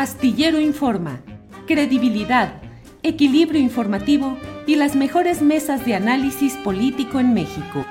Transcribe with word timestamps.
Astillero 0.00 0.58
Informa, 0.58 1.20
credibilidad, 1.66 2.62
equilibrio 3.02 3.60
informativo 3.60 4.38
y 4.66 4.76
las 4.76 4.96
mejores 4.96 5.42
mesas 5.42 5.84
de 5.84 5.94
análisis 5.94 6.54
político 6.64 7.20
en 7.20 7.34
México. 7.34 7.84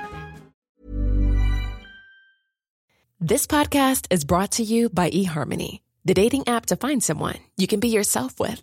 This 3.20 3.46
podcast 3.46 4.08
is 4.10 4.24
brought 4.24 4.50
to 4.56 4.64
you 4.64 4.88
by 4.88 5.08
eHarmony, 5.10 5.82
the 6.04 6.12
dating 6.12 6.48
app 6.48 6.66
to 6.66 6.74
find 6.74 7.00
someone 7.00 7.38
you 7.56 7.68
can 7.68 7.78
be 7.78 7.86
yourself 7.86 8.40
with. 8.40 8.60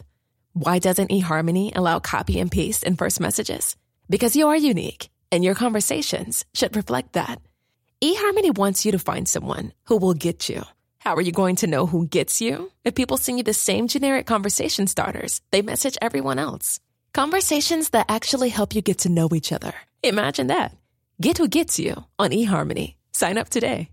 Why 0.51 0.77
doesn't 0.79 1.09
eHarmony 1.09 1.71
allow 1.73 1.99
copy 1.99 2.41
and 2.41 2.51
paste 2.51 2.83
in 2.83 2.97
first 2.97 3.21
messages? 3.21 3.77
Because 4.09 4.35
you 4.35 4.49
are 4.49 4.57
unique, 4.57 5.09
and 5.31 5.41
your 5.41 5.55
conversations 5.55 6.43
should 6.53 6.75
reflect 6.75 7.13
that. 7.13 7.39
eHarmony 8.03 8.57
wants 8.57 8.85
you 8.85 8.91
to 8.91 8.99
find 8.99 9.25
someone 9.25 9.71
who 9.85 9.95
will 9.95 10.13
get 10.13 10.49
you. 10.49 10.63
How 11.07 11.15
are 11.15 11.21
you 11.21 11.31
going 11.31 11.55
to 11.57 11.67
know 11.67 11.85
who 11.85 12.05
gets 12.05 12.41
you? 12.41 12.69
If 12.83 12.93
people 12.93 13.15
send 13.15 13.37
you 13.37 13.45
the 13.45 13.53
same 13.53 13.87
generic 13.87 14.25
conversation 14.25 14.87
starters, 14.87 15.39
they 15.51 15.61
message 15.61 15.97
everyone 16.01 16.37
else. 16.37 16.81
Conversations 17.13 17.91
that 17.91 18.07
actually 18.09 18.49
help 18.49 18.75
you 18.75 18.81
get 18.81 18.97
to 18.97 19.09
know 19.09 19.29
each 19.31 19.53
other. 19.53 19.71
Imagine 20.03 20.47
that. 20.47 20.75
Get 21.21 21.37
who 21.37 21.47
gets 21.47 21.79
you 21.79 22.03
on 22.19 22.31
eHarmony. 22.31 22.95
Sign 23.13 23.37
up 23.37 23.47
today. 23.47 23.87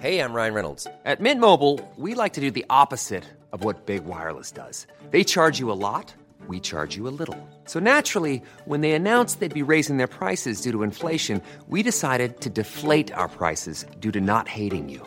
Hey, 0.00 0.18
I'm 0.18 0.32
Ryan 0.32 0.54
Reynolds. 0.54 0.88
At 1.04 1.20
Mint 1.20 1.40
Mobile, 1.40 1.78
we 1.94 2.16
like 2.16 2.32
to 2.32 2.40
do 2.40 2.50
the 2.50 2.66
opposite 2.68 3.26
of 3.52 3.62
what 3.62 3.86
Big 3.86 4.04
Wireless 4.04 4.50
does. 4.50 4.88
They 5.12 5.22
charge 5.22 5.60
you 5.60 5.70
a 5.70 5.78
lot, 5.88 6.12
we 6.48 6.58
charge 6.58 6.96
you 6.96 7.06
a 7.06 7.14
little. 7.20 7.38
So 7.66 7.78
naturally, 7.78 8.42
when 8.64 8.80
they 8.80 8.90
announced 8.90 9.38
they'd 9.38 9.54
be 9.54 9.70
raising 9.74 9.98
their 9.98 10.08
prices 10.08 10.62
due 10.62 10.72
to 10.72 10.82
inflation, 10.82 11.42
we 11.68 11.84
decided 11.84 12.40
to 12.40 12.50
deflate 12.50 13.12
our 13.12 13.28
prices 13.28 13.86
due 14.00 14.10
to 14.10 14.20
not 14.20 14.48
hating 14.48 14.88
you. 14.88 15.06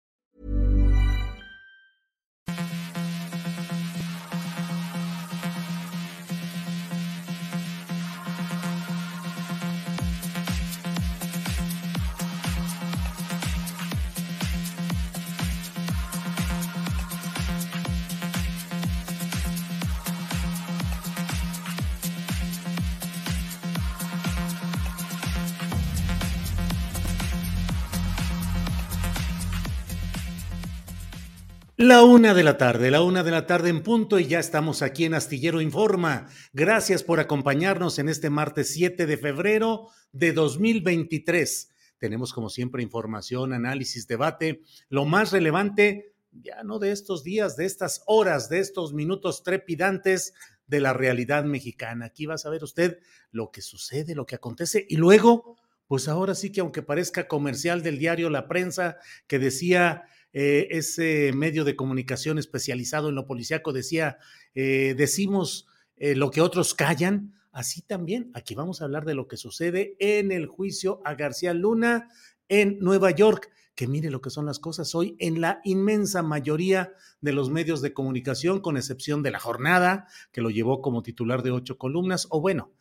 La 31.81 32.03
una 32.03 32.35
de 32.35 32.43
la 32.43 32.59
tarde, 32.59 32.91
la 32.91 33.01
una 33.01 33.23
de 33.23 33.31
la 33.31 33.47
tarde 33.47 33.69
en 33.69 33.81
punto 33.81 34.19
y 34.19 34.27
ya 34.27 34.37
estamos 34.37 34.83
aquí 34.83 35.05
en 35.05 35.15
Astillero 35.15 35.61
Informa. 35.61 36.27
Gracias 36.53 37.01
por 37.01 37.19
acompañarnos 37.19 37.97
en 37.97 38.07
este 38.07 38.29
martes 38.29 38.71
7 38.71 39.07
de 39.07 39.17
febrero 39.17 39.87
de 40.11 40.31
2023. 40.31 41.71
Tenemos 41.97 42.33
como 42.33 42.51
siempre 42.51 42.83
información, 42.83 43.51
análisis, 43.51 44.05
debate, 44.05 44.61
lo 44.89 45.05
más 45.05 45.31
relevante, 45.31 46.13
ya 46.31 46.61
no 46.63 46.77
de 46.77 46.91
estos 46.91 47.23
días, 47.23 47.55
de 47.55 47.65
estas 47.65 48.03
horas, 48.05 48.47
de 48.47 48.59
estos 48.59 48.93
minutos 48.93 49.41
trepidantes 49.41 50.35
de 50.67 50.81
la 50.81 50.93
realidad 50.93 51.45
mexicana. 51.45 52.05
Aquí 52.05 52.27
va 52.27 52.35
a 52.35 52.37
saber 52.37 52.63
usted 52.63 52.99
lo 53.31 53.49
que 53.49 53.63
sucede, 53.63 54.13
lo 54.13 54.27
que 54.27 54.35
acontece 54.35 54.85
y 54.87 54.97
luego, 54.97 55.57
pues 55.87 56.07
ahora 56.07 56.35
sí 56.35 56.51
que 56.51 56.61
aunque 56.61 56.83
parezca 56.83 57.27
comercial 57.27 57.81
del 57.81 57.97
diario 57.97 58.29
La 58.29 58.47
Prensa 58.47 58.97
que 59.25 59.39
decía 59.39 60.03
eh, 60.33 60.67
ese 60.71 61.33
medio 61.33 61.65
de 61.65 61.75
comunicación 61.75 62.37
especializado 62.37 63.09
en 63.09 63.15
lo 63.15 63.27
policíaco 63.27 63.73
decía, 63.73 64.17
eh, 64.55 64.95
decimos 64.97 65.67
eh, 65.97 66.15
lo 66.15 66.31
que 66.31 66.41
otros 66.41 66.73
callan, 66.73 67.33
así 67.51 67.81
también 67.81 68.31
aquí 68.33 68.55
vamos 68.55 68.81
a 68.81 68.85
hablar 68.85 69.05
de 69.05 69.13
lo 69.13 69.27
que 69.27 69.35
sucede 69.37 69.95
en 69.99 70.31
el 70.31 70.47
juicio 70.47 71.01
a 71.03 71.15
García 71.15 71.53
Luna 71.53 72.09
en 72.47 72.79
Nueva 72.79 73.11
York. 73.11 73.49
Que 73.75 73.87
mire 73.87 74.11
lo 74.11 74.21
que 74.21 74.29
son 74.29 74.45
las 74.45 74.59
cosas 74.59 74.93
hoy 74.95 75.15
en 75.19 75.41
la 75.41 75.61
inmensa 75.63 76.21
mayoría 76.21 76.93
de 77.21 77.31
los 77.31 77.49
medios 77.49 77.81
de 77.81 77.93
comunicación, 77.93 78.59
con 78.59 78.77
excepción 78.77 79.23
de 79.23 79.31
la 79.31 79.39
jornada, 79.39 80.07
que 80.31 80.41
lo 80.41 80.49
llevó 80.49 80.81
como 80.81 81.03
titular 81.03 81.41
de 81.41 81.51
ocho 81.51 81.77
columnas, 81.77 82.27
o 82.29 82.41
bueno, 82.41 82.73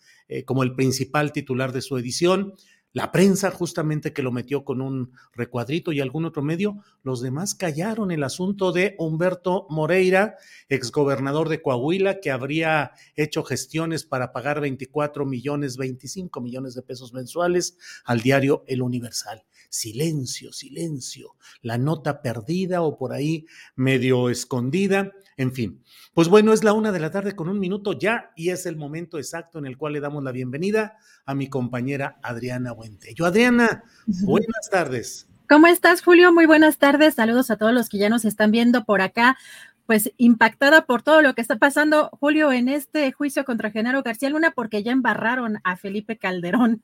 como 0.47 0.65
el 0.65 0.75
principal 0.75 1.33
titular 1.33 1.73
de 1.73 1.81
su 1.81 1.97
edición, 1.97 2.55
la 2.93 3.13
prensa 3.13 3.51
justamente 3.51 4.13
que 4.13 4.23
lo 4.23 4.33
metió 4.33 4.65
con 4.65 4.81
un 4.81 5.13
recuadrito 5.33 5.93
y 5.93 6.01
algún 6.01 6.25
otro 6.25 6.43
medio, 6.43 6.83
los 7.03 7.21
demás 7.21 7.55
callaron 7.55 8.11
el 8.11 8.25
asunto 8.25 8.73
de 8.73 8.97
Humberto 8.99 9.67
Moreira, 9.71 10.37
exgobernador 10.69 11.49
de 11.49 11.63
Coahuila, 11.63 12.21
que 12.21 12.31
habría 12.31 12.93
hecho 13.15 13.45
gestiones 13.45 14.05
para 14.05 14.33
pagar 14.33 14.61
24 14.61 15.25
millones, 15.25 15.77
25 15.77 16.41
millones 16.41 16.75
de 16.75 16.83
pesos 16.83 17.13
mensuales 17.13 17.77
al 18.05 18.21
diario 18.21 18.65
El 18.67 18.83
Universal. 18.83 19.45
Silencio, 19.71 20.53
silencio, 20.53 21.37
la 21.63 21.79
nota 21.79 22.23
perdida 22.23 22.83
o 22.83 22.99
por 22.99 23.13
ahí 23.13 23.47
medio 23.77 24.29
escondida, 24.29 25.13
en 25.37 25.53
fin. 25.53 25.85
Pues 26.13 26.27
bueno, 26.27 26.53
es 26.53 26.65
la 26.65 26.73
una 26.73 26.91
de 26.91 26.99
la 26.99 27.13
tarde 27.13 27.37
con 27.37 27.49
un 27.49 27.61
minuto 27.61 27.93
ya 27.93 28.33
y 28.35 28.51
es 28.51 28.67
el 28.67 28.75
momento 28.75 29.17
exacto 29.17 29.61
en 29.61 29.67
el 29.67 29.79
cual 29.79 29.93
le 29.93 30.01
damos 30.01 30.25
la 30.25 30.33
bienvenida 30.33 30.99
a 31.25 31.37
mi 31.37 31.49
compañera 31.49 32.19
Adriana 32.21 32.73
Buentello. 32.73 33.25
Adriana, 33.25 33.85
buenas 34.07 34.69
tardes. 34.73 35.29
¿Cómo 35.49 35.69
estás, 35.69 36.03
Julio? 36.03 36.33
Muy 36.33 36.47
buenas 36.47 36.79
tardes. 36.79 37.15
Saludos 37.15 37.53
a 37.53 37.57
todos 37.57 37.73
los 37.73 37.89
que 37.89 37.99
ya 37.99 38.09
nos 38.09 38.25
están 38.25 38.51
viendo 38.51 38.85
por 38.85 39.03
acá. 39.03 39.39
Pues 39.87 40.13
impactada 40.17 40.85
por 40.85 41.03
todo 41.03 41.23
lo 41.23 41.35
que 41.35 41.43
está 41.43 41.59
pasando, 41.59 42.11
Julio, 42.21 42.51
en 42.51 42.69
este 42.69 43.13
juicio 43.13 43.45
contra 43.45 43.71
Genaro 43.71 44.03
García 44.03 44.31
Luna, 44.31 44.51
porque 44.51 44.83
ya 44.83 44.91
embarraron 44.91 45.59
a 45.63 45.77
Felipe 45.77 46.19
Calderón. 46.19 46.83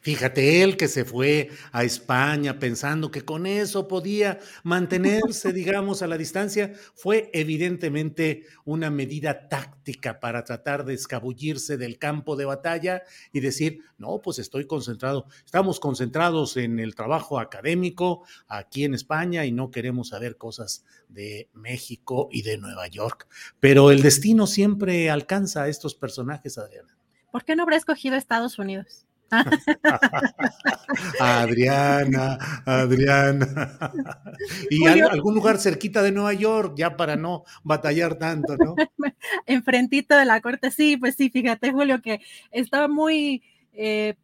Fíjate, 0.00 0.62
él 0.62 0.76
que 0.76 0.88
se 0.88 1.04
fue 1.04 1.50
a 1.72 1.84
España 1.84 2.58
pensando 2.58 3.10
que 3.10 3.24
con 3.24 3.46
eso 3.46 3.88
podía 3.88 4.38
mantenerse, 4.62 5.52
digamos, 5.54 6.02
a 6.02 6.06
la 6.06 6.18
distancia, 6.18 6.72
fue 6.94 7.30
evidentemente 7.32 8.44
una 8.64 8.90
medida 8.90 9.48
táctica 9.48 10.20
para 10.20 10.44
tratar 10.44 10.84
de 10.84 10.94
escabullirse 10.94 11.76
del 11.76 11.98
campo 11.98 12.36
de 12.36 12.44
batalla 12.44 13.02
y 13.32 13.40
decir, 13.40 13.80
no, 13.98 14.20
pues 14.22 14.38
estoy 14.38 14.66
concentrado, 14.66 15.26
estamos 15.44 15.80
concentrados 15.80 16.56
en 16.56 16.78
el 16.78 16.94
trabajo 16.94 17.38
académico 17.38 18.24
aquí 18.48 18.84
en 18.84 18.94
España 18.94 19.44
y 19.44 19.52
no 19.52 19.70
queremos 19.70 20.08
saber 20.08 20.36
cosas 20.36 20.84
de 21.08 21.48
México 21.52 22.28
y 22.30 22.42
de 22.42 22.58
Nueva 22.58 22.88
York. 22.88 23.26
Pero 23.60 23.90
el 23.90 24.02
destino 24.02 24.46
siempre 24.46 25.10
alcanza 25.10 25.62
a 25.62 25.68
estos 25.68 25.94
personajes, 25.94 26.58
Adriana. 26.58 26.96
¿Por 27.30 27.44
qué 27.44 27.56
no 27.56 27.62
habrá 27.62 27.76
escogido 27.76 28.16
Estados 28.16 28.58
Unidos? 28.58 29.06
Adriana, 31.20 32.38
Adriana. 32.64 33.92
y 34.70 34.86
algún 34.86 35.34
lugar 35.34 35.58
cerquita 35.58 36.02
de 36.02 36.12
Nueva 36.12 36.32
York, 36.32 36.74
ya 36.76 36.96
para 36.96 37.16
no 37.16 37.44
batallar 37.62 38.16
tanto, 38.16 38.56
¿no? 38.56 38.74
Enfrentito 39.46 40.16
de 40.16 40.24
la 40.24 40.40
corte, 40.40 40.70
sí, 40.70 40.96
pues 40.96 41.14
sí, 41.16 41.30
fíjate, 41.30 41.72
Julio, 41.72 42.00
que 42.02 42.20
estaba 42.50 42.88
muy, 42.88 43.42
eh, 43.72 44.14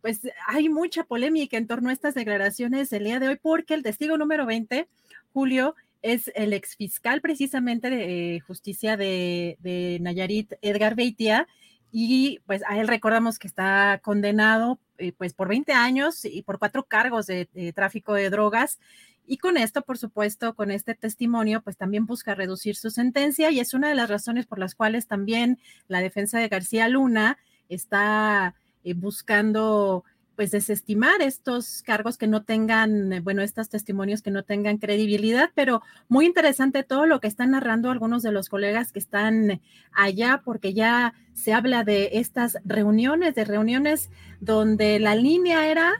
pues 0.00 0.20
hay 0.46 0.68
mucha 0.68 1.04
polémica 1.04 1.56
en 1.56 1.66
torno 1.66 1.90
a 1.90 1.92
estas 1.92 2.14
declaraciones 2.14 2.92
el 2.92 3.04
día 3.04 3.20
de 3.20 3.28
hoy, 3.28 3.38
porque 3.40 3.74
el 3.74 3.82
testigo 3.82 4.16
número 4.16 4.46
20, 4.46 4.88
Julio, 5.32 5.74
es 6.02 6.30
el 6.34 6.52
exfiscal 6.52 7.22
precisamente 7.22 7.88
de 7.88 8.36
eh, 8.36 8.40
justicia 8.40 8.98
de, 8.98 9.56
de 9.60 9.98
Nayarit, 10.02 10.52
Edgar 10.60 10.94
Beitia, 10.94 11.48
y 11.96 12.40
pues 12.44 12.62
a 12.66 12.76
él 12.80 12.88
recordamos 12.88 13.38
que 13.38 13.46
está 13.46 14.00
condenado 14.02 14.80
eh, 14.98 15.12
pues 15.12 15.32
por 15.32 15.46
20 15.46 15.74
años 15.74 16.24
y 16.24 16.42
por 16.42 16.58
cuatro 16.58 16.82
cargos 16.82 17.26
de, 17.26 17.46
tráfico 17.72 18.14
de 18.14 18.30
drogas. 18.30 18.80
Y 19.28 19.38
con 19.38 19.56
esto, 19.56 19.82
por 19.82 19.96
supuesto, 19.96 20.56
con 20.56 20.72
este 20.72 20.96
testimonio, 20.96 21.62
pues 21.62 21.76
también 21.76 22.04
busca 22.04 22.34
reducir 22.34 22.74
su 22.74 22.90
sentencia 22.90 23.52
y 23.52 23.60
es 23.60 23.74
una 23.74 23.90
de 23.90 23.94
las 23.94 24.10
razones 24.10 24.44
por 24.44 24.58
las 24.58 24.74
cuales 24.74 25.06
también 25.06 25.60
la 25.86 26.00
defensa 26.00 26.40
de 26.40 26.48
García 26.48 26.88
Luna 26.88 27.38
está 27.68 28.56
eh, 28.82 28.94
buscando 28.94 30.02
pues 30.36 30.50
desestimar 30.50 31.22
estos 31.22 31.82
cargos 31.82 32.18
que 32.18 32.26
no 32.26 32.42
tengan, 32.42 33.12
eh, 33.12 33.20
bueno, 33.20 33.42
estos 33.42 33.68
testimonios 33.68 34.22
que 34.22 34.30
no 34.30 34.42
tengan 34.42 34.78
credibilidad, 34.78 35.50
pero 35.54 35.82
muy 36.08 36.26
interesante 36.26 36.82
todo 36.82 37.06
lo 37.06 37.20
que 37.20 37.28
están 37.28 37.52
narrando 37.52 37.90
algunos 37.90 38.22
de 38.22 38.32
los 38.32 38.48
colegas 38.48 38.92
que 38.92 38.98
están 38.98 39.60
allá, 39.92 40.42
porque 40.44 40.74
ya 40.74 41.14
se 41.34 41.52
habla 41.52 41.84
de 41.84 42.10
estas 42.14 42.58
reuniones, 42.64 43.34
de 43.34 43.44
reuniones 43.44 44.10
donde 44.40 44.98
la 44.98 45.14
línea 45.14 45.68
era 45.68 45.92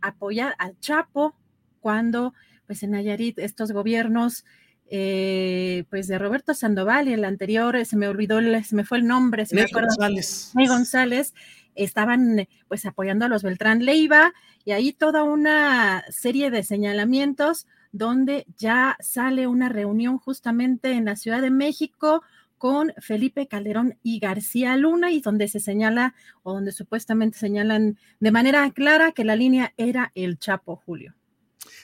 apoyar 0.00 0.54
al 0.58 0.78
Chapo 0.80 1.34
cuando, 1.80 2.34
pues 2.66 2.82
en 2.82 2.92
Nayarit, 2.92 3.38
estos 3.38 3.72
gobiernos 3.72 4.44
eh, 4.92 5.84
pues 5.88 6.08
de 6.08 6.18
Roberto 6.18 6.52
Sandoval 6.52 7.08
y 7.08 7.12
el 7.12 7.24
anterior, 7.24 7.84
se 7.86 7.96
me 7.96 8.08
olvidó, 8.08 8.40
se 8.62 8.74
me 8.74 8.84
fue 8.84 8.98
el 8.98 9.06
nombre, 9.06 9.46
se 9.46 9.54
Ney 9.54 9.66
me 9.72 9.80
González. 9.80 10.50
Ney 10.54 10.66
González, 10.66 11.32
estaban 11.76 12.48
pues 12.66 12.84
apoyando 12.86 13.24
a 13.24 13.28
los 13.28 13.44
Beltrán 13.44 13.84
Leiva 13.84 14.32
y 14.64 14.72
ahí 14.72 14.92
toda 14.92 15.22
una 15.22 16.04
serie 16.10 16.50
de 16.50 16.64
señalamientos 16.64 17.68
donde 17.92 18.46
ya 18.56 18.96
sale 19.00 19.46
una 19.46 19.68
reunión 19.68 20.18
justamente 20.18 20.92
en 20.92 21.04
la 21.04 21.16
Ciudad 21.16 21.40
de 21.40 21.50
México 21.50 22.22
con 22.58 22.92
Felipe 22.98 23.46
Calderón 23.46 23.96
y 24.02 24.18
García 24.18 24.76
Luna 24.76 25.12
y 25.12 25.20
donde 25.20 25.48
se 25.48 25.60
señala 25.60 26.14
o 26.42 26.52
donde 26.52 26.72
supuestamente 26.72 27.38
señalan 27.38 27.96
de 28.18 28.30
manera 28.32 28.70
clara 28.72 29.12
que 29.12 29.24
la 29.24 29.36
línea 29.36 29.72
era 29.76 30.12
el 30.14 30.38
Chapo 30.38 30.76
Julio. 30.76 31.14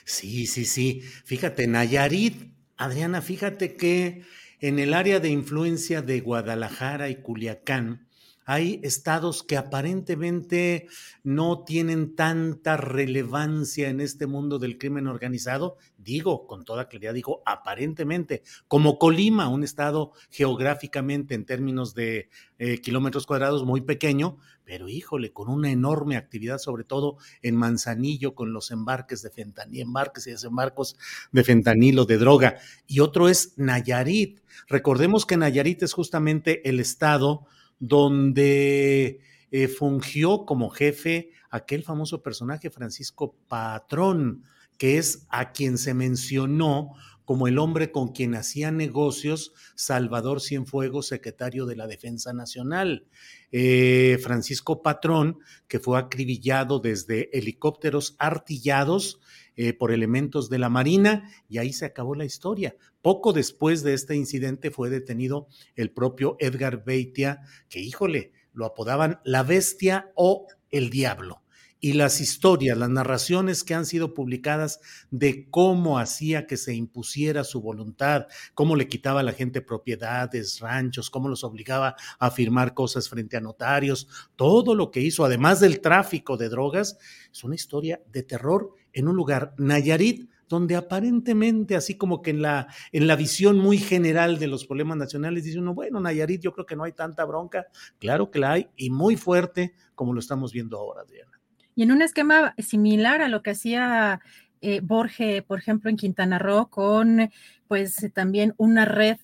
Sí, 0.05 0.45
sí, 0.45 0.65
sí. 0.65 1.01
Fíjate, 1.25 1.67
Nayarit, 1.67 2.56
Adriana, 2.77 3.21
fíjate 3.21 3.75
que 3.75 4.23
en 4.59 4.79
el 4.79 4.93
área 4.93 5.19
de 5.19 5.29
influencia 5.29 6.01
de 6.01 6.21
Guadalajara 6.21 7.09
y 7.09 7.15
Culiacán, 7.15 8.06
hay 8.47 8.79
estados 8.81 9.43
que 9.43 9.57
aparentemente 9.57 10.87
no 11.21 11.65
tienen 11.65 12.15
tanta 12.15 12.77
relevancia 12.77 13.89
en 13.89 13.99
este 13.99 14.25
mundo 14.25 14.57
del 14.57 14.77
crimen 14.77 15.07
organizado, 15.07 15.75
digo 15.97 16.47
con 16.47 16.63
toda 16.63 16.87
claridad, 16.87 17.13
digo 17.13 17.43
aparentemente, 17.45 18.43
como 18.69 18.99
Colima, 18.99 19.49
un 19.49 19.65
estado 19.65 20.13
geográficamente 20.29 21.35
en 21.35 21.43
términos 21.45 21.93
de 21.93 22.29
eh, 22.57 22.79
kilómetros 22.79 23.25
cuadrados 23.25 23.65
muy 23.65 23.81
pequeño, 23.81 24.37
pero 24.63 24.87
híjole, 24.87 25.33
con 25.33 25.49
una 25.49 25.69
enorme 25.69 26.15
actividad, 26.15 26.57
sobre 26.57 26.85
todo 26.85 27.17
en 27.41 27.53
Manzanillo, 27.53 28.33
con 28.33 28.53
los 28.53 28.71
embarques 28.71 29.21
de 29.23 29.29
fentanilo, 29.29 29.83
embarques 29.83 30.25
y 30.25 30.31
desembarcos 30.31 30.95
de 31.33 31.43
fentanilo, 31.43 32.05
de 32.05 32.17
droga. 32.17 32.55
Y 32.87 33.01
otro 33.01 33.27
es 33.27 33.57
Nayarit. 33.57 34.39
Recordemos 34.69 35.25
que 35.25 35.35
Nayarit 35.35 35.83
es 35.83 35.91
justamente 35.91 36.69
el 36.69 36.79
estado 36.79 37.45
donde 37.79 39.19
eh, 39.51 39.67
fungió 39.67 40.45
como 40.45 40.69
jefe 40.69 41.31
aquel 41.49 41.83
famoso 41.83 42.21
personaje 42.21 42.69
Francisco 42.69 43.35
Patrón, 43.47 44.43
que 44.77 44.97
es 44.97 45.25
a 45.29 45.51
quien 45.51 45.77
se 45.77 45.93
mencionó 45.93 46.91
como 47.27 47.49
el 47.49 47.59
hombre 47.59 47.91
con 47.91 48.13
quien 48.13 48.35
hacía 48.35 48.71
negocios 48.71 49.51
Salvador 49.75 50.39
Cienfuegos, 50.39 51.07
secretario 51.07 51.65
de 51.65 51.75
la 51.75 51.85
Defensa 51.85 52.31
Nacional. 52.31 53.05
Eh, 53.51 54.17
Francisco 54.23 54.81
Patrón, 54.81 55.39
que 55.67 55.81
fue 55.81 55.99
acribillado 55.99 56.79
desde 56.79 57.37
helicópteros 57.37 58.15
artillados 58.17 59.19
eh, 59.57 59.73
por 59.73 59.91
elementos 59.91 60.49
de 60.49 60.57
la 60.57 60.69
Marina, 60.69 61.29
y 61.49 61.57
ahí 61.57 61.73
se 61.73 61.83
acabó 61.83 62.15
la 62.15 62.23
historia. 62.23 62.77
Poco 63.01 63.33
después 63.33 63.83
de 63.83 63.93
este 63.93 64.15
incidente 64.15 64.71
fue 64.71 64.89
detenido 64.89 65.49
el 65.75 65.91
propio 65.91 66.37
Edgar 66.39 66.85
Beitia, 66.85 67.41
que 67.67 67.81
híjole, 67.81 68.31
lo 68.53 68.65
apodaban 68.65 69.19
la 69.25 69.43
bestia 69.43 70.13
o 70.15 70.47
el 70.71 70.89
diablo 70.89 71.41
y 71.79 71.93
las 71.93 72.21
historias, 72.21 72.77
las 72.77 72.89
narraciones 72.89 73.63
que 73.63 73.73
han 73.73 73.85
sido 73.85 74.13
publicadas 74.13 74.79
de 75.11 75.49
cómo 75.49 75.99
hacía 75.99 76.47
que 76.47 76.57
se 76.57 76.73
impusiera 76.73 77.43
su 77.43 77.61
voluntad, 77.61 78.27
cómo 78.53 78.75
le 78.75 78.87
quitaba 78.87 79.19
a 79.19 79.23
la 79.23 79.33
gente 79.33 79.61
propiedades, 79.61 80.59
ranchos, 80.59 81.09
cómo 81.09 81.29
los 81.29 81.43
obligaba 81.43 81.95
a 82.19 82.31
firmar 82.31 82.73
cosas 82.73 83.09
frente 83.09 83.37
a 83.37 83.41
notarios, 83.41 84.07
todo 84.35 84.75
lo 84.75 84.89
que 84.91 85.01
hizo, 85.01 85.23
además 85.23 85.59
del 85.59 85.81
tráfico 85.81 86.37
de 86.37 86.49
drogas, 86.49 86.97
es 87.31 87.43
una 87.43 87.55
historia 87.55 88.01
de 88.11 88.23
terror 88.23 88.73
en 88.93 89.07
un 89.07 89.15
lugar, 89.15 89.53
Nayarit, 89.57 90.29
donde 90.49 90.75
aparentemente, 90.75 91.75
así 91.75 91.97
como 91.97 92.21
que 92.21 92.31
en 92.31 92.41
la, 92.41 92.67
en 92.91 93.05
la 93.05 93.15
visión 93.15 93.59
muy 93.59 93.77
general 93.77 94.39
de 94.39 94.47
los 94.47 94.65
problemas 94.65 94.97
nacionales, 94.97 95.43
dice 95.43 95.59
uno, 95.59 95.73
bueno, 95.73 95.99
Nayarit, 95.99 96.41
yo 96.41 96.53
creo 96.53 96.65
que 96.65 96.75
no 96.75 96.85
hay 96.85 96.93
tanta 96.93 97.25
bronca. 97.25 97.67
Claro 97.99 98.31
que 98.31 98.39
la 98.39 98.53
hay 98.53 98.69
y 98.75 98.89
muy 98.89 99.17
fuerte, 99.17 99.73
como 99.93 100.13
lo 100.13 100.19
estamos 100.19 100.53
viendo 100.53 100.77
ahora, 100.77 101.01
Adriana. 101.01 101.36
Y 101.77 101.83
en 101.83 101.91
un 101.91 102.01
esquema 102.01 102.55
similar 102.57 103.21
a 103.21 103.27
lo 103.27 103.43
que 103.43 103.51
hacía 103.51 104.19
eh, 104.61 104.79
Borge, 104.81 105.43
por 105.43 105.59
ejemplo, 105.59 105.91
en 105.91 105.95
Quintana 105.95 106.39
Roo, 106.39 106.71
con 106.71 107.29
pues 107.67 108.09
también 108.15 108.55
una 108.57 108.85
red 108.85 109.17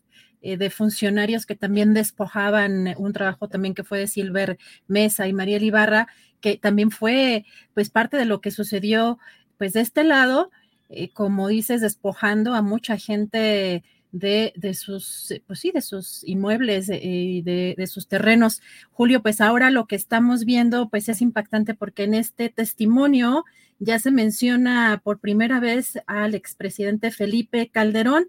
eh, 0.43 0.57
de 0.57 0.69
funcionarios 0.69 1.47
que 1.47 1.55
también 1.55 1.95
despojaban 1.95 2.93
un 2.99 3.11
trabajo 3.11 3.47
también 3.47 3.73
que 3.73 3.83
fue 3.83 3.97
de 3.97 4.05
Silver 4.05 4.59
Mesa 4.85 5.27
y 5.27 5.33
María 5.33 5.57
Ibarra, 5.57 6.07
que 6.41 6.59
también 6.59 6.91
fue 6.91 7.43
pues 7.73 7.89
parte 7.89 8.17
de 8.17 8.25
lo 8.25 8.39
que 8.39 8.51
sucedió 8.51 9.17
pues 9.57 9.73
de 9.73 9.81
este 9.81 10.03
lado, 10.03 10.51
eh, 10.89 11.09
como 11.11 11.47
dices, 11.47 11.81
despojando 11.81 12.53
a 12.53 12.61
mucha 12.61 12.97
gente 12.97 13.83
de, 14.13 14.53
de, 14.55 14.73
sus, 14.75 15.31
eh, 15.31 15.43
pues 15.45 15.59
sí, 15.59 15.71
de 15.71 15.81
sus 15.81 16.23
inmuebles 16.23 16.87
eh, 16.87 16.99
y 17.03 17.41
de, 17.41 17.75
de, 17.77 17.87
sus 17.87 18.07
terrenos. 18.07 18.61
Julio, 18.91 19.21
pues 19.21 19.41
ahora 19.41 19.71
lo 19.71 19.87
que 19.87 19.95
estamos 19.95 20.45
viendo, 20.45 20.87
pues 20.87 21.09
es 21.09 21.21
impactante 21.21 21.73
porque 21.73 22.03
en 22.03 22.13
este 22.13 22.47
testimonio 22.49 23.43
ya 23.79 23.99
se 23.99 24.11
menciona 24.11 25.01
por 25.03 25.19
primera 25.19 25.59
vez 25.59 25.99
al 26.05 26.35
expresidente 26.35 27.11
Felipe 27.11 27.69
Calderón 27.69 28.27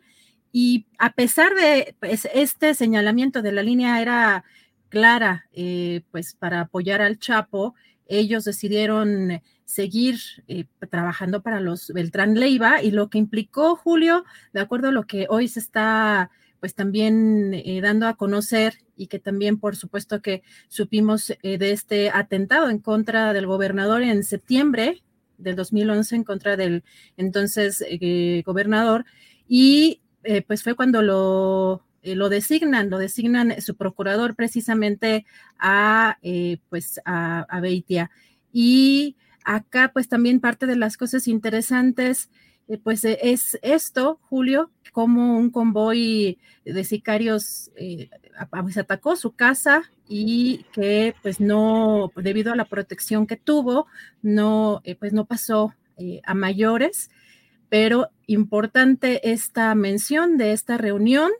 y 0.50 0.86
a 0.98 1.12
pesar 1.12 1.54
de 1.54 1.94
pues, 2.00 2.28
este 2.32 2.74
señalamiento 2.74 3.42
de 3.42 3.52
la 3.52 3.62
línea 3.62 4.00
era 4.00 4.44
clara, 4.88 5.46
eh, 5.52 6.02
pues 6.10 6.34
para 6.34 6.60
apoyar 6.62 7.02
al 7.02 7.18
Chapo, 7.18 7.74
ellos 8.06 8.44
decidieron 8.44 9.40
seguir 9.64 10.18
eh, 10.48 10.66
trabajando 10.90 11.42
para 11.42 11.60
los 11.60 11.88
Beltrán 11.88 12.34
Leiva 12.34 12.82
y 12.82 12.90
lo 12.90 13.08
que 13.08 13.18
implicó 13.18 13.76
Julio, 13.76 14.24
de 14.52 14.60
acuerdo 14.60 14.88
a 14.88 14.92
lo 14.92 15.06
que 15.06 15.26
hoy 15.28 15.48
se 15.48 15.60
está 15.60 16.30
pues 16.64 16.74
también 16.74 17.52
eh, 17.52 17.82
dando 17.82 18.06
a 18.06 18.14
conocer 18.14 18.78
y 18.96 19.08
que 19.08 19.18
también 19.18 19.60
por 19.60 19.76
supuesto 19.76 20.22
que 20.22 20.42
supimos 20.68 21.28
eh, 21.42 21.58
de 21.58 21.72
este 21.72 22.08
atentado 22.08 22.70
en 22.70 22.78
contra 22.78 23.34
del 23.34 23.46
gobernador 23.46 24.00
en 24.00 24.24
septiembre 24.24 25.02
del 25.36 25.56
2011 25.56 26.16
en 26.16 26.24
contra 26.24 26.56
del 26.56 26.82
entonces 27.18 27.84
eh, 27.86 28.42
gobernador 28.46 29.04
y 29.46 30.00
pues 30.46 30.62
fue 30.62 30.74
cuando 30.74 31.02
lo 31.02 31.83
lo 32.04 32.28
designan, 32.28 32.90
lo 32.90 32.98
designan 32.98 33.60
su 33.60 33.76
procurador 33.76 34.34
precisamente 34.34 35.24
a, 35.58 36.18
pues 36.68 37.00
a, 37.04 37.40
a 37.48 37.60
Beitia. 37.60 38.10
Y 38.52 39.16
acá 39.44 39.90
pues 39.92 40.08
también 40.08 40.40
parte 40.40 40.66
de 40.66 40.76
las 40.76 40.96
cosas 40.96 41.28
interesantes 41.28 42.30
eh, 42.68 42.78
pues 42.78 43.04
eh, 43.04 43.18
es 43.22 43.58
esto, 43.62 44.18
Julio, 44.22 44.70
como 44.92 45.36
un 45.36 45.50
convoy 45.50 46.38
de 46.64 46.84
sicarios 46.84 47.70
eh, 47.76 48.08
pues, 48.50 48.78
atacó 48.78 49.16
su 49.16 49.32
casa 49.32 49.90
y 50.08 50.64
que 50.72 51.14
pues 51.22 51.40
no, 51.40 52.10
debido 52.16 52.52
a 52.52 52.56
la 52.56 52.64
protección 52.64 53.26
que 53.26 53.36
tuvo, 53.36 53.86
no, 54.22 54.80
eh, 54.84 54.94
pues 54.94 55.12
no 55.12 55.26
pasó 55.26 55.74
eh, 55.96 56.20
a 56.24 56.34
mayores, 56.34 57.10
pero 57.68 58.08
importante 58.26 59.30
esta 59.30 59.74
mención 59.74 60.38
de 60.38 60.52
esta 60.52 60.78
reunión 60.78 61.32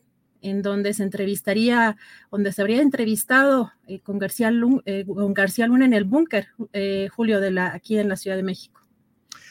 en 0.45 0.63
donde 0.63 0.93
se 0.95 1.03
entrevistaría, 1.03 1.97
donde 2.31 2.53
se 2.53 2.61
habría 2.61 2.83
entrevistado 2.83 3.73
eh, 3.89 4.01
con, 4.01 4.19
García 4.19 4.51
Luna, 4.51 4.83
eh, 4.85 5.05
con 5.07 5.33
García 5.35 5.67
Luna 5.67 5.87
en 5.87 5.95
el 5.95 6.05
búnker, 6.05 6.49
eh, 6.73 7.09
Julio, 7.11 7.41
de 7.41 7.51
la, 7.51 7.75
aquí 7.75 7.99
en 7.99 8.09
la 8.09 8.17
Ciudad 8.17 8.37
de 8.37 8.43
México. 8.43 8.81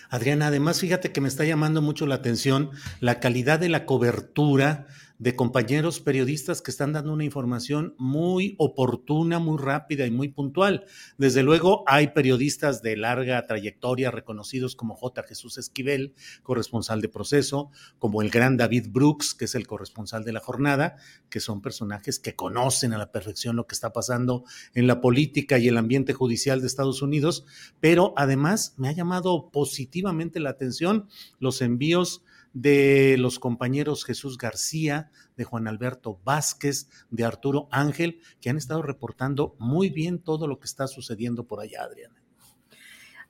Adriana, 0.09 0.47
además 0.47 0.79
fíjate 0.79 1.12
que 1.12 1.21
me 1.21 1.27
está 1.27 1.43
llamando 1.43 1.81
mucho 1.81 2.05
la 2.05 2.15
atención 2.15 2.69
la 3.00 3.19
calidad 3.19 3.59
de 3.59 3.69
la 3.69 3.88
cobertura 3.88 4.85
de 5.20 5.36
compañeros 5.36 6.00
periodistas 6.00 6.62
que 6.62 6.72
están 6.72 6.93
dando 6.93 7.13
una 7.13 7.24
información 7.24 7.96
muy 7.98 8.55
oportuna, 8.58 9.39
muy 9.39 9.58
rápida 9.58 10.05
y 10.05 10.12
muy 10.12 10.29
puntual. 10.29 10.86
Desde 11.17 11.43
luego 11.43 11.84
hay 11.88 12.08
periodistas 12.08 12.82
de 12.82 12.98
larga 12.98 13.46
trayectoria 13.46 14.12
reconocidos 14.12 14.75
como 14.75 14.96
J. 14.96 15.24
Jesús 15.24 15.58
Esquivel, 15.58 16.13
corresponsal 16.41 17.01
de 17.01 17.10
proceso, 17.10 17.70
como 18.00 18.22
el 18.22 18.29
gran 18.29 18.58
David 18.58 18.88
Brooks, 18.89 19.34
que 19.34 19.46
es 19.46 19.55
el 19.55 19.67
corresponsal 19.67 20.24
de 20.24 20.34
la 20.34 20.39
jornada, 20.39 20.98
que 21.29 21.39
son 21.39 21.62
personajes 21.62 22.20
que 22.20 22.36
conocen 22.36 22.93
a 22.93 22.98
la 22.98 23.12
perfección 23.12 23.55
lo 23.55 23.67
que 23.67 23.75
está 23.75 23.93
pasando 23.93 24.43
en 24.74 24.88
la 24.88 25.00
política 25.00 25.58
y 25.58 25.67
el 25.67 25.77
ambiente 25.77 26.13
judicial 26.13 26.62
de 26.62 26.67
Estados 26.67 27.01
Unidos, 27.01 27.46
pero 27.79 28.13
además 28.17 28.74
me 28.77 28.89
ha 28.89 28.93
llamado 28.93 29.50
positivamente 29.51 30.39
la 30.39 30.50
atención 30.50 31.08
los 31.39 31.62
envíos 31.62 32.24
de 32.53 33.17
los 33.17 33.39
compañeros 33.39 34.05
Jesús 34.05 34.38
García, 34.38 35.12
de 35.36 35.43
Juan 35.43 35.67
Alberto 35.67 36.19
Vázquez, 36.24 36.89
de 37.10 37.25
Arturo 37.25 37.67
Ángel, 37.72 38.22
que 38.39 38.50
han 38.50 38.57
estado 38.57 38.81
reportando 38.81 39.55
muy 39.60 39.89
bien 39.89 40.19
todo 40.19 40.48
lo 40.48 40.60
que 40.60 40.65
está 40.65 40.88
sucediendo 40.88 41.45
por 41.45 41.60
allá, 41.60 41.83
Adriana. 41.83 42.23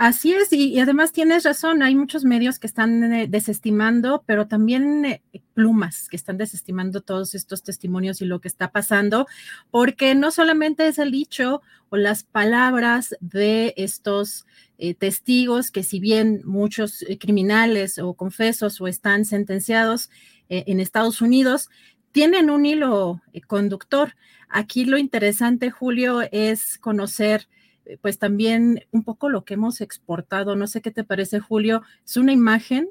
Así 0.05 0.33
es, 0.33 0.51
y, 0.51 0.77
además 0.81 1.13
tienes 1.13 1.45
razón, 1.45 1.81
hay 1.81 1.95
muchos 1.95 2.25
medios 2.25 2.59
que 2.59 2.67
están 2.67 3.13
eh, 3.13 3.27
desestimando, 3.29 4.21
pero 4.25 4.49
también 4.49 5.05
eh, 5.05 5.21
plumas 5.53 6.09
que 6.09 6.17
están 6.17 6.37
desestimando 6.37 6.99
todos 6.99 7.33
estos 7.35 7.63
testimonios 7.63 8.21
y 8.21 8.25
lo 8.25 8.41
que 8.41 8.49
está 8.49 8.69
pasando, 8.69 9.27
porque 9.71 10.13
no 10.13 10.31
solamente 10.31 10.89
es 10.89 10.99
el 10.99 11.09
dicho 11.09 11.61
o 11.87 11.95
las 11.95 12.23
palabras 12.23 13.15
de 13.21 13.73
estos 13.77 14.45
eh, 14.77 14.93
testigos 14.93 15.71
que 15.71 15.83
si 15.83 16.01
bien 16.01 16.41
muchos 16.43 17.05
criminales 17.21 17.97
o 17.97 18.13
confesos 18.13 18.81
o 18.81 18.89
están 18.89 19.23
sentenciados, 19.23 20.09
en 20.49 20.81
Estados 20.81 21.21
Unidos, 21.21 21.69
tienen 22.11 22.49
un 22.49 22.65
hilo 22.65 23.21
conductor. 23.47 24.15
Aquí 24.49 24.83
lo 24.83 24.97
interesante, 24.97 25.71
Julio, 25.71 26.21
es 26.31 26.77
conocer 26.77 27.47
pues 28.01 28.19
también 28.19 28.85
un 28.91 29.03
poco 29.03 29.29
lo 29.29 29.45
que 29.45 29.55
hemos 29.55 29.81
exportado. 29.81 30.55
No 30.55 30.67
sé 30.67 30.81
qué 30.81 30.91
te 30.91 31.03
parece, 31.03 31.39
Julio. 31.39 31.81
Es 32.05 32.17
una 32.17 32.31
imagen 32.31 32.89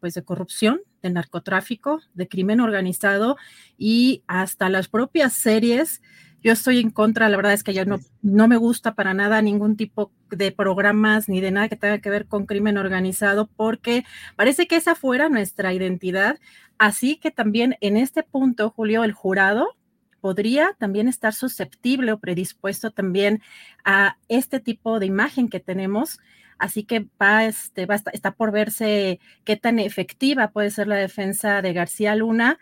pues 0.00 0.14
de 0.14 0.22
corrupción, 0.22 0.80
de 1.02 1.10
narcotráfico, 1.10 2.00
de 2.14 2.26
crimen 2.26 2.60
organizado 2.60 3.36
y 3.76 4.22
hasta 4.26 4.70
las 4.70 4.88
propias 4.88 5.34
series 5.34 6.00
yo 6.42 6.52
estoy 6.52 6.78
en 6.78 6.90
contra, 6.90 7.28
la 7.28 7.36
verdad 7.36 7.52
es 7.52 7.64
que 7.64 7.74
ya 7.74 7.84
no, 7.84 7.98
no 8.22 8.46
me 8.46 8.56
gusta 8.56 8.94
para 8.94 9.12
nada 9.12 9.42
ningún 9.42 9.76
tipo 9.76 10.12
de 10.30 10.52
programas 10.52 11.28
ni 11.28 11.40
de 11.40 11.50
nada 11.50 11.68
que 11.68 11.76
tenga 11.76 11.98
que 11.98 12.10
ver 12.10 12.26
con 12.26 12.46
crimen 12.46 12.78
organizado, 12.78 13.48
porque 13.56 14.04
parece 14.36 14.68
que 14.68 14.76
esa 14.76 14.94
fuera 14.94 15.28
nuestra 15.28 15.72
identidad. 15.72 16.38
Así 16.78 17.16
que 17.16 17.32
también 17.32 17.76
en 17.80 17.96
este 17.96 18.22
punto, 18.22 18.70
Julio, 18.70 19.02
el 19.02 19.12
jurado 19.12 19.74
podría 20.20 20.74
también 20.78 21.08
estar 21.08 21.34
susceptible 21.34 22.12
o 22.12 22.18
predispuesto 22.18 22.90
también 22.90 23.42
a 23.84 24.18
este 24.28 24.60
tipo 24.60 24.98
de 24.98 25.06
imagen 25.06 25.48
que 25.48 25.60
tenemos. 25.60 26.20
Así 26.58 26.82
que 26.84 27.06
va, 27.20 27.44
este, 27.44 27.86
va, 27.86 27.96
está 28.12 28.32
por 28.32 28.50
verse 28.50 29.20
qué 29.44 29.56
tan 29.56 29.78
efectiva 29.78 30.50
puede 30.50 30.70
ser 30.70 30.88
la 30.88 30.96
defensa 30.96 31.62
de 31.62 31.72
García 31.72 32.16
Luna 32.16 32.58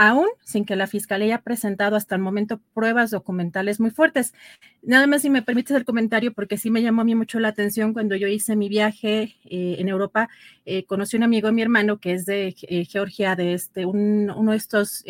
aún 0.00 0.28
sin 0.42 0.64
que 0.64 0.76
la 0.76 0.86
Fiscalía 0.86 1.26
haya 1.26 1.42
presentado 1.42 1.94
hasta 1.94 2.14
el 2.14 2.22
momento 2.22 2.58
pruebas 2.72 3.10
documentales 3.10 3.80
muy 3.80 3.90
fuertes. 3.90 4.32
Nada 4.80 5.06
más 5.06 5.20
si 5.20 5.28
me 5.28 5.42
permites 5.42 5.76
el 5.76 5.84
comentario, 5.84 6.32
porque 6.32 6.56
sí 6.56 6.70
me 6.70 6.80
llamó 6.80 7.02
a 7.02 7.04
mí 7.04 7.14
mucho 7.14 7.38
la 7.38 7.48
atención 7.48 7.92
cuando 7.92 8.16
yo 8.16 8.26
hice 8.26 8.56
mi 8.56 8.70
viaje 8.70 9.36
eh, 9.44 9.76
en 9.78 9.88
Europa, 9.90 10.30
eh, 10.64 10.86
conocí 10.86 11.16
a 11.16 11.18
un 11.18 11.24
amigo 11.24 11.48
de 11.48 11.52
mi 11.52 11.60
hermano 11.60 11.98
que 11.98 12.12
es 12.12 12.24
de 12.24 12.56
eh, 12.62 12.84
Georgia, 12.86 13.36
de 13.36 13.52
este, 13.52 13.84
uno 13.84 14.52
de 14.52 14.56
estos 14.56 15.04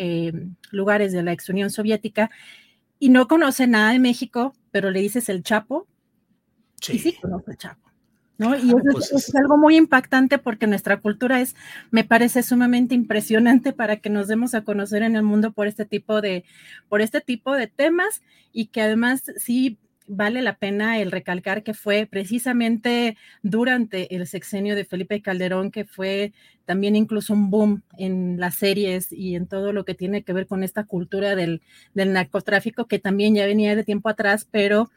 lugares 0.71 1.13
de 1.13 1.23
la 1.23 1.31
ex 1.31 1.47
Unión 1.47 1.69
Soviética, 1.69 2.29
y 2.99 3.07
no 3.07 3.29
conoce 3.29 3.67
nada 3.67 3.93
de 3.93 3.99
México, 3.99 4.53
pero 4.71 4.91
le 4.91 4.99
dices 4.99 5.29
el 5.29 5.41
Chapo, 5.41 5.87
sí. 6.81 6.97
y 6.97 6.99
sí 6.99 7.13
conoce 7.13 7.51
el 7.51 7.57
Chapo. 7.57 7.90
Y 8.41 8.69
eso 8.69 8.77
pues 8.91 9.11
es, 9.11 9.35
algo 9.35 9.57
muy 9.57 9.75
impactante 9.75 10.37
porque 10.37 10.67
nuestra 10.67 10.97
cultura 10.97 11.41
es, 11.41 11.55
me 11.91 12.03
parece 12.03 12.41
sumamente 12.43 12.95
impresionante 12.95 13.73
para 13.73 13.97
que 13.97 14.09
nos 14.09 14.27
demos 14.27 14.55
a 14.55 14.63
conocer 14.63 15.03
en 15.03 15.15
el 15.15 15.23
mundo 15.23 15.51
por 15.51 15.67
este 15.67 15.85
tipo 15.85 16.21
de, 16.21 16.43
por 16.89 17.01
este 17.01 17.21
tipo 17.21 17.55
de 17.55 17.67
temas 17.67 18.21
y 18.51 18.67
que 18.67 18.81
además 18.81 19.23
sí 19.37 19.77
vale 20.07 20.41
la 20.41 20.55
pena 20.55 20.99
el 20.99 21.11
recalcar 21.11 21.63
que 21.63 21.73
fue 21.73 22.05
precisamente 22.09 23.15
durante 23.43 24.13
el 24.15 24.27
sexenio 24.27 24.75
de 24.75 24.83
Felipe 24.83 25.21
Calderón 25.21 25.71
que 25.71 25.85
fue 25.85 26.33
también 26.65 26.95
incluso 26.95 27.33
un 27.33 27.49
boom 27.49 27.83
en 27.97 28.39
las 28.39 28.55
series 28.55 29.11
y 29.11 29.35
en 29.35 29.47
todo 29.47 29.71
lo 29.71 29.85
que 29.85 29.95
tiene 29.95 30.23
que 30.23 30.33
ver 30.33 30.47
con 30.47 30.63
esta 30.63 30.83
cultura 30.83 31.35
del, 31.35 31.61
del 31.93 32.13
narcotráfico 32.13 32.87
que 32.87 32.99
también 32.99 33.35
ya 33.35 33.45
venía 33.45 33.75
de 33.75 33.83
tiempo 33.83 34.09
atrás, 34.09 34.47
pero 34.49 34.89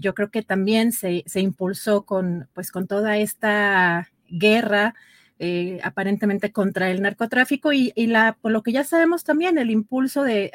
yo 0.00 0.14
creo 0.14 0.30
que 0.30 0.42
también 0.42 0.92
se, 0.92 1.24
impulsó 1.34 2.04
con, 2.04 2.48
pues, 2.54 2.70
con 2.70 2.86
toda 2.86 3.18
esta 3.18 4.10
guerra 4.28 4.94
eh, 5.40 5.78
aparentemente 5.84 6.50
contra 6.50 6.90
el 6.90 7.00
narcotráfico 7.00 7.72
y, 7.72 7.92
la, 7.94 8.36
por 8.40 8.50
lo 8.50 8.64
que 8.64 8.72
ya 8.72 8.82
sabemos 8.82 9.22
también, 9.22 9.56
el 9.56 9.70
impulso 9.70 10.24
de, 10.24 10.50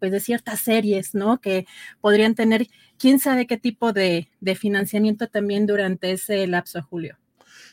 pues, 0.00 0.10
de 0.10 0.18
ciertas 0.20 0.60
series, 0.60 1.14
¿no? 1.14 1.40
Que 1.40 1.66
podrían 2.00 2.34
tener 2.34 2.66
quién 2.98 3.20
sabe 3.20 3.46
qué 3.46 3.56
tipo 3.56 3.92
de, 3.92 4.28
financiamiento 4.56 5.28
también 5.28 5.66
durante 5.66 6.10
ese 6.10 6.46
lapso, 6.48 6.82
Julio. 6.82 7.16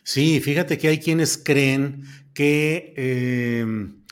Sí, 0.03 0.39
fíjate 0.41 0.77
que 0.77 0.89
hay 0.89 0.99
quienes 0.99 1.37
creen 1.37 2.03
que, 2.35 2.93
em, 2.97 4.03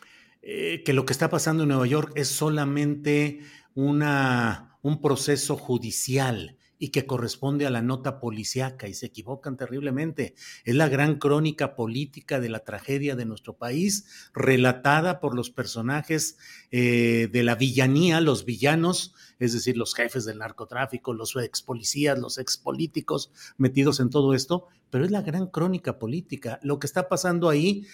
eh, 0.41 0.81
que 0.83 0.93
lo 0.93 1.05
que 1.05 1.13
está 1.13 1.29
pasando 1.29 1.63
en 1.63 1.69
Nueva 1.69 1.85
York 1.85 2.11
es 2.15 2.29
solamente 2.29 3.41
una, 3.75 4.77
un 4.81 4.99
proceso 4.99 5.57
judicial 5.57 6.57
y 6.81 6.89
que 6.89 7.05
corresponde 7.05 7.67
a 7.67 7.69
la 7.69 7.83
nota 7.83 8.19
policíaca 8.19 8.87
y 8.87 8.95
se 8.95 9.05
equivocan 9.05 9.55
terriblemente. 9.55 10.33
Es 10.65 10.73
la 10.73 10.89
gran 10.89 11.19
crónica 11.19 11.75
política 11.75 12.39
de 12.39 12.49
la 12.49 12.61
tragedia 12.63 13.15
de 13.15 13.25
nuestro 13.25 13.55
país, 13.55 14.31
relatada 14.33 15.19
por 15.19 15.35
los 15.35 15.51
personajes 15.51 16.39
eh, 16.71 17.29
de 17.31 17.43
la 17.43 17.53
villanía, 17.53 18.19
los 18.19 18.45
villanos, 18.45 19.13
es 19.37 19.53
decir, 19.53 19.77
los 19.77 19.93
jefes 19.93 20.25
del 20.25 20.39
narcotráfico, 20.39 21.13
los 21.13 21.35
ex 21.35 21.61
policías, 21.61 22.17
los 22.17 22.39
ex 22.39 22.57
políticos 22.57 23.31
metidos 23.57 23.99
en 23.99 24.09
todo 24.09 24.33
esto, 24.33 24.65
pero 24.89 25.05
es 25.05 25.11
la 25.11 25.21
gran 25.21 25.47
crónica 25.47 25.99
política. 25.99 26.59
Lo 26.63 26.79
que 26.79 26.87
está 26.87 27.07
pasando 27.07 27.47
ahí 27.47 27.85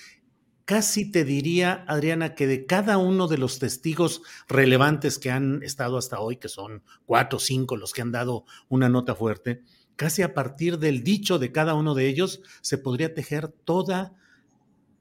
casi 0.67 1.09
te 1.09 1.23
diría, 1.23 1.85
Adriana, 1.87 2.35
que 2.35 2.45
de 2.45 2.65
cada 2.65 2.97
uno 2.97 3.29
de 3.29 3.37
los 3.37 3.57
testigos 3.57 4.21
relevantes 4.49 5.17
que 5.17 5.31
han 5.31 5.63
estado 5.63 5.97
hasta 5.97 6.19
hoy, 6.19 6.35
que 6.35 6.49
son 6.49 6.83
cuatro 7.05 7.37
o 7.37 7.39
cinco 7.39 7.77
los 7.77 7.93
que 7.93 8.01
han 8.01 8.11
dado 8.11 8.43
una 8.67 8.89
nota 8.89 9.15
fuerte, 9.15 9.63
casi 9.95 10.23
a 10.23 10.33
partir 10.33 10.77
del 10.77 11.05
dicho 11.05 11.39
de 11.39 11.53
cada 11.53 11.73
uno 11.73 11.95
de 11.95 12.09
ellos 12.09 12.41
se 12.59 12.77
podría 12.77 13.13
tejer 13.13 13.47
toda, 13.47 14.13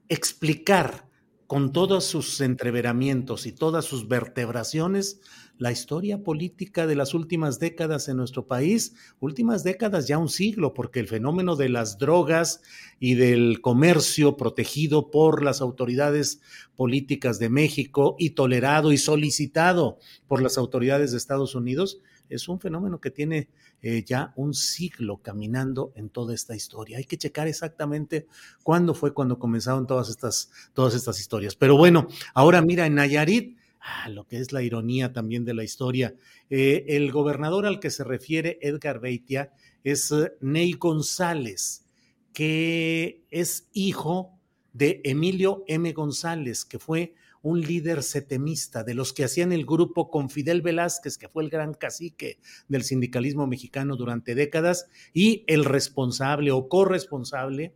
explicar 0.07 1.06
con 1.47 1.71
todos 1.71 2.05
sus 2.05 2.41
entreveramientos 2.41 3.45
y 3.45 3.53
todas 3.53 3.85
sus 3.85 4.07
vertebraciones 4.07 5.21
la 5.57 5.71
historia 5.71 6.23
política 6.23 6.85
de 6.85 6.95
las 6.95 7.13
últimas 7.13 7.59
décadas 7.59 8.07
en 8.09 8.17
nuestro 8.17 8.45
país, 8.45 8.93
últimas 9.19 9.63
décadas 9.63 10.07
ya 10.07 10.17
un 10.17 10.29
siglo, 10.29 10.73
porque 10.73 10.99
el 10.99 11.07
fenómeno 11.07 11.55
de 11.55 11.69
las 11.69 11.97
drogas 11.97 12.61
y 12.99 13.15
del 13.15 13.61
comercio 13.61 14.37
protegido 14.37 15.09
por 15.09 15.43
las 15.43 15.61
autoridades 15.61 16.41
políticas 16.75 17.39
de 17.39 17.49
México 17.49 18.15
y 18.19 18.31
tolerado 18.31 18.91
y 18.91 18.97
solicitado 18.97 19.97
por 20.27 20.41
las 20.41 20.57
autoridades 20.57 21.11
de 21.11 21.17
Estados 21.17 21.55
Unidos, 21.55 21.99
es 22.29 22.47
un 22.47 22.59
fenómeno 22.59 22.99
que 22.99 23.11
tiene 23.11 23.49
eh, 23.81 24.03
ya 24.03 24.33
un 24.35 24.53
siglo 24.53 25.17
caminando 25.17 25.91
en 25.95 26.09
toda 26.09 26.33
esta 26.33 26.55
historia. 26.55 26.97
Hay 26.97 27.05
que 27.05 27.17
checar 27.17 27.47
exactamente 27.47 28.27
cuándo 28.63 28.93
fue 28.93 29.13
cuando 29.13 29.39
comenzaron 29.39 29.87
todas 29.87 30.09
estas, 30.09 30.51
todas 30.73 30.93
estas 30.93 31.19
historias. 31.19 31.55
Pero 31.55 31.77
bueno, 31.77 32.07
ahora 32.33 32.61
mira, 32.61 32.85
en 32.85 32.95
Nayarit 32.95 33.57
Ah, 33.89 34.09
lo 34.09 34.27
que 34.27 34.39
es 34.39 34.51
la 34.51 34.61
ironía 34.61 35.13
también 35.13 35.45
de 35.45 35.53
la 35.53 35.63
historia. 35.63 36.13
Eh, 36.49 36.85
el 36.89 37.11
gobernador 37.11 37.65
al 37.65 37.79
que 37.79 37.89
se 37.89 38.03
refiere 38.03 38.59
Edgar 38.61 38.99
Beitia 38.99 39.53
es 39.83 40.11
eh, 40.11 40.33
Ney 40.41 40.73
González, 40.73 41.85
que 42.33 43.23
es 43.29 43.69
hijo 43.71 44.37
de 44.73 44.99
Emilio 45.05 45.63
M. 45.67 45.91
González, 45.93 46.65
que 46.65 46.79
fue 46.79 47.15
un 47.47 47.61
líder 47.61 48.03
setemista, 48.03 48.83
de 48.83 48.93
los 48.93 49.13
que 49.13 49.23
hacían 49.23 49.53
el 49.53 49.65
grupo 49.65 50.09
con 50.11 50.29
Fidel 50.29 50.61
Velázquez, 50.61 51.17
que 51.17 51.29
fue 51.29 51.43
el 51.43 51.49
gran 51.49 51.73
cacique 51.73 52.39
del 52.67 52.83
sindicalismo 52.83 53.47
mexicano 53.47 53.95
durante 53.95 54.35
décadas, 54.35 54.89
y 55.13 55.45
el 55.47 55.63
responsable 55.63 56.51
o 56.51 56.67
corresponsable 56.67 57.73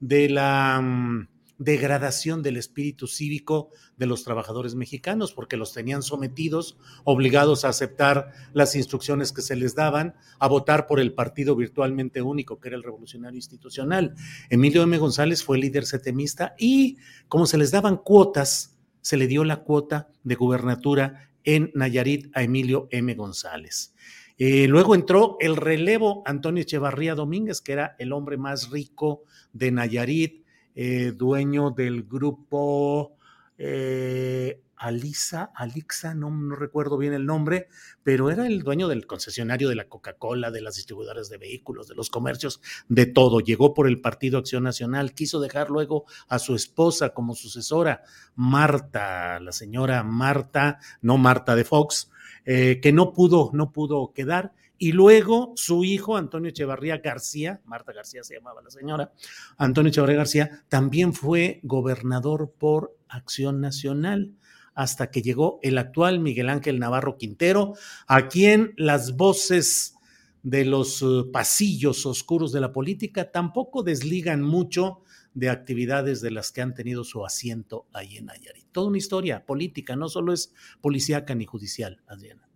de 0.00 0.30
la 0.30 0.80
mm, 0.80 1.28
degradación 1.58 2.42
del 2.42 2.56
espíritu 2.56 3.06
cívico 3.06 3.68
de 3.98 4.06
los 4.06 4.24
trabajadores 4.24 4.74
mexicanos, 4.74 5.34
porque 5.34 5.58
los 5.58 5.74
tenían 5.74 6.02
sometidos, 6.02 6.78
obligados 7.04 7.66
a 7.66 7.68
aceptar 7.68 8.32
las 8.54 8.74
instrucciones 8.74 9.32
que 9.34 9.42
se 9.42 9.54
les 9.54 9.74
daban, 9.74 10.14
a 10.38 10.48
votar 10.48 10.86
por 10.86 10.98
el 10.98 11.12
partido 11.12 11.54
virtualmente 11.56 12.22
único, 12.22 12.58
que 12.58 12.68
era 12.68 12.78
el 12.78 12.82
Revolucionario 12.82 13.36
Institucional. 13.36 14.14
Emilio 14.48 14.82
M. 14.82 14.96
González 14.96 15.44
fue 15.44 15.58
líder 15.58 15.84
setemista 15.84 16.54
y 16.58 16.96
como 17.28 17.44
se 17.44 17.58
les 17.58 17.70
daban 17.70 17.98
cuotas, 17.98 18.78
se 19.00 19.16
le 19.16 19.26
dio 19.26 19.44
la 19.44 19.58
cuota 19.58 20.08
de 20.24 20.34
gubernatura 20.34 21.30
en 21.44 21.70
Nayarit 21.74 22.30
a 22.34 22.42
Emilio 22.42 22.88
M. 22.90 23.14
González. 23.14 23.94
Eh, 24.38 24.66
luego 24.68 24.94
entró 24.94 25.36
el 25.40 25.56
relevo 25.56 26.22
Antonio 26.24 26.62
Echevarría 26.62 27.14
Domínguez, 27.14 27.60
que 27.60 27.72
era 27.72 27.96
el 27.98 28.12
hombre 28.12 28.38
más 28.38 28.70
rico 28.70 29.24
de 29.52 29.70
Nayarit, 29.70 30.44
eh, 30.74 31.12
dueño 31.14 31.70
del 31.72 32.04
grupo 32.04 33.16
eh, 33.58 34.62
Alisa, 34.80 35.52
Alixa, 35.54 36.14
no, 36.14 36.56
recuerdo 36.56 36.96
bien 36.96 37.12
el 37.12 37.26
nombre, 37.26 37.68
pero 38.02 38.30
era 38.30 38.46
el 38.46 38.62
dueño 38.62 38.88
del 38.88 39.06
concesionario 39.06 39.68
de 39.68 39.74
la 39.74 39.90
Coca-Cola, 39.90 40.50
de 40.50 40.62
las 40.62 40.76
distribuidoras 40.76 41.28
de 41.28 41.36
vehículos, 41.36 41.86
de 41.86 41.94
los 41.94 42.08
comercios, 42.08 42.62
de 42.88 43.04
todo. 43.04 43.40
Llegó 43.40 43.74
por 43.74 43.86
el 43.86 44.00
Partido 44.00 44.38
Acción 44.38 44.62
Nacional, 44.64 45.12
quiso 45.12 45.38
dejar 45.38 45.68
luego 45.68 46.06
a 46.28 46.38
su 46.38 46.54
esposa 46.54 47.10
como 47.10 47.34
sucesora, 47.34 48.04
Marta, 48.34 49.38
la 49.38 49.52
señora 49.52 50.02
Marta, 50.02 50.78
no 51.02 51.18
Marta 51.18 51.54
de 51.56 51.64
Fox, 51.64 52.10
eh, 52.46 52.80
que 52.80 52.94
no 52.94 53.12
pudo, 53.12 53.50
no 53.52 53.72
pudo 53.72 54.14
quedar 54.14 54.54
y 54.78 54.92
luego 54.92 55.52
su 55.56 55.84
hijo, 55.84 56.16
Antonio 56.16 56.48
Echevarría 56.48 56.96
García, 56.96 57.60
Marta 57.66 57.92
García 57.92 58.24
se 58.24 58.36
llamaba 58.36 58.62
la 58.62 58.70
señora, 58.70 59.12
Antonio 59.58 59.90
Echevarría 59.90 60.16
García, 60.16 60.64
también 60.70 61.12
fue 61.12 61.60
gobernador 61.64 62.54
por 62.58 62.96
Acción 63.06 63.60
Nacional 63.60 64.32
hasta 64.74 65.10
que 65.10 65.22
llegó 65.22 65.58
el 65.62 65.78
actual 65.78 66.20
Miguel 66.20 66.48
Ángel 66.48 66.78
Navarro 66.78 67.16
Quintero, 67.16 67.74
a 68.06 68.28
quien 68.28 68.74
las 68.76 69.16
voces 69.16 69.94
de 70.42 70.64
los 70.64 71.02
eh, 71.02 71.24
pasillos 71.32 72.06
oscuros 72.06 72.52
de 72.52 72.60
la 72.60 72.72
política 72.72 73.30
tampoco 73.30 73.82
desligan 73.82 74.42
mucho 74.42 75.02
de 75.34 75.50
actividades 75.50 76.20
de 76.20 76.30
las 76.30 76.50
que 76.50 76.62
han 76.62 76.74
tenido 76.74 77.04
su 77.04 77.24
asiento 77.24 77.86
ahí 77.92 78.16
en 78.16 78.26
Nayarit. 78.26 78.66
Toda 78.72 78.88
una 78.88 78.98
historia 78.98 79.44
política, 79.44 79.96
no 79.96 80.08
solo 80.08 80.32
es 80.32 80.52
policíaca 80.80 81.34
ni 81.34 81.46
judicial, 81.46 82.00
Adriana. 82.06 82.48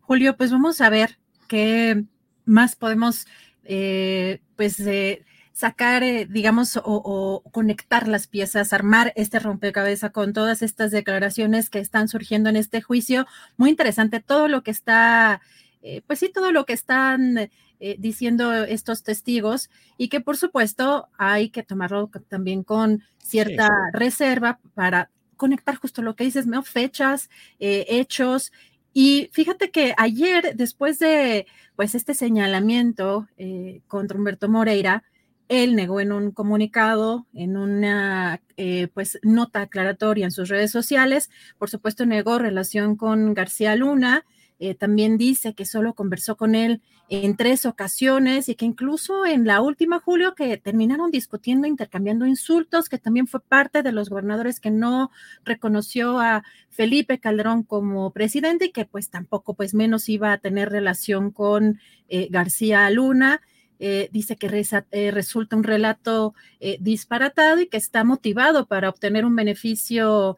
Julio, 0.00 0.36
pues 0.36 0.50
vamos 0.50 0.80
a 0.80 0.90
ver 0.90 1.18
qué 1.48 2.04
más 2.44 2.76
podemos, 2.76 3.26
eh, 3.64 4.42
pues, 4.56 4.80
eh, 4.80 5.24
sacar, 5.54 6.02
eh, 6.02 6.26
digamos, 6.26 6.78
o, 6.84 7.42
conectar 7.52 8.08
las 8.08 8.26
piezas, 8.26 8.72
armar 8.72 9.12
este 9.14 9.38
rompecabezas 9.38 10.10
con 10.10 10.32
todas 10.32 10.62
estas 10.62 10.90
declaraciones 10.90 11.70
que 11.70 11.78
están 11.78 12.08
surgiendo 12.08 12.50
en 12.50 12.56
este 12.56 12.82
juicio. 12.82 13.26
Muy 13.56 13.70
interesante 13.70 14.18
todo 14.20 14.48
lo 14.48 14.64
que 14.64 14.72
está, 14.72 15.40
eh, 15.80 16.02
pues 16.08 16.18
sí, 16.18 16.28
todo 16.28 16.50
lo 16.50 16.66
que 16.66 16.72
están 16.72 17.38
eh, 17.38 17.96
diciendo 18.00 18.52
estos 18.52 19.04
testigos 19.04 19.70
y 19.96 20.08
que 20.08 20.20
por 20.20 20.36
supuesto 20.36 21.08
hay 21.18 21.50
que 21.50 21.62
tomarlo 21.62 22.10
también 22.28 22.64
con 22.64 23.04
cierta 23.18 23.68
reserva 23.92 24.58
para 24.74 25.10
conectar 25.36 25.76
justo 25.76 26.02
lo 26.02 26.16
que 26.16 26.24
dices, 26.24 26.48
¿no? 26.48 26.64
Fechas, 26.64 27.30
hechos 27.58 28.50
y 28.92 29.28
fíjate 29.32 29.70
que 29.70 29.94
ayer, 29.98 30.56
después 30.56 30.98
de 30.98 31.46
pues 31.76 31.94
este 31.94 32.14
señalamiento 32.14 33.28
contra 33.88 34.16
Humberto 34.16 34.48
Moreira, 34.48 35.04
él 35.48 35.76
negó 35.76 36.00
en 36.00 36.12
un 36.12 36.30
comunicado, 36.30 37.26
en 37.34 37.56
una 37.56 38.40
eh, 38.56 38.88
pues 38.94 39.18
nota 39.22 39.62
aclaratoria 39.62 40.24
en 40.24 40.30
sus 40.30 40.48
redes 40.48 40.70
sociales, 40.70 41.30
por 41.58 41.70
supuesto 41.70 42.06
negó 42.06 42.38
relación 42.38 42.96
con 42.96 43.34
García 43.34 43.76
Luna, 43.76 44.24
eh, 44.60 44.74
también 44.74 45.18
dice 45.18 45.54
que 45.54 45.66
solo 45.66 45.94
conversó 45.94 46.36
con 46.36 46.54
él 46.54 46.80
en 47.08 47.36
tres 47.36 47.66
ocasiones 47.66 48.48
y 48.48 48.54
que 48.54 48.64
incluso 48.64 49.26
en 49.26 49.46
la 49.46 49.60
última, 49.60 50.00
Julio, 50.00 50.34
que 50.34 50.56
terminaron 50.56 51.10
discutiendo, 51.10 51.66
intercambiando 51.66 52.24
insultos, 52.24 52.88
que 52.88 52.98
también 52.98 53.26
fue 53.26 53.40
parte 53.40 53.82
de 53.82 53.92
los 53.92 54.08
gobernadores 54.08 54.60
que 54.60 54.70
no 54.70 55.10
reconoció 55.44 56.18
a 56.18 56.44
Felipe 56.70 57.18
Calderón 57.18 57.64
como 57.64 58.10
presidente 58.12 58.66
y 58.66 58.72
que 58.72 58.84
pues 58.84 59.10
tampoco, 59.10 59.54
pues 59.54 59.74
menos 59.74 60.08
iba 60.08 60.32
a 60.32 60.38
tener 60.38 60.70
relación 60.70 61.30
con 61.30 61.80
eh, 62.08 62.28
García 62.30 62.88
Luna. 62.90 63.42
Eh, 63.80 64.08
dice 64.12 64.36
que 64.36 64.64
eh, 64.92 65.10
resulta 65.10 65.56
un 65.56 65.64
relato 65.64 66.34
eh, 66.60 66.78
disparatado 66.80 67.60
y 67.60 67.66
que 67.66 67.76
está 67.76 68.04
motivado 68.04 68.66
para 68.66 68.88
obtener 68.88 69.24
un 69.24 69.36
beneficio 69.36 70.36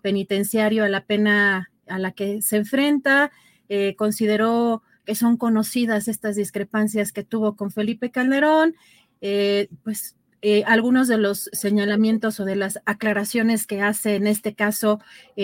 penitenciario 0.00 0.84
a 0.84 0.88
la 0.88 1.04
pena 1.04 1.68
a 1.88 1.98
la 1.98 2.12
que 2.12 2.40
se 2.40 2.58
enfrenta. 2.58 3.32
consideró 3.96 4.84
que 5.04 5.16
son 5.16 5.36
conocidas 5.36 6.06
estas 6.06 6.36
discrepancias 6.36 7.10
que 7.10 7.24
tuvo 7.24 7.56
con 7.56 7.72
Felipe 7.72 8.12
Calderón. 8.12 8.76
pues 9.82 10.14
algunos 10.66 11.08
de 11.08 11.18
los 11.18 11.50
señalamientos 11.52 12.38
o 12.38 12.44
de 12.44 12.54
las 12.54 12.78
aclaraciones 12.84 13.66
que 13.66 13.80
hace 13.80 14.14
en 14.14 14.28
este 14.28 14.54
caso 14.54 15.00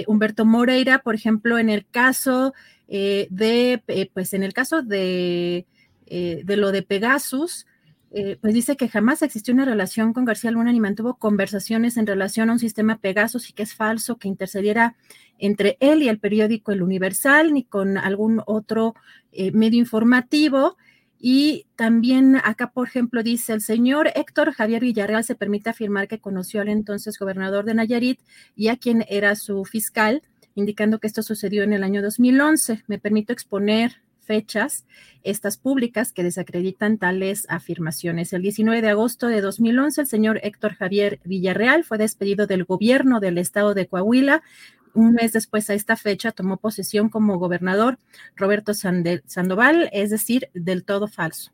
Humberto 0.07 0.45
Moreira, 0.45 1.01
por 1.01 1.17
ejemplo, 1.17 1.59
en 1.59 1.69
el 1.69 1.85
caso 1.85 2.55
de, 2.87 3.83
pues 4.15 4.35
en 4.35 4.45
el 4.45 4.53
caso 4.53 4.83
de 4.83 5.67
eh, 6.11 6.43
de 6.45 6.57
lo 6.57 6.73
de 6.73 6.83
Pegasus, 6.83 7.67
eh, 8.11 8.39
pues 8.41 8.55
dice 8.55 8.77
que 8.77 8.89
jamás 8.89 9.21
existió 9.21 9.53
una 9.53 9.67
relación 9.67 10.15
con 10.15 10.25
García 10.25 10.51
Luna 10.51 10.73
ni 10.73 10.81
mantuvo 10.81 11.19
conversaciones 11.19 11.99
en 11.99 12.07
relación 12.07 12.49
a 12.49 12.55
un 12.55 12.59
sistema 12.59 12.99
Pegasus 12.99 13.51
y 13.51 13.53
que 13.53 13.65
es 13.65 13.75
falso 13.75 14.17
que 14.17 14.29
intercediera 14.29 14.97
entre 15.39 15.77
él 15.81 16.03
y 16.03 16.09
el 16.09 16.19
periódico 16.19 16.73
El 16.73 16.83
Universal 16.83 17.53
ni 17.53 17.65
con 17.65 17.99
algún 17.99 18.41
otro 18.47 18.95
eh, 19.33 19.53
medio 19.53 19.79
informativo. 19.79 20.77
Y 21.21 21.67
también 21.77 22.37
acá, 22.37 22.71
por 22.71 22.87
ejemplo, 22.87 23.23
dice 23.23 23.53
el 23.53 23.61
señor 23.61 24.11
Héctor 24.15 24.53
Javier 24.53 24.83
Villarreal 24.83 25.25
se 25.25 25.35
permite 25.35 25.69
afirmar 25.69 26.09
que 26.09 26.21
conoció 26.21 26.63
al 26.63 26.69
entonces 26.69 27.19
gobernador 27.19 27.65
de 27.65 27.75
Nayarit 27.75 28.21
y 28.57 28.69
a 28.69 28.77
quien 28.77 29.05
era 29.09 29.35
su 29.35 29.65
fiscal, 29.65 30.23
indicando 30.55 30.99
que 30.99 31.09
esto 31.09 31.23
sucedió 31.23 31.63
en 31.63 31.73
el 31.73 31.83
año 31.83 32.03
2011. 32.03 32.85
Me 32.87 32.99
permito 32.99 33.33
exponer 33.33 34.01
fechas, 34.29 34.85
estas 35.23 35.57
públicas 35.57 36.13
que 36.13 36.23
desacreditan 36.23 36.99
tales 36.99 37.47
afirmaciones. 37.49 38.33
El 38.35 38.43
19 38.43 38.83
de 38.83 38.91
agosto 38.91 39.27
de 39.27 39.41
2011, 39.41 40.03
el 40.03 40.07
señor 40.07 40.41
Héctor 40.43 40.75
Javier 40.75 41.19
Villarreal 41.25 41.83
fue 41.83 41.97
despedido 41.97 42.47
del 42.47 42.65
gobierno 42.65 43.21
del 43.21 43.39
estado 43.39 43.73
de 43.73 43.87
Coahuila. 43.87 44.43
Un 44.93 45.15
mes 45.15 45.33
después 45.33 45.71
a 45.71 45.75
esta 45.75 45.97
fecha 45.97 46.33
tomó 46.33 46.59
posesión 46.59 47.09
como 47.09 47.39
gobernador 47.39 47.99
Roberto 48.37 48.75
Sandoval, 48.75 49.89
es 49.93 50.11
decir, 50.11 50.51
del 50.53 50.85
todo 50.85 51.09
falso. 51.09 51.53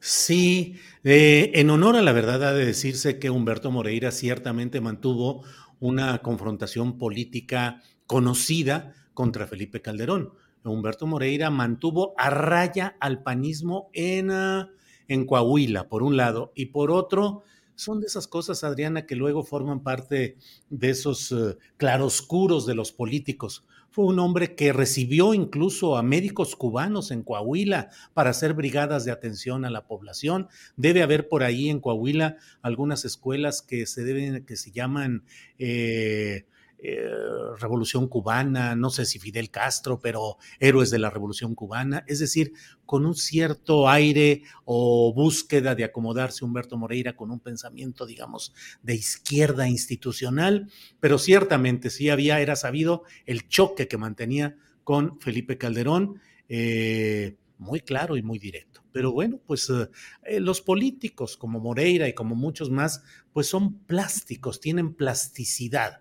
Sí, 0.00 0.76
eh, 1.04 1.52
en 1.54 1.68
honor 1.68 1.96
a 1.96 2.02
la 2.02 2.12
verdad 2.12 2.42
ha 2.42 2.54
de 2.54 2.64
decirse 2.64 3.18
que 3.18 3.28
Humberto 3.28 3.70
Moreira 3.70 4.10
ciertamente 4.10 4.80
mantuvo 4.80 5.44
una 5.80 6.18
confrontación 6.22 6.96
política 6.96 7.82
conocida 8.06 8.94
contra 9.12 9.46
Felipe 9.46 9.82
Calderón. 9.82 10.32
Humberto 10.68 11.06
Moreira 11.06 11.50
mantuvo 11.50 12.14
a 12.16 12.30
raya 12.30 12.96
al 13.00 13.22
panismo 13.22 13.88
en, 13.92 14.30
ah, 14.30 14.70
en 15.08 15.26
Coahuila, 15.26 15.88
por 15.88 16.02
un 16.02 16.16
lado, 16.16 16.52
y 16.54 16.66
por 16.66 16.90
otro, 16.90 17.42
son 17.80 18.00
de 18.00 18.06
esas 18.06 18.28
cosas, 18.28 18.62
Adriana, 18.62 19.06
que 19.06 19.16
luego 19.16 19.42
forman 19.42 19.82
parte 19.82 20.36
de 20.68 20.90
esos 20.90 21.32
eh, 21.32 21.56
claroscuros 21.78 22.66
de 22.66 22.74
los 22.74 22.92
políticos. 22.92 23.64
Fue 23.90 24.04
un 24.04 24.18
hombre 24.18 24.54
que 24.54 24.72
recibió 24.72 25.34
incluso 25.34 25.96
a 25.96 26.02
médicos 26.02 26.54
cubanos 26.54 27.10
en 27.10 27.22
Coahuila 27.22 27.88
para 28.14 28.30
hacer 28.30 28.54
brigadas 28.54 29.04
de 29.04 29.10
atención 29.10 29.64
a 29.64 29.70
la 29.70 29.86
población. 29.86 30.48
Debe 30.76 31.02
haber 31.02 31.28
por 31.28 31.42
ahí 31.42 31.70
en 31.70 31.80
Coahuila 31.80 32.36
algunas 32.62 33.04
escuelas 33.04 33.62
que 33.62 33.86
se 33.86 34.04
deben, 34.04 34.44
que 34.44 34.56
se 34.56 34.70
llaman 34.70 35.24
eh, 35.58 36.44
eh, 36.82 37.10
revolución 37.58 38.08
Cubana, 38.08 38.74
no 38.74 38.88
sé 38.88 39.04
si 39.04 39.18
Fidel 39.18 39.50
Castro, 39.50 40.00
pero 40.00 40.38
héroes 40.58 40.90
de 40.90 40.98
la 40.98 41.10
Revolución 41.10 41.54
Cubana, 41.54 42.04
es 42.06 42.20
decir, 42.20 42.52
con 42.86 43.04
un 43.04 43.14
cierto 43.14 43.88
aire 43.88 44.42
o 44.64 45.12
búsqueda 45.14 45.74
de 45.74 45.84
acomodarse 45.84 46.44
Humberto 46.44 46.78
Moreira 46.78 47.16
con 47.16 47.30
un 47.30 47.40
pensamiento, 47.40 48.06
digamos, 48.06 48.54
de 48.82 48.94
izquierda 48.94 49.68
institucional, 49.68 50.70
pero 51.00 51.18
ciertamente 51.18 51.90
sí 51.90 52.08
había, 52.08 52.40
era 52.40 52.56
sabido 52.56 53.04
el 53.26 53.46
choque 53.48 53.86
que 53.86 53.98
mantenía 53.98 54.56
con 54.82 55.20
Felipe 55.20 55.58
Calderón, 55.58 56.20
eh, 56.48 57.36
muy 57.58 57.80
claro 57.80 58.16
y 58.16 58.22
muy 58.22 58.38
directo. 58.38 58.82
Pero 58.90 59.12
bueno, 59.12 59.38
pues 59.46 59.70
eh, 60.24 60.40
los 60.40 60.62
políticos 60.62 61.36
como 61.36 61.60
Moreira 61.60 62.08
y 62.08 62.14
como 62.14 62.34
muchos 62.34 62.70
más, 62.70 63.02
pues 63.32 63.46
son 63.46 63.80
plásticos, 63.80 64.60
tienen 64.60 64.94
plasticidad 64.94 66.00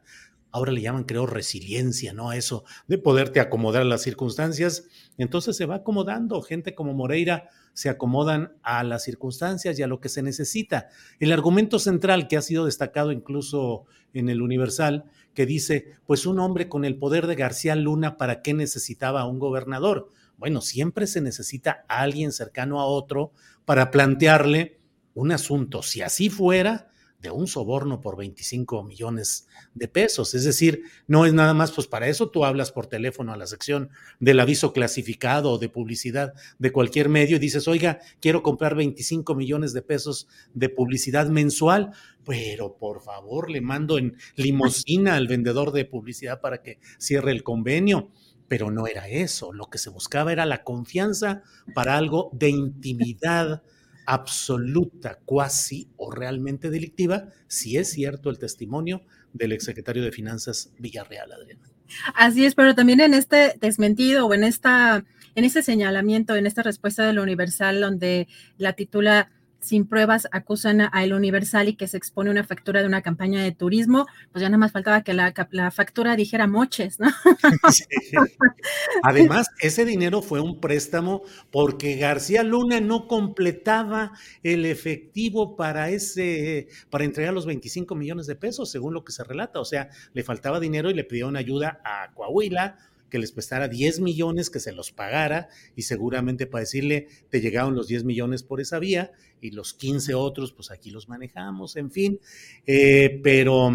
ahora 0.52 0.72
le 0.72 0.82
llaman, 0.82 1.04
creo, 1.04 1.26
resiliencia, 1.26 2.14
¿no? 2.14 2.30
A 2.30 2.38
eso 2.38 2.64
de 2.88 2.98
poderte 2.98 3.40
acomodar 3.40 3.84
a 3.84 3.86
las 3.86 4.02
circunstancias. 4.02 4.86
Entonces 5.18 5.56
se 5.56 5.66
va 5.66 5.76
acomodando, 5.76 6.42
gente 6.42 6.76
como 6.76 6.94
Moreira 6.94 7.50
se 7.74 7.90
acomodan 7.90 8.58
a 8.62 8.84
las 8.84 9.04
circunstancias 9.04 9.80
y 9.80 9.84
a 9.84 9.88
lo 9.88 10.02
que 10.02 10.10
se 10.10 10.22
necesita. 10.22 10.90
El 11.20 11.32
argumento 11.32 11.80
central 11.80 12.28
que 12.28 12.36
ha 12.36 12.42
sido 12.42 12.66
destacado 12.66 13.12
incluso 13.12 13.86
en 14.14 14.28
el 14.28 14.42
Universal, 14.42 15.06
que 15.34 15.46
dice, 15.46 15.94
pues 16.06 16.26
un 16.26 16.40
hombre 16.40 16.68
con 16.68 16.84
el 16.84 16.98
poder 16.98 17.26
de 17.28 17.36
García 17.36 17.76
Luna, 17.76 18.18
¿para 18.18 18.42
qué 18.42 18.54
necesitaba 18.54 19.26
un 19.26 19.40
gobernador? 19.40 20.10
Bueno, 20.38 20.62
siempre 20.62 21.08
se 21.08 21.22
necesita 21.22 21.86
a 21.88 22.02
alguien 22.02 22.32
cercano 22.32 22.82
a 22.82 22.86
otro 22.86 23.32
para 23.66 23.92
plantearle 23.92 24.80
un 25.14 25.32
asunto. 25.32 25.84
Si 25.84 26.02
así 26.02 26.30
fuera, 26.30 26.89
de 27.22 27.32
un 27.32 27.48
soborno 27.48 28.00
por 28.02 28.18
25 28.18 28.84
millones 28.84 29.48
de 29.74 29.88
pesos. 29.88 30.34
Es 30.34 30.44
decir, 30.44 30.84
no 31.08 31.26
es 31.26 31.34
nada 31.34 31.54
más, 31.54 31.72
pues 31.72 31.88
para 31.88 32.08
eso 32.08 32.30
tú 32.30 32.46
hablas 32.46 32.72
por 32.72 32.88
teléfono 32.88 33.34
a 33.34 33.38
la 33.38 33.48
sección 33.48 33.90
del 34.20 34.40
aviso 34.40 34.72
clasificado 34.72 35.52
o 35.52 35.58
de 35.58 35.70
publicidad 35.70 36.34
de 36.58 36.72
cualquier 36.72 37.10
medio 37.10 37.36
y 37.36 37.40
dices, 37.40 37.68
oiga, 37.68 38.00
quiero 38.22 38.42
comprar 38.42 38.76
25 38.76 39.36
millones 39.36 39.74
de 39.74 39.82
pesos 39.82 40.28
de 40.54 40.70
publicidad 40.70 41.28
mensual, 41.28 41.92
pero 42.26 42.78
por 42.78 43.02
favor 43.02 43.50
le 43.50 43.62
mando 43.62 43.98
en 43.98 44.16
limosina 44.36 45.16
al 45.16 45.28
vendedor 45.28 45.72
de 45.72 45.86
publicidad 45.86 46.42
para 46.42 46.62
que 46.62 46.80
cierre 46.98 47.32
el 47.32 47.44
convenio. 47.44 48.12
Pero 48.48 48.72
no 48.72 48.88
era 48.88 49.08
eso, 49.08 49.54
lo 49.54 49.70
que 49.70 49.78
se 49.78 49.92
buscaba 49.92 50.32
era 50.32 50.46
la 50.48 50.64
confianza 50.64 51.44
para 51.76 51.98
algo 51.98 52.32
de 52.34 52.50
intimidad 52.50 53.62
absoluta, 54.10 55.20
cuasi 55.24 55.88
o 55.96 56.10
realmente 56.10 56.72
delictiva, 56.72 57.28
si 57.48 57.78
es 57.78 57.92
cierto 57.92 58.32
el 58.32 58.40
testimonio 58.40 59.04
del 59.34 59.52
exsecretario 59.52 60.04
de 60.04 60.12
Finanzas 60.12 60.72
Villarreal, 60.80 61.32
Adriana. 61.32 61.70
Así 62.16 62.44
es, 62.44 62.56
pero 62.56 62.74
también 62.74 63.02
en 63.02 63.14
este 63.14 63.54
desmentido 63.62 64.26
o 64.26 64.34
en 64.34 64.44
esta, 64.44 65.06
en 65.36 65.46
este 65.46 65.62
señalamiento, 65.62 66.36
en 66.36 66.48
esta 66.48 66.64
respuesta 66.64 67.06
de 67.06 67.14
la 67.14 67.22
Universal, 67.22 67.82
donde 67.82 68.28
la 68.58 68.74
titula 68.74 69.30
sin 69.60 69.88
pruebas 69.88 70.28
acusan 70.32 70.82
a 70.82 71.04
El 71.04 71.14
Universal 71.14 71.68
y 71.70 71.76
que 71.76 71.88
se 71.88 71.98
expone 71.98 72.32
una 72.32 72.44
factura 72.44 72.82
de 72.82 72.88
una 72.88 73.02
campaña 73.02 73.44
de 73.44 73.52
turismo, 73.52 74.08
pues 74.32 74.42
ya 74.42 74.50
nada 74.50 74.58
más 74.58 74.72
faltaba 74.72 75.04
que 75.04 75.14
la, 75.14 75.34
factura 75.72 76.16
dijera 76.16 76.48
moches, 76.48 77.00
¿no? 77.00 77.08
Además, 79.04 79.48
ese 79.60 79.86
dinero 79.86 80.22
fue 80.22 80.40
un 80.40 80.60
préstamo 80.60 81.24
porque 81.52 81.98
García 81.98 82.44
Luna 82.44 82.80
no 82.80 83.08
completaba 83.08 84.14
el 84.44 84.66
efectivo 84.66 85.56
para 85.56 85.90
ese, 85.90 86.68
para 86.90 87.04
entregar 87.04 87.34
los 87.34 87.46
25 87.46 87.96
millones 87.96 88.28
de 88.28 88.36
pesos, 88.36 88.72
según 88.72 88.94
lo 88.94 89.04
que 89.04 89.12
se 89.12 89.24
relata. 89.24 89.60
O 89.60 89.66
sea, 89.66 89.90
le 90.14 90.24
faltaba 90.24 90.60
dinero 90.60 90.90
y 90.90 90.94
le 90.94 91.04
pidió 91.04 91.28
una 91.28 91.40
ayuda 91.40 91.82
a 91.84 92.12
Coahuila 92.14 92.78
que 93.10 93.20
les 93.20 93.32
prestara 93.32 93.68
10 93.68 94.00
millones, 94.00 94.50
que 94.50 94.60
se 94.60 94.72
los 94.72 94.92
pagara 94.92 95.50
y 95.76 95.84
seguramente 95.84 96.48
para 96.48 96.62
decirle, 96.62 97.08
te 97.30 97.42
llegaron 97.42 97.76
los 97.76 97.88
10 97.88 98.04
millones 98.04 98.44
por 98.44 98.62
esa 98.62 98.80
vía 98.80 99.12
y 99.42 99.52
los 99.52 99.74
15 99.74 100.14
otros, 100.14 100.52
pues 100.52 100.72
aquí 100.72 100.92
los 100.92 101.10
manejamos, 101.10 101.76
en 101.76 101.92
fin. 101.92 102.20
Eh, 102.66 103.20
pero 103.24 103.72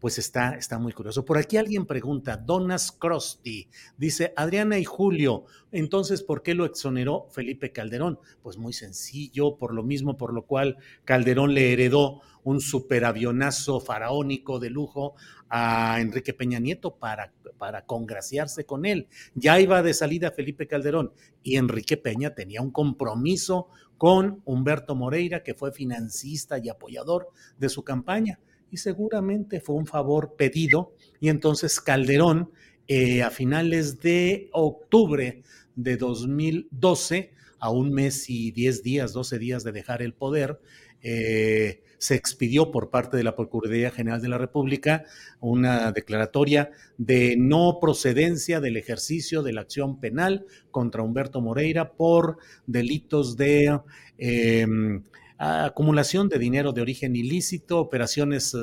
pues 0.00 0.18
está, 0.18 0.54
está 0.54 0.78
muy 0.78 0.92
curioso. 0.92 1.24
Por 1.24 1.38
aquí 1.38 1.56
alguien 1.56 1.86
pregunta, 1.86 2.36
Donas 2.36 2.92
Crosty, 2.92 3.68
dice 3.96 4.32
Adriana 4.36 4.78
y 4.78 4.84
Julio, 4.84 5.44
entonces, 5.72 6.22
¿por 6.22 6.42
qué 6.42 6.54
lo 6.54 6.64
exoneró 6.64 7.26
Felipe 7.30 7.72
Calderón? 7.72 8.18
Pues 8.42 8.56
muy 8.56 8.72
sencillo, 8.72 9.56
por 9.56 9.74
lo 9.74 9.82
mismo 9.82 10.16
por 10.16 10.32
lo 10.32 10.46
cual 10.46 10.76
Calderón 11.04 11.52
le 11.52 11.72
heredó 11.72 12.22
un 12.44 12.60
superavionazo 12.60 13.80
faraónico 13.80 14.58
de 14.58 14.70
lujo 14.70 15.14
a 15.50 16.00
Enrique 16.00 16.32
Peña 16.32 16.60
Nieto 16.60 16.96
para, 16.96 17.32
para 17.58 17.84
congraciarse 17.84 18.64
con 18.64 18.86
él. 18.86 19.08
Ya 19.34 19.60
iba 19.60 19.82
de 19.82 19.94
salida 19.94 20.30
Felipe 20.30 20.66
Calderón 20.66 21.12
y 21.42 21.56
Enrique 21.56 21.96
Peña 21.96 22.34
tenía 22.34 22.62
un 22.62 22.70
compromiso 22.70 23.68
con 23.98 24.42
Humberto 24.44 24.94
Moreira, 24.94 25.42
que 25.42 25.54
fue 25.54 25.72
financista 25.72 26.58
y 26.58 26.68
apoyador 26.68 27.30
de 27.58 27.68
su 27.68 27.82
campaña 27.82 28.38
y 28.70 28.78
seguramente 28.78 29.60
fue 29.60 29.76
un 29.76 29.86
favor 29.86 30.34
pedido. 30.36 30.92
Y 31.20 31.28
entonces 31.28 31.80
Calderón 31.80 32.50
eh, 32.86 33.22
a 33.22 33.30
finales 33.30 34.00
de 34.00 34.48
octubre 34.52 35.42
de 35.76 35.96
2012, 35.98 37.32
a 37.60 37.70
un 37.70 37.92
mes 37.92 38.30
y 38.30 38.50
10 38.50 38.82
días, 38.82 39.12
12 39.12 39.38
días 39.38 39.62
de 39.62 39.72
dejar 39.72 40.00
el 40.00 40.14
poder, 40.14 40.58
eh, 41.02 41.82
se 41.98 42.14
expidió 42.14 42.70
por 42.70 42.90
parte 42.90 43.16
de 43.16 43.24
la 43.24 43.36
Procuraduría 43.36 43.90
General 43.90 44.22
de 44.22 44.28
la 44.28 44.38
República 44.38 45.04
una 45.40 45.92
declaratoria 45.92 46.70
de 46.96 47.36
no 47.36 47.78
procedencia 47.80 48.60
del 48.60 48.76
ejercicio 48.76 49.42
de 49.42 49.52
la 49.52 49.62
acción 49.62 50.00
penal 50.00 50.46
contra 50.70 51.02
Humberto 51.02 51.40
Moreira 51.40 51.92
por 51.92 52.38
delitos 52.66 53.36
de... 53.36 53.80
Em, 54.16 55.02
acumulación 55.38 56.28
de 56.28 56.38
dinero 56.38 56.72
de 56.72 56.82
origen 56.82 57.14
ilícito, 57.14 57.78
operaciones 57.78 58.56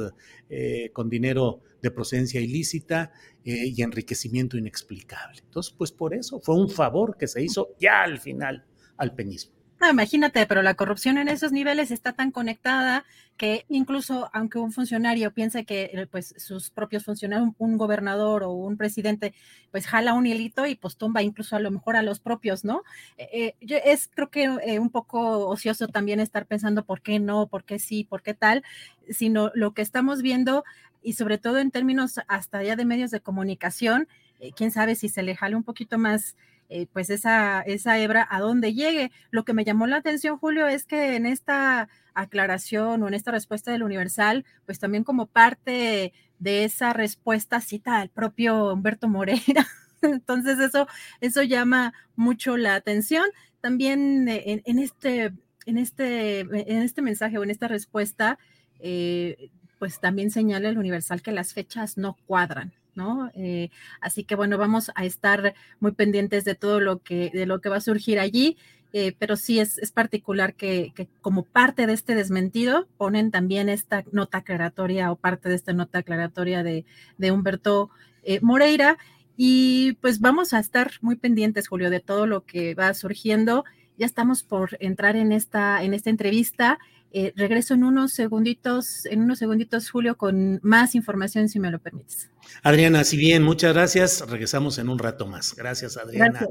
eh, 0.50 0.90
con 0.94 1.10
dinero 1.10 1.62
de 1.82 1.92
procedencia 1.92 2.42
ilícita 2.42 3.12
eh, 3.44 3.68
y 3.68 3.82
enriquecimiento 3.82 4.58
inexplicable. 4.58 5.40
Entonces, 5.44 5.74
pues 5.78 5.92
por 5.92 6.14
eso 6.14 6.40
fue 6.40 6.56
un 6.56 6.70
favor 6.70 7.18
que 7.18 7.28
se 7.28 7.42
hizo 7.44 7.76
ya 7.80 8.04
al 8.04 8.20
final 8.20 8.66
al 8.98 9.14
peñismo 9.14 9.55
imagínate, 9.90 10.46
pero 10.46 10.62
la 10.62 10.74
corrupción 10.74 11.18
en 11.18 11.28
esos 11.28 11.52
niveles 11.52 11.92
está 11.92 12.14
tan 12.14 12.32
conectada 12.32 13.06
que 13.38 13.66
incluso 13.68 14.30
aunque 14.34 14.58
un 14.58 14.72
funcionario 14.72 15.34
piense 15.34 15.66
que 15.66 15.92
eh, 15.94 16.08
pues 16.10 16.34
sus 16.38 16.70
propios 16.70 17.04
funcionarios, 17.04 17.50
un, 17.58 17.78
gobernador 17.78 18.44
o 18.44 18.52
un 18.52 18.78
presidente, 18.78 19.34
pues 19.72 19.88
jala 19.88 20.14
un 20.14 20.26
hilito 20.26 20.66
y 20.66 20.76
pues 20.76 20.96
tumba 20.96 21.22
incluso 21.22 21.56
a 21.56 21.60
lo 21.60 21.72
mejor 21.72 21.98
a 21.98 22.02
los 22.02 22.20
propios, 22.20 22.64
¿no? 22.64 22.84
Eh, 23.18 23.56
eh, 23.60 23.82
es 23.86 24.10
creo 24.14 24.30
que 24.30 24.50
un 24.80 24.90
poco 24.90 25.48
ocioso 25.48 25.88
también 25.88 26.20
estar 26.20 26.46
pensando 26.46 26.86
por 26.86 27.02
qué 27.02 27.20
no, 27.20 27.48
por 27.48 27.66
qué 27.66 27.80
sí, 27.80 28.06
por 28.06 28.22
qué 28.22 28.34
tal, 28.34 28.64
sino 29.10 29.52
lo 29.54 29.74
que 29.74 29.82
estamos 29.82 30.22
viendo 30.22 30.64
y 31.04 31.14
sobre 31.14 31.38
todo 31.38 31.60
en 31.60 31.72
términos 31.72 32.20
hasta 32.28 32.64
ya 32.64 32.76
de 32.76 32.86
medios 32.86 33.12
de 33.12 33.20
comunicación, 33.20 34.08
quién 34.56 34.72
sabe 34.72 34.96
si 34.96 35.10
se 35.10 35.22
le 35.22 35.36
jale 35.36 35.56
un 35.56 35.64
poquito 35.64 35.98
más 35.98 36.36
eh, 36.70 36.88
pues 36.92 37.10
esa, 37.10 37.62
esa 37.62 37.98
hebra 38.00 38.28
a 38.30 38.40
dónde 38.40 38.74
llegue. 38.74 39.12
Lo 39.32 39.46
que 39.46 39.54
me 39.54 39.66
llamó 39.66 39.88
la 39.88 39.98
atención, 39.98 40.38
Julio, 40.38 40.68
es 40.68 40.86
que 40.86 41.16
en 41.16 41.26
esta 41.26 41.90
aclaración 42.14 43.04
o 43.04 43.08
en 43.08 43.14
esta 43.14 43.32
respuesta 43.32 43.72
del 43.72 43.84
Universal, 43.84 44.46
pues 44.66 44.80
también 44.80 45.04
como 45.04 45.28
parte 45.28 46.14
de 46.40 46.64
esa 46.64 46.94
respuesta 46.94 47.62
cita 47.62 48.00
al 48.00 48.10
propio 48.10 48.74
Humberto 48.74 49.08
Moreira. 49.08 49.68
Entonces 50.02 50.60
eso, 50.60 50.88
eso 51.22 51.44
llama 51.44 51.94
mucho 52.16 52.58
la 52.58 52.76
atención. 52.76 53.26
También 53.62 54.28
eh, 54.28 54.62
en, 54.66 54.80
este, 54.80 55.34
en, 55.66 55.78
este, 55.78 56.40
en 56.42 56.82
este 56.82 57.02
mensaje 57.02 57.38
o 57.38 57.44
en 57.44 57.52
esta 57.52 57.68
respuesta, 57.68 58.38
eh, 58.80 59.50
pues 59.80 60.00
también 60.00 60.32
señala 60.32 60.70
el 60.70 60.78
Universal 60.78 61.22
que 61.22 61.32
las 61.32 61.54
fechas 61.54 61.98
no 61.98 62.16
cuadran, 62.26 62.74
¿no? 62.96 63.32
Eh, 63.36 63.70
así 64.02 64.24
que 64.24 64.36
bueno, 64.36 64.58
vamos 64.58 64.92
a 64.96 65.06
estar 65.06 65.54
muy 65.80 65.92
pendientes 65.92 66.46
de 66.46 66.56
todo 66.56 66.80
lo 66.80 67.00
que, 67.00 67.30
de 67.34 67.46
lo 67.46 67.62
que 67.62 67.70
va 67.70 67.78
a 67.78 67.82
surgir 67.82 68.20
allí. 68.20 68.58
Eh, 68.98 69.14
pero 69.20 69.36
sí 69.36 69.60
es, 69.60 69.92
particular 69.92 70.54
que, 70.54 70.94
como 71.20 71.44
parte 71.44 71.86
de 71.86 71.92
este 71.92 72.16
desmentido 72.16 72.88
ponen 72.96 73.30
también 73.30 73.68
esta 73.68 74.06
nota 74.14 74.38
aclaratoria 74.38 75.12
o 75.12 75.18
parte 75.18 75.50
de 75.50 75.56
esta 75.56 75.74
nota 75.74 76.00
aclaratoria 76.00 76.64
de, 76.64 76.86
Humberto 77.30 77.90
eh, 78.24 78.40
Moreira. 78.42 78.98
Y 79.36 79.98
pues 80.00 80.22
vamos 80.22 80.54
a 80.54 80.60
estar 80.60 80.92
muy 81.02 81.18
pendientes, 81.18 81.68
Julio, 81.68 81.90
de 81.90 82.00
todo 82.00 82.26
lo 82.26 82.46
que 82.46 82.74
va 82.74 82.94
surgiendo. 82.94 83.66
Ya 83.98 84.06
estamos 84.06 84.44
por 84.44 84.78
entrar 84.80 85.18
en 85.18 85.34
esta, 85.34 85.84
en 85.84 85.94
esta 85.94 86.10
entrevista. 86.10 86.80
Eh, 87.18 87.32
regreso 87.38 87.76
en 87.76 87.86
unos 87.86 88.12
segunditos, 88.12 89.06
en 89.06 89.22
unos 89.22 89.40
segunditos, 89.40 89.90
Julio, 89.90 90.18
con 90.18 90.60
más 90.64 90.96
información, 90.96 91.48
si 91.48 91.62
me 91.62 91.72
lo 91.72 91.80
permites. 91.80 92.30
Adriana, 92.62 93.06
si 93.06 93.16
bien, 93.16 93.42
muchas 93.42 93.74
gracias. 93.74 94.30
Regresamos 94.30 94.80
en 94.80 94.90
un 94.90 95.00
rato 95.00 95.26
más. 95.26 95.56
Gracias, 95.56 95.96
Adriana. 95.96 96.46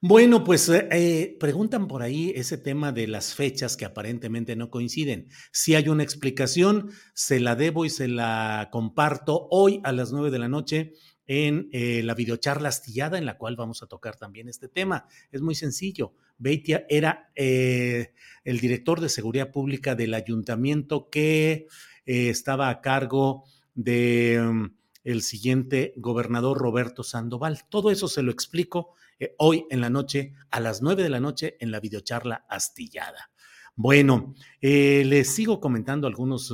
Bueno, 0.00 0.44
pues 0.44 0.70
eh, 0.70 0.88
eh, 0.90 1.36
preguntan 1.38 1.88
por 1.88 2.00
ahí 2.00 2.32
ese 2.34 2.56
tema 2.56 2.90
de 2.90 3.06
las 3.06 3.34
fechas 3.34 3.76
que 3.76 3.84
aparentemente 3.84 4.56
no 4.56 4.70
coinciden. 4.70 5.28
Si 5.52 5.74
hay 5.74 5.90
una 5.90 6.04
explicación, 6.04 6.90
se 7.12 7.38
la 7.38 7.54
debo 7.54 7.84
y 7.84 7.90
se 7.90 8.08
la 8.08 8.70
comparto 8.72 9.46
hoy 9.50 9.82
a 9.84 9.92
las 9.92 10.10
nueve 10.10 10.30
de 10.30 10.38
la 10.38 10.48
noche 10.48 10.94
en 11.26 11.68
la 11.72 12.14
videocharla 12.14 12.68
astillada 12.68 13.18
en 13.18 13.26
la 13.26 13.36
cual 13.36 13.56
vamos 13.56 13.82
a 13.82 13.86
tocar 13.86 14.16
también 14.16 14.48
este 14.48 14.68
tema. 14.68 15.06
Es 15.32 15.42
muy 15.42 15.54
sencillo. 15.54 16.14
Beitia 16.38 16.84
era 16.88 17.30
eh, 17.34 18.12
el 18.44 18.60
director 18.60 19.00
de 19.00 19.08
seguridad 19.08 19.50
pública 19.50 19.94
del 19.94 20.14
ayuntamiento 20.14 21.08
que 21.08 21.66
eh, 22.04 22.28
estaba 22.28 22.68
a 22.68 22.80
cargo 22.80 23.44
de 23.74 24.38
mm, 24.42 24.66
el 25.04 25.22
siguiente 25.22 25.94
gobernador 25.96 26.58
Roberto 26.58 27.02
Sandoval. 27.02 27.62
Todo 27.68 27.90
eso 27.90 28.08
se 28.08 28.22
lo 28.22 28.30
explico 28.30 28.94
eh, 29.18 29.34
hoy 29.38 29.66
en 29.70 29.80
la 29.80 29.88
noche, 29.90 30.34
a 30.50 30.60
las 30.60 30.82
nueve 30.82 31.02
de 31.02 31.10
la 31.10 31.20
noche, 31.20 31.56
en 31.60 31.70
la 31.70 31.80
videocharla 31.80 32.44
astillada. 32.48 33.30
Bueno, 33.78 34.34
les 34.62 35.34
sigo 35.34 35.60
comentando 35.60 36.06
algunos 36.06 36.50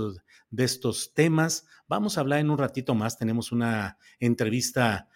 de 0.52 0.62
estos 0.62 1.12
temas. 1.12 1.66
Vamos 1.88 2.16
a 2.16 2.20
hablar 2.20 2.38
en 2.38 2.50
un 2.50 2.58
ratito 2.58 2.94
más. 2.94 3.18
Tenemos 3.18 3.50
una 3.50 3.98
entrevista 4.20 5.08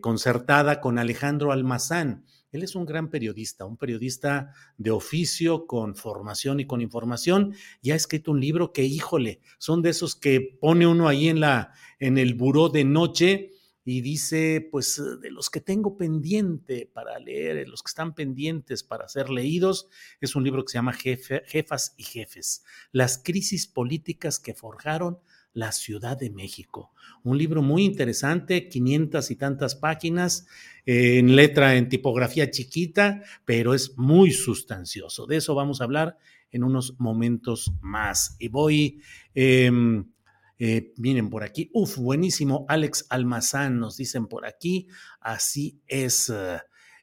concertada 0.00 0.80
con 0.80 0.98
Alejandro 0.98 1.52
Almazán 1.52 2.24
él 2.52 2.64
es 2.64 2.74
un 2.74 2.84
gran 2.84 3.10
periodista, 3.10 3.64
un 3.64 3.76
periodista 3.76 4.52
de 4.76 4.90
oficio, 4.90 5.66
con 5.66 5.94
formación 5.94 6.58
y 6.60 6.66
con 6.66 6.80
información, 6.80 7.54
y 7.80 7.92
ha 7.92 7.94
escrito 7.94 8.32
un 8.32 8.40
libro 8.40 8.72
que, 8.72 8.84
híjole, 8.84 9.40
son 9.58 9.82
de 9.82 9.90
esos 9.90 10.16
que 10.16 10.58
pone 10.60 10.86
uno 10.86 11.06
ahí 11.06 11.28
en, 11.28 11.40
la, 11.40 11.72
en 12.00 12.18
el 12.18 12.34
buró 12.34 12.68
de 12.68 12.84
noche 12.84 13.52
y 13.92 14.02
dice, 14.02 14.68
pues 14.70 15.02
de 15.20 15.32
los 15.32 15.50
que 15.50 15.60
tengo 15.60 15.96
pendiente 15.96 16.88
para 16.94 17.18
leer, 17.18 17.66
los 17.66 17.82
que 17.82 17.88
están 17.88 18.14
pendientes 18.14 18.84
para 18.84 19.08
ser 19.08 19.30
leídos, 19.30 19.88
es 20.20 20.36
un 20.36 20.44
libro 20.44 20.64
que 20.64 20.70
se 20.70 20.78
llama 20.78 20.92
Jefas 20.92 21.94
y 21.96 22.04
Jefes, 22.04 22.62
las 22.92 23.18
crisis 23.18 23.66
políticas 23.66 24.38
que 24.38 24.54
forjaron 24.54 25.18
la 25.54 25.72
Ciudad 25.72 26.16
de 26.16 26.30
México. 26.30 26.92
Un 27.24 27.36
libro 27.36 27.62
muy 27.62 27.84
interesante, 27.84 28.68
500 28.68 29.28
y 29.28 29.34
tantas 29.34 29.74
páginas, 29.74 30.46
en 30.86 31.34
letra, 31.34 31.74
en 31.74 31.88
tipografía 31.88 32.48
chiquita, 32.48 33.24
pero 33.44 33.74
es 33.74 33.98
muy 33.98 34.30
sustancioso. 34.30 35.26
De 35.26 35.38
eso 35.38 35.56
vamos 35.56 35.80
a 35.80 35.84
hablar 35.84 36.16
en 36.52 36.62
unos 36.62 36.94
momentos 37.00 37.72
más. 37.80 38.36
Y 38.38 38.46
voy, 38.46 39.02
em, 39.34 40.12
eh, 40.60 40.92
miren 40.96 41.30
por 41.30 41.42
aquí, 41.42 41.70
uf, 41.74 41.96
buenísimo, 41.96 42.66
Alex 42.68 43.06
Almazán 43.08 43.80
nos 43.80 43.96
dicen 43.96 44.28
por 44.28 44.46
aquí, 44.46 44.86
así 45.20 45.80
es. 45.88 46.32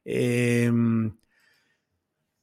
Eh, 0.06 0.72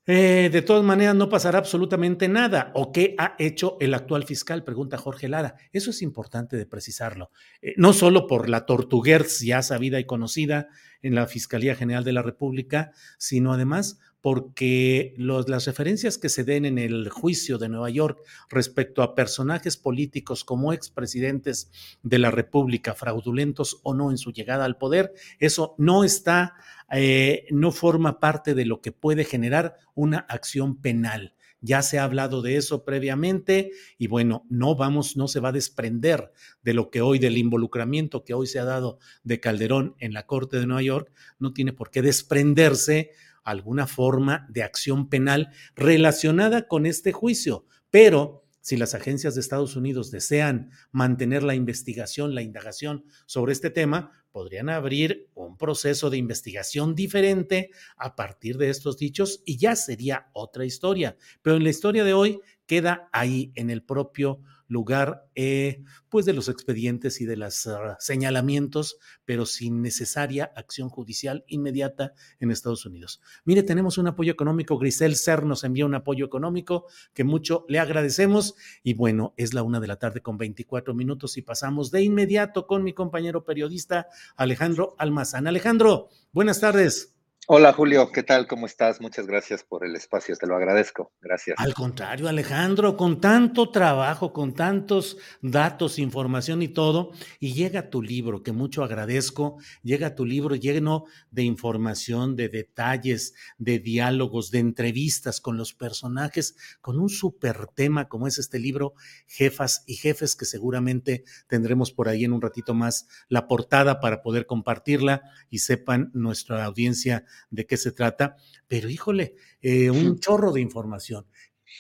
eh, 0.07 0.51
de 0.53 0.61
todas 0.61 0.85
maneras, 0.85 1.15
no 1.15 1.31
pasará 1.31 1.59
absolutamente 1.59 2.29
nada. 2.29 2.73
¿O 2.75 2.93
qué 2.93 3.15
ha 3.17 3.35
hecho 3.39 3.79
el 3.81 3.95
actual 3.95 4.25
fiscal? 4.25 4.63
Pregunta 4.63 4.99
Jorge 4.99 5.29
Lara. 5.29 5.55
Eso 5.73 5.91
es 5.91 6.03
importante 6.03 6.59
de 6.59 6.67
precisarlo. 6.67 7.31
Eh, 7.63 7.73
no 7.79 7.95
solo 7.95 8.27
por 8.27 8.51
la 8.51 8.67
tortuguerz 8.67 9.41
ya 9.41 9.63
sabida 9.63 9.99
y 9.99 10.05
conocida 10.05 10.69
en 11.01 11.15
la 11.15 11.27
Fiscalía 11.27 11.75
General 11.75 12.05
de 12.05 12.13
la 12.13 12.21
República, 12.21 12.93
sino 13.17 13.55
además 13.55 13.99
porque 14.25 15.13
las 15.19 15.67
referencias 15.67 16.17
que 16.17 16.31
se 16.31 16.45
den 16.45 16.65
en 16.65 16.79
el 16.79 17.11
juicio 17.11 17.59
de 17.59 17.69
Nueva 17.69 17.91
York 17.91 18.23
respecto 18.49 19.03
a 19.03 19.15
personajes 19.15 19.77
políticos 19.77 20.45
como 20.45 20.73
expresidentes 20.73 21.71
de 22.03 22.19
la 22.19 22.31
República, 22.31 22.95
fraudulentos 22.95 23.83
o 23.83 23.93
no 23.93 24.11
en 24.11 24.17
su 24.17 24.33
llegada 24.33 24.65
al 24.65 24.79
poder, 24.79 25.13
eso 25.41 25.75
no 25.77 26.05
está, 26.05 26.55
eh, 26.91 27.45
no 27.51 27.71
forma 27.71 28.19
parte 28.19 28.55
de 28.55 28.65
lo 28.65 28.81
que 28.81 28.93
puede 28.93 29.25
generar 29.25 29.77
una 29.95 30.21
acción 30.21 30.81
penal. 30.81 31.35
Ya 31.61 31.83
se 31.83 31.99
ha 31.99 32.05
hablado 32.05 32.41
de 32.41 32.57
eso 32.57 32.83
previamente 32.83 33.73
y 33.99 34.07
bueno, 34.07 34.47
no 34.49 34.75
vamos, 34.75 35.19
no 35.19 35.29
se 35.29 35.41
va 35.41 35.51
a 35.51 35.53
desprender 35.53 36.33
de 36.63 36.73
lo 36.73 36.91
que 36.91 37.03
hoy, 37.03 37.19
del 37.19 37.37
involucramiento 37.37 38.25
que 38.25 38.33
hoy 38.33 38.47
se 38.47 38.59
ha 38.59 38.65
dado 38.65 38.99
de 39.23 39.39
Calderón 39.39 39.97
en 39.99 40.15
la 40.15 40.25
Corte 40.25 40.59
de 40.59 40.67
Nueva 40.67 40.83
York, 40.83 41.13
no 41.39 41.53
tiene 41.53 41.75
por 41.75 41.91
qué 41.91 42.01
desprenderse 42.01 43.11
alguna 43.45 43.87
forma 43.87 44.47
de 44.51 44.63
acción 44.63 45.09
penal 45.09 45.51
relacionada 45.77 46.67
con 46.67 46.87
este 46.87 47.13
juicio. 47.13 47.67
Pero 47.91 48.45
si 48.65 48.79
las 48.79 48.95
agencias 48.95 49.35
de 49.35 49.43
Estados 49.43 49.77
Unidos 49.77 50.11
desean 50.11 50.71
mantener 50.91 51.43
la 51.43 51.55
investigación, 51.55 52.35
la 52.35 52.41
indagación 52.41 53.05
sobre 53.27 53.53
este 53.53 53.69
tema, 53.69 54.11
podrían 54.33 54.71
abrir 54.71 55.29
un 55.35 55.59
proceso 55.59 56.09
de 56.09 56.17
investigación 56.17 56.95
diferente 56.95 57.71
a 57.99 58.17
partir 58.17 58.57
de 58.57 58.71
estos 58.71 58.97
dichos 58.97 59.43
y 59.45 59.59
ya 59.59 59.77
sería 59.77 60.31
otra 60.33 60.65
historia. 60.65 61.17
Pero 61.43 61.57
en 61.57 61.65
la 61.65 61.69
historia 61.69 62.05
de 62.05 62.15
hoy 62.15 62.41
queda 62.65 63.11
ahí, 63.13 63.53
en 63.55 63.69
el 63.69 63.83
propio 63.83 64.41
lugar 64.67 65.27
eh, 65.35 65.83
pues 66.09 66.27
de 66.27 66.33
los 66.33 66.49
expedientes 66.49 67.21
y 67.21 67.27
de 67.27 67.37
los 67.37 67.67
ah, 67.67 67.97
señalamientos, 67.99 68.99
pero 69.25 69.47
sin 69.47 69.83
necesaria 69.83 70.53
acción 70.57 70.89
judicial 70.89 71.45
inmediata 71.47 72.13
en 72.41 72.51
Estados 72.51 72.87
Unidos. 72.87 73.21
Mire, 73.45 73.63
tenemos 73.63 73.99
un 73.99 74.07
apoyo 74.07 74.33
económico, 74.33 74.79
Grisel 74.79 75.17
Ser 75.17 75.45
nos 75.45 75.65
envía 75.65 75.87
un 75.87 75.95
apoyo 75.95 76.25
económico 76.25 76.87
que 77.13 77.25
mucho 77.25 77.65
le 77.69 77.79
agradecemos 77.79 78.55
y 78.83 78.95
bueno, 78.95 79.35
es 79.37 79.55
la 79.55 79.63
una 79.63 79.81
de 79.81 79.89
la 79.89 79.97
tarde 79.97 80.21
con 80.21 80.39
24 80.39 80.95
minutos 80.95 81.37
y 81.37 81.43
pasamos 81.43 81.91
de 81.91 82.03
inmediato 82.03 82.67
con 82.67 82.83
mi 82.83 82.93
compañero 82.93 83.45
periodista 83.45 84.09
Alejandro 84.37 84.95
Almazán. 84.99 85.47
Alejandro, 85.47 86.09
buenas 86.33 86.61
tardes. 86.61 87.14
Hola 87.47 87.75
Julio, 87.75 88.11
¿qué 88.11 88.23
tal? 88.23 88.47
¿Cómo 88.47 88.65
estás? 88.65 89.03
Muchas 89.03 89.27
gracias 89.27 89.65
por 89.65 89.85
el 89.85 89.95
espacio, 89.97 90.35
te 90.35 90.47
lo 90.47 90.57
agradezco. 90.57 91.13
Gracias. 91.21 91.57
Al 91.59 91.75
contrario, 91.75 92.27
Alejandro, 92.27 92.97
con 92.97 93.21
tanto 93.21 93.71
trabajo, 93.71 94.33
con 94.33 94.55
tantos 94.55 95.19
datos, 95.43 95.99
información 95.99 96.63
y 96.63 96.69
todo, 96.69 97.11
y 97.41 97.53
llega 97.53 97.91
tu 97.91 98.01
libro, 98.01 98.43
que 98.43 98.53
mucho 98.53 98.83
agradezco, 98.83 99.59
llega 99.83 100.15
tu 100.15 100.25
libro 100.25 100.55
lleno 100.55 101.05
de 101.31 101.43
información, 101.43 102.35
de 102.35 102.49
detalles, 102.49 103.35
de 103.59 103.79
diálogos, 103.79 104.51
de 104.51 104.61
entrevistas 104.61 105.43
con 105.43 105.59
los 105.59 105.75
personajes, 105.75 106.57
con 106.81 106.99
un 106.99 107.11
súper 107.11 107.67
tema 107.67 108.09
como 108.09 108.27
es 108.27 108.39
este 108.39 108.59
libro, 108.59 108.95
Jefas 109.27 109.85
y 109.87 109.97
Jefes, 109.97 110.35
que 110.35 110.47
seguramente 110.47 111.25
tendremos 111.47 111.93
por 111.93 112.09
ahí 112.09 112.25
en 112.25 112.33
un 112.33 112.41
ratito 112.41 112.73
más 112.73 113.07
la 113.29 113.47
portada 113.47 114.01
para 114.01 114.23
poder 114.23 114.47
compartirla 114.47 115.25
y 115.51 115.59
sepan 115.59 116.11
nuestra 116.15 116.65
audiencia 116.65 117.27
de 117.51 117.67
qué 117.67 117.77
se 117.77 117.93
trata, 117.93 118.37
pero 118.69 118.89
híjole, 118.89 119.35
eh, 119.61 119.91
un 119.91 120.19
chorro 120.19 120.53
de 120.53 120.61
información. 120.61 121.27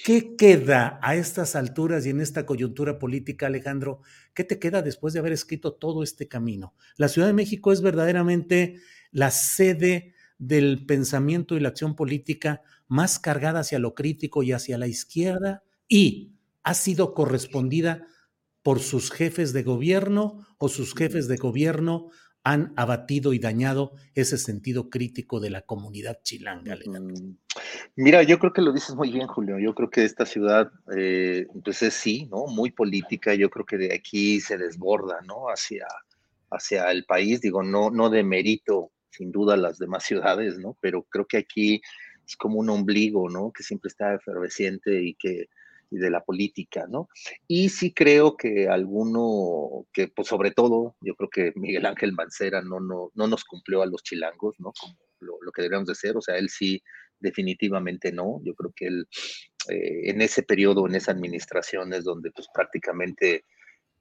¿Qué 0.05 0.35
queda 0.37 0.99
a 1.03 1.15
estas 1.15 1.55
alturas 1.55 2.05
y 2.05 2.11
en 2.11 2.21
esta 2.21 2.45
coyuntura 2.47 2.99
política, 2.99 3.47
Alejandro? 3.47 4.01
¿Qué 4.35 4.45
te 4.45 4.59
queda 4.59 4.83
después 4.83 5.15
de 5.15 5.21
haber 5.21 5.33
escrito 5.33 5.75
todo 5.75 6.03
este 6.03 6.27
camino? 6.27 6.75
La 6.97 7.09
Ciudad 7.09 7.29
de 7.29 7.35
México 7.35 7.73
es 7.73 7.81
verdaderamente 7.81 8.81
la 9.13 9.31
sede 9.31 10.15
del 10.39 10.85
pensamiento 10.85 11.57
y 11.57 11.61
la 11.61 11.69
acción 11.69 11.95
política 11.95 12.63
más 12.89 13.19
cargada 13.19 13.61
hacia 13.61 13.79
lo 13.79 13.95
crítico 13.95 14.43
y 14.43 14.53
hacia 14.53 14.79
la 14.79 14.89
izquierda 14.89 15.63
y 15.89 16.33
ha 16.63 16.75
sido 16.75 17.15
correspondida 17.15 18.07
por 18.65 18.81
sus 18.81 19.13
jefes 19.13 19.53
de 19.53 19.63
gobierno 19.63 20.45
o 20.59 20.69
sus 20.69 20.95
jefes 20.95 21.29
de 21.29 21.37
gobierno 21.37 22.09
han 22.45 22.73
abatido 22.77 23.35
y 23.35 23.39
dañado 23.39 23.93
ese 24.15 24.39
sentido 24.39 24.89
crítico 24.89 25.39
de 25.39 25.51
la 25.51 25.63
comunidad 25.63 26.21
chilanga. 26.23 26.77
Mira, 27.95 28.23
yo 28.23 28.39
creo 28.39 28.53
que 28.55 28.63
lo 28.63 28.73
dices 28.73 28.95
muy 28.95 29.13
bien, 29.13 29.27
Julio. 29.27 29.59
Yo 29.59 29.75
creo 29.75 29.91
que 29.91 30.05
esta 30.05 30.25
ciudad, 30.25 30.73
eh, 30.97 31.47
entonces 31.55 31.93
sí, 31.93 32.27
¿no? 32.31 32.47
Muy 32.47 32.71
política. 32.71 33.35
Yo 33.35 33.51
creo 33.51 33.67
que 33.67 33.77
de 33.77 33.95
aquí 33.95 34.41
se 34.41 34.57
desborda, 34.57 35.21
¿no? 35.27 35.47
Hacia, 35.49 35.87
hacia 36.51 36.91
el 36.91 37.05
país. 37.05 37.43
Digo, 37.43 37.63
no, 37.63 37.91
no 37.91 38.09
de 38.09 38.25
mérito, 38.25 38.93
sin 39.11 39.31
duda, 39.31 39.59
las 39.59 39.79
demás 39.79 40.05
ciudades, 40.05 40.59
¿no? 40.59 40.77
Pero 40.81 41.03
creo 41.05 41.27
que 41.27 41.39
aquí 41.39 41.83
es 42.27 42.37
como 42.37 42.61
un 42.61 42.71
ombligo, 42.71 43.29
¿no? 43.29 43.53
Que 43.53 43.63
siempre 43.63 43.89
está 43.89 44.15
efervesciente 44.15 45.03
y 45.03 45.15
que 45.15 45.49
y 45.91 45.99
de 45.99 46.11
la 46.11 46.25
política, 46.25 46.87
¿no? 46.89 47.09
Y 47.47 47.69
sí 47.69 47.93
creo 47.93 48.37
que 48.37 48.69
alguno, 48.69 49.87
que 49.93 50.09
pues 50.09 50.29
sobre 50.29 50.51
todo, 50.51 50.97
yo 51.01 51.15
creo 51.15 51.31
que 51.31 51.53
Miguel 51.57 51.87
Ángel 51.87 52.13
Mancera 52.13 52.63
no, 52.63 52.81
no, 52.81 53.11
no 53.15 53.27
nos 53.27 53.45
cumplió 53.45 53.83
a 53.83 53.87
los 53.87 54.03
chilangos, 54.03 54.57
¿no? 54.59 54.73
Como 54.79 54.95
lo, 55.21 55.53
que 55.53 55.63
deberíamos 55.63 55.89
de 55.89 55.95
ser, 55.95 56.17
o 56.17 56.21
sea, 56.21 56.37
él 56.37 56.49
sí 56.51 56.83
definitivamente 57.19 58.13
no, 58.13 58.41
yo 58.45 58.55
creo 58.55 58.73
que 58.77 58.87
él 58.87 59.07
eh, 59.69 60.11
en 60.11 60.21
ese 60.21 60.43
periodo, 60.43 60.87
en 60.87 60.95
esa 60.95 61.13
administración 61.13 61.93
es 61.95 62.05
donde 62.05 62.31
pues 62.33 62.49
prácticamente 62.53 63.45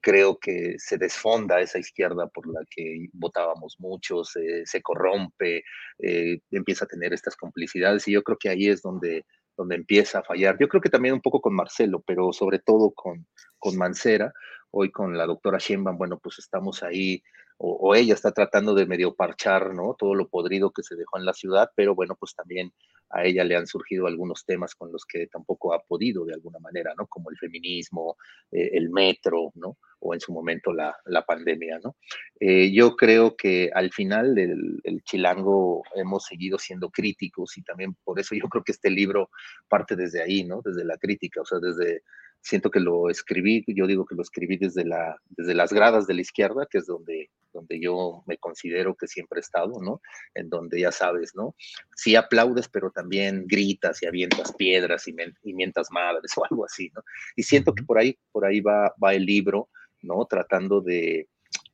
creo 0.04 0.38
que 0.38 0.74
se 0.78 0.98
desfonda 0.98 1.62
esa 1.62 1.78
izquierda 1.78 2.26
por 2.28 2.46
la 2.46 2.60
que 2.70 3.06
votábamos 3.14 3.76
muchos, 3.78 4.34
se 4.64 4.82
corrompe, 4.82 5.62
eh, 5.98 6.40
empieza 6.50 6.84
a 6.84 6.88
tener 6.88 7.14
estas 7.14 7.34
complicidades 7.36 8.06
y 8.06 8.12
yo 8.12 8.22
creo 8.22 8.36
que 8.38 8.50
ahí 8.50 8.68
es 8.68 8.82
donde 8.82 9.24
donde 9.56 9.76
empieza 9.76 10.18
a 10.18 10.24
fallar. 10.24 10.56
Yo 10.58 10.68
creo 10.68 10.80
que 10.80 10.90
también 10.90 11.14
un 11.14 11.20
poco 11.20 11.40
con 11.40 11.54
Marcelo, 11.54 12.02
pero 12.06 12.32
sobre 12.32 12.58
todo 12.58 12.92
con, 12.92 13.26
con 13.58 13.76
Mancera. 13.76 14.32
Hoy 14.70 14.90
con 14.90 15.16
la 15.16 15.26
doctora 15.26 15.58
Sheinbaum, 15.58 15.96
bueno, 15.96 16.18
pues 16.18 16.38
estamos 16.38 16.82
ahí, 16.82 17.22
o, 17.58 17.94
ella 17.94 18.14
está 18.14 18.32
tratando 18.32 18.74
de 18.74 18.86
medio 18.86 19.14
parchar, 19.14 19.72
¿no? 19.72 19.94
Todo 19.96 20.14
lo 20.14 20.28
podrido 20.28 20.72
que 20.72 20.82
se 20.82 20.96
dejó 20.96 21.18
en 21.18 21.24
la 21.24 21.32
ciudad, 21.32 21.70
pero 21.76 21.94
bueno, 21.94 22.16
pues 22.18 22.34
también 22.34 22.72
a 23.10 23.24
ella 23.24 23.44
le 23.44 23.56
han 23.56 23.66
surgido 23.66 24.06
algunos 24.06 24.44
temas 24.44 24.74
con 24.74 24.90
los 24.92 25.04
que 25.04 25.26
tampoco 25.26 25.72
ha 25.72 25.82
podido 25.82 26.24
de 26.24 26.34
alguna 26.34 26.58
manera, 26.58 26.94
¿no? 26.96 27.06
Como 27.06 27.30
el 27.30 27.36
feminismo, 27.36 28.16
eh, 28.50 28.70
el 28.72 28.90
metro, 28.90 29.52
¿no? 29.54 29.78
O 30.00 30.14
en 30.14 30.20
su 30.20 30.32
momento 30.32 30.72
la, 30.72 30.96
la 31.06 31.24
pandemia, 31.24 31.80
¿no? 31.82 31.96
Eh, 32.40 32.72
yo 32.72 32.96
creo 32.96 33.36
que 33.36 33.70
al 33.72 33.92
final 33.92 34.34
del 34.34 34.80
el 34.84 35.02
chilango 35.02 35.82
hemos 35.94 36.24
seguido 36.24 36.58
siendo 36.58 36.90
críticos 36.90 37.56
y 37.56 37.62
también 37.62 37.94
por 38.04 38.18
eso 38.18 38.34
yo 38.34 38.48
creo 38.48 38.64
que 38.64 38.72
este 38.72 38.90
libro 38.90 39.30
parte 39.68 39.96
desde 39.96 40.22
ahí, 40.22 40.44
¿no? 40.44 40.60
Desde 40.64 40.84
la 40.84 40.98
crítica, 40.98 41.40
o 41.40 41.44
sea, 41.44 41.58
desde 41.58 42.02
siento 42.44 42.70
que 42.70 42.78
lo 42.78 43.08
escribí, 43.08 43.64
yo 43.66 43.86
digo 43.86 44.04
que 44.04 44.14
lo 44.14 44.22
escribí 44.22 44.58
desde, 44.58 44.84
la, 44.84 45.16
desde 45.30 45.54
las 45.54 45.72
gradas 45.72 46.06
de 46.06 46.12
la 46.12 46.20
izquierda, 46.20 46.66
que 46.70 46.78
es 46.78 46.86
donde, 46.86 47.30
donde 47.54 47.80
yo 47.80 48.22
me 48.26 48.36
considero 48.36 48.94
que 48.94 49.06
siempre 49.06 49.38
he 49.38 49.40
estado, 49.40 49.80
¿no? 49.80 50.02
En 50.34 50.50
donde 50.50 50.78
ya 50.78 50.92
sabes, 50.92 51.34
¿no? 51.34 51.54
Sí 51.96 52.16
aplaudes, 52.16 52.68
pero 52.68 52.90
también 52.90 53.46
gritas 53.46 54.02
y 54.02 54.06
avientas 54.06 54.52
piedras 54.52 55.08
y, 55.08 55.14
mientas 55.54 55.88
madres 55.90 56.32
o 56.36 56.44
algo 56.44 56.66
así, 56.66 56.90
¿no? 56.94 57.02
Y 57.34 57.44
siento 57.44 57.74
que 57.74 57.82
por 57.82 57.98
ahí, 57.98 58.18
por 58.30 58.44
ahí 58.44 58.60
va, 58.60 58.94
va 59.02 59.14
el 59.14 59.24
libro, 59.24 59.70
¿no? 60.02 60.26
Tratando 60.26 60.82
de, 60.82 61.28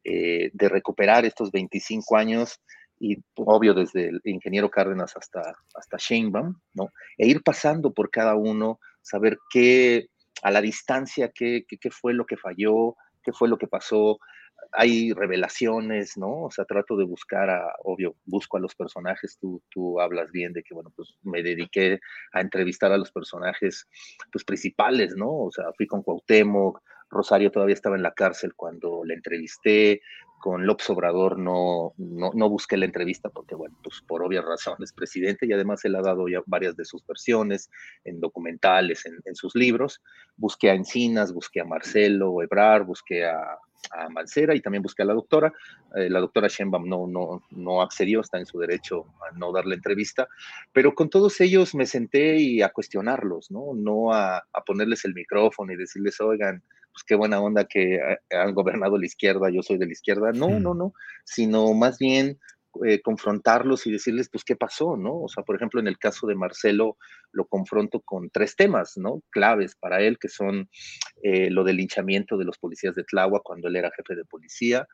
eh, 0.05 0.51
de 0.53 0.69
recuperar 0.69 1.25
estos 1.25 1.51
25 1.51 2.17
años 2.17 2.61
y 3.01 3.17
obvio 3.35 3.75
desde 3.75 4.11
el 4.11 4.21
ingeniero 4.23 4.71
Cárdenas 4.71 5.17
hasta, 5.17 5.53
hasta 5.75 5.97
Sheinbaum, 5.99 6.55
¿no? 6.75 6.91
E 7.19 7.27
ir 7.27 7.43
pasando 7.43 7.93
por 7.93 8.09
cada 8.09 8.37
uno, 8.37 8.79
saber 9.03 9.37
qué 9.51 10.07
a 10.43 10.51
la 10.51 10.61
distancia 10.61 11.31
qué, 11.35 11.65
qué, 11.67 11.91
fue 11.91 12.15
lo 12.15 12.27
que 12.27 12.37
falló, 12.37 12.97
qué 13.23 13.33
fue 13.33 13.49
lo 13.49 13.59
que 13.59 13.67
pasó. 13.67 14.19
Hay 14.73 15.13
revelaciones, 15.13 16.17
¿no? 16.17 16.45
O 16.45 16.51
sea, 16.51 16.65
trato 16.65 16.97
de 16.97 17.05
buscar 17.05 17.49
a, 17.51 17.75
obvio, 17.85 18.17
busco 18.27 18.57
a 18.57 18.61
los 18.61 18.75
personajes, 18.75 19.39
tú, 19.41 19.63
tú 19.71 20.01
hablas 20.01 20.31
bien 20.31 20.53
de 20.53 20.63
que, 20.63 20.75
bueno, 20.75 20.93
pues 20.95 21.17
me 21.23 21.43
dediqué 21.43 21.99
a 22.33 22.41
entrevistar 22.41 22.93
a 22.93 22.99
los 22.99 23.11
personajes, 23.11 23.89
pues 24.31 24.45
principales, 24.45 25.17
¿no? 25.17 25.31
O 25.31 25.51
sea, 25.51 25.65
fui 25.77 25.87
con 25.87 26.03
Cuauhtémoc, 26.03 26.81
Rosario 27.11 27.51
todavía 27.51 27.75
estaba 27.75 27.97
en 27.97 28.03
la 28.03 28.13
cárcel 28.13 28.55
cuando 28.55 29.05
le 29.05 29.15
entrevisté, 29.15 30.01
con 30.41 30.67
López 30.67 30.89
Obrador 30.91 31.39
no, 31.39 31.93
no, 31.99 32.49
busqué 32.49 32.77
la 32.77 32.87
entrevista 32.87 33.29
porque, 33.29 33.55
bueno, 33.55 33.77
pues 33.85 34.03
por 34.07 34.23
obvias 34.23 34.45
razones, 34.45 34.93
presidente, 34.93 35.47
y 35.47 35.53
además 35.53 35.85
él 35.85 35.95
ha 35.95 36.01
dado 36.01 36.27
ya 36.29 36.41
varias 36.47 36.77
de 36.77 36.87
sus 36.87 37.07
versiones 37.07 37.71
en 38.05 38.21
documentales, 38.21 39.05
en, 39.07 39.35
sus 39.37 39.55
libros. 39.55 40.03
Busqué 40.37 40.71
a 40.71 40.75
Encinas, 40.75 41.33
busqué 41.33 41.61
a 41.61 41.65
Marcelo 41.65 42.43
Ebrar, 42.43 42.85
busqué 42.85 43.27
a, 43.27 43.59
a 43.91 44.09
Mancera 44.09 44.55
y 44.55 44.63
también 44.63 44.83
busqué 44.83 45.03
a 45.03 45.07
la 45.07 45.15
doctora. 45.15 45.53
Eh, 45.95 46.09
la 46.09 46.21
doctora 46.21 46.49
Sheinbaum 46.49 46.89
no, 46.89 47.07
no, 47.07 47.43
no 47.51 47.83
accedió, 47.83 48.21
está 48.21 48.39
en 48.39 48.47
su 48.47 48.59
derecho 48.59 49.05
a 49.21 49.37
no 49.37 49.53
dar 49.53 49.67
la 49.67 49.75
entrevista, 49.75 50.27
pero 50.73 50.95
con 50.95 51.11
todos 51.11 51.39
ellos 51.43 51.75
me 51.75 51.85
senté 51.85 52.37
y 52.39 52.63
a 52.63 52.71
cuestionarlos, 52.71 53.51
¿no? 53.51 53.75
No 53.75 54.13
a, 54.13 54.39
a 54.39 54.65
ponerles 54.65 55.05
el 55.05 55.13
micrófono 55.13 55.73
y 55.73 55.77
decirles, 55.77 56.19
oigan, 56.21 56.63
pues 56.93 57.05
qué 57.07 57.15
buena 57.15 57.41
onda 57.41 57.65
que 57.65 57.99
han 58.31 58.55
gobernado 58.55 58.99
la 58.99 59.07
izquierda, 59.07 59.51
yo 59.51 59.63
soy 59.63 59.79
de 59.79 59.87
la 59.87 59.93
izquierda. 59.93 60.33
No, 60.33 60.61
no, 60.61 60.75
no, 60.75 60.93
sino 61.25 61.73
más 61.75 61.99
bien 61.99 62.39
eh, 62.87 63.01
confrontarlos 63.03 63.87
y 63.87 63.91
decirles, 63.91 64.29
pues, 64.31 64.45
qué 64.45 64.55
pasó, 64.55 64.97
¿no? 64.97 65.23
O 65.23 65.29
sea, 65.29 65.43
por 65.43 65.57
ejemplo, 65.57 65.81
en 65.81 65.89
el 65.89 65.99
caso 65.99 66.29
de 66.29 66.37
Marcelo, 66.37 66.97
lo 67.33 67.45
confronto 67.47 68.01
con 68.01 68.31
tres 68.31 68.55
temas, 68.55 68.93
¿no? 68.97 69.23
Claves 69.31 69.75
para 69.75 70.01
él, 70.01 70.19
que 70.19 70.29
son 70.29 70.71
eh, 71.23 71.51
lo 71.51 71.65
del 71.65 71.79
linchamiento 71.79 72.37
de 72.39 72.45
los 72.45 72.59
policías 72.59 72.95
de 72.95 73.03
Tláhuac 73.03 73.43
cuando 73.43 73.67
él 73.67 73.75
era 73.75 73.91
jefe 73.91 74.15
de 74.15 74.25
policía, 74.25 74.87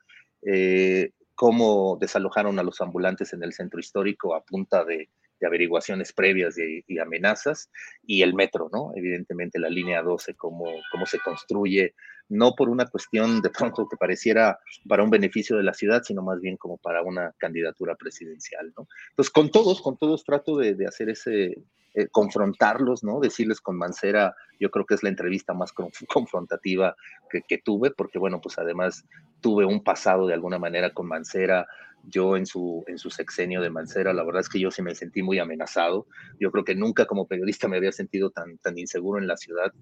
eh, 0.42 1.10
cómo 1.34 1.98
desalojaron 2.00 2.58
a 2.58 2.62
los 2.62 2.80
ambulantes 2.80 3.34
en 3.34 3.42
el 3.42 3.52
centro 3.52 3.78
histórico 3.78 4.34
a 4.34 4.42
punta 4.42 4.82
de, 4.84 5.10
averiguaciones 5.44 6.12
previas 6.12 6.56
y, 6.58 6.98
amenazas, 6.98 7.70
y 8.02 8.22
el 8.22 8.34
metro, 8.34 8.70
¿no? 8.72 8.92
Evidentemente 8.94 9.58
la 9.58 9.68
línea 9.68 10.02
12, 10.02 10.34
cómo, 10.34 10.64
cómo 10.90 11.04
se 11.06 11.18
construye 11.18 11.94
no 12.28 12.54
por 12.54 12.68
una 12.68 12.86
cuestión 12.86 13.40
de 13.40 13.50
pronto 13.50 13.88
que 13.88 13.96
pareciera 13.96 14.58
para 14.88 15.02
un 15.02 15.10
beneficio 15.10 15.56
de 15.56 15.62
la 15.62 15.74
ciudad, 15.74 16.02
sino 16.02 16.22
más 16.22 16.40
bien 16.40 16.56
como 16.56 16.76
para 16.78 17.02
una 17.02 17.32
candidatura 17.38 17.94
presidencial, 17.94 18.72
¿no? 18.76 18.88
Entonces, 19.10 19.32
con 19.32 19.50
todos, 19.50 19.80
con 19.80 19.96
todos 19.96 20.24
trato 20.24 20.56
de, 20.56 20.76
hacer 20.86 21.10
ese, 21.10 21.62
eh, 21.94 22.08
confrontarlos, 22.10 23.04
¿no? 23.04 23.20
Decirles 23.20 23.60
con 23.60 23.76
Mancera, 23.76 24.34
yo 24.58 24.70
creo 24.70 24.84
que 24.86 24.94
es 24.94 25.02
la 25.02 25.08
entrevista 25.08 25.54
más 25.54 25.72
confrontativa 26.08 26.96
que, 27.30 27.58
tuve, 27.58 27.90
porque 27.90 28.18
bueno, 28.18 28.40
pues 28.40 28.58
además 28.58 29.04
tuve 29.40 29.64
un 29.64 29.82
pasado 29.82 30.26
de 30.26 30.34
alguna 30.34 30.58
manera 30.58 30.92
con 30.92 31.06
Mancera, 31.06 31.66
yo 32.08 32.36
en 32.36 32.46
su, 32.46 32.84
en 32.86 32.98
su 32.98 33.10
sexenio 33.10 33.60
de 33.60 33.70
Mancera, 33.70 34.12
la 34.12 34.24
verdad 34.24 34.40
es 34.40 34.48
que 34.48 34.60
yo 34.60 34.70
sí 34.70 34.82
me 34.82 34.94
sentí 34.94 35.22
muy 35.22 35.38
amenazado. 35.38 36.06
Yo 36.38 36.50
creo 36.52 36.64
que 36.64 36.74
nunca 36.74 37.06
como 37.06 37.26
periodista 37.26 37.66
me 37.66 37.78
había 37.78 37.92
sentido 37.92 38.30
tan, 38.30 38.58
tan 38.58 38.78
inseguro 38.78 39.20
en 39.20 39.26
la 39.26 39.36
ciudad, 39.36 39.72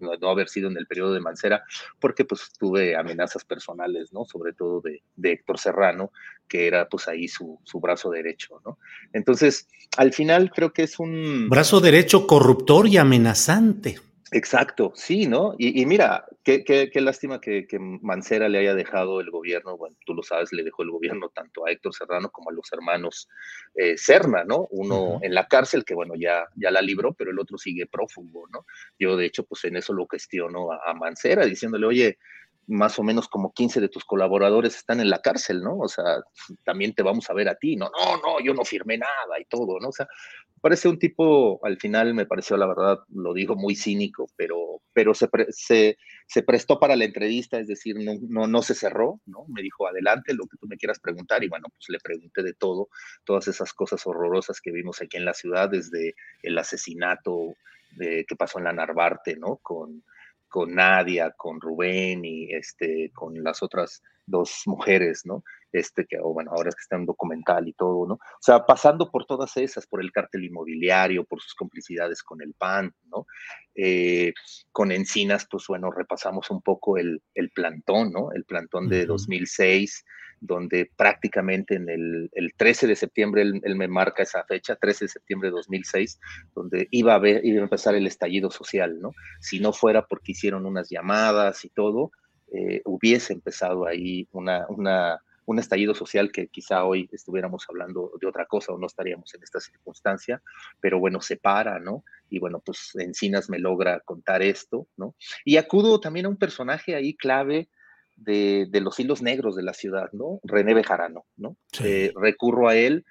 no, 0.00 0.28
haber 0.28 0.48
sido 0.48 0.70
en 0.70 0.76
el 0.76 0.86
periodo 0.86 1.14
de 1.14 1.20
Mancera, 1.20 1.64
porque 2.00 2.24
pues 2.24 2.52
tuve 2.58 2.96
amenazas 2.96 3.44
personales, 3.44 4.12
¿no? 4.12 4.24
Sobre 4.24 4.52
todo 4.52 4.80
de, 4.80 5.02
de 5.16 5.32
Héctor 5.32 5.58
Serrano, 5.58 6.12
que 6.48 6.66
era 6.66 6.88
pues 6.88 7.08
ahí 7.08 7.28
su, 7.28 7.58
su, 7.64 7.80
brazo 7.80 8.10
derecho, 8.10 8.60
¿no? 8.64 8.78
Entonces, 9.12 9.68
al 9.96 10.12
final 10.12 10.50
creo 10.50 10.72
que 10.72 10.82
es 10.82 10.98
un... 10.98 11.48
Brazo 11.48 11.80
derecho 11.80 12.26
corruptor 12.26 12.88
y 12.88 12.96
amenazante. 12.96 13.98
Exacto, 14.34 14.92
sí, 14.94 15.26
¿no? 15.26 15.54
Y, 15.58 15.84
mira, 15.84 16.24
qué, 16.42 16.64
qué, 16.64 17.00
lástima 17.02 17.38
que, 17.38 17.66
Mancera 18.00 18.48
le 18.48 18.60
haya 18.60 18.74
dejado 18.74 19.20
el 19.20 19.30
gobierno, 19.30 19.76
bueno, 19.76 19.94
tú 20.06 20.14
lo 20.14 20.22
sabes, 20.22 20.54
le 20.54 20.64
dejó 20.64 20.82
el 20.82 20.90
gobierno 20.90 21.28
tanto 21.28 21.66
a 21.66 21.70
Héctor 21.70 21.94
Serrano 21.94 22.30
como 22.30 22.48
a 22.48 22.54
los 22.54 22.72
hermanos 22.72 23.28
eh, 23.74 23.98
Serna, 23.98 24.42
¿no? 24.44 24.68
Uno 24.70 25.18
en 25.20 25.34
la 25.34 25.46
cárcel, 25.48 25.84
que 25.84 25.94
bueno, 25.94 26.14
ya, 26.16 26.46
ya 26.56 26.70
la 26.70 26.80
libró, 26.80 27.12
pero 27.12 27.30
el 27.30 27.38
otro 27.38 27.58
sigue 27.58 27.86
prófugo, 27.86 28.48
¿no? 28.50 28.64
Yo, 28.98 29.18
de 29.18 29.26
hecho, 29.26 29.44
pues 29.44 29.64
en 29.64 29.76
eso 29.76 29.92
lo 29.92 30.06
cuestiono 30.06 30.72
a, 30.72 30.80
a 30.82 30.94
Mancera, 30.94 31.44
diciéndole, 31.44 31.86
oye, 31.86 32.18
más 32.66 32.98
o 32.98 33.02
menos 33.02 33.28
como 33.28 33.52
15 33.52 33.80
de 33.80 33.88
tus 33.88 34.04
colaboradores 34.04 34.76
están 34.76 35.00
en 35.00 35.10
la 35.10 35.20
cárcel, 35.20 35.62
¿no? 35.62 35.78
O 35.78 35.88
sea, 35.88 36.22
también 36.64 36.94
te 36.94 37.02
vamos 37.02 37.28
a 37.28 37.34
ver 37.34 37.48
a 37.48 37.56
ti, 37.56 37.76
no, 37.76 37.90
no, 37.90 38.16
no, 38.16 38.40
yo 38.40 38.54
no 38.54 38.64
firmé 38.64 38.98
nada 38.98 39.40
y 39.40 39.44
todo, 39.46 39.78
¿no? 39.80 39.88
O 39.88 39.92
sea, 39.92 40.06
parece 40.60 40.88
un 40.88 40.98
tipo, 40.98 41.60
al 41.64 41.76
final 41.78 42.14
me 42.14 42.24
pareció, 42.24 42.56
la 42.56 42.68
verdad, 42.68 43.00
lo 43.12 43.34
digo 43.34 43.56
muy 43.56 43.74
cínico, 43.74 44.28
pero, 44.36 44.80
pero 44.92 45.12
se, 45.12 45.28
se, 45.50 45.98
se, 46.26 46.42
prestó 46.44 46.78
para 46.78 46.94
la 46.94 47.04
entrevista, 47.04 47.58
es 47.58 47.66
decir, 47.66 47.96
no, 47.98 48.12
no, 48.28 48.46
no 48.46 48.62
se 48.62 48.74
cerró, 48.74 49.20
¿no? 49.26 49.44
Me 49.48 49.60
dijo, 49.60 49.88
adelante, 49.88 50.34
lo 50.34 50.46
que 50.46 50.56
tú 50.58 50.68
me 50.68 50.76
quieras 50.76 51.00
preguntar, 51.00 51.42
y 51.42 51.48
bueno, 51.48 51.66
pues 51.68 51.88
le 51.88 51.98
pregunté 51.98 52.44
de 52.44 52.54
todo, 52.54 52.88
todas 53.24 53.48
esas 53.48 53.72
cosas 53.72 54.06
horrorosas 54.06 54.60
que 54.60 54.70
vimos 54.70 55.02
aquí 55.02 55.16
en 55.16 55.24
la 55.24 55.34
ciudad, 55.34 55.68
desde 55.68 56.14
el 56.42 56.56
asesinato 56.56 57.56
de, 57.96 58.24
que 58.26 58.36
pasó 58.36 58.58
en 58.58 58.64
la 58.64 58.72
Narvarte, 58.72 59.36
¿no? 59.36 59.58
Con 60.52 60.74
Nadia, 60.74 61.30
con 61.34 61.62
Rubén 61.62 62.26
y 62.26 62.52
este, 62.52 63.10
con 63.14 63.42
las 63.42 63.62
otras 63.62 64.02
dos 64.26 64.64
mujeres, 64.66 65.22
¿no? 65.24 65.42
Este, 65.72 66.04
que, 66.04 66.18
bueno, 66.20 66.50
ahora 66.54 66.68
es 66.68 66.74
que 66.74 66.82
está 66.82 66.96
en 66.96 67.06
documental 67.06 67.66
y 67.66 67.72
todo, 67.72 68.06
¿no? 68.06 68.14
O 68.16 68.38
sea, 68.38 68.66
pasando 68.66 69.10
por 69.10 69.24
todas 69.24 69.56
esas, 69.56 69.86
por 69.86 70.02
el 70.02 70.12
cártel 70.12 70.44
inmobiliario, 70.44 71.24
por 71.24 71.40
sus 71.40 71.54
complicidades 71.54 72.22
con 72.22 72.42
el 72.42 72.52
PAN, 72.52 72.94
¿no? 73.06 73.24
Eh, 73.74 74.34
con 74.72 74.92
Encinas, 74.92 75.48
pues 75.50 75.64
bueno, 75.68 75.90
repasamos 75.90 76.50
un 76.50 76.60
poco 76.60 76.98
el, 76.98 77.22
el 77.34 77.50
plantón, 77.50 78.12
¿no? 78.12 78.30
El 78.32 78.44
plantón 78.44 78.90
de 78.90 79.06
2006, 79.06 80.04
donde 80.42 80.90
prácticamente 80.96 81.76
en 81.76 81.88
el, 81.88 82.28
el 82.32 82.52
13 82.56 82.88
de 82.88 82.96
septiembre, 82.96 83.42
él, 83.42 83.76
me 83.76 83.86
marca 83.86 84.24
esa 84.24 84.42
fecha, 84.44 84.74
13 84.74 85.04
de 85.04 85.08
septiembre 85.08 85.48
de 85.48 85.54
2006, 85.54 86.18
donde 86.52 86.88
iba 86.90 87.14
a, 87.14 87.18
ver, 87.18 87.44
iba 87.44 87.60
a 87.60 87.62
empezar 87.62 87.94
el 87.94 88.08
estallido 88.08 88.50
social, 88.50 89.00
¿no? 89.00 89.12
Si 89.40 89.60
no 89.60 89.72
fuera 89.72 90.04
porque 90.04 90.32
hicieron 90.32 90.66
unas 90.66 90.90
llamadas 90.90 91.64
y 91.64 91.68
todo, 91.68 92.10
eh, 92.52 92.82
hubiese 92.84 93.32
empezado 93.32 93.86
ahí 93.86 94.26
una, 94.32 94.66
un 95.46 95.58
estallido 95.60 95.94
social 95.94 96.32
que 96.32 96.48
quizá 96.48 96.84
hoy 96.84 97.08
estuviéramos 97.12 97.64
hablando 97.68 98.10
de 98.20 98.26
otra 98.26 98.46
cosa 98.46 98.72
o 98.72 98.78
no 98.78 98.88
estaríamos 98.88 99.32
en 99.34 99.44
esta 99.44 99.60
circunstancia, 99.60 100.42
pero 100.80 100.98
bueno, 100.98 101.20
se 101.20 101.36
para, 101.36 101.78
¿no? 101.78 102.02
Y 102.28 102.40
bueno, 102.40 102.60
pues 102.64 102.96
Encinas 102.96 103.48
me 103.48 103.60
logra 103.60 104.00
contar 104.00 104.42
esto, 104.42 104.88
¿no? 104.96 105.14
Y 105.44 105.56
acudo 105.56 106.00
también 106.00 106.26
a 106.26 106.30
un 106.30 106.36
personaje 106.36 106.96
ahí 106.96 107.14
clave, 107.14 107.68
de, 108.16 108.68
los 108.80 108.98
hilos 109.00 109.22
negros 109.22 109.56
de 109.56 109.62
la 109.62 109.74
ciudad, 109.74 110.10
¿no? 110.12 110.40
René 110.44 110.74
Bejarano, 110.74 111.24
¿no? 111.36 111.56
Eh, 111.82 112.12
recurro 112.16 112.68
a 112.68 112.76
él, 112.76 113.04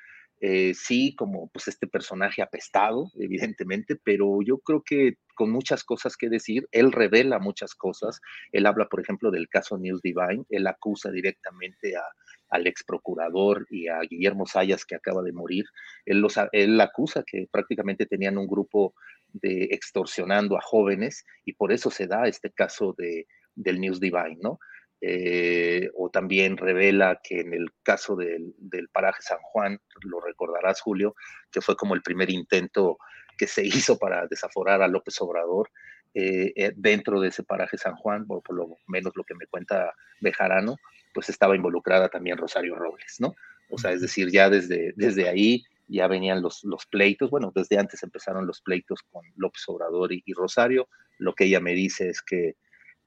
eh, 0.44 0.74
sí, 0.74 1.14
como 1.16 1.50
pues 1.50 1.68
este 1.68 1.86
personaje 1.86 2.42
apestado, 2.42 3.12
evidentemente, 3.20 3.96
pero 4.04 4.40
yo 4.42 4.58
creo 4.58 4.82
que 4.84 5.18
con 5.36 5.52
muchas 5.52 5.84
cosas 5.84 6.18
que 6.18 6.30
decir, 6.30 6.68
él 6.72 6.92
revela 6.92 7.38
muchas 7.38 7.76
cosas, 7.76 8.20
él 8.52 8.66
habla, 8.66 8.88
por 8.88 9.02
ejemplo, 9.02 9.30
del 9.30 9.50
caso 9.50 9.78
News 9.78 10.02
Divine, 10.02 10.44
él 10.50 10.66
acusa 10.66 11.12
directamente 11.12 11.96
a, 11.96 12.04
al 12.50 12.68
ex 12.68 12.84
procurador 12.84 13.68
y 13.70 13.88
a 13.88 14.00
Guillermo 14.02 14.46
Sayas, 14.46 14.86
que 14.86 14.96
acaba 14.96 15.22
de 15.22 15.32
morir, 15.32 15.66
él, 16.06 16.20
los, 16.20 16.36
él 16.52 16.80
acusa 16.82 17.24
que 17.26 17.48
prácticamente 17.52 18.06
tenían 18.06 18.38
un 18.38 18.48
grupo 18.48 18.94
de 19.34 19.66
extorsionando 19.72 20.58
a 20.58 20.62
jóvenes 20.62 21.24
y 21.46 21.54
por 21.54 21.72
eso 21.72 21.92
se 21.92 22.08
da 22.08 22.28
este 22.28 22.52
caso 22.52 22.96
de, 22.98 23.28
del 23.56 23.80
News 23.80 24.00
Divine, 24.00 24.38
¿no? 24.42 24.60
Eh, 25.04 25.90
o 25.96 26.12
también 26.12 26.58
revela 26.58 27.20
que 27.24 27.40
en 27.40 27.56
el 27.56 27.72
caso 27.82 28.16
del, 28.16 28.54
paraje 28.94 29.24
San 29.24 29.40
Juan, 29.42 29.80
lo 30.04 30.20
recordarás 30.22 30.80
Julio, 30.80 31.16
que 31.52 31.60
fue 31.60 31.76
como 31.76 31.96
el 31.96 32.04
primer 32.04 32.30
intento 32.30 33.00
que 33.36 33.48
se 33.48 33.64
hizo 33.66 33.98
para 33.98 34.28
desaforar 34.28 34.84
a 34.84 34.88
López 34.88 35.20
Obrador 35.20 35.72
eh, 36.14 36.54
eh, 36.56 36.74
dentro 36.76 37.20
de 37.20 37.30
ese 37.30 37.44
paraje 37.44 37.80
San 37.80 37.96
Juan, 37.96 38.28
por, 38.28 38.44
por, 38.44 38.56
lo 38.56 38.78
menos 38.88 39.14
lo 39.16 39.24
que 39.24 39.34
me 39.34 39.48
cuenta 39.48 39.92
Bejarano, 40.20 40.76
pues 41.16 41.30
estaba 41.30 41.56
involucrada 41.56 42.10
también 42.10 42.38
Rosario 42.38 42.76
Robles, 42.76 43.16
¿no? 43.20 43.34
O 43.72 43.80
sea, 43.80 43.92
es 43.92 44.02
decir, 44.02 44.30
ya 44.30 44.50
desde, 44.50 44.94
desde 44.98 45.30
ahí 45.30 45.64
ya 45.88 46.08
venían 46.08 46.42
los, 46.42 46.64
los 46.64 46.86
pleitos, 46.86 47.32
bueno, 47.32 47.52
desde 47.56 47.80
antes 47.80 48.04
empezaron 48.04 48.46
los 48.46 48.62
pleitos 48.62 49.02
con 49.12 49.24
López 49.36 49.64
Obrador 49.68 50.12
y 50.14 50.34
Rosario, 50.34 50.88
lo 51.18 51.34
que 51.34 51.46
ella 51.46 51.60
me 51.60 51.74
dice 51.74 52.10
es 52.10 52.22
que 52.22 52.56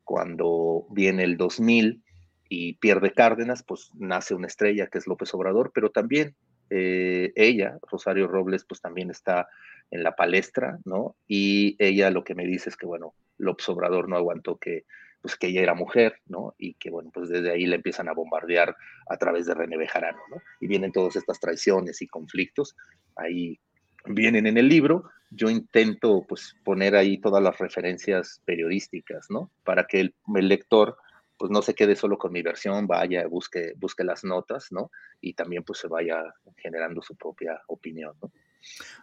cuando 0.05 0.87
viene 0.91 1.25
el 1.25 1.37
2000 1.37 2.03
y 2.49 2.75
pierde 2.75 3.13
Cárdenas, 3.13 3.63
pues 3.63 3.91
nace 3.95 4.35
una 4.35 4.47
estrella 4.47 4.87
que 4.87 4.99
es 4.99 5.07
López 5.07 5.33
Obrador, 5.35 5.73
pero 5.75 5.91
también 5.91 6.37
eh, 6.71 7.33
ella, 7.37 7.79
Rosario 7.91 8.27
Robles, 8.29 8.65
pues 8.65 8.81
también 8.81 9.11
está 9.11 9.49
en 9.91 10.03
la 10.03 10.17
palestra, 10.17 10.79
¿no? 10.85 11.17
Y 11.27 11.77
ella 11.79 12.11
lo 12.11 12.25
que 12.25 12.35
me 12.35 12.47
dice 12.47 12.71
es 12.71 12.77
que, 12.77 12.87
bueno, 12.87 13.15
López 13.39 13.69
Obrador 13.69 14.09
no 14.09 14.17
aguantó 14.17 14.57
que, 14.57 14.85
pues 15.21 15.37
que 15.37 15.49
ella 15.49 15.63
era 15.63 15.75
mujer, 15.75 16.21
¿no? 16.27 16.55
Y 16.59 16.75
que, 16.75 16.91
bueno, 16.91 17.11
pues 17.13 17.29
desde 17.29 17.51
ahí 17.51 17.67
le 17.67 17.77
empiezan 17.77 18.09
a 18.09 18.15
bombardear 18.15 18.77
a 19.09 19.17
través 19.17 19.47
de 19.47 19.55
René 19.55 19.77
Bejarano, 19.77 20.21
¿no? 20.31 20.37
Y 20.61 20.67
vienen 20.67 20.93
todas 20.93 21.17
estas 21.17 21.41
traiciones 21.41 22.03
y 22.03 22.07
conflictos 22.07 22.77
ahí 23.17 23.59
vienen 24.05 24.47
en 24.47 24.59
el 24.59 24.69
libro, 24.69 25.11
yo 25.31 25.51
intento 25.51 26.25
pues 26.29 26.57
poner 26.65 26.95
ahí 26.95 27.19
todas 27.19 27.43
las 27.43 27.59
referencias 27.59 28.41
periodísticas, 28.45 29.27
¿no? 29.31 29.51
Para 29.65 29.87
que 29.87 30.01
el, 30.01 30.15
lector 30.27 30.97
pues 31.37 31.51
no 31.51 31.63
se 31.63 31.75
quede 31.75 31.97
solo 31.97 32.17
con 32.17 32.33
mi 32.33 32.43
versión, 32.43 32.87
vaya, 32.87 33.27
busque, 33.27 33.75
busque 33.77 34.05
las 34.05 34.25
notas, 34.25 34.71
¿no? 34.71 34.91
Y 35.21 35.35
también 35.35 35.65
pues 35.65 35.81
se 35.81 35.89
vaya 35.89 36.23
generando 36.57 37.03
su 37.03 37.17
propia 37.17 37.61
opinión, 37.67 38.15
¿no? 38.23 38.31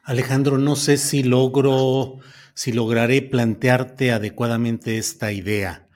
Alejandro, 0.03 0.57
no 0.57 0.75
sé 0.75 0.97
si 0.97 1.21
logro, 1.21 2.17
si 2.55 2.71
lograré 2.71 3.21
plantearte 3.21 4.11
adecuadamente 4.11 4.97
esta 4.97 5.31
idea. 5.31 5.87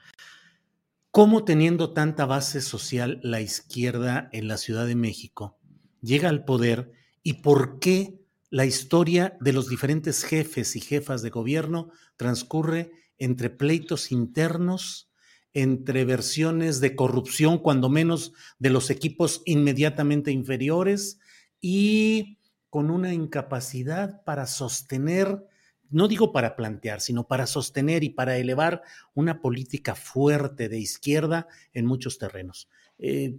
¿Cómo 1.10 1.44
teniendo 1.44 1.92
tanta 1.92 2.26
base 2.26 2.60
social 2.60 3.18
la 3.22 3.40
izquierda 3.40 4.28
en 4.32 4.46
la 4.48 4.56
Ciudad 4.56 4.86
de 4.86 4.94
México 4.94 5.58
llega 6.02 6.28
al 6.28 6.44
poder 6.44 6.92
y 7.22 7.42
por 7.42 7.80
qué 7.80 8.25
la 8.50 8.64
historia 8.64 9.36
de 9.40 9.52
los 9.52 9.68
diferentes 9.68 10.24
jefes 10.24 10.76
y 10.76 10.80
jefas 10.80 11.22
de 11.22 11.30
gobierno 11.30 11.90
transcurre 12.16 12.92
entre 13.18 13.50
pleitos 13.50 14.12
internos, 14.12 15.10
entre 15.52 16.04
versiones 16.04 16.80
de 16.80 16.94
corrupción, 16.94 17.58
cuando 17.58 17.88
menos 17.88 18.32
de 18.58 18.70
los 18.70 18.90
equipos 18.90 19.42
inmediatamente 19.46 20.30
inferiores, 20.30 21.18
y 21.60 22.38
con 22.68 22.90
una 22.90 23.14
incapacidad 23.14 24.22
para 24.24 24.46
sostener, 24.46 25.46
no 25.88 26.08
digo 26.08 26.32
para 26.32 26.56
plantear, 26.56 27.00
sino 27.00 27.26
para 27.26 27.46
sostener 27.46 28.04
y 28.04 28.10
para 28.10 28.36
elevar 28.36 28.82
una 29.14 29.40
política 29.40 29.94
fuerte 29.94 30.68
de 30.68 30.78
izquierda 30.78 31.48
en 31.72 31.86
muchos 31.86 32.18
terrenos. 32.18 32.68
Eh, 32.98 33.38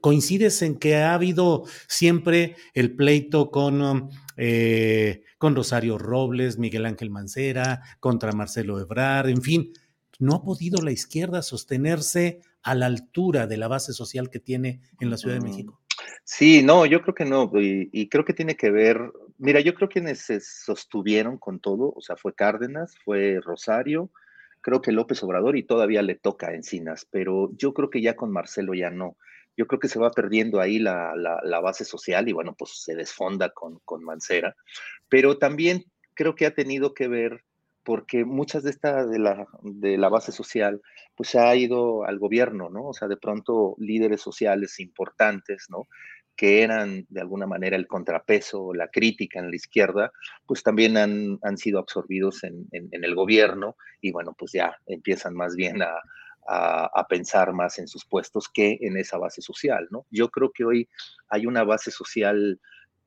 coincides 0.00 0.62
en 0.62 0.78
que 0.78 0.96
ha 0.96 1.14
habido 1.14 1.64
siempre 1.86 2.56
el 2.74 2.94
pleito 2.94 3.50
con, 3.50 4.10
eh, 4.36 5.22
con 5.38 5.54
Rosario 5.54 5.98
Robles, 5.98 6.58
Miguel 6.58 6.86
Ángel 6.86 7.10
Mancera, 7.10 7.82
contra 8.00 8.32
Marcelo 8.32 8.80
Ebrard, 8.80 9.28
en 9.28 9.42
fin, 9.42 9.72
no 10.18 10.34
ha 10.34 10.42
podido 10.42 10.82
la 10.82 10.90
izquierda 10.90 11.42
sostenerse 11.42 12.40
a 12.62 12.74
la 12.74 12.86
altura 12.86 13.46
de 13.46 13.56
la 13.56 13.68
base 13.68 13.92
social 13.92 14.30
que 14.30 14.40
tiene 14.40 14.80
en 15.00 15.10
la 15.10 15.16
Ciudad 15.16 15.36
de 15.36 15.40
mm. 15.40 15.44
México. 15.44 15.80
Sí, 16.24 16.62
no, 16.62 16.86
yo 16.86 17.02
creo 17.02 17.14
que 17.14 17.24
no, 17.24 17.50
y, 17.54 18.08
creo 18.08 18.24
que 18.24 18.34
tiene 18.34 18.56
que 18.56 18.70
ver, 18.70 19.00
mira, 19.38 19.60
yo 19.60 19.74
creo 19.74 19.88
que 19.88 19.94
quienes 19.94 20.20
se 20.20 20.40
sostuvieron 20.40 21.38
con 21.38 21.60
todo, 21.60 21.92
o 21.94 22.00
sea, 22.00 22.16
fue 22.16 22.34
Cárdenas, 22.34 22.94
fue 23.04 23.40
Rosario, 23.42 24.10
creo 24.60 24.82
que 24.82 24.92
López 24.92 25.22
Obrador 25.22 25.56
y 25.56 25.62
todavía 25.62 26.02
le 26.02 26.14
toca 26.14 26.54
Encinas, 26.54 27.06
pero 27.10 27.50
yo 27.56 27.72
creo 27.72 27.90
que 27.90 28.02
ya 28.02 28.14
con 28.14 28.30
Marcelo 28.30 28.74
ya 28.74 28.90
no. 28.90 29.16
Yo 29.58 29.66
creo 29.66 29.80
que 29.80 29.88
se 29.88 29.98
va 29.98 30.10
perdiendo 30.10 30.60
ahí 30.60 30.78
la, 30.78 31.12
base 31.62 31.84
social 31.84 32.28
y 32.28 32.32
bueno, 32.32 32.54
pues 32.56 32.82
se 32.82 32.94
desfonda 32.94 33.50
con, 33.50 33.80
con 33.84 34.04
Mancera, 34.04 34.54
pero 35.08 35.36
también 35.36 35.84
creo 36.14 36.34
que 36.34 36.46
ha 36.46 36.54
tenido 36.54 36.94
que 36.94 37.08
ver 37.08 37.44
porque 37.82 38.24
muchas 38.24 38.62
de 38.62 38.70
estas 38.70 39.10
de 39.10 39.18
la, 39.18 39.46
de 39.62 39.96
la 39.96 40.08
base 40.08 40.30
social, 40.30 40.80
pues 41.16 41.30
se 41.30 41.38
ha 41.38 41.56
ido 41.56 42.04
al 42.04 42.18
gobierno, 42.18 42.68
¿no? 42.70 42.88
O 42.88 42.92
sea, 42.92 43.08
de 43.08 43.16
pronto 43.16 43.74
líderes 43.78 44.20
sociales 44.20 44.78
importantes, 44.78 45.66
¿no? 45.70 45.88
que 46.38 46.62
eran 46.62 47.04
de 47.08 47.20
alguna 47.20 47.48
manera 47.48 47.76
el 47.76 47.88
contrapeso, 47.88 48.72
la 48.72 48.86
crítica 48.86 49.40
en 49.40 49.50
la 49.50 49.56
izquierda, 49.56 50.12
pues 50.46 50.62
también 50.62 50.96
han, 50.96 51.40
han 51.42 51.58
sido 51.58 51.80
absorbidos 51.80 52.44
en, 52.44 52.68
en, 52.70 53.04
el 53.04 53.16
gobierno 53.16 53.74
y 54.00 54.12
bueno, 54.12 54.36
pues 54.38 54.52
ya 54.52 54.76
empiezan 54.86 55.34
más 55.34 55.56
bien 55.56 55.82
a, 55.82 55.90
a, 56.48 56.86
a, 56.86 57.06
pensar 57.06 57.52
más 57.52 57.78
en 57.78 57.88
sus 57.88 58.04
puestos 58.06 58.48
que 58.48 58.78
en 58.80 58.96
esa 58.96 59.18
base 59.18 59.42
social, 59.42 59.86
¿no? 59.90 60.06
Yo 60.10 60.28
creo 60.30 60.50
que 60.52 60.64
hoy 60.64 60.88
hay 61.28 61.46
una 61.46 61.64
base 61.64 61.90
social 61.90 62.60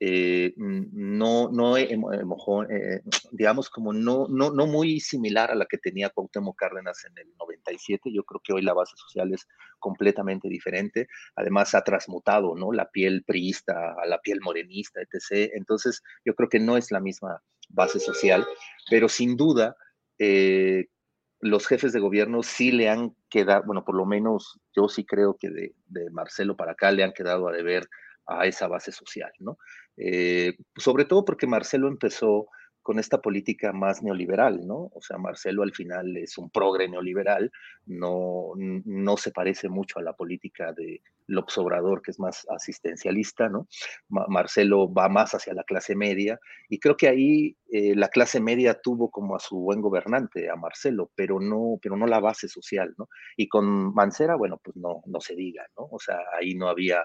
eh, 0.04 0.56
no, 0.58 1.52
no 1.52 1.78
eh, 1.78 1.90
eh, 1.92 3.02
digamos, 3.32 3.70
como 3.70 3.94
no, 3.94 4.26
no, 4.28 4.50
no 4.50 4.66
muy 4.66 5.00
similar 5.00 5.52
a 5.52 5.56
la 5.56 5.68
que 5.68 5.78
tenía 5.78 6.10
Cuauhtémoc 6.10 6.58
Cárdenas 6.58 7.06
en 7.06 7.16
el 7.20 7.32
97. 7.38 8.12
Yo 8.12 8.24
creo 8.24 8.42
que 8.44 8.52
hoy 8.52 8.64
la 8.64 8.74
base 8.74 8.94
social 8.98 9.32
es 9.32 9.48
completamente 9.78 10.50
diferente. 10.50 11.08
Además, 11.36 11.76
ha 11.76 11.84
transmutado, 11.84 12.56
¿no? 12.56 12.72
La 12.72 12.90
piel 12.90 13.24
priista 13.24 13.94
a 14.02 14.08
la 14.08 14.20
piel 14.20 14.40
morenista, 14.42 15.02
etc. 15.02 15.52
Entonces, 15.54 16.02
yo 16.26 16.34
creo 16.34 16.50
que 16.50 16.60
no 16.60 16.78
es 16.78 16.90
la 16.90 17.00
misma 17.00 17.40
base 17.70 18.00
social, 18.00 18.44
pero 18.90 19.08
sin 19.08 19.38
duda, 19.38 19.76
los 21.42 21.68
jefes 21.68 21.92
de 21.92 22.00
gobierno 22.00 22.44
sí 22.44 22.72
le 22.72 22.90
han 22.90 23.16
quedado, 23.30 23.64
bueno, 23.66 23.84
por 23.84 23.96
lo 23.96 24.06
menos 24.06 24.60
yo 24.76 24.88
sí 24.88 25.06
creo 25.06 25.38
que 25.40 25.50
de, 25.50 25.74
Marcelo 26.12 26.56
para 26.56 26.74
acá 26.74 26.92
le 26.92 27.04
han 27.04 27.14
quedado 27.14 27.48
a 27.48 27.52
deber 27.52 27.88
a 28.28 28.46
esa 28.46 28.68
base 28.68 28.92
social, 28.92 29.32
¿no? 29.40 29.58
Eh, 29.98 30.56
sobre 30.78 31.06
todo 31.06 31.26
porque 31.26 31.48
Marcelo 31.48 31.88
empezó 31.88 32.48
con 32.82 33.00
esta 33.00 33.22
política 33.22 33.74
más 33.74 34.02
neoliberal, 34.02 34.66
¿no? 34.66 34.90
O 34.94 35.02
sea, 35.02 35.18
Marcelo 35.18 35.64
al 35.64 35.74
final 35.74 36.18
es 36.18 36.38
un 36.38 36.50
progre 36.50 36.88
neoliberal, 36.88 37.52
no, 37.86 38.54
no 38.56 39.18
se 39.18 39.32
parece 39.32 39.70
mucho 39.70 40.00
a 40.00 40.04
la 40.04 40.14
política 40.14 40.74
de 40.74 41.02
López 41.32 41.58
Obrador, 41.58 42.02
que 42.02 42.12
es 42.12 42.20
más 42.20 42.46
asistencialista, 42.50 43.50
¿no? 43.50 43.68
Marcelo 44.10 44.92
va 44.92 45.10
más 45.10 45.34
hacia 45.34 45.54
la 45.54 45.64
clase 45.64 45.96
media 45.96 46.40
y 46.70 46.80
creo 46.80 46.98
que 46.98 47.08
ahí 47.08 47.56
eh, 47.72 47.96
la 47.96 48.10
clase 48.10 48.40
media 48.40 48.80
tuvo 48.82 49.10
como 49.10 49.36
a 49.36 49.40
su 49.40 49.58
buen 49.58 49.82
gobernante, 49.82 50.50
a 50.50 50.56
Marcelo, 50.56 51.12
pero 51.16 51.40
no, 51.40 51.80
pero 51.82 51.96
no 51.96 52.06
la 52.06 52.20
base 52.20 52.48
social, 52.48 52.94
¿no? 52.98 53.08
Y 53.38 53.48
con 53.48 53.94
Mancera, 53.94 54.36
bueno, 54.36 54.60
pues 54.64 54.76
no, 54.76 55.02
no 55.06 55.22
se 55.22 55.36
diga, 55.36 55.66
¿no? 55.78 55.88
O 55.92 56.00
sea, 56.00 56.20
ahí 56.38 56.56
no 56.56 56.68
había 56.68 57.04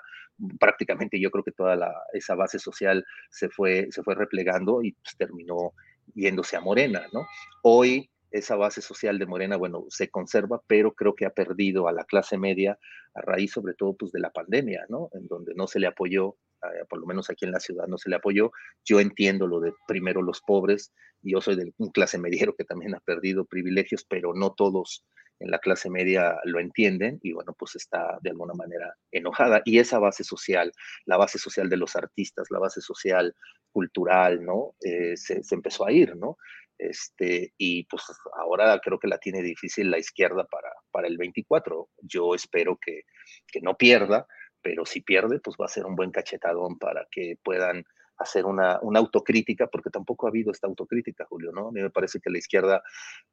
prácticamente 0.58 1.18
yo 1.18 1.30
creo 1.30 1.44
que 1.44 1.52
toda 1.52 1.76
la, 1.76 1.92
esa 2.12 2.34
base 2.34 2.58
social 2.58 3.04
se 3.30 3.48
fue, 3.48 3.88
se 3.90 4.02
fue 4.02 4.14
replegando 4.14 4.82
y 4.82 4.92
pues, 4.92 5.16
terminó 5.16 5.72
yéndose 6.14 6.56
a 6.56 6.60
Morena, 6.60 7.06
¿no? 7.12 7.26
Hoy 7.62 8.10
esa 8.38 8.56
base 8.56 8.80
social 8.80 9.18
de 9.18 9.26
Morena, 9.26 9.56
bueno, 9.56 9.84
se 9.88 10.08
conserva, 10.08 10.62
pero 10.66 10.92
creo 10.92 11.14
que 11.14 11.26
ha 11.26 11.30
perdido 11.30 11.88
a 11.88 11.92
la 11.92 12.04
clase 12.04 12.38
media 12.38 12.78
a 13.14 13.20
raíz 13.22 13.52
sobre 13.52 13.74
todo 13.74 13.94
pues 13.94 14.12
de 14.12 14.20
la 14.20 14.30
pandemia, 14.30 14.84
¿no? 14.88 15.08
En 15.12 15.26
donde 15.26 15.54
no 15.54 15.66
se 15.66 15.80
le 15.80 15.86
apoyó, 15.86 16.36
eh, 16.62 16.84
por 16.88 17.00
lo 17.00 17.06
menos 17.06 17.30
aquí 17.30 17.44
en 17.44 17.52
la 17.52 17.60
ciudad 17.60 17.86
no 17.86 17.98
se 17.98 18.10
le 18.10 18.16
apoyó. 18.16 18.50
Yo 18.84 19.00
entiendo 19.00 19.46
lo 19.46 19.60
de 19.60 19.72
primero 19.86 20.22
los 20.22 20.40
pobres, 20.40 20.92
yo 21.22 21.40
soy 21.40 21.56
de 21.56 21.72
un 21.78 21.90
clase 21.90 22.18
mediero 22.18 22.54
que 22.54 22.64
también 22.64 22.94
ha 22.94 23.00
perdido 23.00 23.46
privilegios, 23.46 24.04
pero 24.08 24.34
no 24.34 24.52
todos 24.52 25.04
en 25.38 25.50
la 25.50 25.58
clase 25.58 25.90
media 25.90 26.38
lo 26.44 26.60
entienden 26.60 27.18
y 27.22 27.32
bueno, 27.32 27.54
pues 27.58 27.76
está 27.76 28.18
de 28.22 28.30
alguna 28.30 28.54
manera 28.54 28.94
enojada. 29.10 29.62
Y 29.64 29.78
esa 29.78 29.98
base 29.98 30.24
social, 30.24 30.72
la 31.04 31.16
base 31.16 31.38
social 31.38 31.68
de 31.68 31.76
los 31.76 31.96
artistas, 31.96 32.50
la 32.50 32.58
base 32.58 32.80
social 32.80 33.34
cultural, 33.70 34.44
¿no? 34.44 34.74
Eh, 34.80 35.16
se, 35.16 35.42
empezó 35.50 35.86
a 35.86 35.92
ir, 35.92 36.16
¿no? 36.16 36.38
Este, 36.78 37.52
y 37.56 37.84
pues 37.84 38.02
ahora 38.34 38.78
creo 38.82 38.98
que 38.98 39.08
la 39.08 39.18
tiene 39.18 39.42
difícil 39.42 39.90
la 39.90 39.98
izquierda 39.98 40.44
para, 40.44 40.70
para 40.90 41.06
el 41.06 41.16
24. 41.16 41.88
Yo 42.02 42.34
espero 42.34 42.78
que, 42.80 43.02
que 43.46 43.60
no 43.60 43.76
pierda, 43.76 44.26
pero 44.62 44.84
si 44.84 45.00
pierde, 45.00 45.40
pues 45.40 45.56
va 45.60 45.66
a 45.66 45.68
ser 45.68 45.86
un 45.86 45.96
buen 45.96 46.10
cachetadón 46.10 46.78
para 46.78 47.06
que 47.10 47.38
puedan 47.42 47.84
hacer 48.18 48.46
una, 48.46 48.78
una, 48.80 48.98
autocrítica, 48.98 49.66
porque 49.66 49.90
tampoco 49.90 50.26
ha 50.26 50.30
habido 50.30 50.50
esta 50.50 50.66
autocrítica, 50.66 51.26
Julio, 51.28 51.52
¿no? 51.52 51.68
A 51.68 51.72
mí 51.72 51.82
me 51.82 51.90
parece 51.90 52.18
que 52.20 52.30
la 52.30 52.38
izquierda 52.38 52.82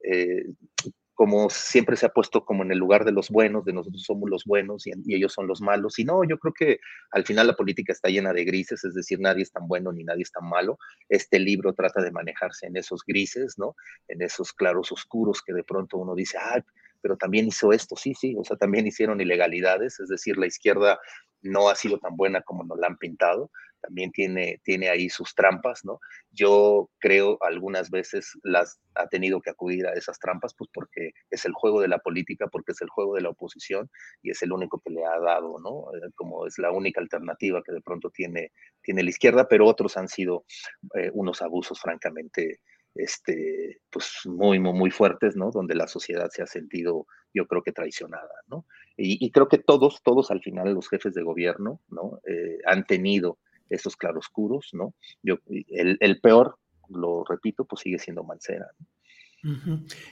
eh, 0.04 0.46
como 1.14 1.50
siempre 1.50 1.96
se 1.96 2.06
ha 2.06 2.10
puesto 2.10 2.44
como 2.44 2.64
en 2.64 2.72
el 2.72 2.80
lugar 2.80 3.06
de 3.06 3.12
los 3.12 3.30
buenos, 3.30 3.66
de 3.66 3.74
nosotros 3.74 4.04
somos 4.04 4.30
los 4.30 4.46
buenos 4.46 4.88
y, 4.88 4.92
ellos 5.14 5.34
son 5.34 5.48
los 5.48 5.62
malos. 5.62 6.00
Y 6.00 6.06
no, 6.06 6.24
yo 6.24 6.40
creo 6.40 6.54
que 6.54 6.80
al 7.12 7.24
final 7.24 7.48
la 7.48 7.56
política 7.56 7.94
está 7.94 8.10
llena 8.10 8.34
de 8.34 8.44
grises, 8.44 8.84
es 8.84 8.94
decir, 8.94 9.20
nadie 9.20 9.44
es 9.44 9.52
tan 9.52 9.68
bueno 9.68 9.92
ni 9.92 10.04
nadie 10.04 10.24
es 10.24 10.32
tan 10.32 10.50
malo. 10.50 10.78
Este 11.10 11.40
libro 11.40 11.74
trata 11.74 12.02
de 12.02 12.12
manejarse 12.12 12.68
en 12.68 12.78
esos 12.78 13.04
grises, 13.06 13.58
¿no? 13.58 13.76
En 14.08 14.22
esos 14.22 14.54
claros 14.54 14.92
oscuros 14.92 15.42
que 15.46 15.54
de 15.54 15.64
pronto 15.64 15.98
uno 15.98 16.16
dice, 16.16 16.38
ah, 16.40 16.64
pero 17.02 17.18
también 17.18 17.48
hizo 17.48 17.74
esto, 17.74 17.96
sí, 17.96 18.14
sí, 18.16 18.36
o 18.40 18.44
sea, 18.46 18.58
también 18.58 18.88
hicieron 18.88 19.20
ilegalidades, 19.20 20.00
es 20.00 20.08
decir, 20.08 20.38
la 20.38 20.48
izquierda 20.48 21.00
no 21.42 21.68
ha 21.68 21.76
sido 21.76 22.00
tan 22.00 22.16
buena 22.16 22.42
como 22.42 22.64
nos 22.64 22.80
la 22.80 22.88
han 22.88 22.98
pintado, 22.98 23.52
también 23.84 24.12
tiene, 24.12 24.62
tiene 24.64 24.90
ahí 24.90 25.10
sus 25.10 25.36
trampas, 25.36 25.84
¿no? 25.84 26.00
Yo 26.32 26.90
creo 27.00 27.38
algunas 27.42 27.90
veces 27.90 28.32
las 28.44 28.80
ha 28.96 29.08
tenido 29.08 29.42
que 29.42 29.50
acudir 29.50 29.86
a 29.86 29.94
esas 29.94 30.18
trampas, 30.20 30.56
pues 30.58 30.70
porque 30.74 31.12
es 31.30 31.46
el 31.46 31.54
juego 31.54 31.82
de 31.82 31.90
la 31.90 32.00
política, 32.00 32.48
porque 32.48 32.72
es 32.72 32.82
el 32.82 32.90
juego 32.90 33.16
de 33.16 33.22
la 33.22 33.30
oposición 33.30 33.90
y 34.22 34.32
es 34.32 34.42
el 34.42 34.52
único 34.52 34.80
que 34.80 34.92
le 34.92 35.06
ha 35.06 35.20
dado, 35.20 35.60
¿no? 35.60 35.94
Eh, 35.96 36.10
como 36.16 36.48
es 36.48 36.58
la 36.58 36.72
única 36.72 37.02
alternativa 37.02 37.62
que 37.64 37.74
de 37.74 37.82
pronto 37.82 38.10
tiene, 38.10 38.52
tiene 38.82 39.04
la 39.04 39.10
izquierda, 39.10 39.48
pero 39.48 39.68
otros 39.68 39.98
han 39.98 40.08
sido 40.08 40.46
eh, 40.96 41.12
unos 41.14 41.42
abusos 41.42 41.80
francamente 41.80 42.62
este, 42.96 43.82
pues 43.90 44.22
muy, 44.26 44.60
muy, 44.60 44.74
muy 44.74 44.92
fuertes, 44.92 45.36
¿no? 45.36 45.52
Donde 45.52 45.76
la 45.76 45.88
sociedad 45.88 46.30
se 46.30 46.44
ha 46.44 46.48
sentido, 46.48 47.08
yo 47.34 47.48
creo 47.48 47.64
que 47.64 47.72
traicionada, 47.72 48.34
¿no? 48.48 48.66
Y, 48.96 49.32
creo 49.32 49.48
que 49.48 49.58
todos, 49.58 50.02
todos 50.04 50.30
al 50.30 50.42
final, 50.42 50.74
los 50.74 50.88
jefes 50.88 51.16
de 51.16 51.24
gobierno, 51.24 51.82
¿no? 51.90 52.20
Eh, 52.28 52.60
han 52.66 52.86
tenido 52.86 53.40
esos 53.70 53.96
claroscuros, 53.96 54.70
¿no? 54.74 54.94
Yo, 55.22 55.38
el, 55.48 56.20
peor, 56.22 56.58
lo 56.90 57.24
repito, 57.24 57.66
pues 57.66 57.82
sigue 57.82 58.00
siendo 58.00 58.24
Mancera. 58.24 58.68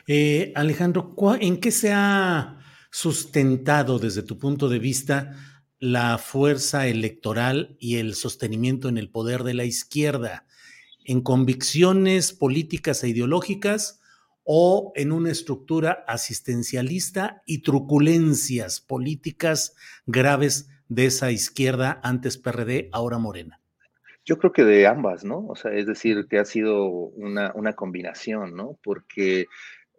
Eh, 0.08 0.52
Alejandro, 0.56 1.16
¿en 1.40 1.60
qué 1.60 1.72
se 1.72 1.92
ha 1.94 2.60
sustentado 2.92 4.00
desde 4.00 4.24
tu 4.24 4.38
punto 4.38 4.68
de 4.68 4.80
vista 4.80 5.36
la 5.80 6.18
fuerza 6.18 6.88
electoral 6.88 7.78
y 7.80 7.98
el 7.98 8.14
sostenimiento 8.16 8.90
en 8.90 8.98
el 8.98 9.10
poder 9.10 9.44
de 9.44 9.54
la 9.54 9.66
izquierda? 9.66 10.46
¿En 11.06 11.22
convicciones 11.22 12.34
políticas 12.34 13.04
e 13.04 13.10
ideológicas 13.10 14.02
o 14.44 14.92
en 14.96 15.12
una 15.12 15.32
estructura 15.32 16.04
asistencialista 16.08 17.42
y 17.46 17.60
truculencias 17.60 18.82
políticas 18.82 19.76
graves 20.06 20.70
de 20.92 21.06
esa 21.06 21.32
izquierda 21.32 22.02
antes 22.04 22.38
PRD, 22.38 22.90
ahora 22.92 23.18
Morena? 23.18 23.62
Yo 24.26 24.38
creo 24.38 24.52
que 24.52 24.66
de 24.66 24.88
ambas, 24.88 25.24
¿no? 25.24 25.48
O 25.48 25.56
sea, 25.56 25.72
es 25.72 25.88
decir, 25.88 26.28
que 26.30 26.38
ha 26.38 26.44
sido 26.44 26.86
una, 26.86 27.54
una 27.56 27.74
combinación, 27.74 28.58
¿no? 28.58 28.78
Porque 28.84 29.46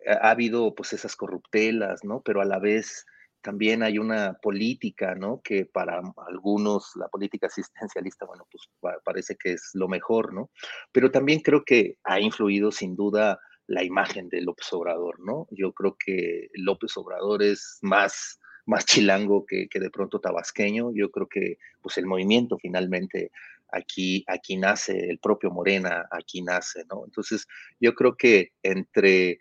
ha 0.06 0.30
habido 0.30 0.74
pues 0.74 0.92
esas 0.92 1.16
corruptelas, 1.16 2.04
¿no? 2.04 2.20
Pero 2.20 2.42
a 2.42 2.44
la 2.44 2.58
vez 2.58 3.06
también 3.40 3.82
hay 3.82 3.98
una 3.98 4.34
política, 4.34 5.14
¿no? 5.14 5.40
Que 5.42 5.64
para 5.64 6.02
algunos 6.28 6.92
la 6.96 7.08
política 7.08 7.46
asistencialista, 7.46 8.26
bueno, 8.26 8.46
pues 8.50 8.68
parece 9.02 9.36
que 9.42 9.54
es 9.54 9.70
lo 9.72 9.88
mejor, 9.88 10.34
¿no? 10.34 10.50
Pero 10.92 11.10
también 11.10 11.40
creo 11.40 11.64
que 11.64 11.96
ha 12.04 12.20
influido 12.20 12.70
sin 12.70 12.96
duda 12.96 13.40
la 13.66 13.82
imagen 13.82 14.28
de 14.28 14.42
López 14.42 14.70
Obrador, 14.74 15.20
¿no? 15.20 15.46
Yo 15.52 15.72
creo 15.72 15.96
que 15.98 16.48
López 16.52 16.94
Obrador 16.98 17.42
es 17.42 17.78
más 17.80 18.38
más 18.66 18.86
chilango 18.86 19.44
que, 19.46 19.68
de 19.72 19.90
pronto 19.90 20.20
tabasqueño. 20.20 20.92
Yo 20.92 21.10
creo 21.10 21.28
que 21.28 21.58
pues 21.80 21.98
el 21.98 22.06
movimiento 22.06 22.58
finalmente 22.58 23.30
aquí, 23.70 24.24
aquí 24.28 24.56
nace, 24.56 25.10
el 25.10 25.18
propio 25.18 25.50
Morena 25.50 26.06
aquí 26.10 26.42
nace, 26.42 26.84
¿no? 26.90 27.04
Entonces 27.04 27.46
yo 27.80 27.94
creo 27.94 28.16
que 28.16 28.52
entre 28.62 29.38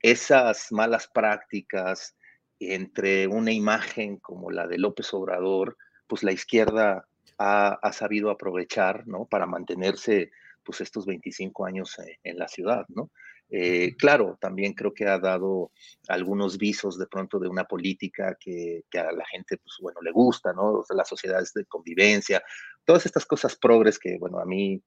esas 0.00 0.72
malas 0.72 1.08
prácticas, 1.12 2.16
entre 2.58 3.26
una 3.26 3.52
imagen 3.52 4.18
como 4.18 4.50
la 4.50 4.66
de 4.66 4.78
López 4.78 5.12
Obrador, 5.14 5.76
pues 6.06 6.22
la 6.22 6.32
izquierda 6.32 7.06
ha, 7.38 7.92
sabido 7.92 8.30
aprovechar, 8.30 9.06
¿no? 9.06 9.24
Para 9.24 9.46
mantenerse, 9.46 10.30
pues 10.62 10.80
estos 10.80 11.06
25 11.06 11.66
años 11.66 11.98
eh, 11.98 12.18
en 12.22 12.38
la 12.38 12.46
ciudad, 12.46 12.84
¿no? 12.88 13.10
Eh, 13.54 13.94
claro, 13.98 14.38
también 14.40 14.72
creo 14.72 14.94
que 14.94 15.06
ha 15.06 15.18
dado 15.18 15.72
algunos 16.08 16.56
visos 16.56 16.98
de 16.98 17.06
pronto 17.06 17.38
de 17.38 17.48
una 17.48 17.64
política 17.64 18.34
que, 18.40 18.84
a 18.94 19.12
la 19.12 19.26
gente, 19.26 19.58
pues 19.58 19.76
bueno, 19.78 20.00
le 20.00 20.10
gusta, 20.10 20.54
¿no? 20.54 20.82
las 20.88 21.06
sociedades 21.06 21.52
de 21.52 21.66
convivencia, 21.66 22.42
todas 22.86 23.04
estas 23.04 23.26
cosas 23.26 23.54
progres 23.54 23.98
que, 23.98 24.16
bueno, 24.16 24.38
a 24.38 24.46
mí 24.46 24.82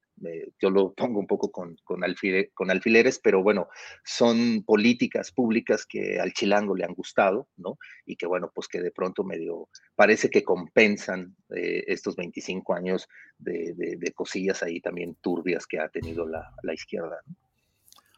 yo 0.60 0.72
lo 0.72 0.94
pongo 0.94 1.20
un 1.20 1.28
poco 1.28 1.52
con, 1.52 1.78
alfileres, 2.04 3.20
pero 3.20 3.44
bueno, 3.44 3.68
son 4.04 4.64
políticas 4.64 5.32
públicas 5.32 5.86
que 5.86 6.20
al 6.20 6.34
chilango 6.34 6.76
le 6.76 6.86
han 6.86 6.96
gustado, 6.96 7.48
¿no? 7.58 7.78
Y 8.08 8.16
que, 8.16 8.26
bueno, 8.26 8.52
pues 8.54 8.68
que 8.68 8.82
de 8.82 8.90
pronto 8.90 9.24
medio 9.24 9.70
parece 9.96 10.32
que 10.32 10.44
compensan 10.44 11.36
eh, 11.56 11.84
estos 11.86 12.16
25 12.16 12.74
años 12.74 13.08
de, 13.38 13.74
de, 13.76 14.12
cosillas 14.14 14.64
ahí 14.64 14.82
también 14.82 15.16
turbias 15.22 15.68
que 15.68 15.80
ha 15.80 15.90
tenido 15.90 16.26
la, 16.26 16.52
la 16.64 16.74
izquierda, 16.74 17.20
¿no? 17.28 17.45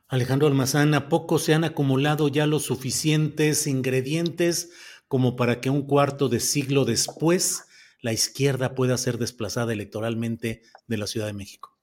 Alejandro 0.10 0.48
Almazán, 0.48 0.94
¿a 0.94 1.10
poco 1.10 1.38
se 1.38 1.54
han 1.54 1.66
acumulado 1.66 2.30
ya 2.30 2.48
los 2.48 2.64
suficientes 2.64 3.68
ingredientes 3.68 4.72
como 5.10 5.36
para 5.36 5.60
que 5.60 5.70
un 5.70 5.86
cuarto 5.86 6.30
de 6.30 6.40
siglo 6.40 6.86
después 6.86 7.68
la 8.00 8.14
izquierda 8.14 8.74
pueda 8.74 8.98
ser 8.98 9.18
desplazada 9.18 9.74
electoralmente 9.74 10.62
de 10.88 10.98
la 10.98 11.08
Ciudad 11.08 11.28
de 11.28 11.34
México? 11.34 11.78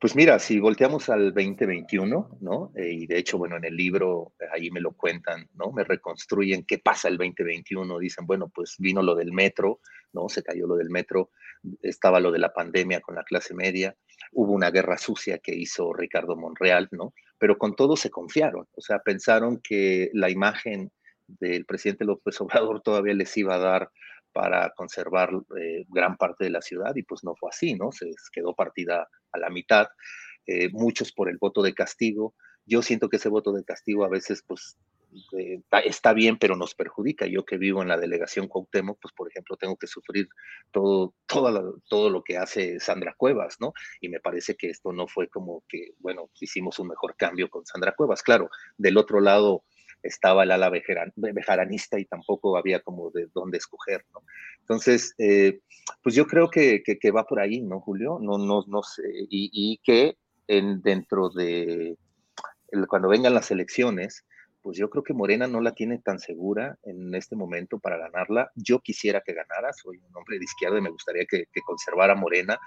Pues 0.00 0.16
mira, 0.16 0.38
si 0.38 0.58
volteamos 0.58 1.10
al 1.10 1.34
2021, 1.34 2.38
¿no? 2.40 2.72
Eh, 2.76 2.92
y 2.92 3.06
de 3.06 3.18
hecho, 3.18 3.36
bueno, 3.36 3.58
en 3.58 3.66
el 3.66 3.76
libro 3.76 4.32
eh, 4.40 4.46
ahí 4.50 4.70
me 4.70 4.80
lo 4.80 4.92
cuentan, 4.92 5.46
¿no? 5.52 5.70
Me 5.70 5.84
reconstruyen 5.84 6.64
qué 6.64 6.78
pasa 6.78 7.08
el 7.08 7.18
2021. 7.18 7.98
Dicen, 7.98 8.26
bueno, 8.26 8.48
pues 8.48 8.76
vino 8.78 9.02
lo 9.02 9.14
del 9.14 9.32
metro, 9.32 9.80
¿no? 10.14 10.30
Se 10.30 10.42
cayó 10.42 10.66
lo 10.66 10.76
del 10.76 10.88
metro, 10.88 11.30
estaba 11.82 12.20
lo 12.20 12.32
de 12.32 12.38
la 12.38 12.54
pandemia 12.54 13.02
con 13.02 13.14
la 13.14 13.24
clase 13.24 13.54
media, 13.54 13.94
hubo 14.32 14.52
una 14.52 14.70
guerra 14.70 14.96
sucia 14.96 15.38
que 15.38 15.54
hizo 15.54 15.92
Ricardo 15.92 16.36
Monreal, 16.36 16.88
¿no? 16.90 17.12
Pero 17.38 17.58
con 17.58 17.74
todo 17.74 17.96
se 17.96 18.10
confiaron, 18.10 18.66
o 18.74 18.80
sea, 18.80 19.00
pensaron 19.00 19.60
que 19.62 20.10
la 20.12 20.30
imagen 20.30 20.90
del 21.26 21.64
presidente 21.64 22.04
López 22.04 22.40
Obrador 22.40 22.82
todavía 22.82 23.14
les 23.14 23.36
iba 23.36 23.54
a 23.54 23.58
dar 23.58 23.90
para 24.32 24.70
conservar 24.70 25.30
eh, 25.60 25.84
gran 25.88 26.16
parte 26.16 26.44
de 26.44 26.50
la 26.50 26.60
ciudad 26.60 26.94
y 26.96 27.04
pues 27.04 27.22
no 27.22 27.34
fue 27.36 27.50
así, 27.50 27.74
¿no? 27.74 27.92
Se 27.92 28.10
quedó 28.32 28.54
partida 28.54 29.08
a 29.32 29.38
la 29.38 29.48
mitad, 29.48 29.86
eh, 30.46 30.68
muchos 30.72 31.12
por 31.12 31.30
el 31.30 31.38
voto 31.38 31.62
de 31.62 31.72
castigo. 31.72 32.34
Yo 32.66 32.82
siento 32.82 33.08
que 33.08 33.16
ese 33.16 33.28
voto 33.28 33.52
de 33.52 33.64
castigo 33.64 34.04
a 34.04 34.08
veces 34.08 34.42
pues 34.46 34.76
está 35.84 36.12
bien, 36.12 36.38
pero 36.38 36.56
nos 36.56 36.74
perjudica. 36.74 37.26
Yo 37.26 37.44
que 37.44 37.58
vivo 37.58 37.82
en 37.82 37.88
la 37.88 37.96
delegación 37.96 38.48
Cuauhtémoc, 38.48 38.98
pues 39.00 39.14
por 39.14 39.28
ejemplo, 39.28 39.56
tengo 39.56 39.76
que 39.76 39.86
sufrir 39.86 40.28
todo, 40.70 41.14
todo, 41.26 41.80
todo 41.88 42.10
lo 42.10 42.22
que 42.22 42.36
hace 42.36 42.80
Sandra 42.80 43.14
Cuevas, 43.16 43.56
¿no? 43.60 43.72
Y 44.00 44.08
me 44.08 44.20
parece 44.20 44.56
que 44.56 44.70
esto 44.70 44.92
no 44.92 45.06
fue 45.06 45.28
como 45.28 45.62
que, 45.68 45.92
bueno, 45.98 46.30
hicimos 46.40 46.78
un 46.78 46.88
mejor 46.88 47.16
cambio 47.16 47.48
con 47.48 47.64
Sandra 47.66 47.94
Cuevas. 47.94 48.22
Claro, 48.22 48.48
del 48.76 48.96
otro 48.96 49.20
lado 49.20 49.64
estaba 50.02 50.42
el 50.42 50.50
ala 50.50 50.70
bejaranista 50.70 51.98
y 51.98 52.04
tampoco 52.04 52.56
había 52.58 52.80
como 52.80 53.10
de 53.10 53.28
dónde 53.32 53.58
escoger, 53.58 54.04
¿no? 54.12 54.20
Entonces, 54.60 55.14
eh, 55.18 55.60
pues 56.02 56.14
yo 56.14 56.26
creo 56.26 56.50
que, 56.50 56.82
que, 56.82 57.10
va 57.10 57.24
por 57.24 57.40
ahí, 57.40 57.62
¿no, 57.62 57.80
Julio? 57.80 58.18
No, 58.20 58.38
no, 58.38 58.64
no 58.66 58.82
sé, 58.82 59.02
y, 59.30 59.50
y 59.52 59.78
que 59.82 60.16
en, 60.46 60.82
dentro 60.82 61.30
de, 61.30 61.96
cuando 62.88 63.08
vengan 63.08 63.34
las 63.34 63.50
elecciones, 63.50 64.24
pues 64.64 64.78
yo 64.78 64.88
creo 64.88 65.04
que 65.04 65.12
Morena 65.12 65.46
no 65.46 65.60
la 65.60 65.74
tiene 65.74 65.98
tan 65.98 66.18
segura 66.18 66.78
en 66.84 67.14
este 67.14 67.36
momento 67.36 67.78
para 67.78 67.98
ganarla. 67.98 68.50
Yo 68.54 68.80
quisiera 68.80 69.20
que 69.20 69.34
ganara, 69.34 69.74
soy 69.74 69.98
un 69.98 70.16
hombre 70.16 70.38
de 70.38 70.44
izquierda 70.44 70.78
y 70.78 70.80
me 70.80 70.88
gustaría 70.88 71.26
que, 71.26 71.44
conservara 71.66 72.14
Morena, 72.14 72.58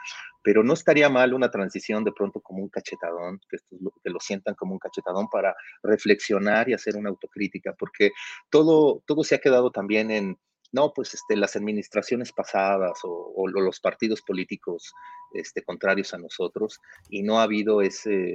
pero 0.43 0.63
no 0.63 0.73
estaría 0.73 1.09
mal 1.09 1.33
una 1.33 1.49
transición 1.49 2.03
de 2.03 2.11
pronto 2.11 2.39
como 2.39 2.61
un 2.61 2.69
cachetadón, 2.69 3.39
que, 3.49 3.57
que 4.03 4.09
lo 4.11 4.19
sientan 4.19 4.53
como 4.53 4.73
un 4.73 4.79
cachetadón 4.79 5.27
para 5.27 5.55
reflexionar 5.81 6.69
y 6.69 6.75
hacer 6.75 6.97
una 6.97 7.09
autocrítica, 7.09 7.73
porque 7.73 8.11
todo, 8.51 9.01
todo 9.07 9.23
se 9.23 9.33
ha 9.33 9.39
quedado 9.39 9.71
también 9.71 10.11
en, 10.11 10.37
no, 10.77 10.93
pues 10.93 11.15
este, 11.15 11.35
las 11.35 11.55
administraciones 11.55 12.31
pasadas 12.31 12.99
o, 13.03 13.47
los 13.47 13.79
partidos 13.79 14.21
políticos 14.21 14.93
este, 15.33 15.63
contrarios 15.63 16.13
a 16.13 16.19
nosotros 16.19 16.79
y 17.09 17.23
no 17.23 17.39
ha 17.39 17.43
habido 17.43 17.81
ese, 17.81 18.33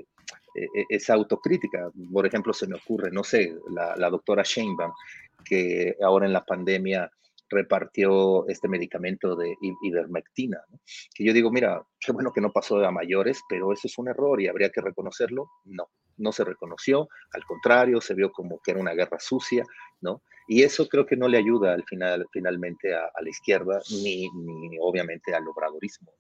e, 0.55 0.63
e, 0.75 0.85
esa 0.89 1.15
autocrítica. 1.15 1.89
Por 2.13 2.27
ejemplo, 2.27 2.53
se 2.53 2.67
me 2.67 2.75
ocurre, 2.75 3.13
no 3.13 3.23
sé, 3.23 3.55
la, 3.71 4.11
doctora 4.11 4.43
Sheinbaum, 4.43 4.93
que 5.45 5.95
ahora 6.03 6.27
en 6.27 6.33
la 6.33 6.45
pandemia 6.45 7.09
repartió 7.53 8.49
este 8.49 8.69
medicamento 8.69 9.37
de 9.37 9.55
ivermectina, 9.83 10.59
que 11.15 11.25
yo 11.25 11.33
digo, 11.33 11.53
mira, 11.53 11.83
qué 12.01 12.11
bueno 12.11 12.33
que 12.33 12.41
no 12.41 12.51
pasó 12.51 12.85
a 12.85 12.91
mayores, 12.91 13.41
pero 13.49 13.73
eso 13.73 13.87
es 13.87 13.97
un 13.99 14.09
error 14.09 14.41
y 14.41 14.49
habría 14.49 14.71
que 14.71 14.81
reconocerlo. 14.81 15.49
No, 15.65 15.89
no 16.17 16.33
se 16.33 16.45
reconoció, 16.45 17.09
al 17.33 17.45
contrario, 17.45 18.01
se 18.01 18.15
vio 18.15 18.33
como 18.33 18.61
que 18.61 18.73
era 18.73 18.81
una 18.81 18.95
guerra 18.95 19.19
sucia, 19.21 19.65
¿no? 20.01 20.23
Y 20.49 20.63
eso 20.63 20.89
creo 20.89 21.07
que 21.07 21.17
no 21.17 21.29
le 21.29 21.39
ayuda 21.39 21.73
al 21.73 21.85
final, 21.85 22.27
finalmente 22.33 22.95
a, 22.95 23.11
la 23.21 23.29
izquierda, 23.29 23.81
ni, 24.03 24.29
ni, 24.31 24.77
obviamente 24.81 25.35
al 25.35 25.47
obradorismo. 25.47 26.13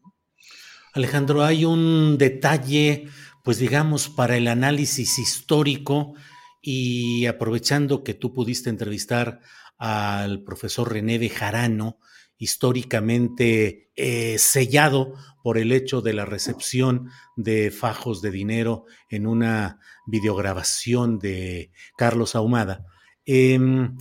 Alejandro, 0.94 1.42
hay 1.42 1.64
un 1.64 2.18
detalle, 2.18 3.08
pues 3.42 3.58
digamos, 3.58 4.08
para 4.08 4.36
el 4.36 4.46
análisis 4.46 5.18
histórico 5.18 6.14
y 6.60 7.26
aprovechando 7.26 8.04
que 8.04 8.14
tú 8.14 8.32
pudiste 8.32 8.70
entrevistar 8.70 9.40
al 9.84 10.44
profesor 10.44 10.92
René 10.92 11.18
de 11.18 11.28
Jarano, 11.28 11.98
históricamente 12.38 13.90
eh, 13.96 14.36
sellado 14.38 15.14
por 15.42 15.58
el 15.58 15.72
hecho 15.72 16.02
de 16.02 16.12
la 16.12 16.24
recepción 16.24 17.10
de 17.34 17.72
fajos 17.72 18.22
de 18.22 18.30
dinero 18.30 18.84
en 19.10 19.26
una 19.26 19.80
videograbación 20.06 21.18
de 21.18 21.72
Carlos 21.96 22.36
Ahumada. 22.36 22.86
Em, 23.26 23.96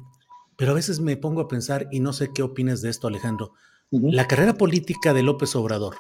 pero 0.56 0.70
a 0.70 0.76
veces 0.76 1.00
me 1.00 1.18
pongo 1.18 1.42
a 1.42 1.48
pensar, 1.48 1.88
y 1.92 2.00
no 2.00 2.14
sé 2.14 2.30
qué 2.32 2.44
opinas 2.44 2.84
de 2.84 2.92
esto, 2.92 3.08
Alejandro, 3.08 3.54
la 3.90 4.28
carrera 4.28 4.54
política 4.54 5.16
de 5.16 5.24
López 5.24 5.56
Obrador 5.56 5.96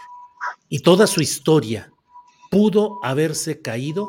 y 0.69 0.81
toda 0.81 1.07
su 1.07 1.21
historia 1.21 1.91
pudo 2.51 2.99
haberse 3.01 3.63
caído 3.63 4.07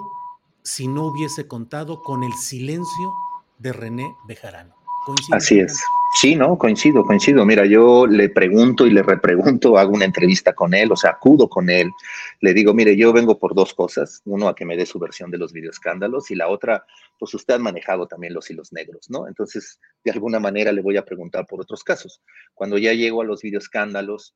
si 0.63 0.87
no 0.87 1.07
hubiese 1.07 1.49
contado 1.49 2.03
con 2.03 2.25
el 2.25 2.35
silencio 2.35 3.15
de 3.59 3.73
René 3.73 4.15
Bejarano. 4.29 4.82
Así 5.31 5.59
es. 5.61 5.81
Sí, 6.15 6.37
no, 6.37 6.59
coincido, 6.59 7.05
coincido. 7.05 7.45
Mira, 7.47 7.65
yo 7.65 8.07
le 8.07 8.29
pregunto 8.29 8.87
y 8.87 8.91
le 8.91 9.03
repregunto, 9.03 9.79
hago 9.79 9.93
una 9.93 10.05
entrevista 10.05 10.55
con 10.55 10.75
él, 10.75 10.93
o 10.93 10.97
sea, 10.97 11.13
acudo 11.13 11.49
con 11.49 11.71
él, 11.71 11.91
le 12.41 12.53
digo, 12.53 12.75
mire, 12.75 12.97
yo 12.97 13.13
vengo 13.15 13.39
por 13.39 13.55
dos 13.55 13.73
cosas, 13.73 14.21
uno 14.27 14.49
a 14.49 14.55
que 14.55 14.67
me 14.67 14.77
dé 14.77 14.85
su 14.85 14.99
versión 14.99 15.31
de 15.31 15.39
los 15.39 15.53
videoescándalos 15.55 16.31
y 16.31 16.35
la 16.35 16.49
otra, 16.49 16.85
pues 17.19 17.33
usted 17.33 17.55
ha 17.55 17.59
manejado 17.59 18.07
también 18.07 18.35
los 18.35 18.51
hilos 18.51 18.73
negros, 18.73 19.09
¿no? 19.09 19.27
Entonces, 19.27 19.81
de 20.05 20.11
alguna 20.11 20.39
manera 20.39 20.71
le 20.71 20.83
voy 20.83 20.99
a 20.99 21.05
preguntar 21.05 21.47
por 21.47 21.63
otros 21.63 21.83
casos. 21.83 22.21
Cuando 22.53 22.77
ya 22.77 22.93
llego 22.93 23.23
a 23.23 23.25
los 23.25 23.41
videoescándalos, 23.41 24.35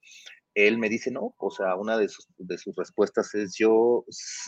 él 0.54 0.78
me 0.78 0.88
dice, 0.88 1.10
no, 1.10 1.34
o 1.36 1.50
sea, 1.50 1.74
una 1.74 1.98
de 1.98 2.08
sus, 2.08 2.26
de 2.38 2.56
sus 2.56 2.74
respuestas 2.74 3.34
es, 3.34 3.54
yo, 3.58 4.06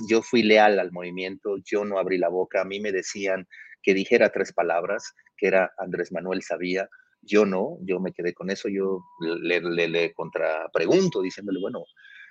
yo 0.08 0.22
fui 0.22 0.42
leal 0.42 0.78
al 0.78 0.90
movimiento, 0.92 1.56
yo 1.62 1.84
no 1.84 1.98
abrí 1.98 2.16
la 2.16 2.30
boca, 2.30 2.62
a 2.62 2.64
mí 2.64 2.80
me 2.80 2.90
decían 2.90 3.46
que 3.82 3.94
dijera 3.94 4.30
tres 4.30 4.52
palabras, 4.52 5.14
que 5.36 5.46
era 5.46 5.72
Andrés 5.78 6.12
Manuel 6.12 6.42
sabía, 6.42 6.88
yo 7.22 7.44
no, 7.44 7.78
yo 7.82 8.00
me 8.00 8.12
quedé 8.12 8.32
con 8.32 8.50
eso, 8.50 8.68
yo 8.68 9.02
le, 9.20 9.60
le, 9.60 9.88
le 9.88 10.12
contrapregunto 10.14 11.20
diciéndole, 11.20 11.60
bueno, 11.60 11.84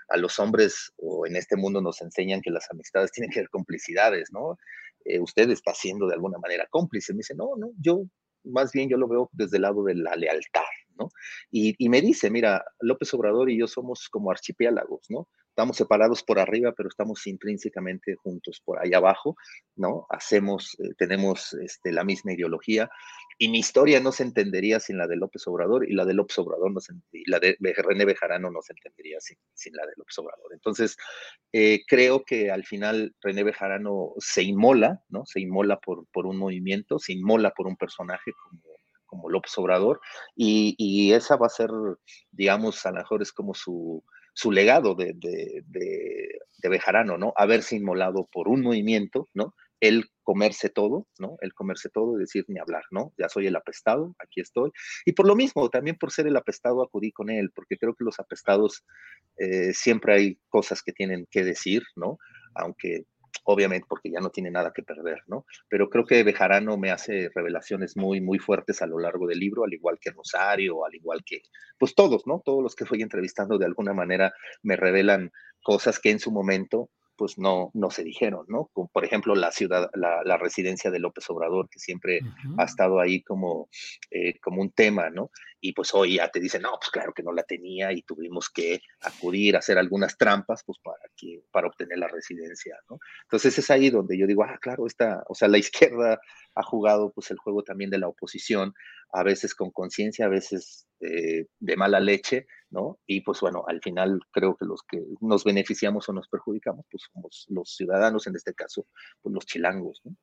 a 0.09 0.17
los 0.17 0.39
hombres 0.39 0.93
o 0.97 1.25
en 1.27 1.35
este 1.35 1.57
mundo 1.57 1.81
nos 1.81 2.01
enseñan 2.01 2.41
que 2.41 2.51
las 2.51 2.69
amistades 2.71 3.11
tienen 3.11 3.31
que 3.31 3.39
haber 3.39 3.49
complicidades, 3.49 4.31
¿no? 4.31 4.57
Eh, 5.05 5.19
usted 5.19 5.49
está 5.49 5.73
siendo 5.73 6.07
de 6.07 6.13
alguna 6.13 6.37
manera 6.37 6.67
cómplice. 6.69 7.13
Me 7.13 7.19
dice, 7.19 7.35
no, 7.35 7.55
no, 7.57 7.71
yo 7.79 8.03
más 8.43 8.71
bien 8.71 8.89
yo 8.89 8.97
lo 8.97 9.07
veo 9.07 9.29
desde 9.33 9.57
el 9.57 9.63
lado 9.63 9.83
de 9.83 9.95
la 9.95 10.15
lealtad, 10.15 10.61
¿no? 10.97 11.09
Y, 11.51 11.75
y 11.77 11.89
me 11.89 12.01
dice, 12.01 12.29
mira, 12.29 12.63
López 12.79 13.13
Obrador 13.13 13.49
y 13.49 13.59
yo 13.59 13.67
somos 13.67 14.07
como 14.09 14.31
archipiélagos, 14.31 15.05
¿no? 15.09 15.27
Estamos 15.57 15.77
separados 15.77 16.21
por 16.21 16.37
arriba, 16.37 16.71
pero 16.77 16.87
estamos 16.87 17.25
intrínsecamente 17.25 18.13
juntos 18.13 18.61
por 18.63 18.79
ahí 18.79 18.93
abajo, 18.93 19.35
¿no? 19.75 20.05
Hacemos, 20.11 20.77
eh, 20.79 20.93
tenemos 20.99 21.53
este, 21.53 21.91
la 21.91 22.03
misma 22.03 22.33
ideología 22.33 22.91
y 23.39 23.47
mi 23.47 23.57
historia 23.57 23.99
no 23.99 24.11
se 24.11 24.21
entendería 24.21 24.79
sin 24.79 24.99
la 24.99 25.07
de 25.07 25.15
López 25.15 25.47
Obrador 25.47 25.89
y 25.89 25.95
la 25.95 26.05
de 26.05 26.13
López 26.13 26.37
Obrador 26.37 26.71
no 26.71 26.79
se, 26.79 26.93
y 27.11 27.27
la 27.27 27.39
de 27.39 27.57
René 27.59 28.05
Bejarano 28.05 28.51
no 28.51 28.61
se 28.61 28.73
entendería 28.73 29.19
sin, 29.19 29.39
sin 29.55 29.73
la 29.73 29.83
de 29.87 29.93
López 29.97 30.15
Obrador. 30.19 30.53
Entonces, 30.53 30.95
eh, 31.51 31.81
creo 31.87 32.23
que 32.23 32.51
al 32.51 32.63
final 32.63 33.15
René 33.19 33.43
Bejarano 33.43 34.13
se 34.19 34.43
inmola, 34.43 35.01
¿no? 35.09 35.25
Se 35.25 35.39
inmola 35.39 35.79
por, 35.79 36.05
por 36.13 36.27
un 36.27 36.37
movimiento, 36.37 36.99
se 36.99 37.13
inmola 37.13 37.49
por 37.49 37.65
un 37.65 37.77
personaje 37.77 38.31
como 38.31 38.61
como 39.07 39.29
López 39.29 39.57
Obrador, 39.57 40.01
y, 40.35 40.75
y, 40.77 41.13
esa 41.13 41.37
va 41.37 41.47
a 41.47 41.49
ser, 41.49 41.69
digamos, 42.29 42.85
a 42.85 42.91
lo 42.91 42.97
mejor 42.97 43.21
es 43.21 43.31
como 43.31 43.53
su, 43.53 44.03
su 44.37 44.51
legado 44.51 44.93
de, 44.93 45.13
de, 45.15 45.63
de, 45.65 46.69
Bejarano, 46.69 47.17
¿no? 47.17 47.33
Haberse 47.37 47.75
inmolado 47.75 48.27
por 48.31 48.47
un 48.49 48.61
movimiento, 48.61 49.27
¿no? 49.33 49.55
él 49.79 50.05
comerse 50.23 50.69
todo, 50.69 51.07
¿no? 51.17 51.37
El 51.41 51.53
comerse 51.53 51.89
todo 51.89 52.17
y 52.17 52.19
decir 52.19 52.45
ni 52.47 52.59
hablar, 52.59 52.83
¿no? 52.91 53.13
Ya 53.17 53.29
soy 53.29 53.47
el 53.47 53.55
apestado, 53.55 54.15
aquí 54.19 54.41
estoy. 54.41 54.71
Y 55.05 55.13
por 55.13 55.27
lo 55.27 55.35
mismo, 55.35 55.69
también 55.69 55.97
por 55.97 56.11
ser 56.11 56.27
el 56.27 56.35
apestado 56.35 56.83
acudí 56.83 57.11
con 57.11 57.29
él, 57.29 57.51
porque 57.53 57.77
creo 57.77 57.95
que 57.95 58.03
los 58.03 58.19
apestados 58.19 58.83
eh, 59.37 59.73
siempre 59.73 60.13
hay 60.13 60.39
cosas 60.49 60.83
que 60.83 60.91
tienen 60.91 61.27
que 61.31 61.43
decir, 61.43 61.83
¿no? 61.95 62.17
Aunque 62.53 63.05
obviamente 63.49 63.85
porque 63.87 64.11
ya 64.11 64.19
no 64.19 64.29
tiene 64.29 64.51
nada 64.51 64.73
que 64.73 64.83
perder, 64.83 65.23
¿no? 65.27 65.45
Pero 65.69 65.89
creo 65.89 66.05
que 66.05 66.23
Bejarano 66.23 66.77
me 66.77 66.91
hace 66.91 67.29
revelaciones 67.33 67.95
muy, 67.95 68.19
muy 68.19 68.39
fuertes 68.39 68.81
a 68.81 68.87
lo 68.87 68.99
largo 68.99 69.25
del 69.25 69.39
libro, 69.39 69.63
al 69.63 69.73
igual 69.73 69.97
que 69.99 70.11
Rosario, 70.11 70.85
al 70.85 70.93
igual 70.93 71.23
que, 71.25 71.41
pues 71.77 71.95
todos, 71.95 72.27
¿no? 72.27 72.41
Todos 72.43 72.61
los 72.61 72.75
que 72.75 72.85
fui 72.85 73.01
entrevistando 73.01 73.57
de 73.57 73.65
alguna 73.65 73.93
manera 73.93 74.33
me 74.63 74.75
revelan 74.75 75.31
cosas 75.63 75.99
que 75.99 76.11
en 76.11 76.19
su 76.19 76.31
momento 76.31 76.89
pues 77.17 77.37
no, 77.39 77.71
no 77.73 77.89
se 77.89 78.03
dijeron, 78.03 78.45
¿no? 78.47 78.69
Como 78.73 78.89
por 78.89 79.03
ejemplo 79.03 79.33
la 79.33 79.51
ciudad, 79.51 79.89
la, 79.95 80.37
residencia 80.37 80.91
de 80.91 80.99
López 80.99 81.27
Obrador, 81.29 81.67
que 81.69 81.79
siempre 81.79 82.19
ha 82.57 82.65
estado 82.65 82.99
ahí 82.99 83.23
como, 83.23 83.69
eh, 84.11 84.39
como 84.39 84.61
un 84.61 84.71
tema, 84.71 85.09
¿no? 85.09 85.31
Y 85.59 85.73
pues 85.73 85.93
hoy 85.93 86.15
ya 86.15 86.29
te 86.29 86.39
dicen, 86.39 86.61
no, 86.61 86.71
pues 86.79 86.89
claro 86.91 87.13
que 87.13 87.23
no 87.23 87.31
la 87.31 87.43
tenía 87.43 87.91
y 87.91 88.03
tuvimos 88.03 88.49
que 88.49 88.81
acudir 89.01 89.55
a 89.55 89.59
hacer 89.59 89.77
algunas 89.77 90.17
trampas, 90.17 90.63
pues 90.65 90.77
para, 90.83 90.99
que, 91.15 91.43
para 91.51 91.67
obtener 91.67 91.97
la 91.97 92.07
residencia, 92.07 92.77
¿no? 92.89 92.99
Entonces 93.23 93.57
es 93.57 93.69
ahí 93.71 93.89
donde 93.89 94.17
yo 94.17 94.27
digo, 94.27 94.43
ah, 94.43 94.57
claro, 94.61 94.85
está, 94.85 95.23
o 95.27 95.35
sea, 95.35 95.47
la 95.47 95.57
izquierda 95.91 96.19
ha 96.55 96.63
jugado 96.63 97.11
pues 97.11 97.31
el 97.31 97.37
juego 97.37 97.63
también 97.63 97.89
de 97.89 97.99
la 97.99 98.07
oposición, 98.07 98.73
a 99.11 99.23
veces 99.23 99.55
con 99.55 99.71
conciencia, 99.71 100.25
a 100.25 100.29
veces 100.29 100.87
eh, 100.99 101.45
de 101.59 101.75
mala 101.75 101.99
leche, 101.99 102.47
¿no? 102.69 102.99
Y 103.05 103.21
pues 103.21 103.39
bueno, 103.39 103.63
al 103.67 103.81
final 103.81 104.19
creo 104.31 104.55
que 104.55 104.65
los 104.65 104.81
que 104.83 105.03
nos 105.21 105.43
beneficiamos 105.43 106.09
o 106.09 106.13
nos 106.13 106.27
perjudicamos, 106.27 106.85
pues 106.89 107.03
somos 107.13 107.45
los 107.49 107.75
ciudadanos, 107.75 108.27
en 108.27 108.35
este 108.35 108.53
caso, 108.53 108.87
pues 109.21 109.33
los 109.33 109.45
chilangos, 109.45 110.01
¿no? 110.03 110.15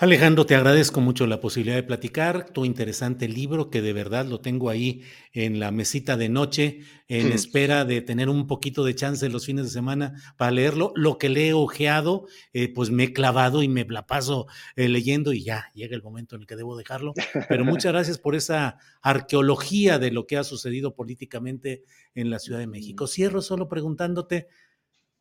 Alejandro, 0.00 0.46
te 0.46 0.54
agradezco 0.54 1.02
mucho 1.02 1.26
la 1.26 1.42
posibilidad 1.42 1.76
de 1.76 1.82
platicar, 1.82 2.48
tu 2.54 2.64
interesante 2.64 3.28
libro 3.28 3.68
que 3.68 3.82
de 3.82 3.92
verdad 3.92 4.24
lo 4.24 4.40
tengo 4.40 4.70
ahí 4.70 5.02
en 5.34 5.60
la 5.60 5.72
mesita 5.72 6.16
de 6.16 6.30
noche, 6.30 6.80
en 7.06 7.32
espera 7.32 7.84
de 7.84 8.00
tener 8.00 8.30
un 8.30 8.46
poquito 8.46 8.82
de 8.82 8.94
chance 8.94 9.28
los 9.28 9.44
fines 9.44 9.66
de 9.66 9.70
semana 9.70 10.14
para 10.38 10.52
leerlo. 10.52 10.94
Lo 10.96 11.18
que 11.18 11.28
le 11.28 11.48
he 11.48 11.52
ojeado, 11.52 12.26
eh, 12.54 12.72
pues 12.72 12.88
me 12.88 13.04
he 13.04 13.12
clavado 13.12 13.62
y 13.62 13.68
me 13.68 13.84
la 13.84 14.06
paso 14.06 14.46
eh, 14.74 14.88
leyendo 14.88 15.34
y 15.34 15.44
ya 15.44 15.66
llega 15.74 15.96
el 15.96 16.02
momento 16.02 16.34
en 16.34 16.40
el 16.40 16.46
que 16.46 16.56
debo 16.56 16.78
dejarlo. 16.78 17.12
Pero 17.50 17.64
muchas 17.66 17.92
gracias 17.92 18.16
por 18.16 18.34
esa 18.34 18.78
arqueología 19.02 19.98
de 19.98 20.12
lo 20.12 20.26
que 20.26 20.38
ha 20.38 20.44
sucedido 20.44 20.94
políticamente 20.94 21.82
en 22.14 22.30
la 22.30 22.38
Ciudad 22.38 22.58
de 22.58 22.66
México. 22.66 23.06
Cierro 23.06 23.42
solo 23.42 23.68
preguntándote, 23.68 24.48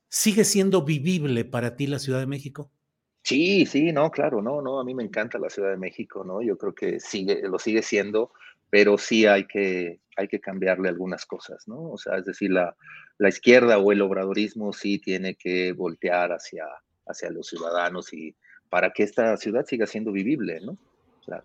¿sigue 0.07 0.45
siendo 0.45 0.86
vivible 0.86 1.43
para 1.43 1.75
ti 1.75 1.86
la 1.86 1.99
Ciudad 1.99 2.21
de 2.21 2.27
México? 2.27 2.71
Sí, 3.30 3.67
sí, 3.67 3.91
no, 3.91 4.09
claro, 4.09 4.41
no, 4.41 4.59
no, 4.59 4.80
a 4.80 4.84
mí 4.84 4.95
me 4.95 5.03
encanta 5.03 5.38
la 5.38 5.51
Ciudad 5.51 5.69
de 5.69 5.77
México, 5.77 6.23
¿no? 6.23 6.41
Yo 6.41 6.57
creo 6.57 6.73
que 6.73 6.99
sigue, 6.99 7.47
lo 7.47 7.59
sigue 7.59 7.84
siendo, 7.84 8.32
pero 8.71 8.97
sí 8.97 9.27
hay 9.27 9.45
que, 9.45 9.99
hay 10.17 10.27
que 10.27 10.39
cambiarle 10.39 10.89
algunas 10.89 11.27
cosas, 11.27 11.67
¿no? 11.67 11.91
O 11.91 11.97
sea, 11.99 12.17
es 12.17 12.25
decir, 12.25 12.49
la, 12.49 12.75
la 13.19 13.30
izquierda 13.30 13.77
o 13.77 13.91
el 13.91 14.01
obradorismo 14.01 14.73
sí 14.73 14.97
tiene 14.97 15.36
que 15.36 15.73
voltear 15.73 16.32
hacia, 16.32 16.65
hacia 17.05 17.30
los 17.30 17.45
ciudadanos 17.45 18.11
y 18.13 18.36
para 18.67 18.93
que 18.93 19.03
esta 19.03 19.38
ciudad 19.38 19.63
siga 19.63 19.86
siendo 19.86 20.11
vivible, 20.11 20.59
¿no? 20.61 20.80
Claro. 21.23 21.43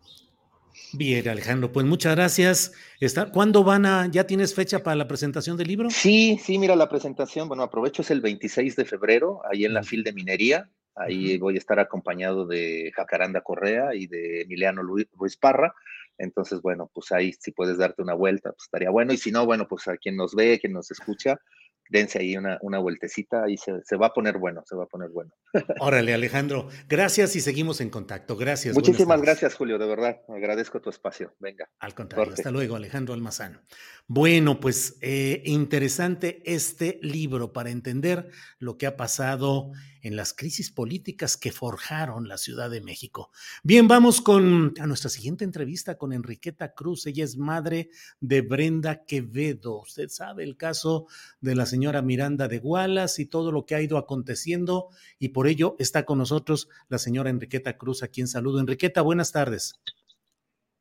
Bien, 0.95 1.29
Alejandro, 1.29 1.71
pues 1.71 1.85
muchas 1.85 2.17
gracias. 2.17 2.73
Está, 2.99 3.31
¿Cuándo 3.31 3.63
van 3.63 3.85
a, 3.85 4.11
ya 4.11 4.27
tienes 4.27 4.55
fecha 4.55 4.83
para 4.83 4.97
la 4.97 5.07
presentación 5.07 5.59
del 5.59 5.69
libro? 5.69 5.91
Sí, 5.91 6.41
sí, 6.43 6.59
mira, 6.59 6.77
la 6.77 6.89
presentación, 6.89 7.47
bueno, 7.47 7.63
aprovecho, 7.63 8.01
es 8.01 8.11
el 8.11 8.23
26 8.23 8.75
de 8.75 8.87
febrero, 8.87 9.43
ahí 9.53 9.67
en 9.67 9.75
la 9.75 9.83
FIL 9.83 10.03
de 10.03 10.15
Minería, 10.15 10.71
Ahí 10.95 11.39
voy 11.39 11.57
a 11.57 11.59
estar 11.59 11.81
acompañado 11.81 12.47
de 12.47 12.93
Jacaranda 12.95 13.41
Correa 13.41 13.95
y 13.95 14.07
de 14.07 14.43
Emiliano 14.43 14.83
Ruiz 14.83 15.37
Parra. 15.37 15.75
Entonces, 16.19 16.63
bueno, 16.63 16.91
pues 16.95 17.11
ahí 17.11 17.33
si 17.33 17.51
puedes 17.51 17.79
darte 17.79 18.03
una 18.03 18.15
vuelta, 18.15 18.53
pues 18.53 18.65
estaría 18.65 18.91
bueno. 18.91 19.13
Y 19.13 19.17
si 19.17 19.33
no, 19.33 19.45
bueno, 19.45 19.67
pues 19.67 19.89
a 19.89 19.97
quien 19.97 20.17
nos 20.17 20.35
ve, 20.35 20.61
quien 20.61 20.73
nos 20.73 20.91
escucha, 20.91 21.41
dense 21.89 22.19
ahí 22.19 22.37
una, 22.37 22.59
una 22.63 22.79
vueltecita 22.79 23.49
y 23.49 23.57
se, 23.57 23.83
se, 23.85 23.97
va 23.97 24.09
a 24.09 24.13
poner 24.13 24.39
bueno, 24.39 24.63
se 24.67 24.77
va 24.77 24.85
a 24.85 24.87
poner 24.87 25.11
bueno. 25.11 25.33
Órale, 25.81 26.15
Alejandro, 26.15 26.69
gracias 26.89 27.37
y 27.37 27.41
seguimos 27.41 27.81
en 27.81 27.91
contacto. 27.91 28.37
Gracias. 28.37 28.75
Muchísimas 28.75 29.21
gracias, 29.21 29.55
Julio, 29.55 29.79
de 29.79 29.87
verdad. 29.87 30.21
Agradezco 30.29 30.81
tu 30.81 30.91
espacio. 30.91 31.35
Venga. 31.39 31.69
Al 31.79 31.95
contrario, 31.95 32.33
hasta 32.35 32.51
luego, 32.51 32.77
Alejandro 32.77 33.15
Almazán. 33.15 33.63
Bueno, 34.07 34.61
pues 34.61 34.99
eh, 35.01 35.43
interesante 35.47 36.43
este 36.45 36.99
libro 37.03 37.53
para 37.53 37.71
entender 37.71 38.29
lo 38.59 38.77
que 38.77 38.87
ha 38.87 38.97
pasado 38.97 39.73
en 40.03 40.17
las 40.17 40.35
crisis 40.35 40.71
políticas 40.71 41.39
que 41.39 41.51
forjaron 41.51 42.29
la 42.29 42.37
Ciudad 42.37 42.69
de 42.69 42.83
México. 42.83 43.31
Bien, 43.63 43.89
vamos 43.89 44.21
con 44.21 44.75
a 44.79 44.87
nuestra 44.87 45.09
siguiente 45.09 45.45
entrevista 45.45 45.97
con 45.97 46.13
Enriqueta 46.13 46.75
Cruz. 46.75 47.07
Ella 47.07 47.25
es 47.25 47.39
madre 47.39 47.89
de 48.21 48.43
Brenda 48.43 49.07
Quevedo. 49.07 49.81
Usted 49.81 50.11
sabe 50.11 50.45
el 50.45 50.59
caso 50.59 51.07
de 51.41 51.55
la 51.55 51.65
señora 51.75 52.03
Miranda 52.03 52.47
de 52.47 52.61
Gualas 52.61 53.19
y 53.19 53.27
todo 53.27 53.51
lo 53.51 53.67
que 53.67 53.75
ha 53.75 53.83
ido 53.83 53.99
aconteciendo 53.99 54.91
y 55.19 55.31
por 55.31 55.49
ello 55.49 55.75
está 55.81 56.05
con 56.05 56.19
nosotros 56.19 56.69
la 56.89 56.99
señora 56.99 57.31
Enriqueta 57.31 57.77
Cruz, 57.77 58.05
a 58.05 58.09
quien 58.09 58.29
saludo. 58.29 58.61
Enriqueta, 58.61 59.03
buenas 59.03 59.33
tardes. 59.33 59.75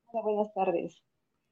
Hola, 0.06 0.22
buenas 0.24 0.54
tardes. 0.54 1.02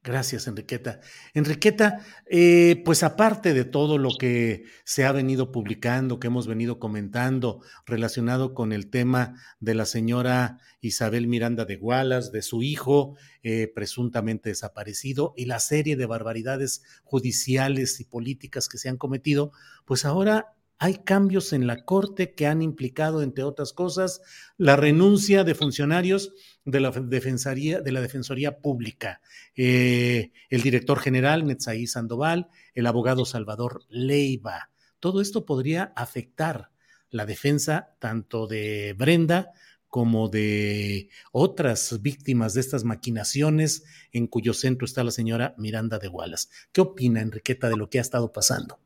Gracias, 0.04 0.48
Enriqueta. 0.48 0.98
Enriqueta, 1.32 2.00
eh, 2.26 2.82
pues 2.84 3.04
aparte 3.04 3.54
de 3.54 3.64
todo 3.64 3.98
lo 3.98 4.10
que 4.18 4.64
se 4.82 5.04
ha 5.04 5.12
venido 5.12 5.52
publicando, 5.52 6.18
que 6.18 6.26
hemos 6.26 6.48
venido 6.48 6.80
comentando 6.80 7.60
relacionado 7.86 8.52
con 8.52 8.72
el 8.72 8.90
tema 8.90 9.36
de 9.60 9.76
la 9.76 9.86
señora 9.86 10.58
Isabel 10.80 11.28
Miranda 11.28 11.66
de 11.66 11.76
Gualas, 11.76 12.32
de 12.32 12.42
su 12.42 12.64
hijo 12.64 13.16
eh, 13.44 13.70
presuntamente 13.72 14.48
desaparecido 14.48 15.34
y 15.36 15.44
la 15.44 15.60
serie 15.60 15.94
de 15.94 16.06
barbaridades 16.06 16.82
judiciales 17.04 18.00
y 18.00 18.04
políticas 18.04 18.68
que 18.68 18.78
se 18.78 18.88
han 18.88 18.96
cometido, 18.96 19.52
pues 19.84 20.04
ahora 20.04 20.56
hay 20.82 20.94
cambios 20.94 21.52
en 21.52 21.68
la 21.68 21.84
Corte 21.84 22.34
que 22.34 22.48
han 22.48 22.60
implicado, 22.60 23.22
entre 23.22 23.44
otras 23.44 23.72
cosas, 23.72 24.20
la 24.56 24.74
renuncia 24.74 25.44
de 25.44 25.54
funcionarios 25.54 26.32
de 26.64 26.80
la 26.80 26.90
Defensoría, 26.90 27.80
de 27.80 27.92
la 27.92 28.00
Defensoría 28.00 28.58
Pública, 28.58 29.20
eh, 29.56 30.32
el 30.50 30.62
director 30.62 30.98
general 30.98 31.46
Netzaí 31.46 31.86
Sandoval, 31.86 32.48
el 32.74 32.86
abogado 32.86 33.24
Salvador 33.24 33.82
Leiva. 33.88 34.70
Todo 35.00 35.20
esto 35.20 35.44
podría 35.44 35.92
afectar 35.96 36.70
la 37.10 37.26
defensa 37.26 37.94
tanto 37.98 38.46
de 38.46 38.94
Brenda 38.96 39.52
como 39.88 40.28
de 40.28 41.10
otras 41.32 42.00
víctimas 42.00 42.54
de 42.54 42.60
estas 42.60 42.84
maquinaciones 42.84 43.84
en 44.12 44.26
cuyo 44.26 44.54
centro 44.54 44.86
está 44.86 45.04
la 45.04 45.10
señora 45.10 45.54
Miranda 45.58 45.98
de 45.98 46.08
Wallace. 46.08 46.48
¿Qué 46.72 46.80
opina 46.80 47.20
Enriqueta 47.20 47.68
de 47.68 47.76
lo 47.76 47.90
que 47.90 47.98
ha 47.98 48.02
estado 48.02 48.32
pasando? 48.32 48.78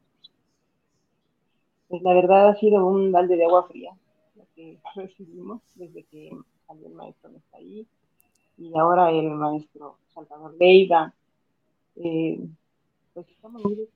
pues 1.89 2.03
la 2.03 2.15
verdad 2.15 2.49
ha 2.49 2.57
sido 2.57 2.85
un 2.87 3.13
balde 3.13 3.37
de 3.37 3.45
agua 3.45 3.67
fría 3.69 3.91
lo 4.35 4.45
que 4.55 4.79
recibimos 4.95 5.63
desde 5.75 6.05
que 6.05 6.31
salió 6.67 6.87
el 6.87 6.95
maestro 6.95 7.31
no 7.31 7.39
está 7.39 7.57
ahí 7.59 7.87
y 8.59 8.79
ahora 8.79 9.11
el 9.11 9.31
maestro 9.31 9.99
Salvador 10.15 10.57
Leiva. 10.59 11.13
Eh, 11.97 12.41
pues 13.13 13.29
estamos 13.29 13.63
muy. 13.63 13.89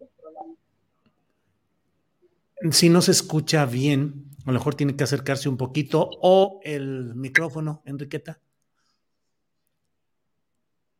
Si 2.70 2.90
no 2.90 3.00
se 3.00 3.12
escucha 3.12 3.64
bien, 3.64 4.26
a 4.44 4.52
lo 4.52 4.58
mejor 4.58 4.74
tiene 4.74 4.94
que 4.94 5.04
acercarse 5.04 5.48
un 5.48 5.56
poquito 5.56 6.10
o 6.20 6.60
el 6.62 7.14
micrófono, 7.14 7.82
Enriqueta. 7.86 8.38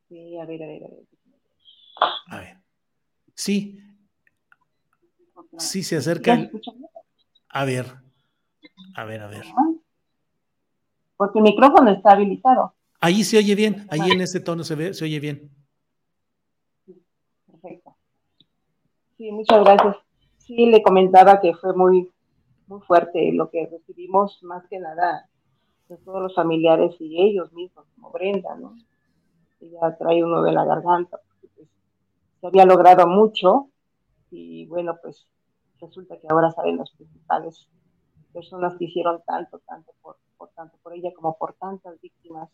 Sí, 0.09 0.39
a 0.39 0.47
ver, 0.47 0.63
a 0.63 0.67
ver, 0.67 0.85
a 0.85 0.89
ver. 0.89 1.07
A 2.29 2.37
ver. 2.39 2.57
Sí, 3.35 3.79
Sí, 5.59 5.83
se 5.83 5.97
acerca. 5.97 6.51
A 7.49 7.65
ver, 7.65 7.87
a 8.95 9.05
ver, 9.05 9.23
a 9.23 9.27
ver. 9.27 9.45
Porque 11.21 11.39
el 11.39 11.43
micrófono 11.43 11.91
está 11.91 12.13
habilitado. 12.13 12.73
Ahí 12.99 13.25
se 13.25 13.37
oye 13.37 13.55
bien, 13.55 13.87
ahí 13.91 14.11
en 14.11 14.23
ese 14.23 14.41
tono 14.41 14.65
se 14.65 14.75
ve, 14.75 14.95
se 14.95 15.05
oye 15.05 15.21
bien. 15.21 15.51
Perfecto. 17.47 17.95
Sí, 19.19 19.31
muchas 19.31 19.63
gracias. 19.63 19.97
Sí, 20.39 20.65
le 20.65 20.83
comentaba 20.83 21.39
que 21.43 21.53
fue 21.53 21.75
muy, 21.75 22.11
muy 22.69 22.81
fuerte 22.81 23.33
lo 23.35 23.51
que 23.51 23.67
recibimos, 23.67 24.43
más 24.45 24.67
que 24.69 24.79
nada, 24.79 25.29
de 25.91 25.99
todos 25.99 26.23
los 26.23 26.35
familiares 26.35 26.97
y 26.99 27.21
ellos 27.21 27.53
mismos, 27.53 27.85
como 27.97 28.11
Brenda, 28.13 28.57
¿no? 28.57 28.75
Ella 29.61 29.95
trae 29.99 30.25
uno 30.25 30.43
de 30.43 30.53
la 30.53 30.65
garganta, 30.65 31.19
porque 31.19 31.49
pues, 31.55 31.69
se 32.41 32.47
había 32.47 32.65
logrado 32.65 33.07
mucho 33.07 33.69
y 34.31 34.65
bueno, 34.69 34.97
pues 35.03 35.27
resulta 35.83 36.19
que 36.19 36.29
ahora 36.31 36.51
saben 36.51 36.79
las 36.79 36.91
principales 36.93 37.69
personas 38.33 38.75
que 38.79 38.87
hicieron 38.87 39.21
tanto, 39.27 39.59
tanto 39.67 39.93
por, 40.01 40.17
tanto 40.49 40.77
por 40.83 40.95
ella 40.95 41.13
como 41.15 41.37
por 41.37 41.55
tantas 41.55 42.01
víctimas. 42.01 42.51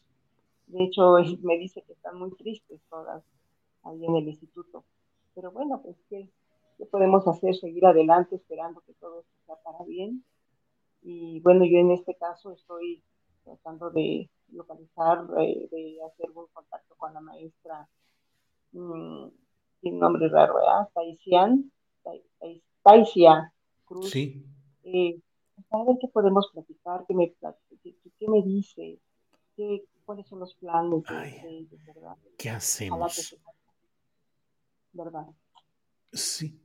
De 0.66 0.84
hecho, 0.84 1.16
me 1.42 1.58
dice 1.58 1.82
que 1.82 1.92
están 1.92 2.18
muy 2.18 2.30
tristes 2.32 2.80
todas 2.90 3.22
ahí 3.82 4.04
en 4.04 4.16
el 4.16 4.28
instituto. 4.28 4.84
Pero 5.34 5.52
bueno, 5.52 5.80
pues 5.82 5.96
¿qué, 6.08 6.30
qué 6.78 6.86
podemos 6.86 7.26
hacer? 7.28 7.54
Seguir 7.54 7.86
adelante 7.86 8.36
esperando 8.36 8.80
que 8.80 8.94
todo 8.94 9.20
esto 9.20 9.32
sea 9.46 9.56
para 9.62 9.84
bien. 9.84 10.24
Y 11.02 11.40
bueno, 11.40 11.64
yo 11.64 11.78
en 11.78 11.92
este 11.92 12.14
caso 12.16 12.52
estoy 12.52 13.02
tratando 13.44 13.90
de 13.90 14.28
localizar, 14.52 15.26
de 15.28 15.98
hacer 16.04 16.30
un 16.34 16.46
contacto 16.52 16.94
con 16.96 17.14
la 17.14 17.20
maestra, 17.20 17.88
mmm, 18.72 19.28
sin 19.80 19.98
nombre 19.98 20.28
raro, 20.28 20.54
¿verdad? 20.54 20.88
Taisian, 20.94 21.70
Taisia 22.82 23.52
Cruz. 23.84 24.10
Sí. 24.10 24.44
Eh, 24.84 25.20
a 25.70 25.84
ver 25.84 25.96
qué 26.00 26.08
podemos 26.08 26.50
platicar, 26.52 27.04
qué 27.06 27.14
me, 27.14 27.34
qué, 28.18 28.28
me 28.28 28.42
dice, 28.42 28.98
qué, 29.56 29.84
cuáles 30.04 30.26
son 30.26 30.40
los 30.40 30.54
planes 30.54 31.02
de, 31.04 31.66
¿verdad? 31.86 32.16
¿Qué 32.38 32.50
hacemos? 32.50 33.36
¿Verdad? 34.92 35.26
Sí. 36.12 36.60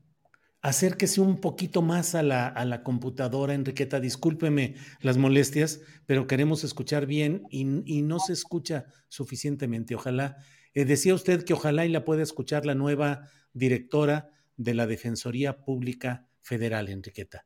Acérquese 0.63 1.21
un 1.21 1.41
poquito 1.41 1.81
más 1.81 2.13
a 2.13 2.21
la, 2.21 2.47
a 2.47 2.65
la, 2.65 2.83
computadora, 2.83 3.55
Enriqueta. 3.55 3.99
Discúlpeme 3.99 4.75
las 5.01 5.17
molestias, 5.17 5.81
pero 6.05 6.27
queremos 6.27 6.63
escuchar 6.63 7.07
bien 7.07 7.47
y, 7.49 7.61
y 7.91 8.03
no 8.03 8.19
se 8.19 8.33
escucha 8.33 8.85
suficientemente. 9.07 9.95
Ojalá, 9.95 10.37
eh, 10.73 10.85
decía 10.85 11.15
usted 11.15 11.43
que 11.43 11.53
ojalá 11.53 11.85
y 11.85 11.89
la 11.89 12.05
pueda 12.05 12.21
escuchar 12.21 12.65
la 12.65 12.75
nueva 12.75 13.27
directora 13.53 14.29
de 14.55 14.75
la 14.75 14.85
Defensoría 14.85 15.63
Pública 15.65 16.27
Federal, 16.39 16.89
Enriqueta. 16.89 17.45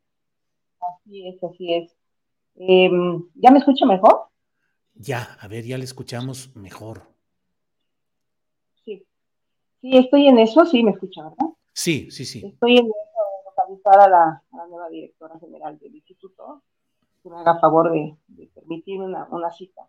Así 0.79 1.27
es, 1.27 1.43
así 1.43 1.73
es. 1.73 1.94
Em, 2.55 3.27
¿Ya 3.35 3.51
me 3.51 3.59
escucha 3.59 3.85
mejor? 3.85 4.27
Ya, 4.95 5.37
a 5.41 5.47
ver, 5.47 5.65
ya 5.65 5.77
le 5.77 5.83
escuchamos 5.83 6.55
mejor. 6.55 7.03
Sí, 8.85 9.05
sí, 9.81 9.97
estoy 9.97 10.27
en 10.27 10.39
eso, 10.39 10.65
sí, 10.65 10.83
me 10.83 10.91
escucha, 10.91 11.23
¿verdad? 11.23 11.53
Sí, 11.73 12.09
sí, 12.11 12.23
sí. 12.25 12.45
Estoy 12.45 12.77
en 12.77 12.89
localizar 13.45 13.99
a 13.99 14.09
la, 14.09 14.43
nueva 14.69 14.89
directora 14.89 15.37
general 15.39 15.77
del 15.79 15.95
instituto, 15.95 16.63
que 17.21 17.29
me 17.29 17.37
haga 17.37 17.59
favor 17.59 17.91
de, 17.91 18.17
permitirme 18.53 19.05
una, 19.05 19.51
cita 19.51 19.87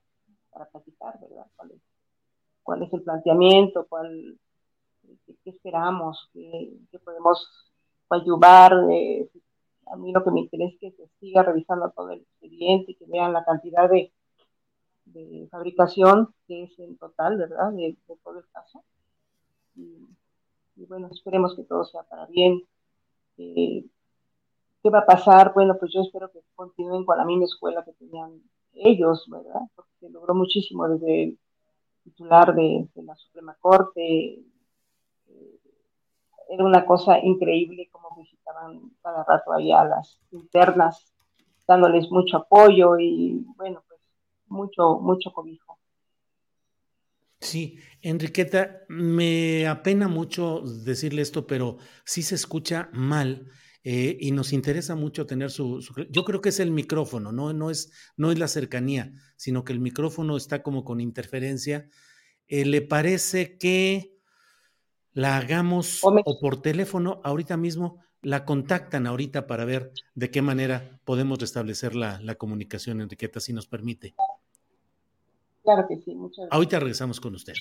para 0.51 0.67
platicar, 0.67 1.19
¿verdad? 1.21 1.47
¿Cuál 2.63 2.83
es, 2.83 2.93
el 2.93 3.03
planteamiento? 3.03 3.87
¿Cuál, 3.89 4.39
qué, 5.45 5.51
esperamos? 5.51 6.29
¿Qué, 6.33 6.99
podemos 7.05 7.73
ayudar? 8.11 8.75
A 9.87 9.97
mí 9.97 10.13
lo 10.13 10.25
que 10.25 10.31
me 10.31 10.41
interesa 10.41 10.75
es 10.75 10.81
que 10.81 10.91
se 10.93 11.09
siga 11.21 11.43
revisando 11.43 11.91
todo 11.91 12.11
el 12.11 12.21
expediente 12.21 12.93
y 12.93 12.95
que 12.95 13.07
vean 13.07 13.33
la 13.33 13.45
cantidad 13.45 13.89
de, 13.89 14.13
fabricación 15.51 16.35
que 16.47 16.65
es 16.65 16.79
en 16.79 16.97
total, 16.99 17.39
¿verdad? 17.39 17.73
De, 17.73 17.97
todo 18.23 18.39
el 18.39 18.47
caso 18.49 18.85
y 20.77 20.85
bueno, 20.85 21.09
esperemos 21.11 21.57
que 21.57 21.65
todo 21.65 21.85
sea 21.85 22.03
para 22.03 22.27
bien. 22.27 22.63
Eh, 23.39 23.85
¿Qué 24.83 24.91
va 24.91 25.01
a 25.01 25.07
pasar? 25.07 25.53
Bueno, 25.55 25.77
pues 25.79 25.93
yo 25.93 26.03
espero 26.03 26.31
que 26.31 26.41
continúen 26.55 27.05
con 27.05 27.17
la 27.17 27.25
misma 27.25 27.47
escuela 27.47 27.85
que 27.85 27.93
tenían 27.95 28.43
ellos, 28.75 29.27
¿verdad? 29.29 29.61
Porque 29.75 29.93
se 30.01 30.11
logró 30.11 30.35
muchísimo 30.35 30.89
desde 30.89 31.25
el 31.25 31.39
titular 32.05 32.55
de, 32.55 32.89
la 32.95 33.17
Suprema 33.17 33.57
Corte. 33.59 34.39
Era 36.49 36.65
una 36.65 36.87
cosa 36.87 37.19
increíble 37.19 37.89
como 37.91 38.15
visitaban 38.17 38.93
cada 39.03 39.25
rato 39.25 39.53
ahí 39.53 39.73
a 39.73 39.85
las 39.85 40.21
internas, 40.31 41.13
dándoles 41.67 42.11
mucho 42.11 42.39
apoyo 42.39 42.99
y 42.99 43.45
bueno, 43.57 43.83
pues 43.89 44.01
mucho, 44.47 44.99
mucho 45.01 45.33
cobijo. 45.33 45.79
Sí, 47.41 47.79
Enriqueta, 48.01 48.81
me 48.89 49.67
apena 49.67 50.09
mucho 50.09 50.63
decirle 50.63 51.23
esto, 51.23 51.47
pero 51.47 51.77
sí 52.05 52.23
se 52.23 52.35
escucha 52.35 52.89
mal 52.93 53.51
eh, 53.85 54.17
y 54.19 54.33
nos 54.33 54.53
interesa 54.53 54.97
mucho 54.97 55.27
tener 55.27 55.51
su, 55.51 55.81
Yo 56.11 56.25
creo 56.25 56.41
que 56.41 56.49
es 56.49 56.59
el 56.59 56.73
micrófono, 56.73 57.31
no, 57.31 57.53
no, 57.53 57.71
es, 57.71 57.93
no 58.17 58.33
es 58.33 58.39
la 58.39 58.49
cercanía, 58.49 59.13
sino 59.37 59.63
que 59.65 59.73
el 59.73 59.81
micrófono 59.81 60.37
está 60.37 60.63
como 60.63 60.83
con 60.83 61.01
interferencia. 61.01 61.89
Eh, 62.49 62.65
¿Le 62.65 62.83
parece 62.83 63.59
que 63.59 64.16
la 65.17 65.39
hagamos 65.39 66.01
o 66.03 66.41
por 66.41 66.61
teléfono 66.61 67.23
ahorita 67.25 67.57
mismo? 67.57 68.05
La 68.21 68.45
contactan 68.45 69.07
ahorita 69.07 69.47
para 69.47 69.65
ver 69.65 69.91
de 70.15 70.31
qué 70.31 70.43
manera 70.43 71.01
podemos 71.05 71.39
restablecer 71.39 71.95
la, 71.95 72.21
la 72.21 72.35
comunicación, 72.35 73.01
Enriqueta, 73.01 73.41
si 73.41 73.55
nos 73.55 73.67
permite. 73.67 74.15
Claro 75.63 75.87
que 75.89 75.97
sí, 75.97 76.15
muchas 76.15 76.37
gracias. 76.37 76.53
Ahorita 76.53 76.81
regresamos 76.81 77.19
con 77.19 77.35
usted. 77.35 77.55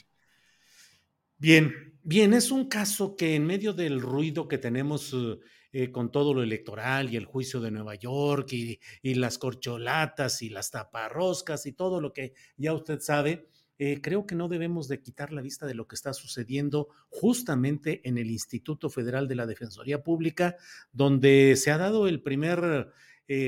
Bien, 1.38 1.98
bien, 2.04 2.34
es 2.34 2.52
un 2.52 2.66
caso 2.66 3.16
que 3.16 3.36
en 3.36 3.46
medio 3.46 3.72
del 3.72 4.02
ruido 4.02 4.50
que 4.50 4.58
tenemos 4.58 5.14
eh, 5.14 5.40
eh, 5.72 5.92
con 5.94 6.12
todo 6.12 6.34
lo 6.34 6.44
electoral 6.44 7.14
y 7.14 7.16
el 7.16 7.26
juicio 7.26 7.62
de 7.62 7.72
Nueva 7.72 7.96
York 7.96 8.52
y, 8.52 8.80
las 9.14 9.38
corcholatas 9.38 10.42
y 10.42 10.50
las 10.50 10.72
taparroscas 10.72 11.66
y 11.68 11.72
todo 11.72 12.02
lo 12.02 12.12
que 12.12 12.34
ya 12.58 12.74
usted 12.74 13.00
sabe, 13.00 13.48
eh, 13.78 14.00
creo 14.02 14.26
que 14.26 14.36
no 14.36 14.48
debemos 14.48 14.88
de 14.88 15.02
quitar 15.02 15.32
la 15.34 15.42
vista 15.42 15.66
de 15.66 15.76
lo 15.76 15.88
que 15.88 15.96
está 15.96 16.14
sucediendo 16.14 16.90
justamente 17.10 18.02
en 18.08 18.18
el 18.18 18.32
Instituto 18.32 18.90
Federal 18.90 19.28
de 19.28 19.36
la 19.36 19.46
Defensoría 19.46 20.04
Pública, 20.04 20.56
donde 20.92 21.56
se 21.58 21.72
ha 21.72 21.78
dado 21.78 22.08
el 22.08 22.22
primer 22.22 22.92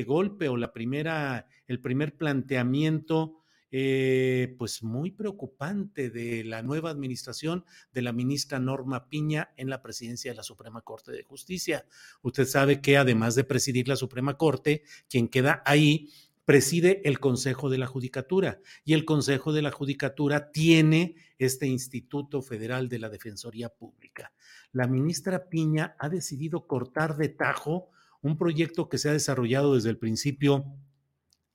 golpe 0.08 0.50
o 0.50 0.58
la 0.58 0.74
primera, 0.74 1.46
el 1.68 1.80
primer 1.80 2.18
planteamiento 2.18 3.44
eh, 3.70 4.56
pues 4.58 4.82
muy 4.82 5.12
preocupante 5.12 6.10
de 6.10 6.46
la 6.46 6.62
nueva 6.62 6.90
administración 6.90 7.66
de 7.92 8.02
la 8.02 8.14
ministra 8.14 8.60
Norma 8.60 9.10
Piña 9.10 9.52
en 9.58 9.70
la 9.70 9.82
presidencia 9.82 10.32
de 10.32 10.38
la 10.38 10.44
Suprema 10.44 10.82
Corte 10.82 11.12
de 11.12 11.24
Justicia. 11.24 11.86
Usted 12.22 12.46
sabe 12.46 12.80
que 12.80 12.96
además 12.96 13.36
de 13.36 13.44
presidir 13.44 13.90
la 13.90 13.98
Suprema 13.98 14.38
Corte, 14.38 14.84
quien 15.10 15.28
queda 15.28 15.64
ahí 15.66 16.10
preside 16.48 17.02
el 17.04 17.20
Consejo 17.20 17.70
de 17.70 17.78
la 17.78 17.88
Judicatura 17.88 18.62
y 18.86 18.94
el 18.94 19.04
Consejo 19.04 19.52
de 19.52 19.62
la 19.62 19.70
Judicatura 19.70 20.50
tiene 20.54 21.16
este 21.38 21.68
Instituto 21.68 22.42
Federal 22.42 22.88
de 22.88 23.00
la 23.00 23.10
Defensoría 23.10 23.68
Pública. 23.68 24.32
La 24.72 24.88
ministra 24.88 25.50
Piña 25.50 25.98
ha 26.00 26.08
decidido 26.08 26.66
cortar 26.66 27.18
de 27.18 27.28
tajo 27.28 27.90
un 28.22 28.38
proyecto 28.38 28.88
que 28.88 28.98
se 28.98 29.10
ha 29.10 29.12
desarrollado 29.12 29.76
desde 29.76 29.90
el 29.90 29.98
principio 29.98 30.64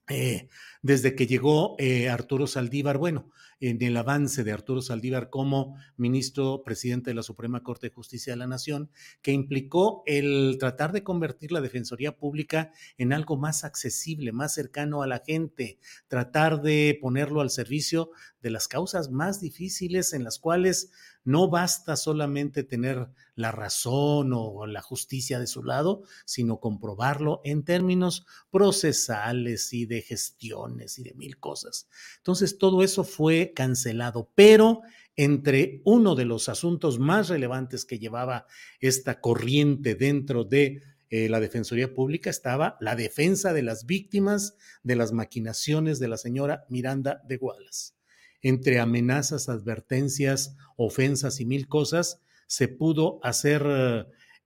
eh, 0.08 0.48
desde 0.82 1.14
que 1.14 1.26
llegó 1.26 1.76
eh, 1.78 2.08
Arturo 2.08 2.46
Saldívar, 2.46 2.98
bueno, 2.98 3.30
en 3.60 3.80
el 3.80 3.96
avance 3.96 4.42
de 4.42 4.50
Arturo 4.50 4.82
Saldívar 4.82 5.30
como 5.30 5.76
ministro 5.96 6.64
presidente 6.64 7.10
de 7.10 7.14
la 7.14 7.22
Suprema 7.22 7.62
Corte 7.62 7.86
de 7.86 7.94
Justicia 7.94 8.32
de 8.32 8.36
la 8.36 8.48
Nación, 8.48 8.90
que 9.22 9.30
implicó 9.30 10.02
el 10.06 10.56
tratar 10.58 10.90
de 10.90 11.04
convertir 11.04 11.52
la 11.52 11.60
Defensoría 11.60 12.16
Pública 12.16 12.72
en 12.98 13.12
algo 13.12 13.36
más 13.36 13.62
accesible, 13.62 14.32
más 14.32 14.52
cercano 14.52 15.02
a 15.02 15.06
la 15.06 15.22
gente, 15.24 15.78
tratar 16.08 16.60
de 16.62 16.98
ponerlo 17.00 17.40
al 17.40 17.50
servicio 17.50 18.10
de 18.40 18.50
las 18.50 18.66
causas 18.66 19.12
más 19.12 19.40
difíciles 19.40 20.12
en 20.12 20.24
las 20.24 20.40
cuales 20.40 20.90
no 21.24 21.48
basta 21.48 21.96
solamente 21.96 22.64
tener 22.64 23.08
la 23.34 23.52
razón 23.52 24.32
o 24.34 24.66
la 24.66 24.82
justicia 24.82 25.38
de 25.38 25.46
su 25.46 25.62
lado, 25.62 26.02
sino 26.24 26.60
comprobarlo 26.60 27.40
en 27.44 27.64
términos 27.64 28.26
procesales 28.50 29.72
y 29.72 29.86
de 29.86 30.02
gestiones 30.02 30.98
y 30.98 31.04
de 31.04 31.14
mil 31.14 31.38
cosas. 31.38 31.88
Entonces, 32.18 32.58
todo 32.58 32.82
eso 32.82 33.04
fue 33.04 33.52
cancelado, 33.54 34.30
pero 34.34 34.82
entre 35.16 35.82
uno 35.84 36.14
de 36.14 36.24
los 36.24 36.48
asuntos 36.48 36.98
más 36.98 37.28
relevantes 37.28 37.84
que 37.84 37.98
llevaba 37.98 38.46
esta 38.80 39.20
corriente 39.20 39.94
dentro 39.94 40.44
de 40.44 40.82
eh, 41.10 41.28
la 41.28 41.40
Defensoría 41.40 41.92
Pública 41.92 42.30
estaba 42.30 42.78
la 42.80 42.96
defensa 42.96 43.52
de 43.52 43.62
las 43.62 43.84
víctimas 43.84 44.56
de 44.82 44.96
las 44.96 45.12
maquinaciones 45.12 45.98
de 45.98 46.08
la 46.08 46.16
señora 46.16 46.64
Miranda 46.70 47.20
de 47.28 47.36
Gualas 47.36 47.94
entre 48.42 48.80
amenazas, 48.80 49.48
advertencias, 49.48 50.56
ofensas 50.76 51.40
y 51.40 51.46
mil 51.46 51.68
cosas, 51.68 52.20
se 52.46 52.68
pudo 52.68 53.20
hacer, 53.22 53.62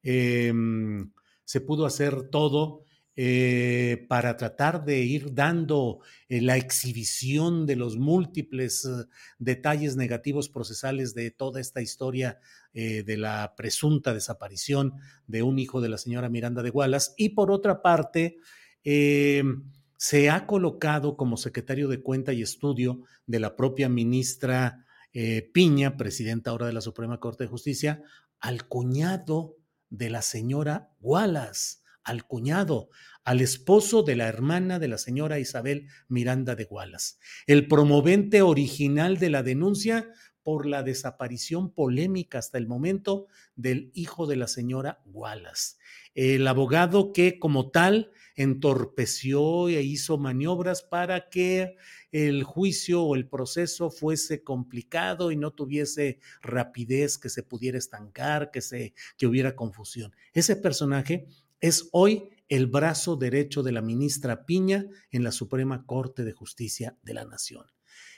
em, 0.03 1.11
se 1.45 1.61
pudo 1.61 1.87
hacer 1.87 2.29
todo 2.31 2.85
eh, 3.19 4.05
para 4.11 4.37
tratar 4.37 4.85
de 4.85 5.01
ir 5.01 5.33
dando 5.33 6.01
eh, 6.29 6.43
la 6.43 6.59
exhibición 6.59 7.65
de 7.65 7.75
los 7.75 7.97
múltiples 7.97 8.85
eh, 8.85 9.07
detalles 9.39 9.97
negativos 9.97 10.51
procesales 10.51 11.15
de 11.15 11.31
toda 11.31 11.61
esta 11.61 11.81
historia 11.81 12.39
de 12.75 13.17
la 13.17 13.55
presunta 13.57 14.13
desaparición 14.13 14.97
de 15.27 15.43
un 15.43 15.59
hijo 15.59 15.81
de 15.81 15.89
la 15.89 15.97
señora 15.97 16.29
Miranda 16.29 16.63
de 16.63 16.69
Gualas. 16.69 17.15
Y 17.17 17.31
por 17.31 17.51
otra 17.51 17.81
parte, 17.81 18.37
em, 18.85 19.73
se 19.97 20.31
ha 20.31 20.47
colocado 20.47 21.17
como 21.17 21.37
secretario 21.37 21.89
de 21.89 22.03
cuenta 22.03 22.33
y 22.33 22.43
estudio 22.43 23.03
de 23.27 23.41
la 23.41 23.57
propia 23.57 23.89
ministra 23.89 24.87
eh, 25.13 25.51
Piña, 25.53 25.97
presidenta 25.97 26.51
ahora 26.51 26.67
de 26.67 26.75
la 26.75 26.83
Suprema 26.83 27.21
Corte 27.21 27.45
de 27.45 27.49
Justicia, 27.49 28.03
al 28.39 28.69
cuñado 28.69 29.57
de 29.89 30.11
la 30.11 30.23
señora 30.23 30.91
Wallace, 31.01 31.79
al 32.03 32.27
cuñado, 32.27 32.91
al 33.25 33.41
esposo 33.41 34.03
de 34.03 34.15
la 34.17 34.29
hermana 34.29 34.79
de 34.79 34.89
la 34.89 34.99
señora 34.99 35.39
Isabel 35.39 35.89
Miranda 36.09 36.55
de 36.55 36.69
Wallace. 36.71 37.17
El 37.47 37.67
promovente 37.67 38.43
original 38.43 39.19
de 39.19 39.31
la 39.31 39.43
denuncia 39.43 40.09
por 40.43 40.67
la 40.67 40.85
desaparición 40.85 41.73
polémica 41.73 42.39
hasta 42.39 42.59
el 42.59 42.69
momento 42.69 43.27
del 43.57 43.91
hijo 43.95 44.29
de 44.29 44.37
la 44.37 44.47
señora 44.47 45.03
Wallace. 45.07 45.77
El 46.15 46.47
abogado 46.47 47.13
que 47.13 47.41
como 47.41 47.71
tal 47.71 48.13
entorpeció 48.37 49.69
e 49.69 49.83
hizo 49.83 50.19
maniobras 50.19 50.83
para 50.83 51.29
que 51.29 51.77
el 52.13 52.45
juicio 52.45 53.03
o 53.03 53.17
el 53.17 53.29
proceso 53.29 53.91
fuese 53.91 54.45
complicado 54.45 55.33
y 55.33 55.37
no 55.37 55.53
tuviese 55.53 56.21
rapidez, 56.43 57.19
que 57.19 57.31
se 57.31 57.43
pudiera 57.43 57.79
estancar, 57.79 58.51
que, 58.51 58.61
se, 58.61 58.95
que 59.17 59.27
hubiera 59.27 59.57
confusión. 59.57 60.15
Ese 60.33 60.57
personaje 60.57 61.27
es 61.61 61.89
hoy 61.93 62.31
el 62.49 62.67
brazo 62.67 63.17
derecho 63.17 63.63
de 63.63 63.73
la 63.73 63.83
ministra 63.83 64.47
Piña 64.47 64.87
en 65.11 65.25
la 65.25 65.33
Suprema 65.33 65.85
Corte 65.85 66.25
de 66.25 66.33
Justicia 66.33 66.97
de 67.03 67.15
la 67.15 67.25
Nación. 67.25 67.67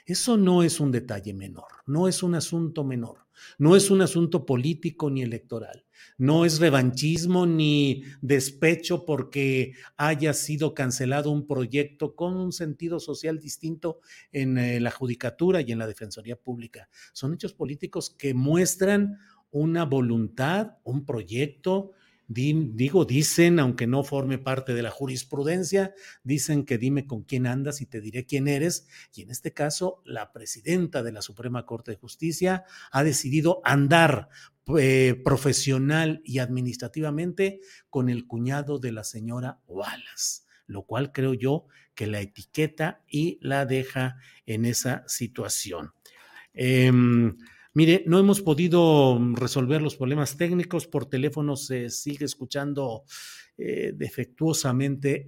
Eso 0.05 0.37
no 0.37 0.63
es 0.63 0.79
un 0.79 0.91
detalle 0.91 1.33
menor, 1.33 1.67
no 1.85 2.07
es 2.07 2.23
un 2.23 2.35
asunto 2.35 2.83
menor, 2.83 3.27
no 3.57 3.75
es 3.75 3.91
un 3.91 4.01
asunto 4.01 4.45
político 4.45 5.09
ni 5.09 5.21
electoral, 5.21 5.85
no 6.17 6.45
es 6.45 6.59
revanchismo 6.59 7.45
ni 7.45 8.03
despecho 8.21 9.05
porque 9.05 9.73
haya 9.97 10.33
sido 10.33 10.73
cancelado 10.73 11.31
un 11.31 11.47
proyecto 11.47 12.15
con 12.15 12.35
un 12.35 12.51
sentido 12.51 12.99
social 12.99 13.39
distinto 13.39 13.99
en 14.31 14.57
eh, 14.57 14.79
la 14.79 14.91
judicatura 14.91 15.61
y 15.61 15.71
en 15.71 15.79
la 15.79 15.87
Defensoría 15.87 16.35
Pública. 16.35 16.89
Son 17.13 17.33
hechos 17.33 17.53
políticos 17.53 18.09
que 18.17 18.33
muestran 18.33 19.17
una 19.51 19.85
voluntad, 19.85 20.77
un 20.83 21.05
proyecto, 21.05 21.91
digo, 22.29 23.05
dicen, 23.05 23.59
aunque 23.59 23.87
no 23.87 24.03
forme 24.03 24.37
parte 24.37 24.75
de 24.75 24.83
la 24.83 24.91
jurisprudencia, 24.91 25.95
dicen 26.23 26.63
que 26.63 26.77
dime 26.77 27.07
con 27.07 27.23
quién 27.23 27.47
andas 27.47 27.81
y 27.81 27.87
te 27.87 28.01
diré 28.01 28.25
quién 28.25 28.47
eres. 28.47 28.87
Y 29.15 29.23
en 29.23 29.31
este 29.31 29.51
caso, 29.51 30.01
la 30.05 30.31
presidenta 30.31 31.01
de 31.01 31.11
la 31.11 31.23
Suprema 31.23 31.65
Corte 31.65 31.91
de 31.91 31.97
Justicia 31.97 32.65
ha 32.91 33.03
decidido 33.03 33.61
andar 33.63 34.29
eh, 34.77 35.19
profesional 35.23 36.21
y 36.23 36.39
administrativamente 36.39 37.59
con 37.89 38.09
el 38.09 38.27
cuñado 38.27 38.79
de 38.79 38.91
la 38.91 39.03
señora 39.03 39.59
Wallace, 39.67 40.43
lo 40.67 40.83
cual 40.83 41.11
creo 41.11 41.33
yo 41.33 41.67
que 41.95 42.07
la 42.07 42.21
etiqueta 42.21 43.03
y 43.07 43.39
la 43.41 43.65
deja 43.65 44.17
en 44.45 44.65
esa 44.65 45.03
situación. 45.07 45.93
Em, 46.53 47.35
Mire, 47.73 48.03
no 48.07 48.19
hemos 48.19 48.41
podido 48.41 49.19
resolver 49.35 49.81
los 49.81 49.95
problemas 49.95 50.35
técnicos. 50.37 50.87
Por 50.87 51.05
teléfono 51.05 51.55
se 51.55 51.89
sigue 51.89 52.25
escuchando 52.25 53.03
eh, 53.57 53.93
defectuosamente 53.95 55.25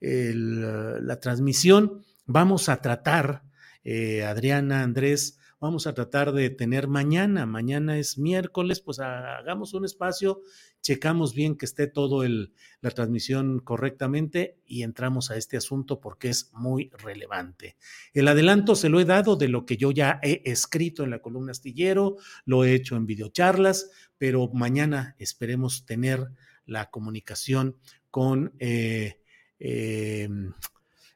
la 0.00 1.20
transmisión. 1.20 2.04
Vamos 2.26 2.68
a 2.68 2.80
tratar, 2.80 3.42
eh, 3.82 4.22
Adriana, 4.22 4.82
Andrés, 4.82 5.38
vamos 5.62 5.86
a 5.86 5.94
tratar 5.94 6.32
de 6.32 6.50
tener 6.50 6.88
mañana. 6.88 7.46
Mañana 7.46 7.96
es 7.96 8.18
miércoles, 8.18 8.80
pues 8.80 8.98
hagamos 8.98 9.72
un 9.74 9.84
espacio 9.84 10.42
checamos 10.82 11.34
bien 11.34 11.56
que 11.56 11.64
esté 11.64 11.86
todo 11.86 12.24
la 12.24 12.90
transmisión 12.90 13.60
correctamente 13.60 14.58
y 14.66 14.82
entramos 14.82 15.30
a 15.30 15.36
este 15.36 15.56
asunto 15.56 16.00
porque 16.00 16.28
es 16.28 16.50
muy 16.52 16.90
relevante. 16.98 17.76
El 18.12 18.26
adelanto 18.28 18.74
se 18.74 18.88
lo 18.88 19.00
he 19.00 19.04
dado 19.04 19.36
de 19.36 19.48
lo 19.48 19.64
que 19.64 19.76
yo 19.76 19.92
ya 19.92 20.18
he 20.22 20.42
escrito 20.44 21.04
en 21.04 21.10
la 21.10 21.20
columna 21.20 21.52
astillero, 21.52 22.16
lo 22.44 22.64
he 22.64 22.74
hecho 22.74 22.96
en 22.96 23.06
videocharlas, 23.06 23.90
pero 24.18 24.50
mañana 24.52 25.14
esperemos 25.18 25.86
tener 25.86 26.26
la 26.66 26.90
comunicación 26.90 27.76
con, 28.10 28.52
eh, 28.58 29.20
em, 29.60 30.52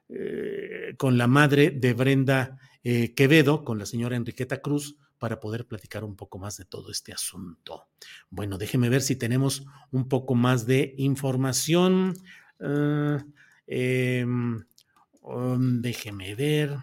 eh, 0.09 0.95
con 0.97 1.19
la 1.19 1.27
madre 1.27 1.71
de 1.71 1.93
Brenda 1.93 2.59
eh, 2.89 3.15
Quevedo, 3.15 3.65
con 3.65 3.81
la 3.81 3.85
señora 3.85 4.15
Enriqueta 4.15 4.63
Cruz, 4.63 4.97
para 5.19 5.41
poder 5.41 5.67
platicar 5.67 6.05
un 6.05 6.15
poco 6.15 6.39
más 6.39 6.57
de 6.57 6.65
todo 6.65 6.93
este 6.93 7.13
asunto. 7.13 7.89
Bueno, 8.31 8.59
déjeme 8.59 8.89
ver 8.89 9.03
si 9.03 9.17
tenemos 9.17 9.65
un 9.91 10.07
poco 10.09 10.37
más 10.37 10.67
de 10.67 10.95
información. 10.97 12.15
Ah, 12.61 13.25
em, 13.67 14.65
um, 15.21 15.81
déjeme 15.83 16.37
ver. 16.37 16.79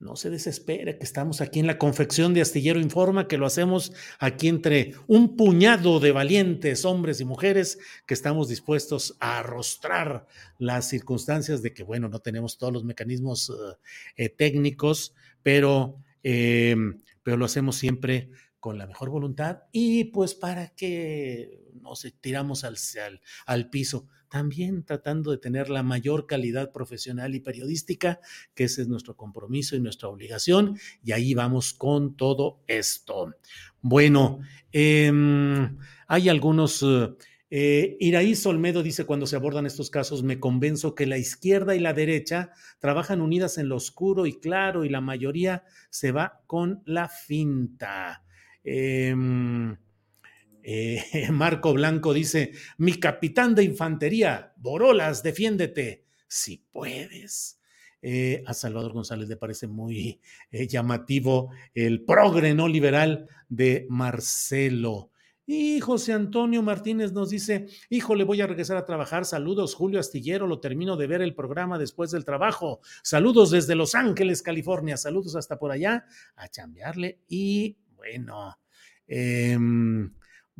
No 0.00 0.16
se 0.16 0.30
desespere, 0.30 0.96
que 0.96 1.04
estamos 1.04 1.42
aquí 1.42 1.60
en 1.60 1.66
la 1.66 1.76
confección 1.76 2.32
de 2.32 2.40
Astillero 2.40 2.80
Informa, 2.80 3.28
que 3.28 3.36
lo 3.36 3.44
hacemos 3.44 3.92
aquí 4.18 4.48
entre 4.48 4.94
un 5.06 5.36
puñado 5.36 6.00
de 6.00 6.10
valientes 6.10 6.86
hombres 6.86 7.20
y 7.20 7.26
mujeres 7.26 7.78
que 8.06 8.14
estamos 8.14 8.48
dispuestos 8.48 9.18
a 9.20 9.40
arrostrar 9.40 10.26
las 10.58 10.88
circunstancias 10.88 11.60
de 11.60 11.74
que, 11.74 11.82
bueno, 11.82 12.08
no 12.08 12.20
tenemos 12.20 12.56
todos 12.56 12.72
los 12.72 12.82
mecanismos 12.82 13.52
eh, 14.16 14.30
técnicos, 14.30 15.14
pero, 15.42 16.02
em, 16.22 16.98
pero 17.22 17.36
lo 17.36 17.44
hacemos 17.44 17.76
siempre 17.76 18.30
con 18.58 18.78
la 18.78 18.86
mejor 18.86 19.10
voluntad 19.10 19.64
y 19.70 20.04
pues 20.04 20.34
para 20.34 20.68
que 20.68 21.62
nos 21.82 22.06
tiramos 22.22 22.64
al, 22.64 22.76
al, 23.04 23.20
al 23.44 23.68
piso 23.68 24.08
también 24.30 24.84
tratando 24.84 25.32
de 25.32 25.38
tener 25.38 25.68
la 25.68 25.82
mayor 25.82 26.26
calidad 26.26 26.72
profesional 26.72 27.34
y 27.34 27.40
periodística, 27.40 28.20
que 28.54 28.64
ese 28.64 28.82
es 28.82 28.88
nuestro 28.88 29.16
compromiso 29.16 29.76
y 29.76 29.80
nuestra 29.80 30.08
obligación, 30.08 30.78
y 31.04 31.12
ahí 31.12 31.34
vamos 31.34 31.74
con 31.74 32.16
todo 32.16 32.62
esto. 32.66 33.34
Bueno, 33.82 34.40
em, 34.72 35.76
hay 36.06 36.28
algunos... 36.28 36.84
Eh, 37.52 37.96
Iraí 37.98 38.36
Solmedo 38.36 38.80
dice, 38.80 39.04
cuando 39.04 39.26
se 39.26 39.34
abordan 39.34 39.66
estos 39.66 39.90
casos, 39.90 40.22
me 40.22 40.38
convenzo 40.38 40.94
que 40.94 41.04
la 41.04 41.18
izquierda 41.18 41.74
y 41.74 41.80
la 41.80 41.92
derecha 41.92 42.52
trabajan 42.78 43.20
unidas 43.20 43.58
en 43.58 43.68
lo 43.68 43.74
oscuro 43.74 44.26
y 44.26 44.38
claro 44.38 44.84
y 44.84 44.88
la 44.88 45.00
mayoría 45.00 45.64
se 45.90 46.12
va 46.12 46.42
con 46.46 46.80
la 46.86 47.08
finta. 47.08 48.22
Eh, 48.62 49.12
eh, 50.62 51.02
Marco 51.30 51.72
Blanco 51.72 52.12
dice, 52.12 52.52
mi 52.78 52.94
capitán 52.94 53.54
de 53.54 53.64
infantería, 53.64 54.52
Borolas, 54.56 55.22
defiéndete, 55.22 56.04
si 56.26 56.64
puedes. 56.70 57.60
Eh, 58.02 58.42
a 58.46 58.54
Salvador 58.54 58.92
González 58.92 59.28
le 59.28 59.36
parece 59.36 59.66
muy 59.66 60.20
eh, 60.50 60.66
llamativo 60.66 61.50
el 61.74 62.02
progre 62.02 62.54
no 62.54 62.66
liberal 62.66 63.28
de 63.48 63.86
Marcelo. 63.90 65.10
Y 65.44 65.80
José 65.80 66.12
Antonio 66.12 66.62
Martínez 66.62 67.12
nos 67.12 67.28
dice, 67.28 67.66
hijo, 67.90 68.14
le 68.14 68.22
voy 68.22 68.40
a 68.40 68.46
regresar 68.46 68.76
a 68.76 68.86
trabajar. 68.86 69.24
Saludos, 69.24 69.74
Julio 69.74 69.98
Astillero, 69.98 70.46
lo 70.46 70.60
termino 70.60 70.96
de 70.96 71.08
ver 71.08 71.22
el 71.22 71.34
programa 71.34 71.76
después 71.76 72.12
del 72.12 72.24
trabajo. 72.24 72.80
Saludos 73.02 73.50
desde 73.50 73.74
Los 73.74 73.96
Ángeles, 73.96 74.42
California. 74.42 74.96
Saludos 74.96 75.34
hasta 75.34 75.58
por 75.58 75.72
allá 75.72 76.06
a 76.36 76.48
chambearle. 76.48 77.18
Y 77.28 77.76
bueno, 77.96 78.56
eh, 79.08 79.58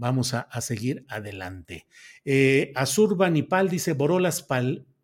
vamos 0.01 0.33
a, 0.33 0.49
seguir 0.63 1.05
adelante. 1.09 1.87
Eh, 2.25 2.73
Azur 2.75 3.17
Banipal 3.17 3.69
dice 3.69 3.93
Borolas 3.93 4.43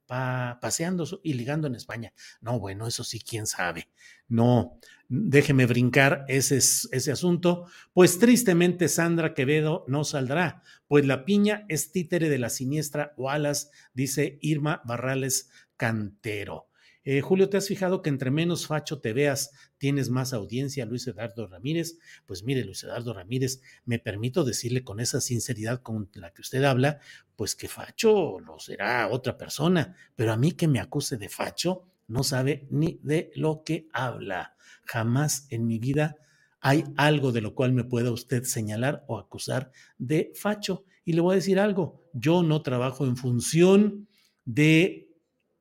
paseando 0.08 1.20
y 1.22 1.34
ligando 1.34 1.66
en 1.66 1.74
España. 1.74 2.14
No, 2.40 2.58
bueno, 2.58 2.86
eso 2.86 3.04
sí, 3.04 3.20
quién 3.20 3.46
sabe. 3.46 3.88
No, 4.26 4.80
déjeme 5.08 5.66
brincar 5.66 6.24
ese, 6.28 6.56
ese 6.56 7.12
asunto. 7.12 7.66
Pues 7.92 8.18
tristemente 8.18 8.88
Sandra 8.88 9.34
Quevedo 9.34 9.84
no 9.86 10.02
saldrá, 10.02 10.62
pues 10.88 11.04
la 11.06 11.26
piña 11.26 11.66
es 11.68 11.92
títere 11.92 12.30
de 12.30 12.38
la 12.38 12.48
siniestra 12.48 13.12
Wallace, 13.18 13.68
dice 13.92 14.38
Irma 14.40 14.80
Barrales 14.86 15.50
Cantero. 15.76 16.68
Eh, 17.08 17.20
Julio, 17.20 17.48
¿te 17.48 17.56
has 17.56 17.68
fijado 17.68 18.02
que 18.02 18.10
entre 18.10 18.32
menos 18.32 18.66
facho 18.66 18.98
te 18.98 19.12
veas, 19.12 19.52
tienes 19.78 20.10
más 20.10 20.32
audiencia, 20.32 20.84
Luis 20.86 21.06
Eduardo 21.06 21.46
Ramírez? 21.46 21.98
Pues 22.26 22.42
mire, 22.42 22.64
Luis 22.64 22.82
Eduardo 22.82 23.14
Ramírez, 23.14 23.62
me 23.84 24.00
permito 24.00 24.42
decirle 24.42 24.82
con 24.82 24.98
esa 24.98 25.20
sinceridad 25.20 25.82
con 25.82 26.10
la 26.14 26.32
que 26.32 26.40
usted 26.42 26.64
habla, 26.64 26.98
pues 27.36 27.54
que 27.54 27.68
facho 27.68 28.40
lo 28.40 28.58
será 28.58 29.06
otra 29.08 29.38
persona, 29.38 29.94
pero 30.16 30.32
a 30.32 30.36
mí 30.36 30.50
que 30.50 30.66
me 30.66 30.80
acuse 30.80 31.16
de 31.16 31.28
facho, 31.28 31.84
no 32.08 32.24
sabe 32.24 32.66
ni 32.70 32.98
de 33.04 33.30
lo 33.36 33.62
que 33.62 33.86
habla. 33.92 34.56
Jamás 34.84 35.46
en 35.50 35.64
mi 35.68 35.78
vida 35.78 36.16
hay 36.60 36.82
algo 36.96 37.30
de 37.30 37.40
lo 37.40 37.54
cual 37.54 37.72
me 37.72 37.84
pueda 37.84 38.10
usted 38.10 38.42
señalar 38.42 39.04
o 39.06 39.20
acusar 39.20 39.70
de 39.96 40.32
facho. 40.34 40.84
Y 41.04 41.12
le 41.12 41.20
voy 41.20 41.34
a 41.34 41.36
decir 41.36 41.60
algo, 41.60 42.02
yo 42.12 42.42
no 42.42 42.62
trabajo 42.62 43.06
en 43.06 43.16
función 43.16 44.08
de 44.44 45.08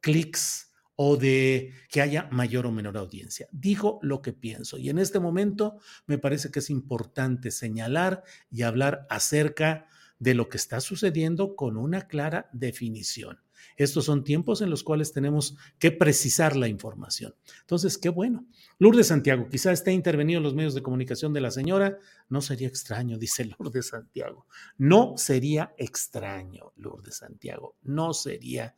clics 0.01 0.71
o 0.95 1.17
de 1.17 1.73
que 1.89 2.01
haya 2.01 2.27
mayor 2.31 2.65
o 2.65 2.71
menor 2.71 2.97
audiencia. 2.97 3.47
Digo 3.51 3.99
lo 4.01 4.21
que 4.21 4.33
pienso 4.33 4.77
y 4.77 4.89
en 4.89 4.97
este 4.97 5.19
momento 5.19 5.77
me 6.07 6.17
parece 6.17 6.51
que 6.51 6.59
es 6.59 6.69
importante 6.69 7.51
señalar 7.51 8.23
y 8.49 8.61
hablar 8.61 9.05
acerca 9.09 9.87
de 10.19 10.33
lo 10.33 10.47
que 10.49 10.57
está 10.57 10.79
sucediendo 10.79 11.55
con 11.55 11.77
una 11.77 12.07
clara 12.07 12.49
definición. 12.53 13.39
Estos 13.77 14.05
son 14.05 14.23
tiempos 14.23 14.61
en 14.61 14.69
los 14.69 14.83
cuales 14.83 15.11
tenemos 15.11 15.57
que 15.79 15.91
precisar 15.91 16.55
la 16.55 16.67
información. 16.67 17.35
Entonces, 17.61 17.97
qué 17.97 18.09
bueno. 18.09 18.45
Lourdes 18.79 19.07
Santiago, 19.07 19.49
quizá 19.49 19.71
esté 19.71 19.91
intervenido 19.91 20.37
en 20.37 20.43
los 20.43 20.55
medios 20.55 20.75
de 20.75 20.83
comunicación 20.83 21.33
de 21.33 21.41
la 21.41 21.51
señora. 21.51 21.97
No 22.29 22.41
sería 22.41 22.67
extraño, 22.67 23.17
dice 23.17 23.45
Lourdes 23.59 23.87
Santiago. 23.87 24.47
No 24.77 25.17
sería 25.17 25.73
extraño, 25.77 26.71
Lourdes 26.77 27.17
Santiago. 27.17 27.75
No 27.81 28.13
sería 28.13 28.75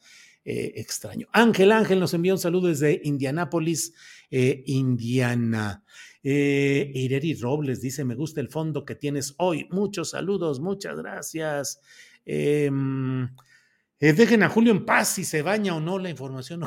eh, 0.50 0.80
extraño. 0.80 1.28
Ángel 1.34 1.74
Ángel 1.74 2.00
nos 2.00 2.14
envía 2.14 2.32
un 2.32 2.40
saludo 2.40 2.70
desde 2.70 3.02
Indianápolis, 3.04 3.94
eh, 4.32 4.64
Indiana. 4.68 5.84
Eh, 6.24 6.90
Ireri 6.96 7.34
Robles 7.34 7.82
dice, 7.82 8.06
me 8.06 8.16
gusta 8.16 8.40
el 8.40 8.48
fondo 8.48 8.86
que 8.86 8.96
tienes 8.96 9.36
hoy. 9.40 9.68
Muchos 9.72 10.12
saludos, 10.12 10.62
muchas 10.62 10.98
gracias. 11.00 11.82
Em, 12.24 13.28
dejen 14.00 14.42
a 14.42 14.48
Julio 14.48 14.72
en 14.72 14.86
paz 14.86 15.10
si 15.10 15.26
se 15.26 15.42
baña 15.42 15.76
o 15.76 15.82
no 15.82 16.00
la 16.00 16.10
información. 16.10 16.64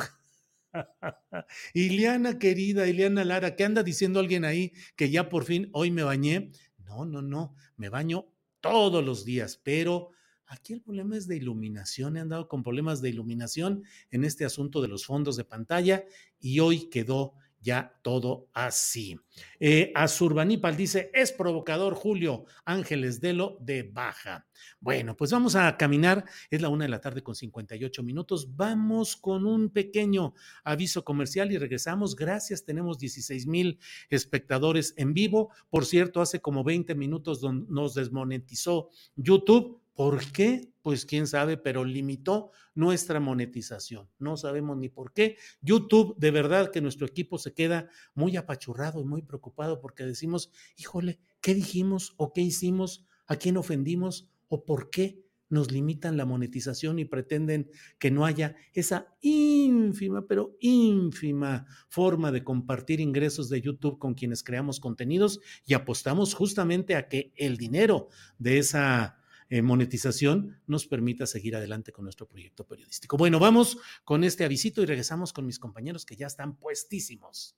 Iliana 1.73 2.37
querida, 2.37 2.87
Iliana 2.87 3.25
Lara, 3.25 3.55
¿qué 3.55 3.63
anda 3.63 3.81
diciendo 3.81 4.19
alguien 4.19 4.45
ahí 4.45 4.73
que 4.95 5.09
ya 5.09 5.27
por 5.27 5.43
fin 5.43 5.71
hoy 5.73 5.89
me 5.89 6.03
bañé? 6.03 6.51
No, 6.85 7.03
no, 7.05 7.23
no, 7.23 7.55
me 7.77 7.89
baño 7.89 8.27
todos 8.59 9.03
los 9.03 9.25
días, 9.25 9.59
pero 9.63 10.11
Aquí 10.51 10.73
el 10.73 10.81
problema 10.81 11.15
es 11.15 11.27
de 11.27 11.37
iluminación. 11.37 12.17
He 12.17 12.19
andado 12.19 12.49
con 12.49 12.61
problemas 12.61 13.01
de 13.01 13.07
iluminación 13.07 13.85
en 14.11 14.25
este 14.25 14.43
asunto 14.43 14.81
de 14.81 14.89
los 14.89 15.05
fondos 15.05 15.37
de 15.37 15.45
pantalla 15.45 16.03
y 16.41 16.59
hoy 16.59 16.89
quedó 16.89 17.35
ya 17.61 17.97
todo 18.01 18.49
así. 18.53 19.17
Eh, 19.61 19.93
Azurbanipal 19.95 20.75
dice, 20.75 21.09
es 21.13 21.31
provocador 21.31 21.93
Julio 21.93 22.43
Ángeles 22.65 23.21
Delo 23.21 23.59
de 23.61 23.83
baja. 23.83 24.45
Bueno, 24.81 25.15
pues 25.15 25.31
vamos 25.31 25.55
a 25.55 25.77
caminar. 25.77 26.25
Es 26.49 26.61
la 26.61 26.67
una 26.67 26.83
de 26.83 26.89
la 26.89 26.99
tarde 26.99 27.23
con 27.23 27.33
58 27.33 28.03
minutos. 28.03 28.53
Vamos 28.57 29.15
con 29.15 29.45
un 29.45 29.69
pequeño 29.69 30.33
aviso 30.65 31.05
comercial 31.05 31.49
y 31.53 31.57
regresamos. 31.57 32.17
Gracias, 32.17 32.65
tenemos 32.65 32.97
16 32.97 33.47
mil 33.47 33.79
espectadores 34.09 34.93
en 34.97 35.13
vivo. 35.13 35.51
Por 35.69 35.85
cierto, 35.85 36.19
hace 36.19 36.41
como 36.41 36.65
20 36.65 36.93
minutos 36.95 37.41
nos 37.41 37.93
desmonetizó 37.93 38.89
YouTube 39.15 39.80
¿Por 39.93 40.31
qué? 40.31 40.73
Pues 40.81 41.05
quién 41.05 41.27
sabe, 41.27 41.57
pero 41.57 41.83
limitó 41.83 42.51
nuestra 42.73 43.19
monetización. 43.19 44.09
No 44.17 44.37
sabemos 44.37 44.77
ni 44.77 44.89
por 44.89 45.13
qué. 45.13 45.37
YouTube, 45.61 46.15
de 46.17 46.31
verdad 46.31 46.71
que 46.71 46.81
nuestro 46.81 47.05
equipo 47.07 47.37
se 47.37 47.53
queda 47.53 47.89
muy 48.13 48.37
apachurrado 48.37 49.01
y 49.01 49.05
muy 49.05 49.21
preocupado 49.21 49.79
porque 49.79 50.05
decimos, 50.05 50.51
híjole, 50.77 51.19
¿qué 51.41 51.53
dijimos 51.53 52.13
o 52.17 52.33
qué 52.33 52.41
hicimos? 52.41 53.05
¿A 53.27 53.35
quién 53.35 53.57
ofendimos 53.57 54.29
o 54.47 54.65
por 54.65 54.89
qué? 54.89 55.21
nos 55.51 55.69
limitan 55.69 56.17
la 56.17 56.25
monetización 56.25 56.97
y 56.97 57.05
pretenden 57.05 57.69
que 57.99 58.09
no 58.09 58.25
haya 58.25 58.55
esa 58.73 59.13
ínfima, 59.21 60.25
pero 60.25 60.55
ínfima 60.61 61.67
forma 61.89 62.31
de 62.31 62.43
compartir 62.43 63.01
ingresos 63.01 63.49
de 63.49 63.61
YouTube 63.61 63.99
con 63.99 64.13
quienes 64.13 64.43
creamos 64.43 64.79
contenidos 64.79 65.41
y 65.65 65.73
apostamos 65.73 66.33
justamente 66.33 66.95
a 66.95 67.09
que 67.09 67.33
el 67.35 67.57
dinero 67.57 68.07
de 68.39 68.59
esa 68.59 69.20
eh, 69.51 69.61
monetización 69.61 70.61
nos 70.65 70.87
permita 70.87 71.27
seguir 71.27 71.57
adelante 71.57 71.91
con 71.91 72.05
nuestro 72.05 72.25
proyecto 72.25 72.65
periodístico. 72.65 73.17
Bueno, 73.17 73.37
vamos 73.37 73.77
con 74.05 74.23
este 74.23 74.45
avisito 74.45 74.81
y 74.81 74.85
regresamos 74.85 75.33
con 75.33 75.45
mis 75.45 75.59
compañeros 75.59 76.05
que 76.05 76.15
ya 76.15 76.27
están 76.27 76.55
puestísimos. 76.55 77.57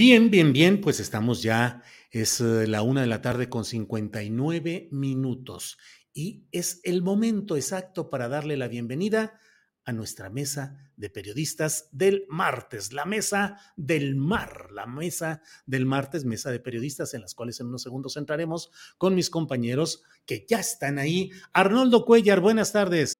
Bien, 0.00 0.30
bien, 0.30 0.54
bien, 0.54 0.80
pues 0.80 0.98
estamos 0.98 1.42
ya, 1.42 1.82
es 2.10 2.40
eh, 2.40 2.66
la 2.66 2.80
una 2.80 3.02
de 3.02 3.06
la 3.06 3.20
tarde 3.20 3.50
con 3.50 3.66
59 3.66 4.88
minutos 4.92 5.76
y 6.14 6.46
es 6.52 6.80
el 6.84 7.02
momento 7.02 7.54
exacto 7.54 8.08
para 8.08 8.26
darle 8.26 8.56
la 8.56 8.66
bienvenida 8.66 9.38
a 9.84 9.92
nuestra 9.92 10.30
mesa 10.30 10.90
de 10.96 11.10
periodistas 11.10 11.90
del 11.92 12.24
martes, 12.30 12.94
la 12.94 13.04
mesa 13.04 13.58
del 13.76 14.16
mar, 14.16 14.70
la 14.72 14.86
mesa 14.86 15.42
del 15.66 15.84
martes, 15.84 16.24
mesa 16.24 16.50
de 16.50 16.60
periodistas 16.60 17.12
en 17.12 17.20
las 17.20 17.34
cuales 17.34 17.60
en 17.60 17.66
unos 17.66 17.82
segundos 17.82 18.16
entraremos 18.16 18.70
con 18.96 19.14
mis 19.14 19.28
compañeros 19.28 20.02
que 20.24 20.46
ya 20.48 20.60
están 20.60 20.98
ahí. 20.98 21.30
Arnoldo 21.52 22.06
Cuellar, 22.06 22.40
buenas 22.40 22.72
tardes. 22.72 23.19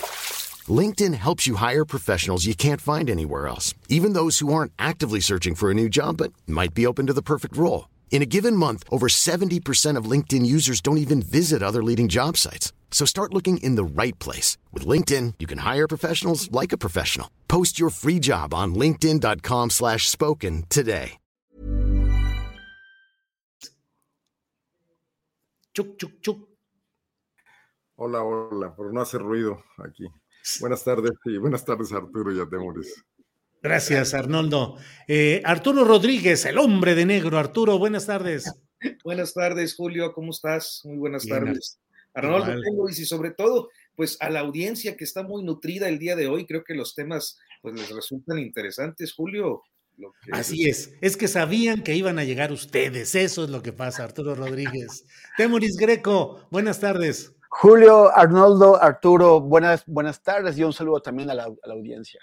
LinkedIn 0.71 1.13
helps 1.15 1.47
you 1.47 1.55
hire 1.55 1.85
professionals 1.85 2.45
you 2.45 2.53
can't 2.53 2.81
find 2.81 3.09
anywhere 3.09 3.47
else, 3.47 3.73
even 3.89 4.13
those 4.13 4.39
who 4.39 4.53
aren't 4.53 4.71
actively 4.77 5.19
searching 5.19 5.55
for 5.55 5.71
a 5.71 5.73
new 5.73 5.89
job 5.89 6.17
but 6.17 6.33
might 6.45 6.75
be 6.75 6.85
open 6.85 7.07
to 7.07 7.13
the 7.13 7.23
perfect 7.23 7.57
role. 7.57 7.89
In 8.11 8.21
a 8.21 8.25
given 8.27 8.55
month, 8.55 8.83
over 8.91 9.07
70% 9.07 9.97
of 9.97 10.05
LinkedIn 10.05 10.45
users 10.45 10.81
don't 10.81 10.99
even 10.99 11.23
visit 11.23 11.63
other 11.63 11.81
leading 11.81 12.07
job 12.09 12.37
sites. 12.37 12.71
So 12.91 13.05
start 13.05 13.33
looking 13.33 13.57
in 13.63 13.75
the 13.75 13.83
right 13.83 14.17
place. 14.19 14.59
With 14.71 14.85
LinkedIn, 14.85 15.35
you 15.39 15.47
can 15.47 15.59
hire 15.59 15.87
professionals 15.87 16.51
like 16.51 16.71
a 16.71 16.77
professional. 16.77 17.31
Post 17.47 17.79
your 17.79 17.89
free 17.89 18.19
job 18.19 18.53
on 18.53 18.75
linkedin.com 18.75 19.71
slash 19.71 20.07
spoken 20.07 20.65
today. 20.69 21.17
Chuc, 25.73 25.95
chuc, 25.97 26.11
chuc. 26.21 26.37
Hola, 27.95 28.19
hola, 28.19 28.75
por 28.75 28.91
no 28.91 29.01
hacer 29.01 29.21
ruido 29.21 29.63
aquí. 29.79 30.05
Buenas 30.59 30.83
tardes 30.83 31.11
y 31.25 31.37
buenas 31.37 31.65
tardes 31.65 31.91
Arturo 31.91 32.33
y 32.33 32.39
a 32.39 32.49
Temuris. 32.49 33.03
Gracias, 33.61 34.13
Arnoldo. 34.15 34.77
Eh, 35.07 35.41
Arturo 35.45 35.85
Rodríguez, 35.85 36.45
el 36.45 36.57
hombre 36.57 36.95
de 36.95 37.05
negro. 37.05 37.37
Arturo, 37.37 37.77
buenas 37.77 38.07
tardes. 38.07 38.51
Buenas 39.03 39.33
tardes, 39.35 39.75
Julio, 39.75 40.13
¿cómo 40.13 40.31
estás? 40.31 40.81
Muy 40.83 40.97
buenas 40.97 41.27
tardes. 41.27 41.79
Arnoldo 42.13 42.59
Temuris 42.61 42.99
y 42.99 43.05
sobre 43.05 43.31
todo, 43.31 43.69
pues 43.95 44.17
a 44.19 44.29
la 44.29 44.39
audiencia 44.39 44.97
que 44.97 45.03
está 45.03 45.23
muy 45.23 45.43
nutrida 45.43 45.87
el 45.87 45.99
día 45.99 46.15
de 46.15 46.27
hoy, 46.27 46.45
creo 46.45 46.63
que 46.63 46.73
los 46.73 46.95
temas 46.95 47.37
pues 47.61 47.75
les 47.75 47.89
resultan 47.89 48.39
interesantes, 48.39 49.13
Julio. 49.13 49.61
Así 50.31 50.67
es, 50.67 50.93
es 51.01 51.15
que 51.15 51.27
sabían 51.27 51.83
que 51.83 51.95
iban 51.95 52.17
a 52.17 52.23
llegar 52.23 52.51
ustedes, 52.51 53.13
eso 53.13 53.43
es 53.43 53.51
lo 53.51 53.61
que 53.61 53.71
pasa, 53.71 54.03
Arturo 54.03 54.33
Rodríguez. 54.33 55.05
Temuris 55.37 55.77
Greco, 55.77 56.47
buenas 56.49 56.79
tardes. 56.79 57.33
Julio, 57.53 58.09
Arnoldo, 58.17 58.81
Arturo, 58.81 59.41
buenas, 59.41 59.83
buenas 59.85 60.23
tardes 60.23 60.57
y 60.57 60.63
un 60.63 60.71
saludo 60.71 61.01
también 61.01 61.29
a 61.29 61.33
la, 61.33 61.43
a 61.43 61.67
la 61.67 61.73
audiencia. 61.73 62.21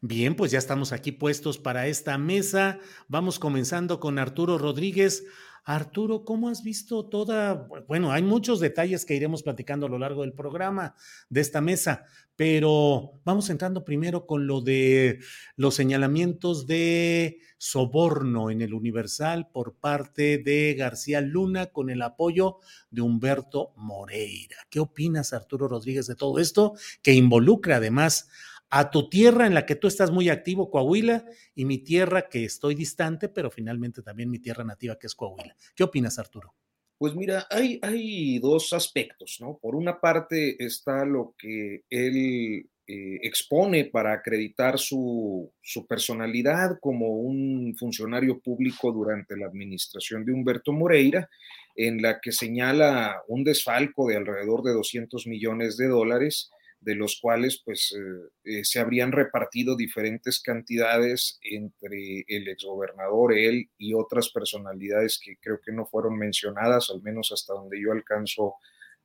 Bien, 0.00 0.34
pues 0.34 0.50
ya 0.50 0.58
estamos 0.58 0.92
aquí 0.92 1.12
puestos 1.12 1.58
para 1.58 1.86
esta 1.86 2.16
mesa. 2.16 2.78
Vamos 3.08 3.38
comenzando 3.38 4.00
con 4.00 4.18
Arturo 4.18 4.56
Rodríguez. 4.56 5.26
Arturo, 5.68 6.24
¿cómo 6.24 6.48
has 6.48 6.62
visto 6.62 7.04
toda? 7.04 7.68
Bueno, 7.86 8.10
hay 8.10 8.22
muchos 8.22 8.58
detalles 8.58 9.04
que 9.04 9.14
iremos 9.14 9.42
platicando 9.42 9.84
a 9.84 9.90
lo 9.90 9.98
largo 9.98 10.22
del 10.22 10.32
programa 10.32 10.94
de 11.28 11.42
esta 11.42 11.60
mesa, 11.60 12.06
pero 12.36 13.20
vamos 13.22 13.50
entrando 13.50 13.84
primero 13.84 14.26
con 14.26 14.46
lo 14.46 14.62
de 14.62 15.18
los 15.56 15.74
señalamientos 15.74 16.66
de 16.66 17.40
soborno 17.58 18.50
en 18.50 18.62
el 18.62 18.72
Universal 18.72 19.50
por 19.52 19.74
parte 19.74 20.38
de 20.38 20.72
García 20.72 21.20
Luna 21.20 21.66
con 21.66 21.90
el 21.90 22.00
apoyo 22.00 22.60
de 22.90 23.02
Humberto 23.02 23.74
Moreira. 23.76 24.56
¿Qué 24.70 24.80
opinas, 24.80 25.34
Arturo 25.34 25.68
Rodríguez, 25.68 26.06
de 26.06 26.14
todo 26.14 26.38
esto 26.38 26.76
que 27.02 27.12
involucra 27.12 27.76
además 27.76 28.30
a 28.70 28.90
tu 28.90 29.08
tierra 29.08 29.46
en 29.46 29.54
la 29.54 29.64
que 29.64 29.76
tú 29.76 29.86
estás 29.86 30.10
muy 30.10 30.28
activo, 30.28 30.70
Coahuila, 30.70 31.24
y 31.54 31.64
mi 31.64 31.78
tierra 31.78 32.28
que 32.28 32.44
estoy 32.44 32.74
distante, 32.74 33.28
pero 33.28 33.50
finalmente 33.50 34.02
también 34.02 34.30
mi 34.30 34.38
tierra 34.38 34.64
nativa 34.64 34.98
que 34.98 35.06
es 35.06 35.14
Coahuila. 35.14 35.56
¿Qué 35.74 35.84
opinas, 35.84 36.18
Arturo? 36.18 36.54
Pues 36.98 37.14
mira, 37.14 37.46
hay, 37.48 38.38
dos 38.40 38.72
aspectos, 38.72 39.38
¿no? 39.40 39.56
Por 39.62 39.76
una 39.76 40.00
parte 40.00 40.62
está 40.62 41.04
lo 41.04 41.34
que 41.38 41.84
él 41.88 42.68
eh, 42.88 43.18
expone 43.22 43.84
para 43.84 44.12
acreditar 44.12 44.80
su, 44.80 45.52
su, 45.62 45.86
personalidad 45.86 46.78
como 46.80 47.18
un 47.18 47.76
funcionario 47.78 48.40
público 48.40 48.90
durante 48.90 49.36
la 49.36 49.46
administración 49.46 50.24
de 50.24 50.32
Humberto 50.32 50.72
Moreira, 50.72 51.30
en 51.76 52.02
la 52.02 52.20
que 52.20 52.32
señala 52.32 53.22
un 53.28 53.44
desfalco 53.44 54.08
de 54.08 54.16
alrededor 54.16 54.64
de 54.64 54.72
200 54.72 55.24
millones 55.28 55.76
de 55.76 55.86
dólares, 55.86 56.50
de 56.80 56.94
los 56.94 57.18
cuales 57.20 57.60
pues 57.64 57.94
eh, 57.96 58.28
eh, 58.44 58.64
se 58.64 58.78
habrían 58.78 59.12
repartido 59.12 59.76
diferentes 59.76 60.40
cantidades 60.40 61.38
entre 61.42 62.24
el 62.28 62.48
exgobernador, 62.48 63.34
él 63.36 63.68
y 63.78 63.94
otras 63.94 64.30
personalidades 64.30 65.20
que 65.22 65.36
creo 65.40 65.60
que 65.60 65.72
no 65.72 65.86
fueron 65.86 66.16
mencionadas, 66.16 66.90
al 66.90 67.02
menos 67.02 67.32
hasta 67.32 67.52
donde 67.54 67.80
yo 67.80 67.92
alcanzo 67.92 68.54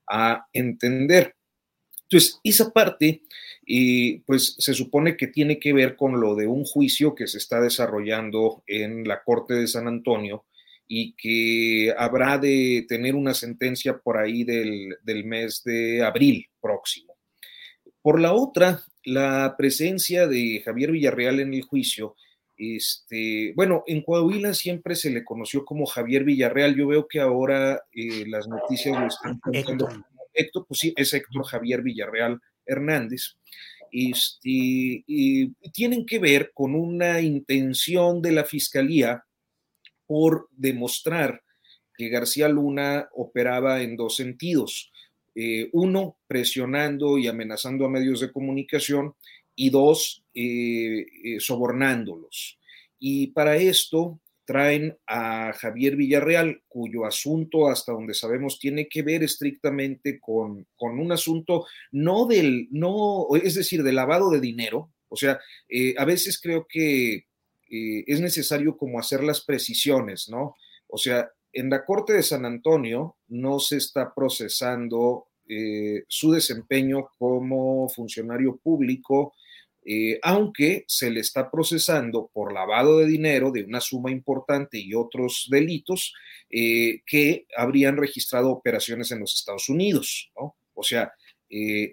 a 0.08 0.46
entender. 0.54 1.36
Entonces, 2.04 2.40
esa 2.44 2.72
parte, 2.72 3.24
eh, 3.66 4.22
pues 4.26 4.56
se 4.60 4.74
supone 4.74 5.18
que 5.18 5.28
tiene 5.28 5.60
que 5.60 5.74
ver 5.74 5.96
con 5.96 6.20
lo 6.20 6.36
de 6.36 6.46
un 6.46 6.64
juicio 6.64 7.16
que 7.16 7.28
se 7.28 7.40
está 7.40 7.60
desarrollando 7.60 8.64
en 8.68 9.08
la 9.08 9.24
Corte 9.24 9.56
de 9.56 9.68
San 9.68 9.88
Antonio 9.88 10.46
y 10.88 11.16
que 11.16 11.94
habrá 11.98 12.38
de 12.38 12.86
tener 12.88 13.16
una 13.16 13.34
sentencia 13.34 13.98
por 13.98 14.18
ahí 14.18 14.44
del, 14.44 14.96
del 15.02 15.26
mes 15.26 15.64
de 15.64 16.04
abril 16.04 16.46
próximo. 16.62 17.13
Por 18.04 18.22
la 18.22 18.34
otra, 18.34 18.84
la 19.04 19.56
presencia 19.58 20.28
de 20.28 20.62
Javier 20.64 20.92
Villarreal 20.92 21.40
en 21.40 21.56
el 21.56 21.64
juicio, 21.64 22.16
este, 22.56 23.54
bueno, 23.56 23.84
en 23.88 24.04
Coahuila 24.04 24.54
siempre 24.54 24.96
se 24.96 25.10
le 25.10 25.24
conoció 25.24 25.66
como 25.66 25.88
Javier 25.88 26.24
Villarreal. 26.24 26.76
Yo 26.76 26.88
veo 26.88 27.08
que 27.08 27.20
ahora 27.20 27.82
eh, 27.92 28.26
las 28.28 28.48
noticias 28.48 29.00
lo 29.00 29.08
están 29.08 29.40
contando 29.40 29.90
Héctor, 30.34 30.66
pues 30.68 30.80
sí, 30.80 30.94
es 30.96 31.14
Héctor 31.14 31.46
Javier 31.46 31.82
Villarreal 31.82 32.40
Hernández. 32.66 33.38
Este, 33.92 35.04
y 35.06 35.54
tienen 35.72 36.06
que 36.06 36.20
ver 36.20 36.52
con 36.54 36.76
una 36.76 37.22
intención 37.22 38.22
de 38.22 38.32
la 38.32 38.44
fiscalía 38.44 39.24
por 40.08 40.50
demostrar 40.52 41.44
que 41.96 42.10
García 42.10 42.50
Luna 42.50 43.08
operaba 43.14 43.82
en 43.82 43.96
dos 43.96 44.16
sentidos. 44.16 44.92
Eh, 45.36 45.70
uno, 45.74 46.18
presionando 46.28 47.18
y 47.18 47.28
amenazando 47.28 47.86
a 47.86 47.90
medios 47.90 48.20
de 48.20 48.32
comunicación 48.32 49.16
y 49.56 49.72
dos, 49.72 50.24
eh, 50.34 51.06
eh, 51.24 51.40
sobornándolos. 51.40 52.60
Y 53.00 53.28
para 53.28 53.56
esto 53.58 54.20
traen 54.46 54.98
a 55.08 55.54
Javier 55.54 55.96
Villarreal, 55.96 56.62
cuyo 56.68 57.06
asunto, 57.06 57.68
hasta 57.68 57.94
donde 57.94 58.14
sabemos, 58.14 58.60
tiene 58.60 58.88
que 58.88 59.02
ver 59.02 59.24
estrictamente 59.24 60.20
con, 60.20 60.68
un 60.78 61.12
asunto 61.12 61.66
no 61.92 62.28
del, 62.28 62.68
no, 62.72 63.28
es 63.42 63.56
decir, 63.56 63.82
de 63.84 63.94
lavado 63.94 64.30
de 64.30 64.40
dinero. 64.40 64.92
O 65.08 65.16
sea, 65.16 65.40
a 65.98 66.06
veces 66.06 66.40
creo 66.42 66.68
que 66.68 67.26
es 67.70 68.20
necesario 68.20 68.76
como 68.76 69.00
hacer 69.00 69.24
las 69.24 69.42
precisiones, 69.42 70.28
¿no? 70.30 70.56
O 70.88 70.98
sea, 70.98 71.30
en 71.54 71.70
la 71.70 71.86
Corte 71.86 72.14
de 72.14 72.24
San 72.24 72.46
Antonio 72.46 73.16
no 73.28 73.60
se 73.60 73.78
está 73.78 74.14
procesando 74.14 75.28
eh, 75.48 76.04
su 76.08 76.32
desempeño 76.32 77.10
como 77.18 77.88
funcionario 77.90 78.58
público 78.58 79.34
eh, 79.86 80.18
aunque 80.24 80.86
se 80.88 81.12
le 81.12 81.20
está 81.20 81.52
procesando 81.52 82.32
por 82.34 82.54
lavado 82.54 83.00
de 83.00 83.06
dinero 83.06 83.52
de 83.52 83.66
una 83.66 83.82
suma 83.82 84.10
importante 84.10 84.80
y 84.80 84.94
otros 84.94 85.48
delitos 85.52 86.14
eh, 86.50 87.02
que 87.06 87.46
habrían 87.58 87.98
registrado 87.98 88.50
operaciones 88.50 89.12
en 89.12 89.20
los 89.20 89.34
Estados 89.34 89.68
Unidos. 89.68 90.32
O 90.74 90.84
sea, 90.84 91.14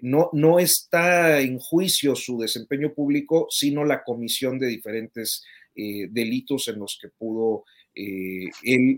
no, 0.01 0.29
no 0.31 0.57
está 0.57 1.41
en 1.41 1.59
juicio 1.59 2.15
su 2.15 2.39
desempeño 2.39 2.93
público, 2.93 3.47
sino 3.49 3.83
la 3.83 4.03
comisión 4.03 4.57
de 4.57 4.67
diferentes 4.67 5.43
delitos 5.75 6.67
en 6.69 6.79
los 6.79 6.97
que 6.99 7.09
pudo 7.09 7.65
él 7.93 8.97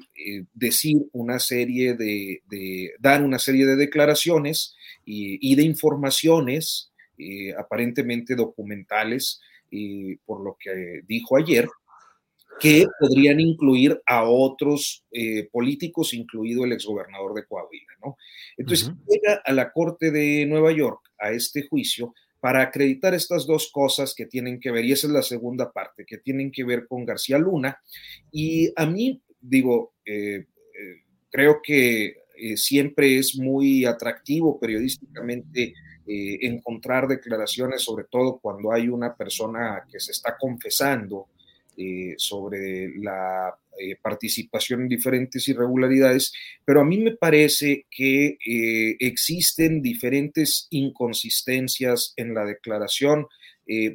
decir 0.53 0.97
una 1.11 1.39
serie 1.39 1.95
de, 1.95 2.41
dar 2.99 3.23
una 3.23 3.39
serie 3.39 3.65
de 3.65 3.75
declaraciones 3.75 4.75
y 5.05 5.55
de 5.55 5.63
informaciones 5.63 6.93
eh, 7.17 7.53
aparentemente 7.57 8.35
documentales, 8.35 9.39
por 10.25 10.43
lo 10.43 10.57
que 10.59 11.01
dijo 11.07 11.37
ayer, 11.37 11.67
que 12.59 12.85
podrían 12.99 13.39
incluir 13.39 14.01
a 14.05 14.23
otros 14.23 15.03
eh, 15.11 15.47
políticos, 15.51 16.13
incluido 16.13 16.65
el 16.65 16.71
exgobernador 16.71 17.33
de 17.33 17.45
Coahuila, 17.45 17.93
¿no? 18.03 18.17
Entonces, 18.57 18.91
llega 19.07 19.41
a 19.45 19.51
la 19.53 19.71
Corte 19.71 20.11
de 20.11 20.45
Nueva 20.47 20.71
York 20.71 21.01
a 21.19 21.31
este 21.31 21.67
juicio 21.67 22.13
para 22.43 22.61
acreditar 22.61 23.13
estas 23.13 23.47
dos 23.47 23.71
cosas 23.71 24.13
que 24.13 24.25
tienen 24.25 24.59
que 24.59 24.69
ver, 24.69 24.83
y 24.83 24.91
esa 24.91 25.07
es 25.07 25.13
la 25.13 25.21
segunda 25.21 25.71
parte, 25.71 26.03
que 26.05 26.17
tienen 26.17 26.51
que 26.51 26.65
ver 26.65 26.87
con 26.89 27.05
García 27.05 27.37
Luna. 27.37 27.81
Y 28.33 28.69
a 28.75 28.85
mí, 28.85 29.21
digo, 29.39 29.93
eh, 30.05 30.47
creo 31.31 31.61
que 31.63 32.17
siempre 32.57 33.17
es 33.17 33.37
muy 33.37 33.85
atractivo 33.85 34.59
periodísticamente 34.59 35.73
eh, 36.05 36.39
encontrar 36.41 37.07
declaraciones, 37.07 37.81
sobre 37.81 38.03
todo 38.11 38.37
cuando 38.39 38.73
hay 38.73 38.89
una 38.89 39.15
persona 39.15 39.85
que 39.89 40.01
se 40.01 40.11
está 40.11 40.35
confesando 40.37 41.29
eh, 41.77 42.13
sobre 42.17 42.89
la 42.97 43.55
eh, 43.79 43.95
participación 44.01 44.81
en 44.81 44.87
diferentes 44.87 45.47
irregularidades, 45.47 46.33
pero 46.63 46.81
a 46.81 46.85
mí 46.85 46.97
me 46.97 47.15
parece 47.15 47.87
que 47.89 48.37
existen 48.99 49.81
diferentes 49.81 50.67
inconsistencias 50.69 52.13
en 52.15 52.33
la 52.33 52.45
declaración, 52.45 53.27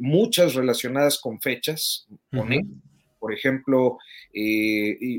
muchas 0.00 0.54
relacionadas 0.54 1.20
con 1.20 1.40
fechas, 1.40 2.08
Por 3.20 3.34
ejemplo, 3.34 3.98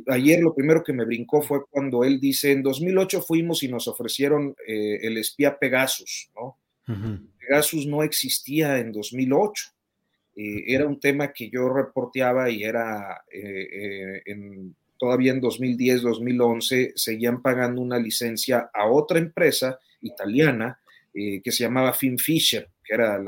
ayer 0.07 0.39
lo 0.41 0.55
primero 0.55 0.83
que 0.83 0.93
me 0.93 1.05
brincó 1.05 1.41
fue 1.41 1.65
cuando 1.69 2.03
él 2.03 2.19
dice, 2.19 2.51
en 2.51 2.63
2008 2.63 3.21
fuimos 3.21 3.61
y 3.63 3.67
nos 3.67 3.87
ofrecieron 3.87 4.55
el 4.67 5.17
espía 5.17 5.57
Pegasus, 5.57 6.29
¿no? 6.35 6.57
Pegasus 7.39 7.85
no 7.85 8.03
existía 8.03 8.79
en 8.79 8.91
2008. 8.91 9.71
Eh, 10.41 10.73
era 10.73 10.87
un 10.87 11.01
tema 11.01 11.33
que 11.33 11.49
yo 11.49 11.67
reporteaba 11.67 12.49
y 12.49 12.63
era 12.63 13.25
eh, 13.29 14.21
eh, 14.25 14.35
todavía 14.97 15.33
en 15.33 15.41
2010, 15.41 16.01
2011, 16.01 16.93
seguían 16.95 17.41
pagando 17.41 17.81
una 17.81 17.99
licencia 17.99 18.69
a 18.73 18.87
otra 18.87 19.19
empresa 19.19 19.77
italiana 20.01 20.79
que 21.11 21.51
se 21.51 21.63
llamaba 21.63 21.91
FinFisher, 21.91 22.69
que 22.85 22.93
era 22.93 23.21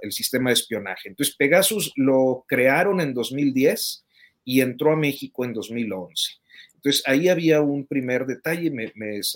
el 0.00 0.12
sistema 0.12 0.48
de 0.48 0.54
espionaje. 0.54 1.10
Entonces, 1.10 1.36
Pegasus 1.36 1.92
lo 1.96 2.46
crearon 2.48 3.02
en 3.02 3.12
2010 3.12 4.06
y 4.44 4.62
entró 4.62 4.92
a 4.92 4.96
México 4.96 5.44
en 5.44 5.52
2011. 5.52 6.32
Entonces, 6.76 7.02
ahí 7.04 7.28
había 7.28 7.60
un 7.60 7.86
primer 7.86 8.24
detalle, 8.24 8.72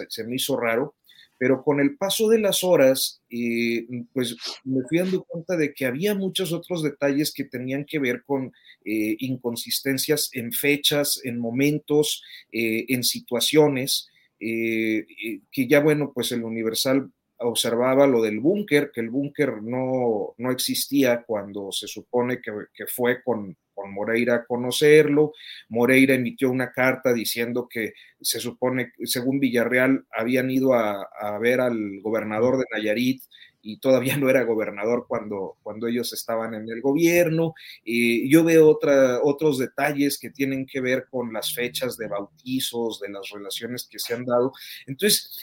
se 0.09 0.25
me 0.25 0.37
hizo 0.37 0.57
raro, 0.59 0.95
pero 1.39 1.63
con 1.63 1.81
el 1.81 1.97
paso 1.97 2.29
de 2.29 2.39
las 2.39 2.65
horas, 2.65 3.23
eh, 3.31 3.87
pues 4.13 4.37
me 4.65 4.83
fui 4.89 4.99
dando 4.99 5.25
cuenta 5.25 5.57
de 5.57 5.75
que 5.75 5.87
había 5.87 6.15
muchos 6.15 6.53
otros 6.53 6.83
detalles 6.83 7.33
que 7.33 7.45
tenían 7.45 7.85
que 7.85 7.99
ver 7.99 8.23
con 8.25 8.53
eh, 8.85 9.17
inconsistencias 9.19 10.31
en 10.33 10.53
fechas, 10.53 11.21
en 11.25 11.39
momentos, 11.39 12.23
eh, 12.53 12.87
en 12.89 13.05
situaciones, 13.05 14.09
que 14.39 15.67
ya 15.67 15.81
bueno, 15.81 16.13
pues 16.15 16.31
el 16.31 16.45
Universal 16.45 17.11
observaba 17.39 18.07
lo 18.07 18.21
del 18.21 18.39
búnker, 18.39 18.91
que 18.93 19.01
el 19.01 19.09
búnker 19.09 19.63
no, 19.63 20.35
no 20.37 20.51
existía 20.51 21.23
cuando 21.23 21.73
se 21.73 21.87
supone 21.87 22.41
que, 22.43 22.53
que 22.75 22.87
fue 22.87 23.23
con, 23.23 23.57
con 23.77 23.93
Moreira 23.93 24.35
a 24.35 24.45
conocerlo. 24.45 25.35
Moreira 25.69 26.15
emitió 26.15 26.51
una 26.51 26.73
carta 26.73 27.13
diciendo 27.13 27.69
que 27.71 27.93
se 28.21 28.41
supone, 28.41 28.93
según 29.05 29.39
Villarreal, 29.39 30.07
habían 30.11 30.51
ido 30.51 30.73
a, 30.75 31.07
ver 31.39 31.61
al 31.61 32.01
gobernador 32.01 32.57
de 32.57 32.65
Nayarit 32.73 33.23
y 33.61 33.79
todavía 33.79 34.17
no 34.17 34.31
era 34.31 34.45
gobernador 34.45 35.05
cuando, 35.07 35.59
cuando 35.63 35.87
ellos 35.87 36.13
estaban 36.13 36.55
en 36.55 36.69
el 36.69 36.81
gobierno. 36.81 37.55
y 37.85 38.31
yo 38.31 38.43
veo 38.43 38.69
otra, 38.69 39.21
otros 39.23 39.59
detalles 39.59 40.19
que 40.19 40.31
tienen 40.31 40.67
que 40.67 40.81
ver 40.81 41.07
con 41.11 41.33
las 41.33 41.55
fechas 41.55 41.97
de 41.97 42.09
bautizos, 42.09 43.01
de 43.01 43.11
las 43.11 43.29
relaciones 43.31 43.87
que 43.89 43.99
se 43.99 44.15
han 44.15 44.25
dado. 44.25 44.53
Entonces, 44.87 45.39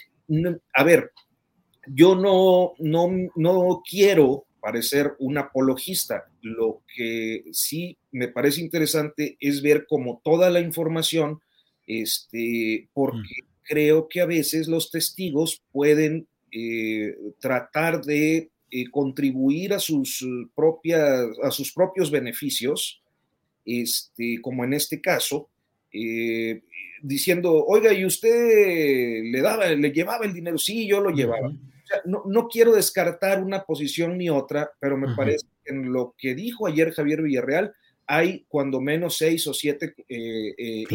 a 0.74 0.84
ver, 0.84 1.12
yo 1.88 2.16
no, 2.16 2.74
no, 2.80 3.12
no 3.36 3.84
quiero 3.88 4.46
parecer 4.60 5.14
un 5.20 5.38
apologista. 5.38 6.26
Lo 6.44 6.82
que 6.94 7.46
sí 7.54 7.98
me 8.12 8.28
parece 8.28 8.60
interesante 8.60 9.38
es 9.40 9.62
ver 9.62 9.86
como 9.88 10.22
toda 10.26 10.50
la 10.50 10.60
información, 10.60 11.40
este, 11.88 12.90
porque 12.94 13.46
creo 13.64 14.10
que 14.10 14.20
a 14.20 14.26
veces 14.26 14.68
los 14.68 14.92
testigos 14.92 15.64
pueden 15.72 16.28
eh, 16.52 17.16
tratar 17.40 18.04
de 18.04 18.50
eh, 18.72 18.90
contribuir 18.92 19.74
a 19.74 19.80
sus, 19.80 20.26
propias, 20.54 21.28
a 21.42 21.50
sus 21.50 21.72
propios 21.72 22.12
beneficios, 22.12 23.02
este, 23.66 24.42
como 24.42 24.66
en 24.66 24.74
este 24.74 25.00
caso, 25.00 25.48
eh, 25.94 26.62
diciendo, 27.02 27.54
oiga, 27.66 27.94
¿y 27.94 28.04
usted 28.04 29.24
le 29.24 29.42
daba, 29.42 29.68
le 29.68 29.92
llevaba 29.92 30.26
el 30.26 30.34
dinero? 30.34 30.58
Sí, 30.58 30.86
yo 30.88 31.00
lo 31.00 31.12
llevaba 31.12 31.54
no, 32.06 32.24
no, 32.26 32.48
quiero 32.48 32.74
descartar 32.74 33.44
una 33.44 33.64
posición 33.64 34.18
ni 34.18 34.30
otra, 34.30 34.72
pero 34.80 34.98
me 34.98 35.16
parece 35.16 35.46
que 35.64 35.74
en 35.74 35.92
lo 35.92 36.16
que 36.18 36.36
dijo 36.36 36.68
ayer 36.68 36.94
Javier 36.94 37.22
Villarreal 37.22 37.74
hay 38.08 38.46
cuando 38.48 38.82
menos 38.82 39.18
seis 39.18 39.48
o 39.48 39.54
siete 39.54 39.96
eh, 40.10 40.54
eh 40.58 40.86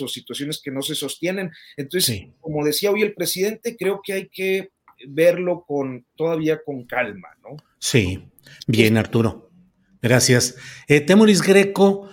o 0.00 0.08
situaciones 0.08 0.60
que 0.62 0.70
no 0.70 0.82
se 0.82 0.94
sostienen. 0.94 1.50
Entonces, 1.76 2.26
como 2.40 2.64
decía 2.64 2.90
hoy 2.90 3.02
el 3.02 3.14
presidente, 3.14 3.76
creo 3.76 4.00
que 4.04 4.12
hay 4.12 4.28
que 4.28 4.70
verlo 5.06 5.64
con 5.66 6.06
todavía 6.16 6.60
con 6.64 6.84
calma, 6.84 7.28
¿no? 7.42 7.56
Sí, 7.78 8.28
bien, 8.66 8.96
Arturo. 8.96 9.50
Gracias. 10.00 10.56
Eh, 10.86 11.00
Temoris 11.00 11.42
Greco, 11.42 12.08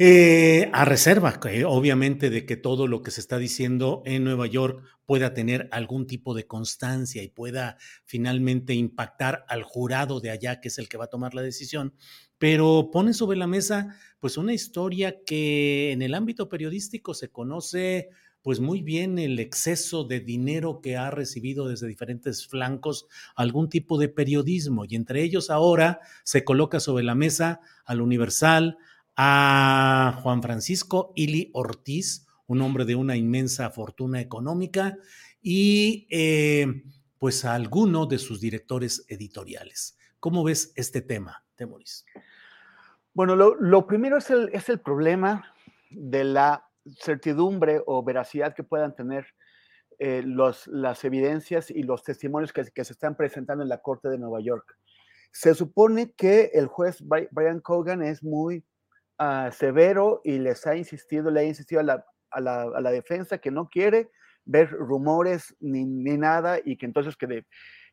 eh, 0.00 0.70
a 0.72 0.84
reserva, 0.84 1.40
obviamente, 1.66 2.30
de 2.30 2.46
que 2.46 2.56
todo 2.56 2.86
lo 2.86 3.02
que 3.02 3.10
se 3.10 3.20
está 3.20 3.36
diciendo 3.36 4.02
en 4.06 4.22
Nueva 4.22 4.46
York 4.46 4.84
pueda 5.06 5.34
tener 5.34 5.68
algún 5.72 6.06
tipo 6.06 6.34
de 6.34 6.46
constancia 6.46 7.22
y 7.24 7.28
pueda 7.28 7.78
finalmente 8.04 8.74
impactar 8.74 9.44
al 9.48 9.64
jurado 9.64 10.20
de 10.20 10.30
allá, 10.30 10.60
que 10.60 10.68
es 10.68 10.78
el 10.78 10.88
que 10.88 10.98
va 10.98 11.06
a 11.06 11.10
tomar 11.10 11.34
la 11.34 11.42
decisión, 11.42 11.94
pero 12.38 12.90
pone 12.92 13.12
sobre 13.12 13.36
la 13.36 13.48
mesa 13.48 13.96
pues 14.20 14.36
una 14.36 14.52
historia 14.52 15.16
que 15.26 15.90
en 15.90 16.02
el 16.02 16.14
ámbito 16.14 16.48
periodístico 16.48 17.12
se 17.12 17.30
conoce 17.30 18.10
pues 18.42 18.60
muy 18.60 18.82
bien 18.82 19.18
el 19.18 19.40
exceso 19.40 20.04
de 20.04 20.20
dinero 20.20 20.80
que 20.80 20.96
ha 20.96 21.10
recibido 21.10 21.68
desde 21.68 21.88
diferentes 21.88 22.46
flancos 22.46 23.06
algún 23.34 23.68
tipo 23.68 23.98
de 23.98 24.08
periodismo. 24.08 24.84
Y 24.88 24.94
entre 24.94 25.22
ellos 25.22 25.50
ahora 25.50 26.00
se 26.24 26.44
coloca 26.44 26.80
sobre 26.80 27.04
la 27.04 27.14
mesa 27.14 27.60
al 27.84 28.00
Universal, 28.00 28.78
a 29.20 30.20
Juan 30.22 30.40
Francisco 30.40 31.12
Ili 31.16 31.50
Ortiz, 31.52 32.28
un 32.46 32.62
hombre 32.62 32.84
de 32.84 32.94
una 32.94 33.16
inmensa 33.16 33.68
fortuna 33.70 34.20
económica 34.20 34.96
y 35.42 36.06
eh, 36.08 36.84
pues 37.18 37.44
a 37.44 37.54
alguno 37.54 38.06
de 38.06 38.18
sus 38.18 38.40
directores 38.40 39.04
editoriales. 39.08 39.98
¿Cómo 40.20 40.44
ves 40.44 40.72
este 40.76 41.00
tema, 41.02 41.44
Temoris? 41.56 42.06
Bueno, 43.12 43.34
lo, 43.34 43.86
primero 43.88 44.18
es 44.18 44.30
el, 44.30 44.50
es 44.52 44.68
el 44.68 44.78
problema 44.78 45.52
de 45.90 46.22
la 46.22 46.68
certidumbre 47.00 47.82
o 47.86 48.04
veracidad 48.04 48.54
que 48.54 48.62
puedan 48.62 48.94
tener 48.94 49.26
eh, 49.98 50.22
los, 50.24 50.68
las 50.68 51.04
evidencias 51.04 51.72
y 51.72 51.82
los 51.82 52.04
testimonios 52.04 52.52
que, 52.52 52.64
se 52.64 52.92
están 52.92 53.16
presentando 53.16 53.64
en 53.64 53.68
la 53.68 53.82
Corte 53.82 54.08
de 54.08 54.18
Nueva 54.18 54.40
York. 54.40 54.78
Se 55.32 55.54
supone 55.54 56.12
que 56.12 56.52
el 56.54 56.68
juez 56.68 57.02
Brian 57.02 57.60
Cogan 57.60 58.04
es 58.04 58.22
muy 58.22 58.64
ah, 59.18 59.50
severo 59.52 60.20
y 60.24 60.38
les 60.38 60.66
ha 60.66 60.76
insistido, 60.76 61.30
le 61.30 61.40
ha 61.40 61.44
insistido 61.44 61.80
a 61.80 61.84
la, 61.84 62.06
a 62.30 62.40
la, 62.40 62.62
a 62.62 62.80
la 62.80 62.90
defensa 62.90 63.38
que 63.38 63.50
no 63.50 63.68
quiere 63.68 64.10
ver 64.44 64.70
rumores 64.70 65.54
ni, 65.60 65.84
ni 65.84 66.16
nada 66.16 66.58
y 66.64 66.76
que 66.76 66.86
entonces 66.86 67.16
que, 67.16 67.44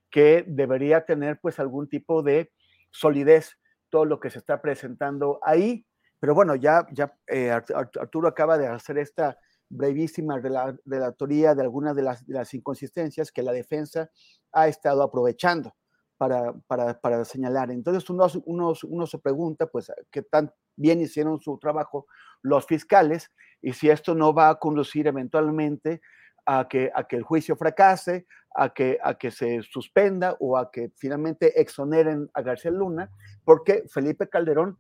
que 0.09 0.45
debería 0.47 1.05
tener 1.05 1.39
pues 1.41 1.59
algún 1.59 1.89
tipo 1.89 2.23
de 2.23 2.51
solidez 2.91 3.57
todo 3.89 4.05
lo 4.05 4.19
que 4.19 4.29
se 4.29 4.39
está 4.39 4.61
presentando 4.61 5.39
ahí. 5.43 5.85
Pero 6.19 6.33
bueno, 6.33 6.55
ya, 6.55 6.87
ya 6.91 7.13
eh, 7.27 7.51
Arturo 7.51 8.27
acaba 8.27 8.57
de 8.57 8.67
hacer 8.67 8.97
esta 8.97 9.37
brevísima 9.67 10.39
relatoría 10.85 11.55
de 11.55 11.61
algunas 11.61 11.95
de 11.95 12.03
las, 12.03 12.25
de 12.25 12.33
las, 12.35 12.53
inconsistencias 12.53 13.31
que 13.31 13.43
la 13.43 13.51
defensa 13.51 14.09
ha 14.51 14.67
estado 14.67 15.03
aprovechando 15.03 15.75
para, 16.17 16.53
para, 16.67 17.25
señalar. 17.25 17.71
Entonces 17.71 18.09
uno, 18.09 18.27
uno, 18.45 18.73
uno, 18.83 19.07
se 19.07 19.19
pregunta, 19.19 19.67
pues, 19.67 19.91
qué 20.11 20.21
tan 20.21 20.51
bien 20.75 21.01
hicieron 21.01 21.39
su 21.39 21.57
trabajo 21.57 22.05
los 22.41 22.65
fiscales 22.65 23.31
y 23.61 23.73
si 23.73 23.89
esto 23.89 24.15
no 24.15 24.33
va 24.33 24.49
a 24.49 24.59
conducir 24.59 25.07
eventualmente 25.07 26.01
a 26.45 26.67
que, 26.67 26.91
a 26.93 27.05
que 27.05 27.15
el 27.15 27.23
juicio 27.23 27.55
fracase, 27.55 28.27
a 28.53 28.73
que, 28.73 28.99
a 29.03 29.15
que 29.15 29.31
se 29.31 29.61
suspenda 29.63 30.37
o 30.39 30.57
a 30.57 30.71
que 30.71 30.91
finalmente 30.95 31.59
exoneren 31.59 32.29
a 32.33 32.41
García 32.41 32.71
Luna, 32.71 33.09
porque 33.43 33.83
Felipe 33.89 34.29
Calderón 34.29 34.77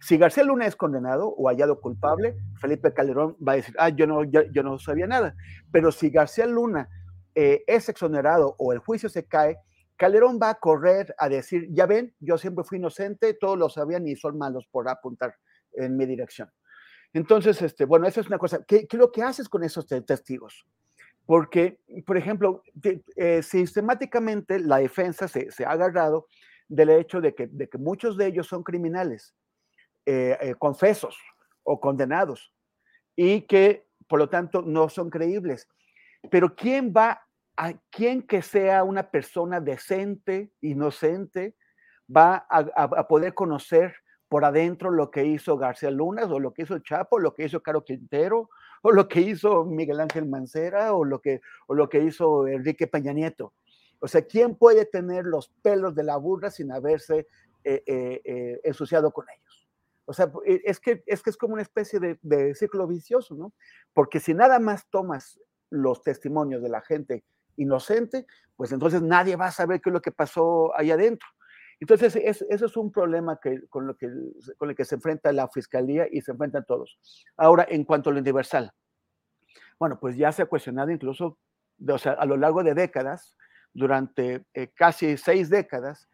si 0.00 0.16
García 0.16 0.44
Luna 0.44 0.66
es 0.66 0.76
condenado 0.76 1.28
o 1.28 1.48
hallado 1.48 1.80
culpable, 1.80 2.34
Felipe 2.58 2.92
Calderón 2.94 3.36
va 3.46 3.52
a 3.52 3.56
decir, 3.56 3.74
ah, 3.78 3.90
yo 3.90 4.06
no, 4.06 4.24
yo, 4.24 4.62
no 4.62 4.78
sabía 4.78 5.06
nada. 5.06 5.36
Pero 5.70 5.92
si 5.92 6.08
García 6.08 6.46
Luna 6.46 6.88
eh, 7.34 7.64
es 7.66 7.88
exonerado 7.88 8.56
o 8.58 8.72
el 8.72 8.78
juicio 8.78 9.10
se 9.10 9.26
cae, 9.26 9.58
Calderón 10.00 10.38
va 10.42 10.48
a 10.48 10.54
correr 10.54 11.14
a 11.18 11.28
decir, 11.28 11.68
ya 11.72 11.84
ven, 11.84 12.14
yo 12.20 12.38
siempre 12.38 12.64
fui 12.64 12.78
inocente, 12.78 13.34
todos 13.34 13.58
lo 13.58 13.68
sabían 13.68 14.08
y 14.08 14.16
son 14.16 14.38
malos 14.38 14.66
por 14.70 14.88
apuntar 14.88 15.36
en 15.74 15.94
mi 15.94 16.06
dirección. 16.06 16.50
Entonces, 17.12 17.60
este, 17.60 17.84
bueno, 17.84 18.06
eso 18.06 18.22
es 18.22 18.26
una 18.28 18.38
cosa. 18.38 18.64
¿Qué, 18.66 18.86
qué 18.86 18.96
es 18.96 18.98
lo 18.98 19.12
que 19.12 19.22
haces 19.22 19.46
con 19.46 19.62
esos 19.62 19.86
testigos? 19.86 20.66
Porque, 21.26 21.80
por 22.06 22.16
ejemplo, 22.16 22.62
eh, 23.14 23.42
sistemáticamente 23.42 24.58
la 24.58 24.78
defensa 24.78 25.28
se, 25.28 25.50
ha 25.66 25.70
agarrado 25.70 26.28
del 26.66 26.88
hecho 26.88 27.20
de 27.20 27.34
que, 27.34 27.48
de 27.48 27.68
que 27.68 27.76
muchos 27.76 28.16
de 28.16 28.26
ellos 28.26 28.46
son 28.46 28.62
criminales 28.62 29.34
eh, 30.06 30.38
eh, 30.40 30.54
confesos 30.58 31.18
o 31.62 31.78
condenados 31.78 32.54
y 33.16 33.42
que 33.42 33.86
por 34.08 34.18
lo 34.18 34.30
tanto 34.30 34.62
no 34.62 34.88
son 34.88 35.10
creíbles. 35.10 35.68
Pero 36.30 36.56
¿quién 36.56 36.90
va 36.90 37.20
a 37.60 37.74
quién 37.90 38.22
que 38.22 38.40
sea 38.40 38.84
una 38.84 39.10
persona 39.10 39.60
decente, 39.60 40.50
inocente, 40.62 41.54
va 42.08 42.46
a, 42.48 43.06
poder 43.06 43.34
conocer 43.34 43.96
por 44.30 44.46
adentro 44.46 44.90
lo 44.90 45.10
que 45.10 45.26
hizo 45.26 45.58
García 45.58 45.90
Lunas 45.90 46.30
o 46.30 46.40
lo 46.40 46.54
que 46.54 46.62
hizo 46.62 46.78
Chapo, 46.78 47.18
lo 47.18 47.34
que 47.34 47.44
hizo 47.44 47.62
Caro 47.62 47.84
Quintero 47.84 48.48
o 48.82 48.92
lo 48.92 49.08
que 49.08 49.20
hizo 49.20 49.66
Miguel 49.66 50.00
Ángel 50.00 50.24
Mancera 50.24 50.94
o 50.94 51.04
lo 51.04 51.20
que, 51.20 51.42
o 51.66 51.74
lo 51.74 51.90
que 51.90 52.02
hizo 52.02 52.48
Enrique 52.48 52.86
Peña 52.86 53.12
Nieto? 53.12 53.52
O 53.98 54.08
sea, 54.08 54.22
¿quién 54.22 54.54
puede 54.54 54.86
tener 54.86 55.26
los 55.26 55.50
pelos 55.60 55.94
de 55.94 56.04
la 56.04 56.16
burra 56.16 56.50
sin 56.50 56.72
haberse 56.72 57.26
eh, 57.62 58.58
ensuciado 58.64 59.10
con 59.10 59.26
ellos? 59.28 59.68
O 60.06 60.14
sea, 60.14 60.32
e, 60.46 60.62
es 60.64 60.80
que 60.80 61.02
es, 61.04 61.22
que 61.22 61.28
es 61.28 61.36
como 61.36 61.52
una 61.52 61.62
especie 61.62 62.00
de, 62.00 62.54
círculo 62.54 62.86
vicioso, 62.86 63.34
¿no? 63.34 63.52
Porque 63.92 64.18
si 64.18 64.32
nada 64.32 64.58
más 64.58 64.88
tomas 64.88 65.38
los 65.68 66.02
testimonios 66.02 66.62
de 66.62 66.70
la 66.70 66.80
gente 66.80 67.22
inocente, 67.60 68.26
pues 68.56 68.72
entonces 68.72 69.02
nadie 69.02 69.36
va 69.36 69.46
a 69.46 69.52
saber 69.52 69.80
qué 69.80 69.90
es 69.90 69.94
lo 69.94 70.02
que 70.02 70.12
pasó 70.12 70.76
ahí 70.76 70.90
adentro. 70.90 71.28
Entonces, 71.80 72.14
eso 72.14 72.44
es 72.66 72.76
un 72.76 72.92
problema 72.92 73.40
que, 73.42 73.66
con, 73.68 73.86
lo 73.86 73.96
que, 73.96 74.10
con 74.58 74.68
el 74.68 74.76
que 74.76 74.84
se 74.84 74.96
enfrenta 74.96 75.32
la 75.32 75.48
fiscalía 75.48 76.06
y 76.10 76.20
se 76.20 76.32
enfrentan 76.32 76.66
todos. 76.66 76.98
Ahora, 77.38 77.66
en 77.68 77.84
cuanto 77.84 78.10
a 78.10 78.12
lo 78.12 78.18
universal, 78.18 78.70
bueno, 79.78 79.98
pues 79.98 80.14
ya 80.14 80.30
se 80.30 80.42
ha 80.42 80.46
cuestionado 80.46 80.90
incluso, 80.90 81.38
o 81.88 81.98
sea, 81.98 82.12
a 82.12 82.26
lo 82.26 82.36
largo 82.36 82.62
de 82.62 82.74
décadas, 82.74 83.34
durante 83.72 84.44
eh, 84.52 84.68
casi 84.74 85.16
seis 85.16 85.48
décadas, 85.48 86.10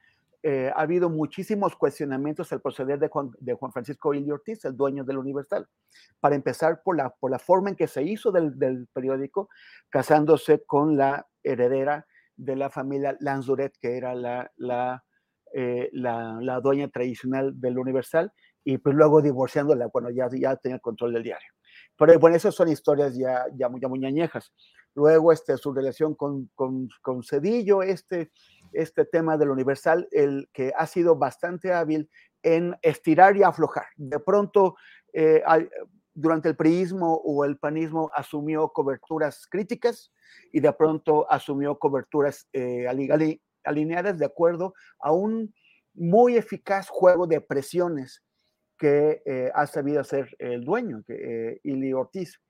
eh, 0.48 0.70
ha 0.72 0.82
habido 0.82 1.10
muchísimos 1.10 1.74
cuestionamientos 1.74 2.52
al 2.52 2.60
proceder 2.60 3.00
de 3.00 3.08
Juan, 3.08 3.32
de 3.40 3.54
Juan 3.54 3.72
Francisco 3.72 4.14
Ili 4.14 4.30
Ortiz, 4.30 4.64
el 4.64 4.76
dueño 4.76 5.02
del 5.02 5.18
Universal. 5.18 5.66
Para 6.20 6.36
empezar, 6.36 6.82
por 6.84 6.96
la, 6.96 7.10
por 7.10 7.32
la 7.32 7.40
forma 7.40 7.70
en 7.70 7.74
que 7.74 7.88
se 7.88 8.04
hizo 8.04 8.30
del, 8.30 8.56
del 8.56 8.86
periódico, 8.92 9.48
casándose 9.88 10.62
con 10.64 10.96
la 10.96 11.26
heredera 11.42 12.06
de 12.36 12.54
la 12.54 12.70
familia 12.70 13.16
Lanzuret, 13.18 13.76
que 13.80 13.96
era 13.96 14.14
la, 14.14 14.48
la, 14.54 15.02
eh, 15.52 15.90
la, 15.92 16.38
la, 16.40 16.60
dueña 16.60 16.86
tradicional 16.90 17.60
del 17.60 17.76
Universal, 17.76 18.32
y 18.62 18.78
pues 18.78 18.94
luego 18.94 19.22
divorciándola 19.22 19.88
cuando 19.88 20.10
ya, 20.10 20.28
ya 20.32 20.54
tenía 20.54 20.76
el 20.76 20.80
control 20.80 21.14
del 21.14 21.24
diario. 21.24 21.48
Pero 21.98 22.20
bueno, 22.20 22.36
esas 22.36 22.54
son 22.54 22.68
historias 22.68 23.16
ya, 23.16 23.46
ya, 23.56 23.68
muy, 23.68 23.80
ya 23.80 23.88
muy 23.88 24.04
añejas. 24.06 24.52
Luego, 24.94 25.32
este, 25.32 25.56
su 25.56 25.74
relación 25.74 26.14
con, 26.14 26.50
con, 26.54 26.88
con 27.02 27.22
Cedillo, 27.22 27.82
este, 27.82 28.30
este 28.76 29.04
tema 29.04 29.36
del 29.36 29.50
universal, 29.50 30.08
el 30.10 30.48
que 30.52 30.72
ha 30.76 30.86
sido 30.86 31.16
bastante 31.16 31.72
hábil 31.72 32.10
en 32.42 32.76
estirar 32.82 33.36
y 33.36 33.42
aflojar. 33.42 33.86
De 33.96 34.20
pronto, 34.20 34.76
eh, 35.12 35.42
durante 36.14 36.48
el 36.48 36.56
priismo 36.56 37.20
o 37.24 37.44
el 37.44 37.58
panismo 37.58 38.10
asumió 38.14 38.68
coberturas 38.68 39.46
críticas 39.46 40.12
y 40.52 40.60
de 40.60 40.72
pronto 40.72 41.30
asumió 41.30 41.78
coberturas 41.78 42.48
eh, 42.52 42.86
alineadas 43.64 44.18
de 44.18 44.26
acuerdo 44.26 44.74
a 45.00 45.12
un 45.12 45.54
muy 45.94 46.36
eficaz 46.36 46.88
juego 46.88 47.26
de 47.26 47.40
presiones 47.40 48.22
que 48.78 49.22
eh, 49.24 49.50
ha 49.54 49.66
sabido 49.66 50.00
hacer 50.00 50.34
el 50.38 50.64
dueño, 50.64 51.02
que, 51.06 51.60
Ili 51.64 51.92
Ortiz. 51.92 52.40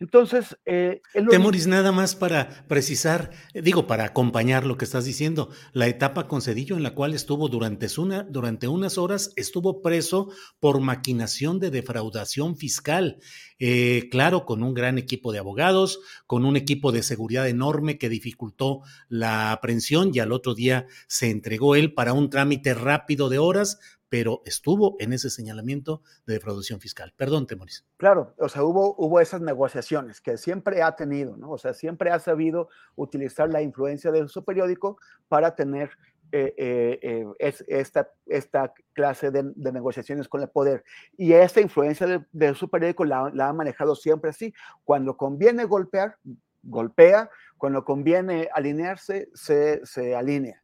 Entonces, 0.00 0.58
eh, 0.64 1.02
Temoris, 1.28 1.66
nada 1.66 1.92
más 1.92 2.16
para 2.16 2.66
precisar, 2.66 3.32
eh, 3.52 3.60
digo, 3.60 3.86
para 3.86 4.04
acompañar 4.04 4.64
lo 4.64 4.78
que 4.78 4.86
estás 4.86 5.04
diciendo, 5.04 5.50
la 5.74 5.88
etapa 5.88 6.26
con 6.26 6.40
Cedillo 6.40 6.74
en 6.78 6.82
la 6.82 6.94
cual 6.94 7.12
estuvo 7.12 7.50
durante, 7.50 7.86
una, 7.98 8.22
durante 8.22 8.66
unas 8.66 8.96
horas, 8.96 9.30
estuvo 9.36 9.82
preso 9.82 10.30
por 10.58 10.80
maquinación 10.80 11.60
de 11.60 11.70
defraudación 11.70 12.56
fiscal. 12.56 13.18
Eh, 13.58 14.08
claro, 14.10 14.46
con 14.46 14.62
un 14.62 14.72
gran 14.72 14.96
equipo 14.96 15.32
de 15.32 15.38
abogados, 15.38 16.00
con 16.26 16.46
un 16.46 16.56
equipo 16.56 16.92
de 16.92 17.02
seguridad 17.02 17.46
enorme 17.46 17.98
que 17.98 18.08
dificultó 18.08 18.80
la 19.10 19.52
aprehensión 19.52 20.12
y 20.14 20.20
al 20.20 20.32
otro 20.32 20.54
día 20.54 20.86
se 21.08 21.28
entregó 21.28 21.76
él 21.76 21.92
para 21.92 22.14
un 22.14 22.30
trámite 22.30 22.72
rápido 22.72 23.28
de 23.28 23.38
horas 23.38 23.78
pero 24.10 24.42
estuvo 24.44 24.96
en 24.98 25.14
ese 25.14 25.30
señalamiento 25.30 26.02
de 26.26 26.34
defraudación 26.34 26.80
fiscal. 26.80 27.14
Perdón, 27.16 27.46
Temoris. 27.46 27.86
Claro, 27.96 28.34
o 28.38 28.48
sea, 28.48 28.64
hubo, 28.64 28.94
hubo 28.98 29.20
esas 29.20 29.40
negociaciones 29.40 30.20
que 30.20 30.36
siempre 30.36 30.82
ha 30.82 30.96
tenido, 30.96 31.36
¿no? 31.36 31.52
O 31.52 31.58
sea, 31.58 31.72
siempre 31.72 32.10
ha 32.10 32.18
sabido 32.18 32.68
utilizar 32.96 33.48
la 33.48 33.62
influencia 33.62 34.10
de 34.10 34.28
su 34.28 34.44
periódico 34.44 34.98
para 35.28 35.54
tener 35.54 35.90
eh, 36.32 36.54
eh, 36.56 36.98
eh, 37.02 37.26
es, 37.40 37.64
esta, 37.66 38.08
esta 38.26 38.72
clase 38.92 39.30
de, 39.30 39.42
negociaciones 39.72 40.28
con 40.28 40.42
el 40.42 40.48
poder. 40.48 40.84
Y 41.16 41.32
esta 41.32 41.60
influencia 41.60 42.26
de, 42.30 42.54
su 42.54 42.68
periódico 42.68 43.04
la, 43.04 43.26
ha 43.26 43.52
manejado 43.52 43.94
siempre 43.94 44.30
así. 44.30 44.52
Cuando 44.84 45.16
conviene 45.16 45.64
golpear, 45.64 46.16
golpea, 46.62 47.30
cuando 47.58 47.84
conviene 47.84 48.48
alinearse, 48.52 49.28
se, 49.34 49.84
se 49.84 50.14
alinea. 50.14 50.62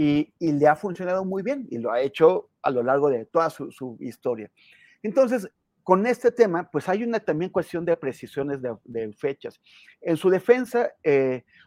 Y, 0.00 0.32
le 0.38 0.68
ha 0.68 0.76
funcionado 0.76 1.24
muy 1.24 1.42
bien 1.42 1.66
y 1.70 1.78
lo 1.78 1.90
ha 1.90 2.00
hecho 2.00 2.50
a 2.62 2.70
lo 2.70 2.84
largo 2.84 3.10
de 3.10 3.24
toda 3.24 3.50
su, 3.50 3.96
historia. 3.98 4.48
Entonces, 5.02 5.50
con 5.82 6.06
este 6.06 6.30
tema, 6.30 6.70
pues 6.70 6.88
hay 6.88 7.02
una 7.02 7.18
también 7.18 7.50
cuestión 7.50 7.84
de 7.84 7.96
precisiones 7.96 8.60
de, 8.62 9.12
fechas. 9.14 9.60
En 10.00 10.16
su 10.16 10.30
defensa, 10.30 10.92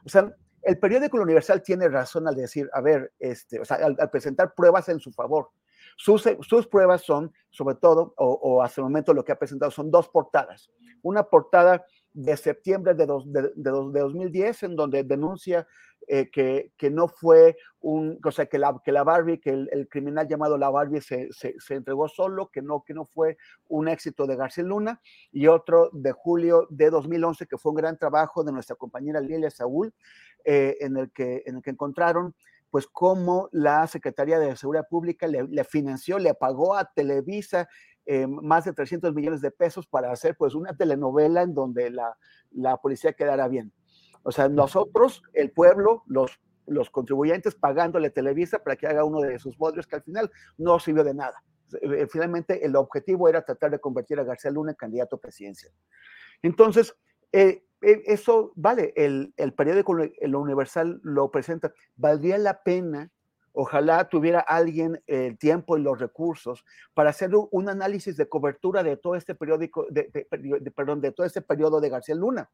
o 0.06 0.10
sea, 0.10 0.34
el 0.64 0.80
periódico 0.80 1.18
Universal 1.18 1.62
tiene 1.62 1.90
razón 1.90 2.26
al 2.26 2.36
decir, 2.36 2.70
a 2.72 2.80
ver, 2.80 3.12
este, 3.20 3.60
o 3.60 3.66
sea, 3.66 3.78
al, 3.78 4.10
presentar 4.10 4.54
pruebas 4.54 4.88
en 4.88 5.02
su 5.02 5.12
favor. 5.12 5.50
Sus, 5.98 6.24
sus 6.42 6.68
pruebas 6.68 7.02
son, 7.02 7.34
sobre 7.50 7.76
todo, 7.76 8.14
o, 8.16 8.64
hasta 8.64 8.80
el 8.80 8.86
momento 8.86 9.14
lo 9.14 9.26
que 9.26 9.34
ha 9.34 9.40
presentado, 9.40 9.72
son 9.72 9.92
dos 9.92 10.08
portadas. 10.08 10.72
Una 11.02 11.24
portada 11.24 11.86
de 12.14 12.38
septiembre 12.38 12.94
de, 12.94 13.06
de, 13.06 13.52
de 13.56 14.00
2010, 14.00 14.64
en 14.64 14.76
donde 14.76 15.04
denuncia 15.04 15.68
eh, 16.08 16.30
que, 16.32 16.72
que, 16.78 16.90
no 16.90 17.08
fue 17.08 17.56
un, 17.80 18.20
o 18.24 18.32
sea, 18.32 18.48
que 18.48 18.58
la, 18.58 18.82
que 18.84 18.92
la 18.92 19.04
Barbie, 19.04 19.40
que 19.40 19.52
el, 19.52 19.88
criminal 19.90 20.28
llamado 20.28 20.58
la 20.58 20.70
Barbie 20.70 21.00
se, 21.00 21.30
se, 21.32 21.56
entregó 21.74 22.08
solo, 22.08 22.50
que 22.52 22.62
no, 22.62 22.84
que 22.84 22.94
no 22.94 23.06
fue 23.06 23.38
un 23.68 23.88
éxito 23.88 24.26
de 24.26 24.36
García 24.36 24.64
Luna, 24.64 25.00
y 25.32 25.48
otro 25.48 25.90
de 25.94 26.12
julio 26.12 26.68
de 26.70 26.90
2011, 26.90 27.46
que 27.46 27.58
fue 27.58 27.72
un 27.72 27.78
gran 27.78 27.98
trabajo 27.98 28.44
de 28.44 28.52
nuestra 28.52 28.76
compañera 28.76 29.22
Lilia 29.22 29.52
Saúl, 29.52 29.94
eh, 30.44 30.78
en, 30.82 30.98
el 30.98 31.12
que, 31.12 31.44
en 31.46 31.58
el 31.58 31.62
que 31.62 31.70
encontraron 31.70 32.36
pues 32.72 32.88
cómo 32.88 33.50
la 33.52 33.86
Secretaría 33.88 34.40
de 34.40 34.56
Seguridad 34.56 34.88
Pública 34.90 35.28
le, 35.28 35.44
le 35.44 35.64
financió, 35.66 36.18
le 36.18 36.34
pagó 36.34 36.76
a 36.76 36.92
Televisa 36.94 37.68
eh, 38.06 38.28
más 38.28 38.66
de 38.66 38.74
300 38.74 39.14
millones 39.14 39.42
de 39.42 39.52
pesos 39.52 39.88
para 39.88 40.12
hacer 40.12 40.36
pues 40.38 40.56
una 40.56 40.76
telenovela 40.76 41.44
en 41.44 41.54
donde 41.54 41.90
la, 41.90 42.18
la 42.52 42.78
policía 42.78 43.14
quedara 43.14 43.48
bien. 43.48 43.72
O 44.24 44.32
sea, 44.32 44.50
nosotros, 44.50 45.24
el 45.34 45.52
pueblo, 45.52 46.04
los, 46.08 46.40
los 46.68 46.90
contribuyentes 46.90 47.56
pagándole 47.56 48.10
Televisa 48.10 48.60
para 48.60 48.76
que 48.76 48.88
haga 48.88 49.04
uno 49.04 49.22
de 49.22 49.40
sus 49.40 49.58
bodrios 49.58 49.88
que 49.88 49.96
al 49.96 50.04
final 50.04 50.32
no 50.58 50.80
sirvió 50.80 51.04
de 51.04 51.14
nada. 51.14 51.44
Eh, 51.82 52.08
finalmente, 52.10 52.66
el 52.66 52.76
objetivo 52.76 53.30
era 53.30 53.44
tratar 53.44 53.72
de 53.72 53.80
convertir 53.80 54.20
a 54.20 54.24
García 54.24 54.52
Luna 54.52 54.72
en 54.72 54.78
candidato 54.78 55.18
presidencial. 55.18 55.74
Entonces, 56.42 56.96
eh, 57.32 57.64
eh, 57.82 58.04
eso 58.06 58.52
vale, 58.56 58.94
el, 58.96 59.34
el 59.38 59.54
periódico 59.54 59.98
El 59.98 60.36
Universal 60.36 61.00
lo 61.04 61.32
presenta. 61.32 61.74
Valdría 61.96 62.38
la 62.38 62.62
pena 62.64 63.10
Ojalá 63.54 64.08
tuviera 64.08 64.40
alguien 64.40 65.02
el 65.08 65.38
tiempo 65.38 65.78
y 65.78 65.82
los 65.82 66.00
recursos 66.00 66.64
para 66.94 67.10
hacer 67.10 67.32
un 67.34 67.70
análisis 67.70 68.16
de 68.16 68.30
cobertura 68.30 68.84
de 68.84 68.98
todo 68.98 69.16
este 69.16 69.36
periódico, 69.36 69.88
de, 69.90 70.04
perdón, 70.76 71.02
de 71.02 71.12
todo 71.12 71.26
este 71.26 71.42
periodo 71.42 71.82
de 71.82 71.90
García 71.90 72.16
Luna. 72.16 72.50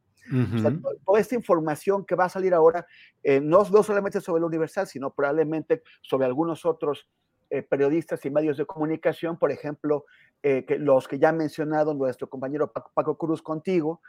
toda 1.06 1.19
esta 1.19 1.36
información 1.36 2.06
que 2.06 2.15
va 2.15 2.26
a 2.26 2.30
salir 2.30 2.53
ahora, 2.53 2.88
eh, 3.24 3.40
no, 3.40 3.64
no, 3.69 3.84
solamente 3.84 4.22
sobre 4.22 4.40
el 4.40 4.45
Universal, 4.45 4.88
sino 4.88 5.14
probablemente 5.14 5.84
sobre 6.02 6.26
algunos 6.26 6.65
otros 6.65 7.07
eh, 7.49 7.61
periodistas 7.61 8.26
y 8.26 8.30
medios 8.30 8.57
de 8.57 8.65
comunicación, 8.65 9.38
por 9.38 9.52
ejemplo, 9.52 10.03
eh, 10.44 10.65
que 10.65 10.78
los 10.78 11.07
que 11.07 11.18
ya 11.18 11.30
ha 11.30 11.32
mencionado 11.32 11.94
nuestro 11.94 12.30
compañero 12.30 12.74
Paco, 12.74 13.18
Cruz 13.18 13.41
contigo, 13.41 14.02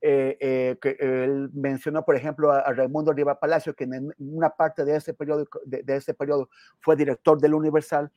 eh, 0.00 0.76
que 0.80 0.96
él 0.98 1.50
mencionó, 1.52 2.04
por 2.04 2.16
ejemplo, 2.16 2.52
a, 2.52 2.72
Raimundo 2.72 3.12
Riva 3.12 3.38
Palacio, 3.38 3.74
que 3.74 3.84
en 3.84 4.12
una 4.18 4.50
parte 4.50 4.84
de 4.84 4.96
ese 4.96 5.14
periodo, 5.14 5.46
de, 5.64 5.84
ese 5.96 6.14
periodo 6.14 6.48
fue 6.80 6.96
director 6.96 7.40
del 7.40 7.54
Universal, 7.54 8.10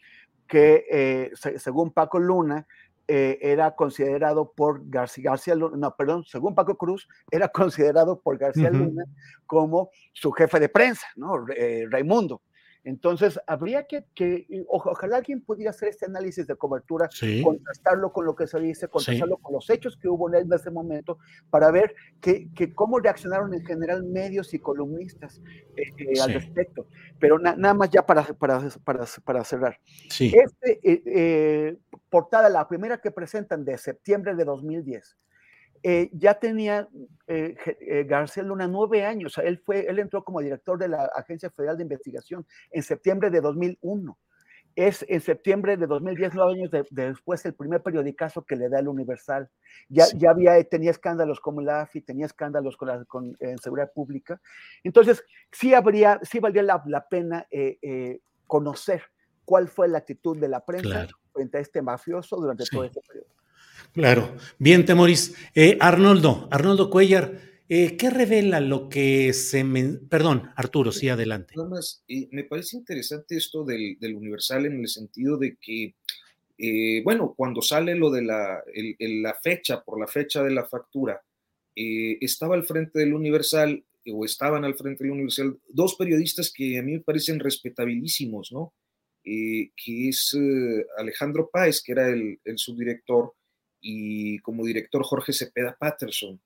que 0.48 1.32
según 1.58 1.92
Paco 1.92 2.20
Luna, 2.20 2.68
era 3.06 3.76
considerado 3.76 4.54
por 4.54 4.82
García, 4.90 5.32
García, 5.32 5.56
Luna, 5.56 5.76
no, 5.78 5.96
perdón, 5.96 6.24
según 6.26 6.56
Paco 6.56 6.78
Cruz, 6.78 7.08
era 7.32 7.48
considerado 7.94 8.20
por 8.22 8.38
García 8.38 8.70
Luna 8.70 9.04
como 9.46 9.90
su 10.14 10.32
jefe 10.32 10.60
de 10.60 10.70
prensa, 10.70 11.08
¿no? 11.16 11.46
Raimundo. 11.90 12.42
Entonces, 12.86 13.40
habría 13.48 13.88
que, 13.88 14.06
ojalá 14.68 15.18
alguien 15.18 15.42
pudiera 15.42 15.72
hacer 15.72 15.90
este 15.90 16.06
análisis 16.06 16.46
de 16.48 16.56
cobertura, 16.56 17.10
contrastarlo 17.42 18.12
con 18.12 18.26
lo 18.26 18.36
que 18.36 18.46
se 18.46 18.60
dice, 18.60 18.90
contrastarlo 18.90 19.38
con 19.38 19.54
los 19.54 19.70
hechos 19.70 19.96
que 19.96 20.10
hubo 20.10 20.34
en 20.34 20.52
ese 20.52 20.70
momento, 20.70 21.18
para 21.50 21.72
ver 21.72 21.96
que, 22.20 22.50
cómo 22.76 23.00
reaccionaron 23.00 23.54
en 23.54 23.66
general 23.66 24.04
medios 24.04 24.54
y 24.54 24.60
columnistas 24.60 25.42
eh, 25.78 25.84
eh, 25.98 26.22
al 26.22 26.34
respecto. 26.34 26.88
Pero 27.20 27.40
nada 27.40 27.74
más 27.74 27.90
ya 27.90 28.06
para, 28.06 28.24
para, 28.24 28.70
para, 29.24 29.44
cerrar. 29.46 29.80
Este, 30.10 30.80
eh, 30.84 31.78
portada, 32.10 32.50
la 32.50 32.68
primera 32.68 32.98
que 32.98 33.12
presentan 33.12 33.64
de 33.64 33.78
septiembre 33.78 34.36
de 34.36 34.44
2010, 34.44 35.18
eh, 35.86 36.10
ya 36.14 36.36
tenía 36.36 36.88
eh, 37.28 37.58
eh, 37.82 38.06
García 38.06 38.42
Luna 38.42 38.68
nueve 38.68 39.06
años. 39.06 39.38
Él, 39.38 39.60
fue, 39.60 39.86
él 39.86 40.00
entró 40.00 40.24
como 40.24 40.40
director 40.40 40.80
de 40.80 40.88
la 40.88 41.12
Agencia 41.14 41.50
Federal 41.50 41.76
de 41.76 41.84
Investigación 41.84 42.48
en 42.72 42.84
septiembre 42.84 43.30
de 43.30 43.42
2001. 43.42 44.18
Es 44.76 45.06
en 45.08 45.20
septiembre 45.20 45.76
de 45.78 45.86
2010, 45.86 46.32
nueve 46.36 46.54
años 46.54 46.72
después, 46.90 47.46
el 47.46 47.54
primer 47.54 47.84
periodicazo 47.84 48.44
que 48.44 48.56
le 48.56 48.70
da 48.70 48.80
el 48.80 48.88
Universal. 48.88 49.50
Ya, 49.90 50.06
ya 50.16 50.32
había, 50.32 50.64
tenía 50.64 50.90
escándalos 50.90 51.40
como 51.42 51.62
la 51.62 51.82
AFI, 51.82 52.02
tenía 52.02 52.26
escándalos 52.26 52.78
con, 52.78 52.88
la, 52.88 53.06
con 53.06 53.36
en 53.40 53.58
seguridad 53.60 53.92
pública. 53.94 54.42
Entonces, 54.84 55.24
sí, 55.52 55.74
habría, 55.74 56.20
sí 56.24 56.40
valdría 56.40 56.64
la, 56.64 56.82
la 56.88 57.08
pena 57.08 57.46
conocer 58.48 59.04
cuál 59.46 59.68
fue 59.68 59.88
la 59.90 60.00
actitud 60.00 60.40
de 60.40 60.48
la 60.48 60.66
prensa 60.66 61.08
frente 61.34 61.58
a 61.58 61.62
este 61.62 61.82
mafioso 61.82 62.38
durante 62.38 62.64
todo 62.72 62.86
este 62.86 63.02
periodo. 63.02 63.43
Claro. 63.94 64.36
Bien, 64.58 64.86
Temoris. 64.86 65.36
Eh, 65.54 65.78
Arnoldo, 65.80 66.48
Arnoldo 66.52 66.90
Cuellar, 66.90 67.40
eh, 67.70 67.96
¿qué 67.96 68.10
revela 68.10 68.60
lo 68.60 68.90
que 68.90 69.34
se... 69.34 69.64
Me... 69.64 69.84
Perdón, 70.10 70.50
Arturo, 70.56 70.92
sí, 70.92 71.10
adelante. 71.10 71.54
Nada 71.56 71.70
más, 71.70 72.04
eh, 72.08 72.28
me 72.32 72.44
parece 72.44 72.76
interesante 72.76 73.38
esto 73.38 73.64
del, 73.64 73.98
Universal 74.02 74.66
en 74.66 74.80
el 74.80 74.88
sentido 74.88 75.38
de 75.38 75.58
que, 75.62 75.94
bueno, 77.04 77.34
cuando 77.38 77.62
sale 77.62 77.96
lo 77.96 78.10
de 78.10 78.24
la, 78.24 78.64
fecha, 79.44 79.84
por 79.84 80.00
la 80.00 80.08
fecha 80.08 80.42
de 80.44 80.52
la 80.52 80.66
factura, 80.66 81.22
estaba 81.76 82.56
al 82.56 82.64
frente 82.64 83.00
del 83.00 83.14
Universal, 83.14 83.84
o 84.12 84.26
estaban 84.26 84.66
al 84.66 84.76
frente 84.76 85.04
del 85.04 85.14
Universal, 85.14 85.60
dos 85.70 85.96
periodistas 85.96 86.52
que 86.52 86.80
a 86.80 86.82
mí 86.82 86.94
me 86.94 87.00
parecen 87.00 87.40
respetabilísimos, 87.40 88.52
¿no? 88.52 88.74
que 89.24 90.10
es 90.10 90.38
Alejandro 90.98 91.50
Páez, 91.52 91.82
que 91.82 91.92
era 91.92 92.10
el 92.10 92.40
subdirector, 92.56 93.34
y 93.84 94.40
como 94.40 94.66
director 94.66 95.04
Jorge 95.04 95.34
Cepeda 95.34 95.76
Patterson. 95.78 96.42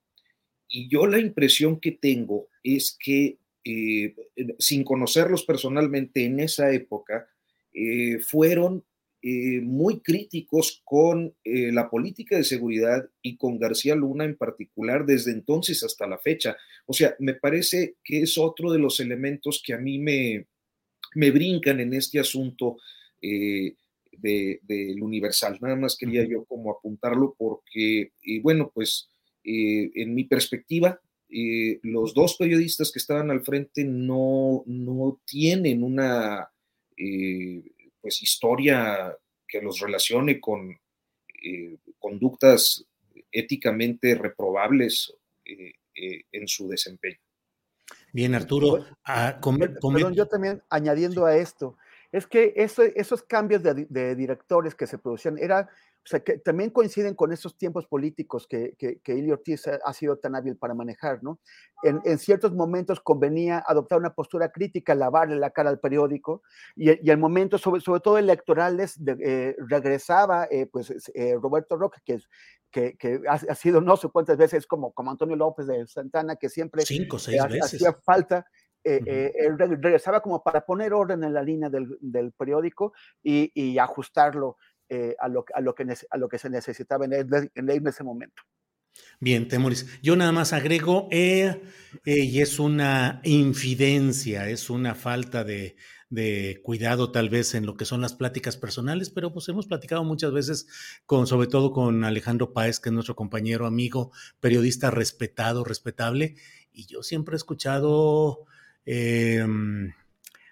Y 0.67 0.89
yo 0.89 1.05
la 1.05 1.19
impresión 1.19 1.79
que 1.79 1.91
tengo 1.91 2.49
es 2.63 2.97
que, 2.99 3.37
eh, 3.63 4.15
sin 4.59 4.83
conocerlos 4.83 5.45
personalmente 5.45 6.25
en 6.25 6.39
esa 6.41 6.73
época, 6.73 7.29
eh, 7.73 8.19
fueron 8.19 8.83
eh, 9.21 9.61
muy 9.61 10.01
críticos 10.01 10.81
con 10.83 11.33
la 11.43 11.89
política 11.89 12.37
de 12.37 12.43
seguridad 12.43 13.09
y 13.21 13.35
con 13.35 13.59
García 13.59 13.95
Luna 13.95 14.25
en 14.25 14.35
particular 14.35 15.05
desde 15.05 15.31
entonces 15.31 15.83
hasta 15.83 16.07
la 16.07 16.17
fecha. 16.17 16.57
O 16.85 16.93
sea, 16.93 17.15
me 17.19 17.33
parece 17.33 17.95
que 18.03 18.21
es 18.21 18.37
otro 18.37 18.71
de 18.71 18.79
los 18.79 18.99
elementos 18.99 19.61
que 19.63 19.73
a 19.73 19.77
mí 19.77 19.99
me, 19.99 20.47
me 21.15 21.31
brincan 21.31 21.79
en 21.79 21.93
este 21.93 22.19
asunto 22.19 22.77
del 24.17 25.01
Universal. 25.01 25.57
Nada 25.61 25.75
más 25.75 25.95
quería 25.97 26.25
yo 26.25 26.45
como 26.45 26.71
apuntarlo 26.71 27.35
porque, 27.37 28.11
y 28.21 28.39
bueno, 28.39 28.71
pues 28.73 29.09
eh, 29.43 29.91
en 29.95 30.13
mi 30.13 30.25
perspectiva, 30.25 30.99
eh, 31.29 31.79
los 31.83 32.13
dos 32.13 32.35
periodistas 32.37 32.91
que 32.91 32.99
estaban 32.99 33.31
al 33.31 33.43
frente 33.43 33.83
no, 33.83 34.63
no 34.65 35.21
tienen 35.25 35.83
una 35.83 36.49
eh, 36.97 37.63
pues 38.01 38.21
historia 38.21 39.15
que 39.47 39.61
los 39.61 39.79
relacione 39.79 40.39
con 40.41 40.77
conductas 41.99 42.83
éticamente 43.31 44.15
reprobables 44.15 45.13
en 45.45 46.47
su 46.47 46.67
desempeño. 46.67 47.19
Bien, 48.11 48.35
Arturo. 48.35 48.85
Ah, 49.05 49.39
perdón, 49.41 50.13
yo 50.13 50.25
también 50.27 50.61
añadiendo 50.69 51.25
a 51.25 51.37
esto, 51.37 51.77
es 52.11 52.25
que 52.25 52.53
esos 52.55 53.23
cambios 53.23 53.61
de, 53.63 54.15
directores 54.15 54.75
que 54.75 54.87
se 54.87 54.97
producían 54.97 55.37
era, 55.37 55.69
o 56.05 56.07
sea, 56.07 56.21
que 56.21 56.37
también 56.37 56.69
coinciden 56.69 57.15
con 57.15 57.33
esos 57.33 57.57
tiempos 57.57 57.85
políticos 57.85 58.47
que, 58.47 58.75
que, 58.77 58.99
que 58.99 59.31
Ortiz 59.31 59.67
ha, 59.67 59.93
sido 59.93 60.17
tan 60.17 60.35
hábil 60.35 60.55
para 60.55 60.73
manejar, 60.73 61.21
¿no? 61.21 61.39
En, 61.83 62.17
ciertos 62.17 62.53
momentos 62.53 63.01
convenía 63.01 63.61
adoptar 63.65 63.99
una 63.99 64.13
postura 64.13 64.51
crítica, 64.51 64.95
lavarle 64.95 65.35
la 65.35 65.49
cara 65.49 65.69
al 65.69 65.79
periódico, 65.79 66.43
y, 66.75 66.91
y 67.05 67.11
el 67.11 67.17
momento, 67.17 67.57
sobre, 67.57 67.81
sobre 67.81 67.99
todo 67.99 68.17
electorales, 68.17 68.97
eh, 69.05 69.55
regresaba, 69.67 70.47
eh, 70.49 70.65
pues, 70.71 70.93
eh, 71.13 71.35
Roberto 71.41 71.75
Roque, 71.75 71.99
que, 72.05 72.19
que, 72.71 72.97
que 72.97 73.21
ha, 73.27 73.55
sido 73.55 73.81
no 73.81 73.97
sé 73.97 74.07
cuántas 74.07 74.37
veces 74.37 74.65
como, 74.65 74.93
como 74.93 75.11
Antonio 75.11 75.35
López 75.35 75.67
de 75.67 75.85
Santana, 75.87 76.37
que 76.37 76.49
siempre 76.49 76.85
Cinco, 76.85 77.19
seis 77.19 77.41
veces. 77.49 77.75
hacía 77.75 77.93
falta 77.93 78.45
eh, 78.95 79.33
eh, 79.35 79.49
regresaba 79.57 80.21
como 80.21 80.41
para 80.41 80.65
poner 80.65 80.93
orden 80.93 81.23
en 81.23 81.33
la 81.33 81.43
línea 81.43 81.69
del, 81.69 81.97
del 81.99 82.31
periódico 82.31 82.93
y, 83.21 83.51
y 83.53 83.77
ajustarlo 83.79 84.57
eh, 84.87 85.15
a, 85.19 85.27
lo, 85.27 85.43
a, 85.53 85.59
lo 85.59 85.75
que, 85.75 85.85
a 86.09 86.17
lo 86.17 86.29
que 86.29 86.37
se 86.37 86.49
necesitaba 86.49 87.03
en, 87.05 87.13
en 87.13 87.87
ese 87.87 88.03
momento. 88.05 88.43
Bien, 89.19 89.47
Temoris. 89.47 89.99
Yo 90.01 90.15
nada 90.15 90.31
más 90.31 90.53
agrego, 90.53 91.09
y 91.11 92.41
es 92.41 92.59
una 92.59 93.19
infidencia, 93.23 94.49
es 94.49 94.69
una 94.69 94.95
falta 94.95 95.43
de, 95.43 95.75
de, 96.09 96.61
cuidado 96.63 97.11
tal 97.11 97.29
vez 97.29 97.53
en 97.55 97.65
lo 97.65 97.75
que 97.75 97.85
son 97.85 98.01
las 98.01 98.13
pláticas 98.13 98.57
personales, 98.57 99.09
pero 99.09 99.33
pues 99.33 99.49
hemos 99.49 99.67
platicado 99.67 100.03
muchas 100.03 100.31
veces 100.31 100.67
con, 101.05 101.27
sobre 101.27 101.47
todo 101.47 101.73
con 101.73 102.03
Alejandro 102.05 102.53
Páez, 102.53 102.79
que 102.79 102.89
es 102.89 102.93
nuestro 102.93 103.15
compañero, 103.15 103.65
amigo, 103.65 104.11
periodista 104.39 104.91
respetado, 104.91 105.63
respetable, 105.63 106.35
y 106.71 106.85
yo 106.85 107.03
siempre 107.03 107.35
he 107.35 107.37
escuchado 107.37 108.45
Em, 108.89 109.91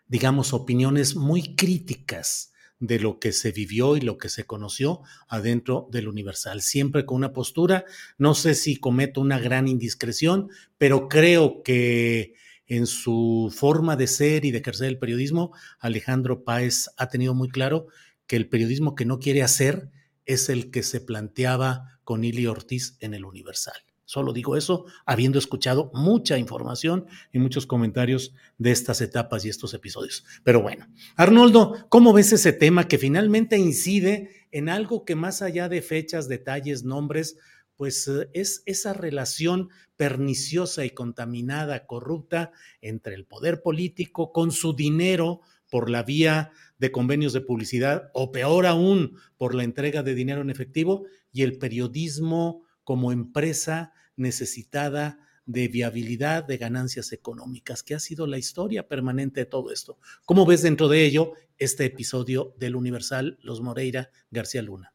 digamos, 0.07 0.51
opiniones 0.51 1.15
muy 1.15 1.55
críticas 1.55 2.51
de 2.79 2.99
lo 2.99 3.17
que 3.17 3.31
se 3.31 3.53
vivió 3.53 3.95
y 3.95 4.01
lo 4.01 4.17
que 4.17 4.27
se 4.27 4.43
conoció 4.43 5.03
adentro 5.29 5.87
del 5.89 6.09
Universal, 6.09 6.61
siempre 6.61 7.05
con 7.05 7.15
una 7.15 7.31
postura, 7.31 7.85
no 8.17 8.35
sé 8.35 8.53
si 8.53 8.75
cometo 8.75 9.21
una 9.21 9.39
gran 9.39 9.69
indiscreción, 9.69 10.49
pero 10.77 11.07
creo 11.07 11.63
que 11.63 12.33
en 12.67 12.87
su 12.87 13.53
forma 13.55 13.95
de 13.95 14.07
ser 14.07 14.43
y 14.43 14.51
de 14.51 14.57
ejercer 14.57 14.89
el 14.89 14.99
periodismo, 14.99 15.53
Alejandro 15.79 16.43
Páez 16.43 16.89
ha 16.97 17.07
tenido 17.07 17.33
muy 17.33 17.47
claro 17.47 17.87
que 18.27 18.35
el 18.35 18.49
periodismo 18.49 18.95
que 18.95 19.05
no 19.05 19.19
quiere 19.19 19.43
hacer 19.43 19.91
es 20.25 20.49
el 20.49 20.71
que 20.71 20.83
se 20.83 20.99
planteaba 20.99 22.01
con 22.03 22.25
Ili 22.25 22.47
Ortiz 22.47 22.97
en 22.99 23.13
el 23.13 23.23
Universal. 23.23 23.84
Solo 24.05 24.33
digo 24.33 24.55
eso 24.55 24.85
habiendo 25.05 25.39
escuchado 25.39 25.91
mucha 25.93 26.37
información 26.37 27.07
y 27.33 27.39
muchos 27.39 27.65
comentarios 27.65 28.33
de 28.57 28.71
estas 28.71 29.01
etapas 29.01 29.45
y 29.45 29.49
estos 29.49 29.73
episodios. 29.73 30.23
Pero 30.43 30.61
bueno, 30.61 30.87
Arnoldo, 31.15 31.87
¿cómo 31.89 32.13
ves 32.13 32.31
ese 32.31 32.53
tema 32.53 32.87
que 32.87 32.99
finalmente 32.99 33.57
incide 33.57 34.47
en 34.51 34.69
algo 34.69 35.05
que 35.05 35.15
más 35.15 35.41
allá 35.41 35.67
de 35.67 35.81
fechas, 35.81 36.29
detalles, 36.29 36.83
nombres, 36.83 37.37
pues 37.75 38.07
eh, 38.07 38.29
es 38.33 38.63
esa 38.65 38.93
relación 38.93 39.69
perniciosa 39.97 40.85
y 40.85 40.91
contaminada, 40.91 41.85
corrupta 41.85 42.51
entre 42.81 43.15
el 43.15 43.25
poder 43.25 43.61
político 43.61 44.31
con 44.31 44.51
su 44.51 44.73
dinero 44.73 45.41
por 45.69 45.89
la 45.89 46.03
vía 46.03 46.51
de 46.77 46.91
convenios 46.91 47.33
de 47.33 47.41
publicidad 47.41 48.09
o 48.13 48.31
peor 48.31 48.65
aún 48.65 49.17
por 49.37 49.55
la 49.55 49.63
entrega 49.63 50.03
de 50.03 50.15
dinero 50.15 50.41
en 50.41 50.49
efectivo 50.49 51.05
y 51.31 51.41
el 51.41 51.57
periodismo 51.57 52.64
como 52.85 53.11
empresa 53.11 53.91
necesitada 54.15 55.19
de 55.45 55.67
viabilidad, 55.67 56.45
de 56.45 56.57
ganancias 56.57 57.11
económicas, 57.11 57.83
que 57.83 57.95
ha 57.95 57.99
sido 57.99 58.25
la 58.25 58.37
historia 58.37 58.87
permanente 58.87 59.41
de 59.41 59.45
todo 59.45 59.71
esto. 59.71 59.99
¿Cómo 60.25 60.45
ves 60.45 60.61
dentro 60.61 60.87
de 60.87 61.05
ello 61.05 61.33
este 61.57 61.85
episodio 61.85 62.55
del 62.57 62.75
Universal 62.77 63.37
Los 63.41 63.61
Moreira 63.61 64.09
García 64.31 64.61
Luna? 64.61 64.93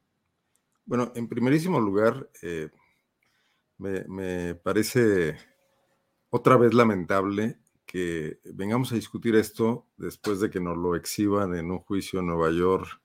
Bueno, 0.86 1.12
en 1.14 1.28
primerísimo 1.28 1.78
lugar, 1.78 2.30
eh, 2.42 2.70
me, 3.78 4.54
parece 4.56 5.36
otra 6.30 6.56
vez 6.56 6.74
lamentable 6.74 7.58
que 7.86 8.40
vengamos 8.44 8.92
a 8.92 8.96
discutir 8.96 9.34
esto 9.36 9.86
después 9.96 10.40
de 10.40 10.50
que 10.50 10.60
nos 10.60 10.76
lo 10.76 10.96
exhiban 10.96 11.54
en 11.54 11.70
un 11.70 11.78
juicio 11.78 12.20
en 12.20 12.26
Nueva 12.26 12.50
York 12.50 13.00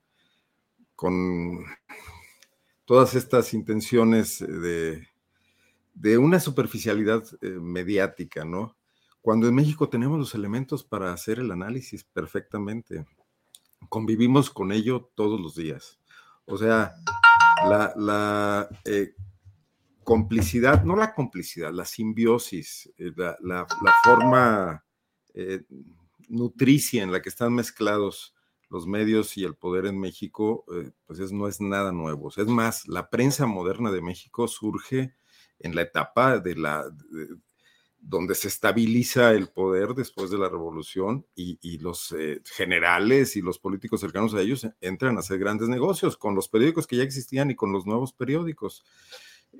con 0.96 1.66
todas 2.86 3.16
estas 3.16 3.54
intenciones 3.54 4.40
de, 4.40 5.08
de 5.96 6.18
una 6.18 6.40
superficialidad 6.40 7.24
eh, 7.42 7.50
mediática, 7.50 8.46
¿no? 8.46 8.78
Cuando 9.22 9.48
en 9.48 9.56
México 9.56 9.90
tenemos 9.90 10.20
los 10.20 10.36
elementos 10.36 10.84
para 10.84 11.12
hacer 11.12 11.40
el 11.40 11.52
análisis 11.52 12.04
perfectamente, 12.04 13.08
convivimos 13.90 14.52
con 14.52 14.72
ello 14.72 15.10
todos 15.16 15.42
los 15.42 15.56
días. 15.56 16.00
O 16.46 16.58
sea, 16.58 16.94
la, 17.68 18.70
eh, 18.86 19.16
complicidad, 20.04 20.84
no 20.84 20.96
la 20.96 21.16
complicidad, 21.16 21.72
la 21.74 21.86
simbiosis, 21.86 22.94
eh, 23.00 23.12
la, 23.42 23.66
forma 24.04 24.84
nutricia 26.30 27.04
en 27.04 27.12
la 27.12 27.22
que 27.22 27.30
están 27.30 27.54
mezclados 27.54 28.35
los 28.76 28.88
medios 28.88 29.38
y 29.38 29.46
el 29.46 29.56
poder 29.56 29.86
en 29.86 29.98
México, 30.00 30.66
eh, 30.74 30.92
pues 31.06 31.32
no 31.32 31.48
es 31.48 31.62
nada 31.62 31.92
nuevo. 31.94 32.30
Es 32.30 32.48
más, 32.48 32.88
la 32.88 33.10
prensa 33.10 33.46
moderna 33.46 33.90
de 33.90 34.02
México 34.02 34.48
surge 34.48 35.16
en 35.60 35.76
la 35.76 35.82
etapa 35.82 36.40
de 36.40 36.56
la 36.56 36.86
donde 37.98 38.36
se 38.36 38.50
estabiliza 38.50 39.32
el 39.32 39.48
poder 39.48 39.96
después 39.96 40.30
de 40.30 40.38
la 40.38 40.48
revolución 40.48 41.26
y, 41.36 41.80
los 41.80 42.12
eh, 42.12 42.40
generales 42.46 43.36
y 43.36 43.42
los 43.42 43.58
políticos 43.58 44.00
cercanos 44.00 44.36
a 44.36 44.42
ellos 44.42 44.68
entran 44.80 45.18
a 45.18 45.22
hacer 45.22 45.40
grandes 45.40 45.70
negocios 45.70 46.16
con 46.16 46.36
los 46.36 46.48
periódicos 46.48 46.86
que 46.86 46.98
ya 46.98 47.04
existían 47.04 47.50
y 47.50 47.56
con 47.56 47.72
los 47.72 47.88
nuevos 47.88 48.14
periódicos. 48.14 48.84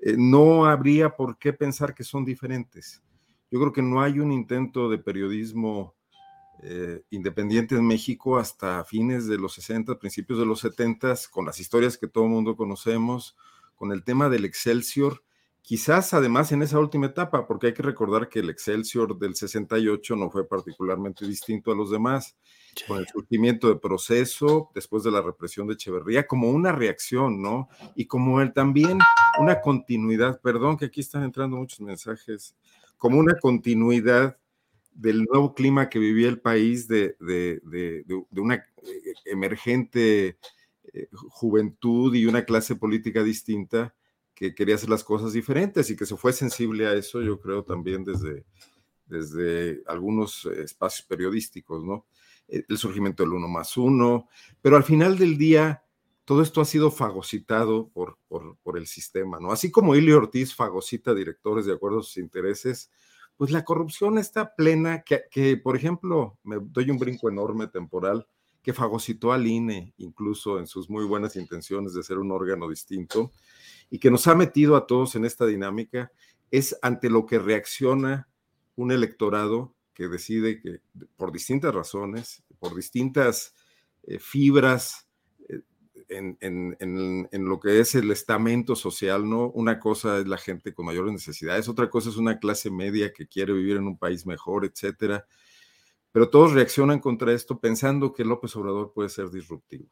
Eh, 0.04 0.16
no 0.16 0.68
habría 0.68 1.16
por 1.16 1.40
qué 1.40 1.54
pensar 1.54 1.96
que 1.96 2.04
son 2.04 2.24
diferentes. 2.24 3.02
Yo 3.50 3.60
creo 3.60 3.74
que 3.74 3.82
no 3.82 4.02
hay 4.02 4.20
un 4.20 4.32
intento 4.32 4.90
de 4.90 5.00
periodismo 5.00 5.96
eh, 6.64 7.04
independiente 7.10 7.76
en 7.76 7.86
México 7.86 8.38
hasta 8.38 8.84
fines 8.86 9.28
de 9.28 9.38
los 9.38 9.54
60, 9.54 10.00
principios 10.00 10.40
de 10.40 10.46
los 10.46 10.60
70, 10.62 11.16
con 11.32 11.46
las 11.46 11.60
historias 11.60 11.98
que 11.98 12.08
todo 12.08 12.26
el 12.26 12.32
mundo 12.32 12.56
conocemos, 12.56 13.36
con 13.76 13.92
el 13.92 14.04
tema 14.04 14.30
del 14.30 14.46
Excelsior, 14.46 15.24
quizás 15.62 16.14
además 16.14 16.52
en 16.52 16.62
esa 16.62 16.80
última 16.80 17.08
etapa, 17.08 17.48
porque 17.48 17.68
hay 17.68 17.74
que 17.74 17.84
recordar 17.84 18.30
que 18.30 18.40
el 18.40 18.50
Excelsior 18.50 19.18
del 19.18 19.36
68 19.36 20.16
no 20.16 20.30
fue 20.30 20.48
particularmente 20.48 21.26
distinto 21.28 21.72
a 21.72 21.76
los 21.76 21.90
demás, 21.90 22.38
con 22.88 23.00
el 23.00 23.08
surgimiento 23.08 23.68
de 23.68 23.76
proceso 23.76 24.70
después 24.76 25.04
de 25.04 25.12
la 25.12 25.22
represión 25.22 25.68
de 25.68 25.74
Echeverría, 25.74 26.28
como 26.28 26.52
una 26.52 26.72
reacción, 26.72 27.42
¿no? 27.42 27.68
Y 27.96 28.06
como 28.06 28.42
él 28.42 28.54
también 28.54 29.00
una 29.40 29.60
continuidad, 29.60 30.40
perdón 30.42 30.78
que 30.78 30.86
aquí 30.86 31.02
están 31.02 31.24
entrando 31.24 31.58
muchos 31.58 31.82
mensajes, 31.82 32.56
como 32.98 33.18
una 33.18 33.38
continuidad 33.40 34.38
del 34.96 35.26
nuevo 35.26 35.54
clima 35.54 35.90
que 35.90 36.00
vivía 36.00 36.30
el 36.30 36.40
país, 36.40 36.88
de, 36.88 37.16
una 38.32 38.56
eh, 38.56 39.14
emergente 39.26 40.38
eh, 40.94 41.08
juventud 41.12 42.16
y 42.16 42.26
una 42.26 42.46
clase 42.46 42.76
política 42.76 43.22
distinta 43.22 43.94
que 44.34 44.56
quería 44.56 44.76
hacer 44.76 44.90
las 44.90 45.04
cosas 45.04 45.34
diferentes 45.34 45.90
y 45.90 45.96
que 45.96 46.06
se 46.06 46.16
fue 46.16 46.34
sensible 46.34 46.88
a 46.88 46.94
eso, 46.94 47.22
yo 47.22 47.40
creo, 47.40 47.64
también 47.64 48.04
desde, 48.04 48.46
desde 49.06 49.84
algunos 49.86 50.46
espacios 50.46 51.06
periodísticos, 51.08 51.84
¿no? 51.84 52.06
E, 52.48 52.66
el 52.68 52.78
surgimiento 52.78 53.24
del 53.24 53.34
uno 53.34 53.48
más 53.48 53.76
uno, 53.76 54.30
pero 54.62 54.78
al 54.78 54.84
final 54.84 55.18
del 55.18 55.38
día, 55.38 55.84
todo 56.24 56.42
esto 56.42 56.62
ha 56.62 56.66
sido 56.66 56.90
fagocitado 56.90 57.90
por, 57.90 58.18
por, 58.28 58.58
por 58.64 58.78
el 58.78 58.88
sistema, 58.88 59.40
¿no? 59.40 59.52
Así 59.52 59.72
como 59.72 59.96
Ili 59.96 60.14
Ortiz 60.14 60.56
fagocita 60.56 61.14
directores 61.14 61.66
de 61.66 61.74
acuerdo 61.74 62.00
a 62.00 62.04
sus 62.04 62.18
intereses, 62.18 62.92
pues 63.38 63.52
la 63.52 63.66
corrupción 63.66 64.18
está 64.18 64.56
plena, 64.56 65.04
que, 65.04 65.58
por 65.58 65.76
ejemplo, 65.76 66.38
me 66.44 66.58
doy 66.60 66.90
un 66.90 66.98
brinco 66.98 67.30
enorme 67.30 67.68
temporal, 67.68 68.28
que 68.62 68.74
fagocitó 68.74 69.32
al 69.32 69.46
INE, 69.46 69.94
incluso 69.98 70.58
en 70.58 70.68
sus 70.68 70.90
muy 70.90 71.06
buenas 71.06 71.36
intenciones 71.36 71.94
de 71.94 72.04
ser 72.04 72.18
un 72.18 72.32
órgano 72.32 72.70
distinto, 72.70 73.32
y 73.90 74.00
que 74.00 74.10
nos 74.10 74.28
ha 74.28 74.36
metido 74.36 74.76
a 74.76 74.88
todos 74.88 75.16
en 75.16 75.26
esta 75.26 75.46
dinámica, 75.46 76.12
es 76.50 76.78
ante 76.82 77.10
lo 77.10 77.26
que 77.26 77.40
reacciona 77.40 78.30
un 78.76 78.92
electorado 78.92 79.76
que 79.94 80.08
decide 80.08 80.60
que 80.60 80.82
por 81.16 81.32
distintas 81.32 81.74
razones, 81.74 82.44
por 82.60 82.76
distintas 82.76 83.54
eh, 84.04 84.20
fibras 84.20 85.05
en, 86.10 86.78
lo 87.32 87.60
que 87.60 87.80
es 87.80 87.96
el 87.96 88.12
estamento 88.12 88.76
social, 88.76 89.30
¿no? 89.30 89.50
Una 89.52 89.80
cosa 89.80 90.20
es 90.20 90.28
la 90.28 90.38
gente 90.38 90.74
con 90.74 90.86
mayores 90.86 91.14
necesidades, 91.14 91.70
otra 91.70 91.90
cosa 91.90 92.10
es 92.10 92.18
una 92.18 92.40
clase 92.40 92.70
media 92.70 93.14
que 93.14 93.28
quiere 93.28 93.54
vivir 93.54 93.78
en 93.78 93.88
un 93.88 93.98
país 93.98 94.26
mejor, 94.26 94.66
etcétera. 94.66 95.26
Pero 96.12 96.30
todos 96.30 96.54
reaccionan 96.54 97.00
contra 97.00 97.34
esto 97.34 97.60
pensando 97.60 98.14
que 98.14 98.24
López 98.24 98.56
Obrador 98.56 98.94
puede 98.94 99.10
ser 99.10 99.30
disruptivo 99.30 99.90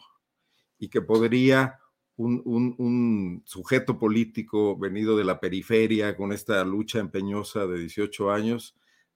y 0.80 0.90
que 0.90 1.02
podría 1.02 1.80
un, 2.16 2.42
un, 2.78 3.42
sujeto 3.46 3.98
político 3.98 4.78
venido 4.78 5.18
de 5.18 5.24
la 5.24 5.40
periferia 5.40 6.16
con 6.16 6.32
esta 6.32 6.64
lucha 6.64 7.00
empeñosa 7.00 7.66
de 7.66 7.80
18 7.80 8.32
años 8.32 8.76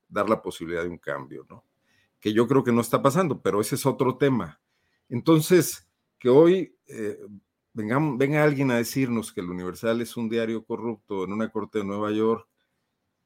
dar 0.10 0.30
la 0.30 0.42
posibilidad 0.42 0.84
de 0.84 0.90
un 0.90 0.98
cambio, 0.98 1.46
¿no? 1.50 1.64
Que 2.20 2.34
yo 2.34 2.48
creo 2.48 2.64
que 2.64 2.72
no 2.72 2.82
está 2.82 3.02
pasando, 3.02 3.42
pero 3.42 3.62
ese 3.62 3.76
es 3.76 3.86
otro 3.86 4.18
tema 4.18 4.60
Entonces, 5.10 5.87
que 6.20 6.30
hoy 6.30 6.76
eh, 6.88 7.18
venga 7.74 8.44
alguien 8.44 8.72
a 8.72 8.78
decirnos 8.78 9.32
que 9.32 9.42
el 9.42 9.50
Universal 9.50 10.02
es 10.02 10.18
un 10.18 10.30
diario 10.30 10.66
corrupto 10.66 11.24
en 11.24 11.34
una 11.34 11.52
corte 11.52 11.80
de 11.80 11.86
Nueva 11.86 12.12
York 12.12 12.48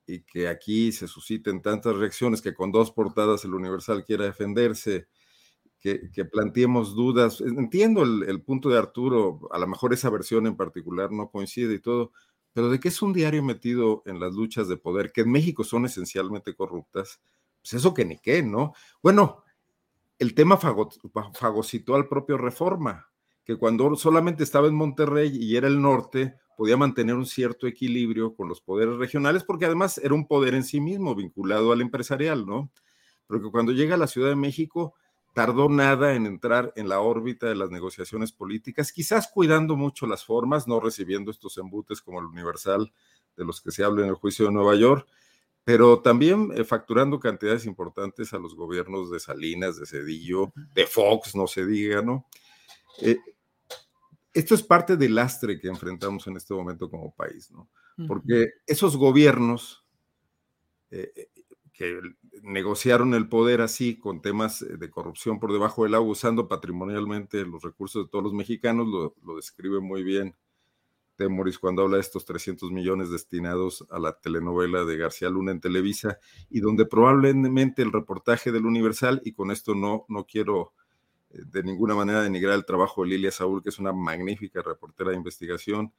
y 0.06 0.24
que 0.24 0.48
aquí 0.48 0.92
se 0.92 1.08
susciten 1.08 1.62
tantas 1.62 1.96
reacciones 1.96 2.42
que 2.42 2.54
con 2.54 2.72
dos 2.72 2.92
portadas 2.92 3.46
el 3.46 3.54
Universal 3.54 4.04
quiera 4.04 4.26
defenderse, 4.26 5.08
que, 5.80 6.12
que 6.12 6.26
planteemos 6.26 6.96
dudas. 6.96 7.42
Entiendo 7.42 8.04
el, 8.04 8.42
punto 8.42 8.70
de 8.70 8.78
Arturo, 8.78 9.48
a 9.52 9.60
lo 9.60 9.68
mejor 9.68 9.94
esa 9.94 10.10
versión 10.10 10.48
en 10.48 10.58
particular 10.58 11.12
no 11.12 11.30
coincide 11.30 11.76
y 11.76 11.80
todo, 11.80 12.12
pero 12.54 12.70
de 12.70 12.80
que 12.80 12.90
es 12.90 13.02
un 13.02 13.14
diario 13.14 13.42
metido 13.44 14.04
en 14.06 14.20
las 14.20 14.34
luchas 14.34 14.68
de 14.68 14.78
poder, 14.78 15.12
que 15.12 15.22
en 15.22 15.32
México 15.32 15.64
son 15.64 15.86
esencialmente 15.86 16.56
corruptas, 16.56 17.22
pues 17.62 17.74
eso 17.74 17.94
que 17.94 18.06
ni 18.06 18.18
qué, 18.20 18.44
¿no? 18.44 18.74
Bueno, 19.02 19.44
el 20.22 20.36
tema 20.36 20.56
fagocitó 20.58 21.96
al 21.96 22.08
propio 22.08 22.38
Reforma, 22.38 23.08
que 23.44 23.56
cuando 23.56 23.96
solamente 23.96 24.44
estaba 24.44 24.68
en 24.68 24.76
Monterrey 24.76 25.32
y 25.34 25.56
era 25.56 25.68
el 25.68 25.82
norte, 25.82 26.36
podía 26.56 26.78
mantener 26.78 27.16
un 27.16 27.26
cierto 27.26 27.66
equilibrio 27.66 28.36
con 28.36 28.48
los 28.48 28.62
poderes 28.62 28.98
regionales, 28.98 29.44
porque 29.44 29.66
además 29.66 29.98
era 29.98 30.14
un 30.14 30.28
poder 30.28 30.54
en 30.54 30.64
sí 30.64 30.80
mismo 30.80 31.16
vinculado 31.16 31.72
al 31.72 31.82
empresarial, 31.82 32.46
¿no? 32.46 32.70
Pero 33.26 33.42
que 33.42 33.50
cuando 33.50 33.72
llega 33.72 33.96
a 33.96 33.98
la 33.98 34.06
Ciudad 34.06 34.30
de 34.30 34.36
México, 34.36 34.94
tardó 35.34 35.70
nada 35.70 36.14
en 36.14 36.28
entrar 36.28 36.72
en 36.76 36.88
la 36.88 37.00
órbita 37.00 37.48
de 37.48 37.56
las 37.56 37.72
negociaciones 37.72 38.32
políticas, 38.32 38.92
quizás 38.92 39.28
cuidando 39.28 39.76
mucho 39.76 40.06
las 40.06 40.24
formas, 40.24 40.68
no 40.68 40.80
recibiendo 40.80 41.32
estos 41.32 41.58
embutes 41.58 42.00
como 42.00 42.20
el 42.20 42.28
Universal 42.28 42.94
de 43.38 43.44
los 43.44 43.60
que 43.60 43.72
se 43.72 43.84
habla 43.84 44.04
en 44.04 44.10
el 44.10 44.16
juicio 44.16 44.46
de 44.46 44.52
Nueva 44.52 44.76
York, 44.76 45.08
pero 45.64 46.02
también 46.02 46.52
eh, 46.56 46.64
facturando 46.64 47.20
cantidades 47.20 47.66
importantes 47.66 48.34
a 48.34 48.40
los 48.40 48.56
gobiernos 48.56 49.12
de 49.12 49.20
Salinas, 49.20 49.78
de 49.78 49.86
Cedillo, 49.86 50.52
de 50.74 50.88
Fox, 50.88 51.36
no 51.36 51.48
se 51.48 51.66
diga, 51.66 52.02
¿no? 52.02 52.28
Eh, 53.02 53.20
esto 54.34 54.56
es 54.56 54.64
parte 54.64 54.98
del 54.98 55.16
lastre 55.16 55.60
que 55.60 55.68
enfrentamos 55.68 56.26
en 56.28 56.38
este 56.38 56.54
momento 56.54 56.90
como 56.90 57.14
país, 57.14 57.52
¿no? 57.52 57.70
Porque 58.08 58.48
esos 58.66 58.98
gobiernos 58.98 59.86
eh, 60.90 61.30
que 61.74 62.00
negociaron 62.42 63.14
el 63.14 63.30
poder 63.30 63.62
así, 63.62 64.00
con 64.00 64.22
temas 64.22 64.66
de 64.68 64.90
corrupción 64.90 65.40
por 65.40 65.54
debajo 65.54 65.84
del 65.84 65.94
agua, 65.94 66.10
usando 66.10 66.48
patrimonialmente 66.48 67.46
los 67.46 67.62
recursos 67.62 68.06
de 68.06 68.10
todos 68.10 68.24
los 68.24 68.34
mexicanos, 68.34 68.88
lo, 68.88 69.14
lo 69.24 69.36
describe 69.36 69.80
muy 69.82 70.02
bien 70.02 70.36
Temoris 71.22 71.60
cuando 71.60 71.84
habla 71.84 71.98
de 71.98 72.02
estos 72.02 72.26
300 72.26 72.72
millones 72.72 73.12
destinados 73.12 73.86
a 73.92 74.00
la 74.00 74.14
telenovela 74.20 74.86
de 74.86 74.98
García 74.98 75.30
Luna 75.30 75.52
en 75.52 75.62
Televisa, 75.62 76.18
y 76.50 76.60
donde 76.60 76.86
probablemente 76.86 77.82
el 77.82 77.92
reportaje 77.92 78.52
del 78.52 78.66
Universal, 78.66 79.22
y 79.24 79.34
con 79.34 79.52
esto 79.52 79.76
no, 79.76 80.06
no 80.10 80.26
quiero 80.26 80.74
de 81.30 81.64
ninguna 81.64 81.96
manera 81.96 82.22
denigrar 82.22 82.56
el 82.56 82.66
trabajo 82.66 83.04
de 83.04 83.10
Lilia 83.10 83.32
Saúl, 83.32 83.62
que 83.64 83.70
es 83.70 83.80
una 83.80 83.94
magnífica 83.94 84.62
reportera 84.62 85.12
de 85.12 85.18
investigación, 85.18 85.94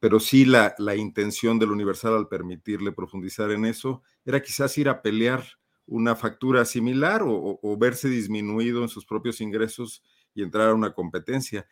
pero 0.00 0.18
sí 0.20 0.44
la, 0.44 0.74
la 0.78 0.96
intención 0.96 1.58
del 1.58 1.70
Universal 1.70 2.14
al 2.14 2.28
permitirle 2.28 2.92
profundizar 2.92 3.50
en 3.50 3.64
eso 3.64 4.02
era 4.24 4.42
quizás 4.42 4.76
ir 4.78 4.88
a 4.88 5.00
pelear 5.02 5.44
una 5.86 6.16
factura 6.16 6.64
similar 6.64 7.22
o, 7.24 7.76
verse 7.78 8.08
disminuido 8.08 8.82
en 8.82 8.88
sus 8.88 9.04
propios 9.04 9.40
ingresos 9.40 10.02
y 10.34 10.42
entrar 10.42 10.70
a 10.70 10.74
una 10.74 10.94
competencia. 10.94 11.66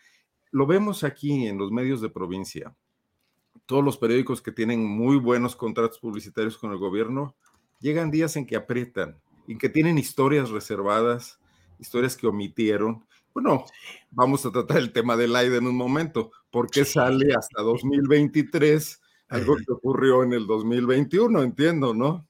Lo 0.51 0.66
vemos 0.66 1.02
aquí 1.02 1.47
en 1.47 1.59
los 1.59 1.70
medios 1.70 2.01
de 2.01 2.10
provincia. 2.10 2.74
Todos 3.67 3.85
los 3.85 3.97
periódicos 3.97 4.43
que 4.43 4.53
tienen 4.53 4.85
muy 4.85 5.17
buenos 5.17 5.57
contratos 5.57 5.99
publicitarios 5.99 6.59
con 6.59 6.73
el 6.73 6.79
gobierno, 6.79 7.35
llegan 7.81 8.11
días 8.11 8.37
en 8.37 8.47
que 8.47 8.57
aprietan, 8.57 9.19
en 9.49 9.59
que 9.59 9.69
tienen 9.69 9.99
historias 9.99 10.51
reservadas, 10.51 11.39
historias 11.79 12.17
que 12.17 12.27
omitieron. 12.27 13.05
Bueno, 13.35 13.65
vamos 14.11 14.45
a 14.47 14.51
tratar 14.51 14.79
el 14.79 14.93
tema 14.93 15.17
del 15.17 15.35
AIDA 15.35 15.57
en 15.57 15.67
un 15.67 15.77
momento. 15.77 16.31
¿Por 16.51 16.71
qué 16.71 16.85
sale 16.85 17.35
hasta 17.35 17.63
2023 17.63 19.01
algo 19.29 19.57
que 19.57 19.73
ocurrió 19.73 20.23
en 20.23 20.33
el 20.33 20.47
2021? 20.47 21.43
Entiendo, 21.43 21.95
¿no? 21.95 22.29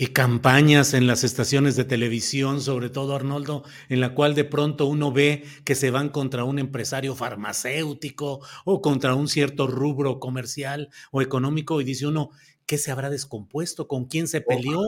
Y 0.00 0.06
campañas 0.06 0.94
en 0.94 1.06
las 1.06 1.24
estaciones 1.24 1.76
de 1.76 1.84
televisión, 1.84 2.62
sobre 2.62 2.88
todo 2.88 3.14
Arnoldo, 3.14 3.64
en 3.90 4.00
la 4.00 4.14
cual 4.14 4.34
de 4.34 4.44
pronto 4.44 4.86
uno 4.86 5.12
ve 5.12 5.44
que 5.62 5.74
se 5.74 5.90
van 5.90 6.08
contra 6.08 6.44
un 6.44 6.58
empresario 6.58 7.14
farmacéutico 7.14 8.40
o 8.64 8.80
contra 8.80 9.14
un 9.14 9.28
cierto 9.28 9.66
rubro 9.66 10.18
comercial 10.18 10.88
o 11.10 11.20
económico 11.20 11.82
y 11.82 11.84
dice 11.84 12.06
uno, 12.06 12.30
¿qué 12.64 12.78
se 12.78 12.90
habrá 12.90 13.10
descompuesto? 13.10 13.88
¿Con 13.88 14.06
quién 14.06 14.26
se 14.26 14.40
peleó? 14.40 14.80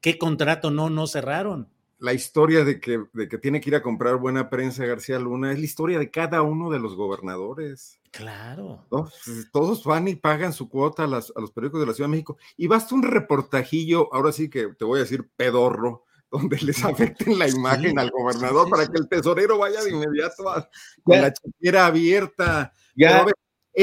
¿Qué 0.00 0.18
contrato 0.18 0.70
no, 0.70 0.88
no 0.88 1.08
cerraron? 1.08 1.68
La 2.00 2.14
historia 2.14 2.64
de 2.64 2.80
que, 2.80 3.04
de 3.12 3.28
que 3.28 3.38
tiene 3.38 3.60
que 3.60 3.70
ir 3.70 3.76
a 3.76 3.82
comprar 3.82 4.16
buena 4.16 4.48
prensa 4.48 4.86
García 4.86 5.18
Luna 5.18 5.52
es 5.52 5.58
la 5.58 5.64
historia 5.64 5.98
de 5.98 6.10
cada 6.10 6.42
uno 6.42 6.70
de 6.70 6.78
los 6.78 6.96
gobernadores. 6.96 8.00
Claro. 8.10 8.86
Pues, 8.88 9.48
todos 9.52 9.84
van 9.84 10.08
y 10.08 10.16
pagan 10.16 10.52
su 10.52 10.68
cuota 10.68 11.04
a, 11.04 11.06
las, 11.06 11.32
a, 11.36 11.40
los 11.40 11.52
periódicos 11.52 11.80
de 11.80 11.86
la 11.86 11.92
Ciudad 11.92 12.08
de 12.08 12.12
México. 12.12 12.38
Y 12.56 12.66
basta 12.66 12.94
un 12.94 13.02
reportajillo, 13.02 14.12
ahora 14.14 14.32
sí 14.32 14.48
que 14.48 14.68
te 14.78 14.84
voy 14.84 14.98
a 14.98 15.02
decir 15.02 15.30
pedorro, 15.36 16.04
donde 16.30 16.56
les 16.58 16.82
afecten 16.84 17.38
la 17.38 17.48
imagen 17.48 17.92
sí, 17.92 17.98
al 17.98 18.10
gobernador 18.10 18.64
sí, 18.64 18.70
para 18.70 18.86
que 18.86 18.98
el 18.98 19.08
tesorero 19.08 19.58
vaya 19.58 19.82
de 19.82 19.90
inmediato 19.90 20.48
a, 20.48 20.68
con 21.02 21.20
la 21.20 21.32
chequera 21.32 21.86
abierta. 21.86 22.72
Ya, 22.96 23.24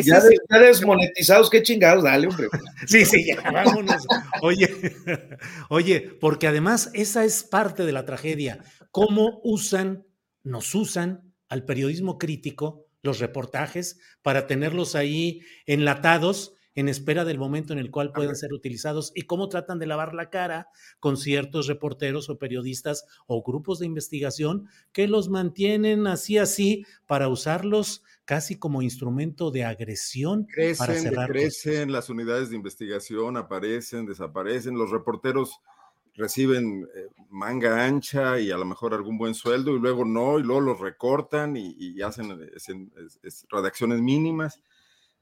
ya, 0.04 0.20
de, 0.22 0.38
ya, 0.50 0.60
desmonetizados, 0.60 1.50
qué 1.50 1.62
chingados, 1.64 2.04
dale, 2.04 2.28
hombre. 2.28 2.48
Sí, 2.88 3.06
sí, 3.06 3.26
ya, 3.26 3.42
vámonos. 3.52 4.06
Oye, 4.42 4.68
oye, 5.70 6.02
porque 6.20 6.48
además 6.48 6.90
esa 6.94 7.26
es 7.26 7.44
parte 7.44 7.86
de 7.86 7.92
la 7.92 8.06
tragedia. 8.06 8.64
Cómo 8.92 9.42
usan, 9.44 10.06
nos 10.44 10.74
usan 10.76 11.34
al 11.50 11.66
periodismo 11.66 12.18
crítico, 12.18 12.86
los 13.02 13.20
reportajes, 13.20 14.00
para 14.22 14.48
tenerlos 14.48 14.96
ahí 14.96 15.42
enlatados 15.66 16.54
en 16.78 16.90
espera 16.90 17.26
del 17.26 17.40
momento 17.40 17.74
en 17.74 17.80
el 17.80 17.90
cual 17.90 18.12
puedan 18.14 18.36
ser 18.36 18.54
utilizados 18.54 19.12
y 19.16 19.24
cómo 19.24 19.50
tratan 19.50 19.80
de 19.80 19.88
lavar 19.88 20.14
la 20.14 20.30
cara 20.30 20.68
con 21.00 21.18
ciertos 21.18 21.66
reporteros 21.66 22.30
o 22.30 22.38
periodistas 22.38 23.06
o 23.26 23.42
grupos 23.42 23.80
de 23.80 23.88
investigación 23.88 24.68
que 24.92 25.08
los 25.08 25.28
mantienen 25.28 26.06
así 26.06 26.38
así 26.38 26.86
para 27.08 27.30
usarlos 27.30 28.04
casi 28.28 28.60
como 28.60 28.82
instrumento 28.82 29.52
de 29.52 29.64
agresión 29.64 30.44
crecen, 30.44 30.86
para 30.86 31.00
cerrar 31.00 31.30
crecen 31.30 31.94
las 31.94 32.10
unidades 32.10 32.50
de 32.50 32.58
investigación, 32.58 33.38
aparecen, 33.38 34.06
desaparecen, 34.06 34.78
los 34.78 34.92
reporteros 34.92 35.62
reciben 36.14 36.86
eh, 36.94 37.08
manga 37.30 37.86
ancha 37.86 38.38
y 38.38 38.52
a 38.52 38.58
lo 38.58 38.66
mejor 38.66 38.94
algún 38.94 39.18
buen 39.18 39.34
sueldo 39.34 39.74
y 39.76 39.80
luego 39.80 40.04
no, 40.04 40.40
y 40.40 40.44
luego 40.44 40.60
los 40.60 40.80
recortan 40.80 41.56
y, 41.56 41.74
y 41.80 42.02
hacen 42.02 42.50
es, 42.54 42.68
es, 42.68 43.20
es, 43.24 43.46
redacciones 43.50 44.02
mínimas. 44.02 44.62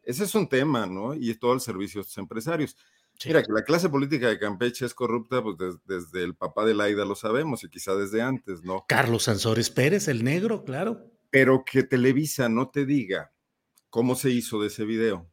Ese 0.02 0.24
es 0.24 0.34
un 0.34 0.50
tema, 0.50 0.88
¿no? 0.88 1.14
Y 1.14 1.36
todo 1.36 1.54
el 1.54 1.62
servicio 1.62 2.00
de 2.00 2.04
estos 2.04 2.18
empresarios. 2.18 2.76
Sí. 3.20 3.30
Mira, 3.30 3.44
que 3.44 3.52
la 3.52 3.64
clase 3.64 3.88
política 3.88 4.30
de 4.30 4.40
Campeche 4.40 4.86
es 4.86 4.96
corrupta, 4.96 5.44
pues 5.44 5.58
des, 5.58 5.76
desde 5.86 6.24
el 6.24 6.34
papá 6.34 6.66
de 6.66 6.74
Laida 6.74 7.06
lo 7.06 7.16
sabemos 7.16 7.64
y 7.64 7.70
quizá 7.70 7.96
desde 7.96 8.24
antes, 8.24 8.64
¿no? 8.64 8.84
Carlos 8.88 9.24
Sansores 9.24 9.70
Pérez, 9.70 10.08
el 10.08 10.24
negro, 10.24 10.64
claro. 10.64 11.15
Pero 11.36 11.66
que 11.66 11.84
Televisa 11.84 12.48
no 12.48 12.70
te 12.70 12.86
diga 12.86 13.34
cómo 13.90 14.16
se 14.16 14.30
hizo 14.30 14.62
de 14.62 14.68
ese 14.68 14.86
video, 14.86 15.30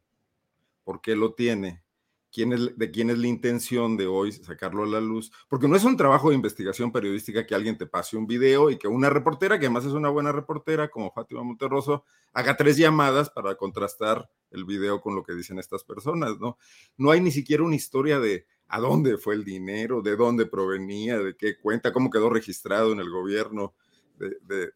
por 0.83 0.99
qué 0.99 1.15
lo 1.15 1.33
tiene, 1.33 1.81
quién 2.29 2.51
es, 2.51 2.77
de 2.77 2.91
quién 2.91 3.09
es 3.09 3.19
la 3.19 3.27
intención 3.27 3.95
de 3.95 4.05
hoy 4.05 4.33
sacarlo 4.33 4.83
a 4.83 4.87
la 4.87 4.99
luz, 4.99 5.31
porque 5.47 5.69
no 5.69 5.77
es 5.77 5.85
un 5.85 5.95
trabajo 5.95 6.27
de 6.27 6.35
investigación 6.35 6.91
periodística 6.91 7.45
que 7.45 7.55
alguien 7.55 7.77
te 7.77 7.85
pase 7.85 8.17
un 8.17 8.27
video 8.27 8.69
y 8.69 8.77
que 8.77 8.89
una 8.89 9.09
reportera, 9.09 9.57
que 9.57 9.67
además 9.67 9.85
es 9.85 9.93
una 9.93 10.09
buena 10.09 10.33
reportera 10.33 10.89
como 10.89 11.09
Fátima 11.09 11.41
Monterroso, 11.41 12.03
haga 12.33 12.57
tres 12.57 12.75
llamadas 12.75 13.29
para 13.29 13.55
contrastar 13.55 14.29
el 14.51 14.65
video 14.65 14.99
con 14.99 15.15
lo 15.15 15.23
que 15.23 15.31
dicen 15.31 15.57
estas 15.57 15.85
personas, 15.85 16.37
¿no? 16.37 16.57
No 16.97 17.11
hay 17.11 17.21
ni 17.21 17.31
siquiera 17.31 17.63
una 17.63 17.77
historia 17.77 18.19
de 18.19 18.45
a 18.67 18.81
dónde 18.81 19.17
fue 19.17 19.35
el 19.35 19.45
dinero, 19.45 20.01
de 20.01 20.17
dónde 20.17 20.47
provenía, 20.47 21.17
de 21.17 21.37
qué 21.37 21.57
cuenta, 21.57 21.93
cómo 21.93 22.09
quedó 22.09 22.29
registrado 22.29 22.91
en 22.91 22.99
el 22.99 23.09
gobierno 23.09 23.73
de, 24.17 24.73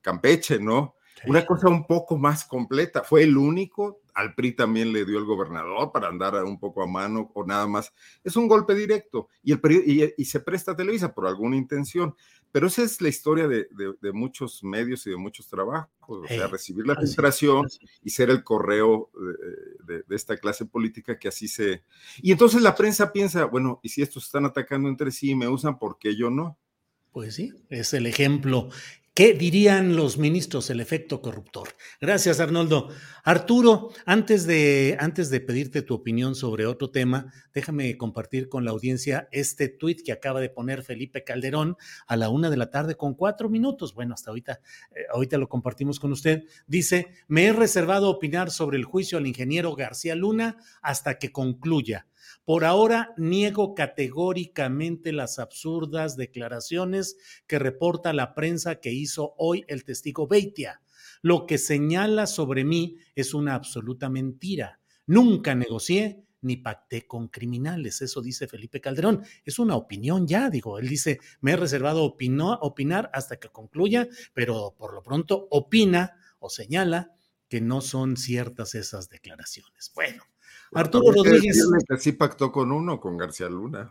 Campeche, 0.00 0.58
¿no? 0.58 0.94
Una 1.26 1.44
cosa 1.44 1.68
un 1.68 1.86
poco 1.86 2.16
más 2.16 2.44
completa. 2.44 3.02
Fue 3.02 3.22
el 3.22 3.36
único, 3.36 4.02
al 4.14 4.34
PRI 4.34 4.52
también 4.52 4.92
le 4.92 5.04
dio 5.04 5.18
el 5.18 5.24
gobernador 5.24 5.90
para 5.92 6.08
andar 6.08 6.42
un 6.44 6.58
poco 6.58 6.82
a 6.82 6.86
mano 6.86 7.30
o 7.34 7.44
nada 7.44 7.66
más. 7.66 7.92
Es 8.22 8.36
un 8.36 8.46
golpe 8.46 8.74
directo 8.74 9.28
y, 9.42 9.52
el 9.52 9.60
y, 9.86 10.14
y 10.16 10.24
se 10.24 10.40
presta 10.40 10.72
a 10.72 10.76
Televisa 10.76 11.14
por 11.14 11.26
alguna 11.26 11.56
intención. 11.56 12.14
Pero 12.50 12.68
esa 12.68 12.82
es 12.82 13.02
la 13.02 13.10
historia 13.10 13.46
de, 13.46 13.68
de, 13.72 13.92
de 14.00 14.12
muchos 14.12 14.64
medios 14.64 15.06
y 15.06 15.10
de 15.10 15.16
muchos 15.16 15.48
trabajos. 15.48 15.90
O 16.08 16.26
sea, 16.26 16.46
recibir 16.46 16.86
la 16.86 16.96
filtración 16.96 17.66
y 18.02 18.08
ser 18.08 18.30
el 18.30 18.42
correo 18.42 19.10
de, 19.86 20.02
de, 20.04 20.16
esta 20.16 20.38
clase 20.38 20.64
política 20.64 21.18
que 21.18 21.28
así 21.28 21.46
se... 21.46 21.82
Y 22.22 22.32
entonces 22.32 22.62
la 22.62 22.74
prensa 22.74 23.12
piensa, 23.12 23.44
bueno, 23.44 23.80
¿y 23.82 23.90
si 23.90 24.00
estos 24.00 24.24
están 24.24 24.46
atacando 24.46 24.88
entre 24.88 25.10
sí 25.10 25.30
y 25.30 25.34
me 25.34 25.46
usan, 25.46 25.78
por 25.78 25.98
qué 25.98 26.16
yo 26.16 26.30
no? 26.30 26.56
Pues 27.12 27.34
sí, 27.34 27.52
es 27.68 27.92
el 27.92 28.06
ejemplo 28.06 28.70
¿Qué 29.18 29.34
dirían 29.34 29.96
los 29.96 30.16
ministros? 30.16 30.70
El 30.70 30.78
efecto 30.78 31.20
corruptor. 31.20 31.70
Gracias, 32.00 32.38
Arnoldo. 32.38 32.90
Arturo, 33.24 33.90
antes 34.06 34.46
de, 34.46 34.96
antes 35.00 35.28
de 35.28 35.40
pedirte 35.40 35.82
tu 35.82 35.94
opinión 35.94 36.36
sobre 36.36 36.66
otro 36.66 36.92
tema, 36.92 37.32
déjame 37.52 37.96
compartir 37.96 38.48
con 38.48 38.64
la 38.64 38.70
audiencia 38.70 39.28
este 39.32 39.70
tuit 39.70 40.02
que 40.04 40.12
acaba 40.12 40.40
de 40.40 40.50
poner 40.50 40.84
Felipe 40.84 41.24
Calderón 41.24 41.76
a 42.06 42.16
la 42.16 42.28
una 42.28 42.48
de 42.48 42.58
la 42.58 42.70
tarde 42.70 42.94
con 42.94 43.14
cuatro 43.14 43.48
minutos. 43.48 43.92
Bueno, 43.92 44.14
hasta 44.14 44.30
ahorita, 44.30 44.60
eh, 44.94 45.06
ahorita 45.12 45.36
lo 45.36 45.48
compartimos 45.48 45.98
con 45.98 46.12
usted. 46.12 46.44
Dice, 46.68 47.08
me 47.26 47.46
he 47.46 47.52
reservado 47.52 48.10
opinar 48.10 48.52
sobre 48.52 48.78
el 48.78 48.84
juicio 48.84 49.18
al 49.18 49.26
ingeniero 49.26 49.74
García 49.74 50.14
Luna 50.14 50.58
hasta 50.80 51.18
que 51.18 51.32
concluya. 51.32 52.06
Por 52.48 52.64
ahora 52.64 53.12
niego 53.18 53.74
categóricamente 53.74 55.12
las 55.12 55.38
absurdas 55.38 56.16
declaraciones 56.16 57.18
que 57.46 57.58
reporta 57.58 58.14
la 58.14 58.34
prensa 58.34 58.76
que 58.76 58.90
hizo 58.90 59.34
hoy 59.36 59.66
el 59.68 59.84
testigo 59.84 60.26
Beitia. 60.26 60.80
Lo 61.20 61.44
que 61.44 61.58
señala 61.58 62.26
sobre 62.26 62.64
mí 62.64 62.96
es 63.14 63.34
una 63.34 63.54
absoluta 63.54 64.08
mentira. 64.08 64.80
Nunca 65.06 65.54
negocié 65.54 66.24
ni 66.40 66.56
pacté 66.56 67.06
con 67.06 67.28
criminales. 67.28 68.00
Eso 68.00 68.22
dice 68.22 68.48
Felipe 68.48 68.80
Calderón. 68.80 69.24
Es 69.44 69.58
una 69.58 69.76
opinión 69.76 70.26
ya, 70.26 70.48
digo. 70.48 70.78
Él 70.78 70.88
dice, 70.88 71.20
me 71.42 71.52
he 71.52 71.56
reservado 71.56 72.02
opinar 72.02 73.10
hasta 73.12 73.36
que 73.36 73.50
concluya, 73.50 74.08
pero 74.32 74.74
por 74.74 74.94
lo 74.94 75.02
pronto 75.02 75.48
opina 75.50 76.16
o 76.38 76.48
señala 76.48 77.12
que 77.48 77.60
no 77.60 77.80
son 77.80 78.16
ciertas 78.16 78.74
esas 78.74 79.08
declaraciones. 79.08 79.92
Bueno, 79.94 80.22
Arturo 80.72 81.12
Rodríguez. 81.12 81.64
sí 81.98 82.12
pactó 82.12 82.52
con 82.52 82.72
uno, 82.72 83.00
con 83.00 83.16
García 83.16 83.48
Luna. 83.48 83.90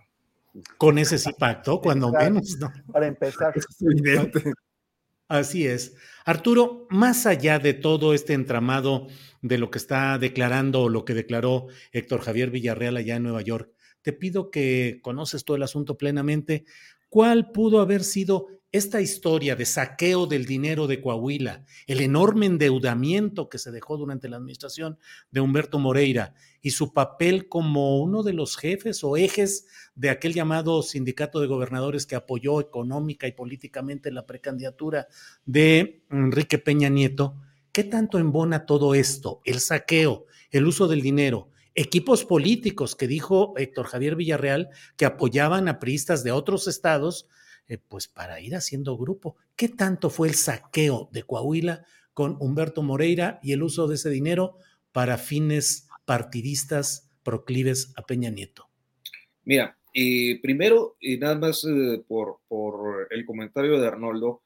Con 0.77 0.97
ese 0.97 1.17
sí 1.17 1.31
pactó, 1.37 1.81
cuando 1.81 2.11
menos, 2.11 2.57
¿no? 2.59 2.71
Para 2.91 3.07
empezar. 3.07 3.53
Así 5.27 5.67
es. 5.67 5.95
Arturo, 6.25 6.87
más 6.89 7.25
allá 7.25 7.59
de 7.59 7.73
todo 7.73 8.13
este 8.13 8.33
entramado 8.33 9.07
de 9.41 9.57
lo 9.57 9.69
que 9.69 9.77
está 9.77 10.17
declarando 10.17 10.83
o 10.83 10.89
lo 10.89 11.03
que 11.03 11.13
declaró 11.13 11.67
Héctor 11.91 12.21
Javier 12.21 12.49
Villarreal 12.49 12.95
allá 12.95 13.17
en 13.17 13.23
Nueva 13.23 13.41
York, 13.41 13.71
te 14.01 14.13
pido 14.13 14.51
que 14.51 14.99
conoces 15.03 15.43
todo 15.43 15.57
el 15.57 15.63
asunto 15.63 15.97
plenamente. 15.97 16.63
¿Cuál 17.09 17.51
pudo 17.51 17.81
haber 17.81 18.05
sido 18.05 18.47
esta 18.71 18.99
historia 18.99 19.55
de 19.55 19.65
saqueo 19.65 20.27
del 20.27 20.45
dinero 20.45 20.87
de 20.87 21.01
Coahuila, 21.01 21.63
el 21.87 22.01
enorme 22.01 22.47
endeudamiento 22.47 23.47
que 23.47 23.59
se 23.59 23.71
dejó 23.71 23.97
durante 23.97 24.27
la 24.27 24.37
administración 24.37 24.99
de 25.31 25.39
Humberto 25.39 25.79
Moreira 25.79 26.33
y 26.61 26.71
su 26.71 26.93
papel 26.93 27.47
como 27.47 28.01
uno 28.01 28.23
de 28.23 28.33
los 28.33 28.57
jefes 28.57 29.03
o 29.05 29.15
ejes 29.15 29.67
de 29.95 30.09
aquel 30.09 30.33
llamado 30.33 30.83
sindicato 30.83 31.39
de 31.39 31.47
gobernadores 31.47 32.05
que 32.05 32.15
apoyó 32.15 32.59
económica 32.59 33.25
y 33.25 33.31
políticamente 33.31 34.11
la 34.11 34.25
precandidatura 34.25 35.07
de 35.45 36.03
Enrique 36.11 36.57
Peña 36.57 36.89
Nieto, 36.89 37.37
¿qué 37.71 37.85
tanto 37.85 38.19
embona 38.19 38.65
todo 38.65 38.95
esto? 38.95 39.41
El 39.45 39.61
saqueo, 39.61 40.25
el 40.51 40.65
uso 40.65 40.89
del 40.89 41.01
dinero, 41.01 41.51
equipos 41.73 42.25
políticos 42.25 42.97
que 42.97 43.07
dijo 43.07 43.53
Héctor 43.55 43.85
Javier 43.85 44.17
Villarreal 44.17 44.69
que 44.97 45.05
apoyaban 45.05 45.69
a 45.69 45.79
priistas 45.79 46.25
de 46.25 46.33
otros 46.33 46.67
estados 46.67 47.27
eh, 47.67 47.77
pues 47.77 48.07
para 48.07 48.39
ir 48.39 48.55
haciendo 48.55 48.97
grupo. 48.97 49.35
¿Qué 49.55 49.69
tanto 49.69 50.09
fue 50.09 50.27
el 50.27 50.35
saqueo 50.35 51.09
de 51.11 51.23
Coahuila 51.23 51.85
con 52.13 52.37
Humberto 52.39 52.81
Moreira 52.81 53.39
y 53.43 53.51
el 53.51 53.63
uso 53.63 53.87
de 53.87 53.95
ese 53.95 54.09
dinero 54.09 54.57
para 54.91 55.17
fines 55.17 55.87
partidistas 56.05 57.11
proclives 57.23 57.93
a 57.95 58.05
Peña 58.05 58.29
Nieto? 58.29 58.69
Mira, 59.43 59.77
eh, 59.93 60.39
primero, 60.41 60.95
y 60.99 61.17
nada 61.17 61.37
más 61.37 61.65
eh, 61.65 62.03
por, 62.07 62.39
por, 62.47 63.07
el 63.11 63.25
comentario 63.25 63.79
de 63.79 63.87
Arnoldo, 63.87 64.41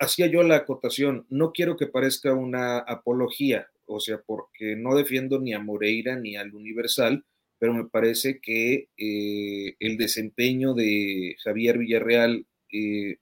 hacía 0.00 0.26
yo 0.26 0.42
la 0.42 0.56
acotación, 0.56 1.26
no 1.28 1.52
quiero 1.52 1.76
que 1.76 1.86
parezca 1.86 2.32
una 2.32 2.78
apología, 2.78 3.68
o 3.86 4.00
sea, 4.00 4.20
porque 4.24 4.76
no 4.76 4.94
defiendo 4.94 5.40
ni 5.40 5.52
a 5.52 5.58
Moreira 5.58 6.16
ni 6.16 6.36
al 6.36 6.54
Universal, 6.54 7.24
pero 7.64 7.72
me 7.72 7.86
parece 7.86 8.40
que 8.40 8.90
eh, 8.94 9.74
el 9.80 9.96
desempeño 9.96 10.74
de 10.74 11.34
Javier 11.42 11.78
Villarreal 11.78 12.44
eh, 12.70 13.16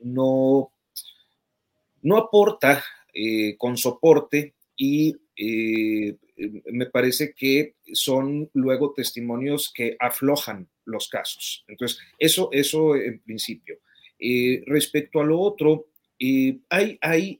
no, 0.00 0.72
no 2.02 2.16
aporta 2.16 2.82
eh, 3.12 3.54
con 3.56 3.76
soporte 3.76 4.54
y 4.76 5.14
me 6.72 6.86
parece 6.86 7.34
que 7.34 7.76
son 7.92 8.50
luego 8.54 8.94
testimonios 8.94 9.72
que 9.72 9.96
aflojan 10.00 10.68
los 10.86 11.08
casos. 11.08 11.64
Entonces, 11.68 12.00
eso, 12.18 12.48
eso 12.50 12.96
en 12.96 13.20
principio. 13.20 13.78
respecto 14.66 15.20
a 15.20 15.24
lo 15.24 15.38
otro, 15.38 15.86
hay, 16.68 16.98
hay 17.00 17.38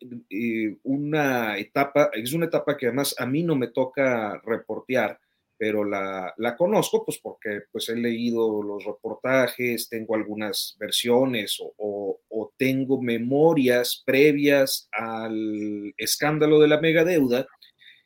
una 0.85 1.59
etapa, 1.59 2.11
es 2.13 2.33
una 2.33 2.47
etapa 2.47 2.77
que 2.77 2.87
además 2.87 3.17
a 3.19 3.27
mí 3.27 3.43
no 3.43 3.57
me 3.57 3.73
toca 3.73 4.41
reportear, 4.45 5.19
pero 5.57 5.85
la, 5.85 6.35
la, 6.37 6.57
conozco 6.57 7.05
pues 7.05 7.19
porque 7.19 7.63
pues 7.71 7.89
he 7.89 7.97
leído 7.97 8.63
los 8.63 8.85
reportajes, 8.85 9.89
tengo 9.89 10.15
algunas 10.15 10.77
versiones 10.79 11.59
o, 11.61 12.21
o, 12.29 12.53
tengo 12.57 13.01
memorias 13.01 14.03
previas 14.05 14.89
al 14.93 15.93
escándalo 15.97 16.61
de 16.61 16.69
la 16.69 16.81
megadeuda 16.81 17.47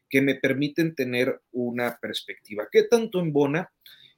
que 0.09 0.23
me 0.23 0.37
permiten 0.37 0.95
tener 0.95 1.41
una 1.53 1.99
perspectiva. 2.01 2.69
¿Qué 2.71 2.85
tanto 2.85 3.21
en 3.21 3.33
Bona? 3.33 3.71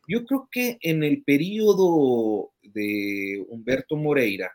Yo 0.07 0.25
creo 0.25 0.49
que 0.51 0.79
en 0.81 1.03
el 1.03 1.23
periodo 1.25 2.53
de 2.63 3.45
Humberto 3.49 3.97
Moreira, 3.97 4.53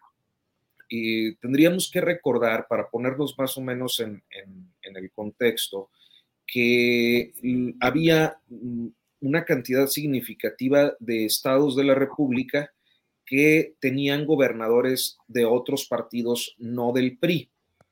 eh, 0.90 1.36
tendríamos 1.42 1.90
que 1.92 2.02
recordar, 2.02 2.68
para 2.70 2.90
ponernos 2.90 3.36
más 3.38 3.58
o 3.58 3.62
menos 3.62 4.00
en, 4.00 4.24
en, 4.30 4.74
en 4.82 4.98
el 4.98 5.12
contexto, 5.12 5.90
que 6.48 7.34
había 7.80 8.38
mm, 8.48 8.88
una 9.22 9.44
cantidad 9.46 9.88
significativa 9.88 10.96
de 11.00 11.26
estados 11.26 11.76
de 11.76 11.84
la 11.84 11.96
República 11.96 12.72
que 13.26 13.76
tenían 13.80 14.26
gobernadores 14.26 15.18
de 15.28 15.46
otros 15.46 15.88
partidos, 15.88 16.56
no 16.60 16.92
del 16.94 17.18
PRI. 17.18 17.50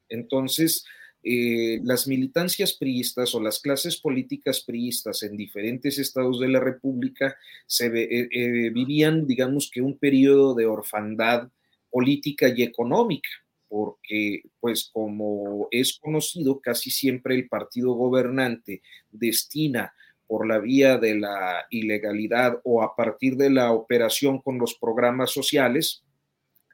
Entonces, 0.09 0.85
eh, 1.23 1.79
las 1.83 2.07
militancias 2.07 2.73
priistas 2.73 3.33
o 3.33 3.41
las 3.41 3.59
clases 3.59 3.97
políticas 3.97 4.61
priistas 4.61 5.23
en 5.23 5.37
diferentes 5.37 5.97
estados 5.97 6.39
de 6.39 6.49
la 6.49 6.59
República 6.59 7.35
se 7.65 7.87
eh, 7.87 8.29
eh, 8.31 8.69
vivían, 8.69 9.25
digamos 9.25 9.71
que, 9.73 9.81
un 9.81 9.97
periodo 9.97 10.53
de 10.53 10.65
orfandad 10.65 11.49
política 11.89 12.49
y 12.55 12.63
económica 12.63 13.29
porque 13.73 14.43
pues 14.59 14.91
como 14.93 15.67
es 15.71 15.97
conocido, 15.97 16.61
casi 16.61 16.91
siempre 16.91 17.33
el 17.33 17.49
partido 17.49 17.93
gobernante 17.93 18.83
destina 19.09 19.95
por 20.27 20.47
la 20.47 20.59
vía 20.59 20.99
de 20.99 21.15
la 21.15 21.65
ilegalidad 21.71 22.61
o 22.65 22.83
a 22.83 22.95
partir 22.95 23.35
de 23.35 23.49
la 23.49 23.71
operación 23.71 24.39
con 24.43 24.59
los 24.59 24.75
programas 24.75 25.31
sociales 25.31 26.03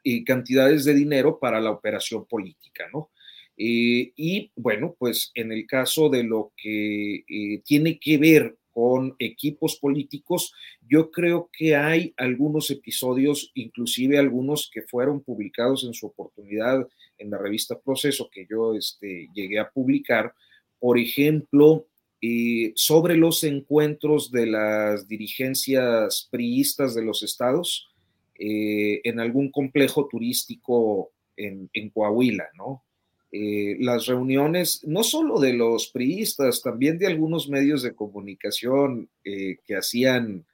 y 0.04 0.26
cantidades 0.26 0.84
de 0.84 0.94
dinero 0.94 1.40
para 1.40 1.62
la 1.62 1.72
operación 1.72 2.26
política, 2.26 2.90
¿no? 2.92 3.12
Eh, 3.56 4.12
y 4.18 4.52
bueno, 4.58 4.94
pues 5.00 5.32
en 5.36 5.54
el 5.54 5.66
caso 5.68 6.10
de 6.10 6.24
lo 6.24 6.52
que 6.58 7.24
eh, 7.30 7.62
tiene 7.64 7.98
que 7.98 8.18
ver 8.18 8.58
con 8.74 9.16
equipos 9.20 9.78
políticos, 9.78 10.54
yo 10.88 11.12
creo 11.12 11.50
que 11.52 11.76
hay 11.76 12.14
algunos 12.18 12.70
episodios, 12.72 13.52
inclusive 13.54 14.18
algunos 14.18 14.70
que 14.74 14.82
fueron 14.84 15.22
publicados 15.22 15.84
en 15.84 15.94
su 15.94 16.08
oportunidad 16.08 16.88
en 17.18 17.30
la 17.30 17.38
revista 17.38 17.80
Proceso, 17.80 18.30
que 18.32 18.48
yo 18.50 18.76
este, 18.76 19.28
llegué 19.34 19.60
a 19.60 19.70
publicar, 19.70 20.34
por 20.80 20.98
ejemplo, 20.98 21.88
eh, 22.22 22.74
sobre 22.76 23.16
los 23.16 23.44
encuentros 23.44 24.32
de 24.32 24.46
las 24.46 25.08
dirigencias 25.08 26.28
priistas 26.30 26.94
de 26.94 27.04
los 27.04 27.24
estados 27.24 27.90
eh, 28.38 29.00
en 29.04 29.20
algún 29.20 29.52
complejo 29.52 30.08
turístico 30.08 31.12
en, 31.38 31.70
en 31.74 31.90
Coahuila, 31.90 32.50
¿no? 32.58 32.84
Eh, 33.32 33.78
las 33.80 34.08
reuniones, 34.08 34.82
no 34.86 35.04
solo 35.04 35.40
de 35.40 35.54
los 35.54 35.90
priistas, 35.90 36.62
también 36.62 36.98
de 36.98 37.08
algunos 37.08 37.48
medios 37.48 37.84
de 37.84 37.94
comunicación 37.94 39.10
eh, 39.24 39.58
que 39.66 39.76
hacían 39.76 40.46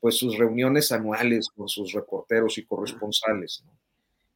pues 0.00 0.16
sus 0.16 0.36
reuniones 0.36 0.92
anuales 0.92 1.48
con 1.48 1.68
sus 1.68 1.92
reporteros 1.92 2.58
y 2.58 2.64
corresponsales, 2.64 3.64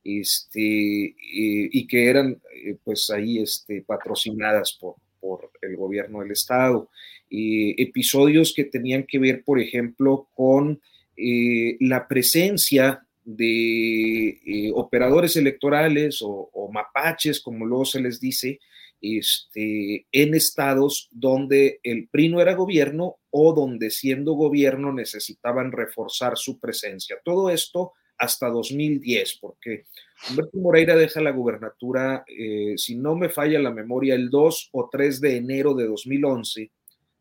este, 0.03 1.15
y 1.21 1.87
que 1.87 2.09
eran 2.09 2.41
pues 2.85 3.11
ahí 3.11 3.39
este, 3.41 3.83
patrocinadas 3.83 4.79
por, 4.81 4.95
por 5.21 5.51
el 5.61 5.77
gobierno 5.77 6.21
del 6.21 6.31
estado. 6.31 6.89
episodios 7.29 8.55
que 8.57 8.65
tenían 8.65 9.05
que 9.05 9.19
ver, 9.19 9.45
por 9.45 9.61
ejemplo, 9.61 10.29
con 10.35 10.81
eh, 11.21 11.77
la 11.81 12.07
presencia 12.07 13.05
de 13.29 14.41
eh, 14.47 14.73
operadores 14.75 15.37
electorales 15.37 16.21
o, 16.23 16.71
mapaches, 16.73 17.43
como 17.43 17.67
luego 17.67 17.85
se 17.85 18.01
les 18.01 18.21
dice, 18.21 18.59
este, 19.03 20.07
en 20.11 20.35
estados 20.35 21.09
donde 21.11 21.79
el 21.83 22.09
PRI 22.09 22.31
no 22.31 22.41
era 22.41 22.55
gobierno 22.55 23.17
o 23.29 23.53
donde 23.53 23.91
siendo 23.91 24.33
gobierno 24.33 24.95
necesitaban 24.95 25.73
reforzar 25.73 26.39
su 26.39 26.59
presencia. 26.59 27.19
Todo 27.23 27.51
esto 27.51 27.93
hasta 28.17 28.49
2010, 28.49 29.39
porque 29.43 29.85
Humberto 30.31 30.57
Moreira 30.57 30.97
deja 30.97 31.21
la 31.21 31.31
gubernatura, 31.31 32.25
eh, 32.27 32.75
si 32.77 32.97
no 32.97 33.15
me 33.15 33.29
falla 33.29 33.59
la 33.59 33.71
memoria, 33.71 34.15
el 34.15 34.31
2 34.31 34.71
o 34.73 34.89
3 34.91 35.21
de 35.21 35.37
enero 35.37 35.75
de 35.75 35.87
2011 35.87 36.73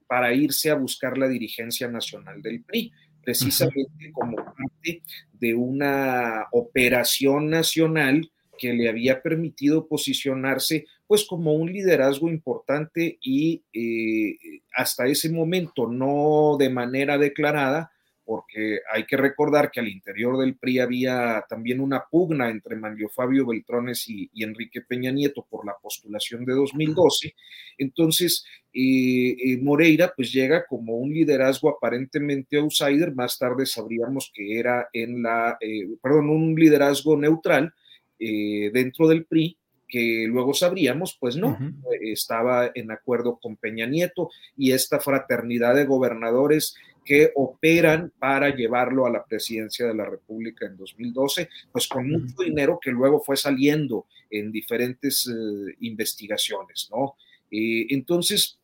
para 0.08 0.34
irse 0.34 0.72
a 0.72 0.76
buscar 0.76 1.18
la 1.18 1.28
dirigencia 1.28 1.90
nacional 1.90 2.42
del 2.42 2.64
PRI, 2.64 2.94
precisamente 3.28 4.10
como 4.14 4.38
parte 4.38 5.02
de 5.34 5.54
una 5.54 6.45
operación 6.54 7.49
nacional 7.49 8.32
que 8.58 8.72
le 8.72 8.88
había 8.88 9.22
permitido 9.22 9.86
posicionarse 9.86 10.86
pues 11.08 11.26
como 11.26 11.52
un 11.52 11.70
liderazgo 11.70 12.30
importante 12.30 13.18
y 13.22 13.66
eh, 13.74 14.62
hasta 14.74 15.08
ese 15.08 15.30
momento 15.30 15.88
no 15.88 16.56
de 16.58 16.70
manera 16.70 17.18
declarada, 17.18 17.91
porque 18.28 18.82
hay 18.94 19.06
que 19.06 19.16
recordar 19.16 19.72
que 19.72 19.80
al 19.80 19.88
interior 19.88 20.38
del 20.38 20.58
PRI 20.58 20.80
había 20.80 21.45
también 21.48 21.80
una 21.80 22.04
pugna 22.12 22.49
entre 22.49 22.76
Manlio 22.76 23.08
Fabio 23.08 23.48
Beltrones 23.48 24.04
y, 24.10 24.30
Enrique 24.44 24.82
Peña 24.82 25.12
Nieto 25.12 25.48
por 25.49 25.66
la 25.66 25.78
postulación 25.82 26.44
de 26.44 26.54
2012. 26.54 27.34
Entonces, 27.78 28.44
eh, 28.74 29.34
eh, 29.40 29.58
Moreira 29.62 30.12
pues 30.14 30.34
llega 30.34 30.66
como 30.66 30.98
un 30.98 31.14
liderazgo 31.14 31.70
aparentemente 31.70 32.58
outsider, 32.58 33.16
más 33.16 33.40
tarde 33.40 33.66
sabríamos 33.66 34.30
que 34.36 34.60
era 34.60 34.90
en 34.91 35.24
la, 35.24 35.58
perdón, 36.02 36.30
un 36.30 36.54
liderazgo 36.54 37.16
neutral, 37.16 37.74
eh, 38.20 38.72
dentro 38.74 39.08
del 39.08 39.24
PRI, 39.24 39.56
que 39.88 40.26
luego 40.28 40.54
sabríamos, 40.54 41.16
pues 41.18 41.38
no, 41.38 41.58
estaba 42.02 42.70
en 42.76 42.91
acuerdo 42.91 43.40
con 43.41 43.56
Peña 43.56 43.86
Nieto 43.86 44.30
y 44.58 44.74
esta 44.74 44.99
fraternidad 44.99 45.76
de 45.76 45.86
gobernadores 45.86 46.76
que 47.08 47.32
operan 47.36 48.12
para 48.20 48.54
llevarlo 48.54 49.06
a 49.06 49.10
la 49.10 49.24
presidencia 49.26 49.88
de 49.88 49.94
la 49.94 50.06
República 50.06 50.66
en 50.66 50.76
2012, 50.76 51.50
pues 51.72 51.88
con 51.88 52.10
mucho 52.10 52.44
dinero 52.44 52.80
que 52.82 52.92
luego 52.92 53.22
fue 53.22 53.38
saliendo 53.38 54.06
en 54.30 54.52
diferentes 54.52 55.28
eh, 55.28 55.76
investigaciones, 55.80 56.90
¿no? 56.92 57.16
Eh, 57.50 57.88
entonces, 57.90 58.60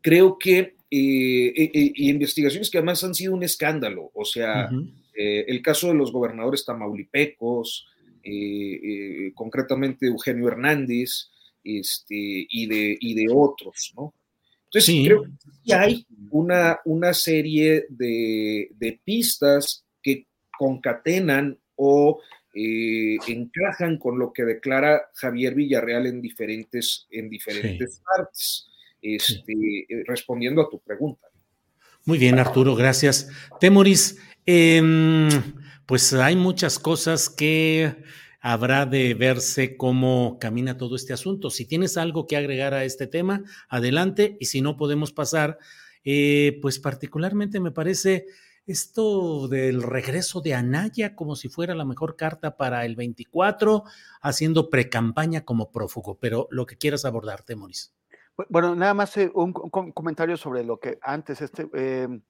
creo 0.00 0.38
que 0.38 0.74
investigaciones 0.88 2.70
que 2.70 2.78
además 2.78 3.02
han 3.02 3.14
sido 3.14 3.34
un 3.34 3.42
escándalo, 3.42 4.10
o 4.14 4.24
sea, 4.24 4.70
el 5.14 5.60
caso 5.60 5.88
de 5.88 5.94
los 5.94 6.12
gobernadores 6.12 6.64
tamaulipecos, 6.64 7.88
eh, 8.28 8.80
eh, 8.82 9.32
concretamente 9.36 10.06
Eugenio 10.06 10.48
Hernández 10.48 11.30
este, 11.62 12.16
y, 12.50 12.66
de, 12.66 12.98
y 13.00 13.14
de 13.14 13.28
otros, 13.32 13.92
¿no? 13.96 14.12
Entonces, 14.78 15.06
creo 15.06 15.24
que 15.64 15.74
hay 15.74 16.06
una, 16.30 16.80
una 16.84 17.14
serie 17.14 17.86
de, 17.88 19.00
pistas 19.04 19.84
que 20.02 20.26
concatenan 20.58 21.58
o 21.76 22.20
eh, 22.54 23.16
encajan 23.26 23.98
con 23.98 24.18
lo 24.18 24.32
que 24.32 24.44
declara 24.44 25.10
Javier 25.14 25.54
Villarreal 25.54 26.06
en 26.06 26.20
diferentes, 26.20 27.06
en 27.10 27.28
diferentes 27.28 28.00
partes, 28.04 28.68
este, 29.02 29.86
respondiendo 30.06 30.62
a 30.62 30.70
tu 30.70 30.80
pregunta. 30.80 31.26
Muy 32.04 32.18
bien, 32.18 32.38
Arturo, 32.38 32.74
gracias. 32.76 33.30
Temoris, 33.60 34.18
em, 34.46 35.28
pues 35.86 36.12
hay 36.12 36.36
muchas 36.36 36.78
cosas 36.78 37.28
que 37.28 37.96
habrá 38.46 38.86
de 38.86 39.12
verse 39.14 39.76
cómo 39.76 40.38
camina 40.40 40.76
todo 40.76 40.94
este 40.94 41.12
asunto. 41.12 41.50
Si 41.50 41.66
tienes 41.66 41.96
algo 41.96 42.28
que 42.28 42.36
agregar 42.36 42.74
a 42.74 42.84
este 42.84 43.08
tema, 43.08 43.42
adelante, 43.68 44.36
y 44.38 44.44
si 44.44 44.60
no 44.60 44.76
podemos 44.76 45.10
pasar, 45.10 45.58
eh, 46.04 46.56
pues 46.62 46.78
particularmente 46.78 47.58
me 47.58 47.72
parece 47.72 48.26
esto 48.64 49.48
del 49.48 49.82
regreso 49.82 50.42
de 50.42 50.54
Anaya 50.54 51.16
como 51.16 51.34
si 51.34 51.48
fuera 51.48 51.74
la 51.74 51.84
mejor 51.84 52.14
carta 52.14 52.56
para 52.56 52.84
el 52.84 52.94
24, 52.94 53.82
haciendo 54.22 54.70
precampaña 54.70 55.44
como 55.44 55.72
prófugo, 55.72 56.16
pero 56.20 56.46
lo 56.52 56.66
que 56.66 56.78
quieras 56.78 57.04
abordar, 57.04 57.42
Temoris. 57.42 57.96
Bueno, 58.48 58.76
nada 58.76 58.94
más 58.94 59.16
eh, 59.16 59.28
un, 59.34 59.52
comentario 59.52 60.36
sobre 60.36 60.62
lo 60.62 60.78
que 60.78 61.00
antes, 61.02 61.40
este, 61.40 61.68
em, 61.74 62.20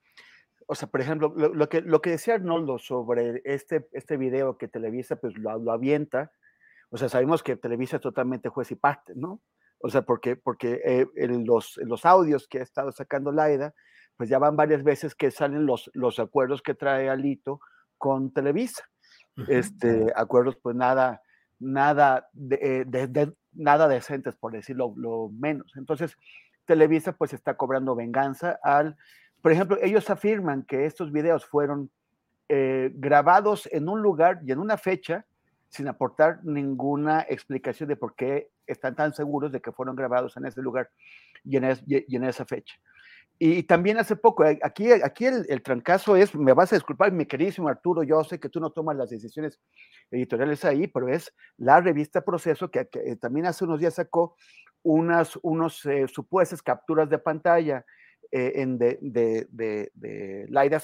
o 0.67 0.75
sea, 0.75 0.89
por 0.89 1.01
ejemplo, 1.01 1.33
lo, 1.37 1.69
que, 1.69 1.81
lo 1.81 2.01
que 2.03 2.11
decía 2.11 2.35
Arnoldo 2.35 2.79
sobre 2.79 3.41
este, 3.45 3.89
este 3.93 4.17
video 4.17 4.59
que 4.59 4.69
Televisa 4.69 5.17
pues 5.17 5.37
lo, 5.39 5.59
lo, 5.59 5.73
avienta, 5.73 6.33
o 6.91 6.97
sea, 6.97 7.09
sabemos 7.09 7.43
que 7.43 7.57
Televisa 7.57 7.97
es 7.97 8.03
totalmente 8.03 8.49
juez 8.49 8.71
y 8.73 8.75
parte, 8.75 9.13
¿no? 9.15 9.41
O 9.79 9.89
sea, 9.89 10.03
porque, 10.03 10.37
porque 10.37 10.81
eh, 10.85 11.07
en 11.17 11.45
los, 11.45 11.77
los 11.79 12.05
audios 12.05 12.49
que 12.49 12.59
ha 12.59 12.63
estado 12.63 12.91
sacando 12.93 13.31
Laida, 13.31 13.75
pues 14.17 14.29
ya 14.29 14.39
van 14.39 14.57
varias 14.57 14.83
veces 14.83 15.15
que 15.15 15.31
salen 15.31 15.67
los, 15.67 15.91
los 15.95 16.19
acuerdos 16.19 16.63
que 16.63 16.75
trae 16.75 17.09
Alito 17.09 17.61
con 17.99 18.33
Televisa. 18.33 18.85
Este, 19.49 20.07
acuerdos 20.17 20.57
pues 20.57 20.75
nada, 20.75 21.21
nada, 21.59 22.29
de, 22.33 22.87
eh, 22.87 23.33
nada 23.53 23.87
decentes, 23.87 24.35
por 24.35 24.53
decirlo 24.53 24.95
lo 24.97 25.29
menos. 25.29 25.73
Entonces, 25.77 26.17
Televisa 26.65 27.13
pues 27.13 27.35
está 27.35 27.55
cobrando 27.57 27.95
venganza 27.95 28.59
al 28.63 28.97
por 29.43 29.53
ejemplo, 29.53 29.79
ellos 29.83 30.11
afirman 30.11 30.63
que 30.65 30.87
estos 30.87 31.13
videos 31.13 31.45
fueron 31.47 31.91
eh, 32.49 32.91
grabados 32.95 33.69
en 33.73 33.89
un 33.89 34.03
lugar 34.03 34.41
y 34.45 34.53
en 34.53 34.59
una 34.59 34.77
fecha 34.77 35.27
sin 35.69 35.89
aportar 35.89 36.41
ninguna 36.45 37.27
explicación 37.29 37.89
de 37.89 37.97
por 37.97 38.15
qué 38.15 38.51
están 38.67 38.95
tan 38.95 39.13
seguros 39.13 39.53
de 39.53 39.61
que 39.61 39.73
fueron 39.73 39.97
grabados 39.97 40.37
en 40.37 40.47
ese 40.47 40.63
lugar 40.63 40.91
y 41.45 41.57
en, 41.57 42.25
esa 42.25 42.45
fecha. 42.45 42.77
Y 43.39 43.65
también 43.65 43.99
hace 43.99 44.17
poco, 44.17 44.45
eh, 44.45 44.59
aquí, 44.63 44.91
aquí 44.91 45.27
el, 45.27 45.63
trancazo 45.63 46.17
es, 46.17 46.35
me 46.35 46.53
vas 46.55 46.73
a 46.73 46.77
disculpar, 46.77 47.13
mi 47.13 47.27
queridísimo 47.27 47.69
Arturo, 47.69 48.03
yo 48.03 48.23
sé 48.25 48.41
que 48.41 48.49
tú 48.49 48.61
no 48.61 48.71
tomas 48.71 48.97
las 48.97 49.11
decisiones 49.11 49.61
editoriales 50.11 50.65
ahí, 50.65 50.87
pero 50.87 51.09
es 51.09 51.35
la 51.59 51.81
revista 51.81 52.25
Proceso 52.25 52.71
que, 52.71 52.85
también 53.21 53.47
hace 53.47 53.65
unos 53.65 53.81
días 53.81 53.95
sacó 53.95 54.37
unas 54.83 55.37
unos, 55.43 55.85
eh, 55.85 56.07
supuestas 56.09 56.63
capturas 56.63 57.11
de 57.11 57.19
pantalla 57.19 57.79
eh, 57.79 57.85
en 58.31 58.79
de, 58.79 58.99
de, 59.01 59.47
de, 59.51 59.91
de, 59.95 60.47
Laida 60.49 60.81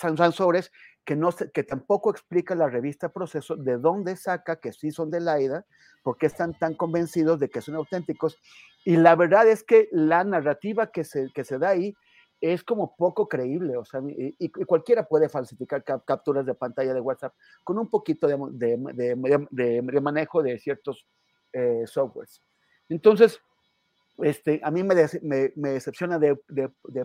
que, 1.04 1.16
no, 1.16 1.30
que 1.32 1.64
tampoco 1.64 2.10
explica 2.10 2.54
la 2.54 2.68
revista 2.68 3.12
Proceso 3.12 3.56
de 3.56 3.78
dónde 3.78 4.16
saca 4.16 4.56
que 4.56 4.72
sí 4.72 4.90
son 4.90 5.10
de 5.10 5.20
Laida, 5.20 5.66
porque 6.02 6.26
están 6.26 6.56
tan 6.58 6.74
convencidos 6.74 7.38
de 7.40 7.48
que 7.48 7.60
son 7.60 7.74
auténticos. 7.74 8.38
Y 8.84 8.96
la 8.96 9.16
verdad 9.16 9.48
es 9.48 9.64
que 9.64 9.88
la 9.92 10.24
narrativa 10.24 10.90
que 10.90 11.04
se, 11.04 11.30
que 11.34 11.44
se 11.44 11.58
da 11.58 11.70
ahí 11.70 11.94
es 12.42 12.64
como 12.64 12.96
poco 12.96 13.28
creíble, 13.28 13.76
o 13.76 13.84
sea, 13.84 14.00
y, 14.04 14.48
cualquiera 14.66 15.06
puede 15.06 15.28
falsificar 15.28 15.84
capturas 15.84 16.44
de 16.44 16.54
pantalla 16.54 16.92
de 16.92 17.00
WhatsApp 17.00 17.32
con 17.62 17.78
un 17.78 17.88
poquito 17.88 18.26
de, 18.26 20.00
manejo 20.02 20.42
de 20.42 20.58
ciertos 20.58 21.06
eh, 21.52 21.84
softwares. 21.86 22.42
Entonces, 22.88 23.40
este, 24.18 24.60
a 24.62 24.70
mí 24.70 24.82
me, 24.82 24.94
me, 25.56 25.70
decepciona 25.70 26.18
de, 26.18 26.38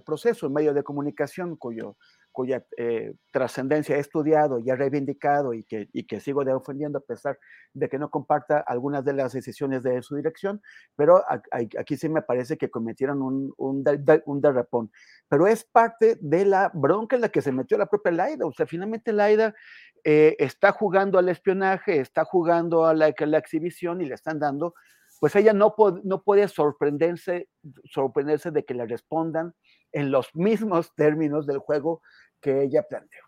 proceso, 0.06 0.48
en 0.48 0.54
medio 0.54 0.74
de 0.74 0.84
comunicación 0.84 1.56
cuyo, 1.56 1.96
cuya 2.32 2.66
eh, 2.78 3.14
trascendencia 3.32 3.96
he 3.96 4.00
estudiado 4.00 4.60
y 4.60 4.70
he 4.70 4.76
reivindicado 4.76 5.54
y 5.54 5.64
que, 5.64 5.90
y 5.94 6.06
que 6.06 6.20
sigo 6.20 6.44
defendiendo 6.44 7.00
a 7.00 7.02
pesar 7.02 7.40
de 7.74 7.88
que 7.88 7.98
no 7.98 8.10
comparta 8.10 8.60
algunas 8.60 9.06
de 9.06 9.14
las 9.14 9.34
decisiones 9.34 9.84
de 9.84 10.02
su 10.02 10.16
dirección, 10.16 10.62
pero 10.96 11.24
aquí 11.52 11.96
sí 11.96 12.10
me 12.10 12.22
parece 12.22 12.58
que 12.58 12.70
cometieron 12.70 13.22
un, 13.22 13.54
un, 13.58 13.84
un 14.26 14.42
derrapón. 14.42 14.92
Pero 15.30 15.48
es 15.48 15.64
parte 15.64 16.18
de 16.20 16.46
la 16.46 16.72
bronca 16.74 17.16
en 17.16 17.22
la 17.22 17.30
que 17.30 17.42
se 17.42 17.52
metió 17.52 17.78
la 17.78 17.88
propia 17.88 18.12
Laida. 18.12 18.46
O 18.46 18.52
sea, 18.52 18.68
finalmente 18.68 19.14
Laida 19.14 19.56
eh, 20.04 20.36
está 20.40 20.72
jugando 20.72 21.18
al 21.20 21.30
espionaje, 21.30 22.00
está 22.00 22.26
jugando 22.26 22.86
a 22.86 22.94
la, 22.94 23.08
a 23.18 23.26
la 23.26 23.38
exhibición 23.38 24.02
y 24.02 24.06
le 24.06 24.16
están 24.16 24.40
dando 24.40 24.74
pues 25.20 25.36
ella 25.36 25.54
no, 25.54 25.76
no 26.04 26.22
puede 26.24 26.48
sorprenderse, 26.48 27.50
sorprenderse 27.92 28.52
de 28.52 28.64
que 28.66 28.74
le 28.74 28.86
respondan 28.86 29.54
en 29.92 30.12
los 30.12 30.36
mismos 30.36 30.94
términos 30.96 31.48
del 31.48 31.60
juego 31.60 32.02
que 32.42 32.64
ella 32.64 32.84
planteó. 32.84 33.22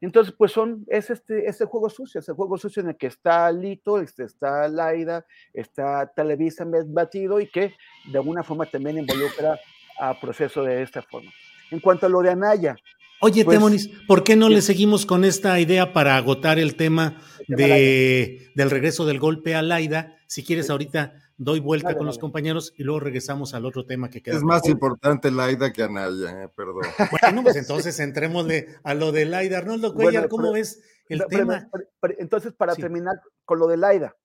Entonces, 0.00 0.32
pues 0.36 0.52
son, 0.52 0.84
es 0.88 1.10
este, 1.10 1.48
este 1.48 1.64
juego 1.64 1.90
sucio, 1.90 2.20
ese 2.20 2.32
juego 2.32 2.56
sucio 2.56 2.82
en 2.82 2.90
el 2.90 2.96
que 2.96 3.08
está 3.08 3.50
Lito, 3.50 4.00
este, 4.00 4.24
está 4.24 4.68
Laida, 4.68 5.26
está 5.52 6.06
Televisa 6.14 6.64
batido 6.86 7.40
y 7.40 7.48
que 7.48 7.74
de 8.10 8.18
alguna 8.18 8.44
forma 8.44 8.66
también 8.66 8.98
involucra 8.98 9.58
a 9.98 10.18
proceso 10.20 10.62
de 10.62 10.82
esta 10.82 11.02
forma. 11.02 11.30
En 11.70 11.80
cuanto 11.80 12.06
a 12.06 12.08
lo 12.08 12.22
de 12.22 12.30
Anaya. 12.30 12.76
Oye, 13.20 13.44
pues, 13.44 13.58
Temonis, 13.58 13.88
¿por 14.06 14.22
qué 14.22 14.36
no 14.36 14.48
le 14.48 14.62
seguimos 14.62 15.04
con 15.04 15.24
esta 15.24 15.58
idea 15.58 15.92
para 15.92 16.16
agotar 16.16 16.60
el 16.60 16.76
tema 16.76 17.20
de, 17.48 18.52
del 18.54 18.70
regreso 18.70 19.04
del 19.04 19.18
golpe 19.18 19.56
a 19.56 19.62
Laida? 19.62 20.16
Si 20.28 20.44
quieres, 20.44 20.70
ahorita 20.70 21.27
doy 21.38 21.60
vuelta 21.60 21.96
con 21.96 22.04
los 22.04 22.18
compañeros 22.18 22.74
y 22.76 22.82
luego 22.82 23.00
regresamos 23.00 23.54
al 23.54 23.64
otro 23.64 23.86
tema 23.86 24.10
que 24.10 24.22
queda. 24.22 24.36
Es 24.36 24.42
más 24.42 24.68
importante 24.68 25.30
Laida 25.30 25.72
que 25.72 25.84
Anaya, 25.84 26.44
eh, 26.44 26.48
perdón. 26.54 26.82
Bueno, 27.22 27.42
pues 27.44 27.56
entonces 27.56 27.98
entrémosle 28.00 28.76
a 28.82 28.94
lo 28.94 29.12
de 29.12 29.24
Laida. 29.24 29.58
Arnoldo 29.58 29.94
Cuellar, 29.94 30.28
¿cómo 30.28 30.52
ves 30.52 30.82
el 31.08 31.24
tema? 31.26 31.70
entonces, 32.18 32.52
para 32.52 32.74
terminar 32.74 33.20
con 33.44 33.60
lo 33.60 33.68
de 33.68 33.76
Laida, 33.76 34.16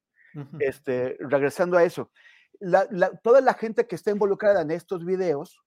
este, 0.60 1.16
regresando 1.20 1.78
a 1.78 1.84
eso, 1.84 2.12
toda 3.22 3.42
la 3.42 3.54
gente 3.54 3.88
que 3.88 3.96
está 3.96 4.10
involucrada 4.12 4.62
en 4.62 4.72
estos 4.72 5.06
videos, 5.06 5.64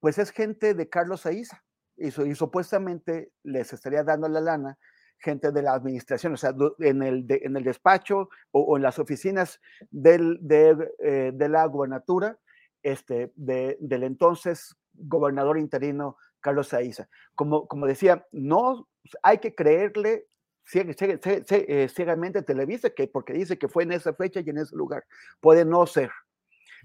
pues 0.00 0.18
es 0.18 0.30
gente 0.30 0.74
de 0.74 0.88
Carlos 0.88 1.26
Aiza 1.26 1.64
y, 1.96 2.08
y 2.08 2.34
supuestamente 2.34 3.30
les 3.44 3.72
estaría 3.72 4.02
dando 4.02 4.28
la 4.28 4.40
lana 4.40 4.78
gente 5.18 5.52
de 5.52 5.62
la 5.62 5.74
administración, 5.74 6.34
o 6.34 6.36
sea, 6.36 6.54
en 6.78 7.02
el, 7.02 7.26
en 7.28 7.56
el 7.56 7.64
despacho 7.64 8.28
o, 8.52 8.76
en 8.76 8.82
las 8.82 8.98
oficinas 8.98 9.60
del, 9.90 10.38
de, 10.40 10.92
eh, 10.98 11.32
de, 11.34 11.48
la 11.48 11.64
gubernatura 11.66 12.38
este, 12.82 13.32
del 13.34 14.02
entonces 14.02 14.76
gobernador 14.92 15.58
interino 15.58 16.16
Carlos 16.40 16.68
Saiza. 16.68 17.08
Como, 17.34 17.66
como 17.66 17.86
decía, 17.86 18.26
no 18.32 18.88
hay 19.22 19.38
que 19.38 19.54
creerle 19.54 20.26
eh, 20.74 21.88
ciegamente 21.88 22.42
Televisa, 22.42 22.90
que 22.90 23.08
porque 23.08 23.32
dice 23.32 23.58
que 23.58 23.68
fue 23.68 23.84
en 23.84 23.92
esa 23.92 24.14
fecha 24.14 24.40
y 24.40 24.50
en 24.50 24.58
ese 24.58 24.76
lugar. 24.76 25.04
Puede 25.40 25.64
no 25.64 25.86
ser. 25.86 26.10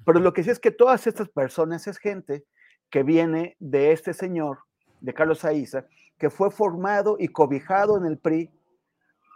Pero 0.06 0.20
lo 0.20 0.34
que 0.34 0.44
sí 0.44 0.50
es 0.50 0.60
que 0.60 0.72
todas 0.72 1.08
estas 1.08 1.30
personas 1.30 1.88
es 1.88 1.98
gente 1.98 2.46
que 2.90 3.04
viene 3.04 3.56
de 3.60 3.92
este 3.92 4.14
señor, 4.14 4.60
de 5.00 5.14
Carlos 5.14 5.40
Saiza, 5.40 5.86
que 6.22 6.30
fue 6.30 6.52
formado 6.52 7.16
y 7.18 7.30
cobijado 7.30 7.98
en 7.98 8.06
el 8.06 8.20
PRI 8.20 8.52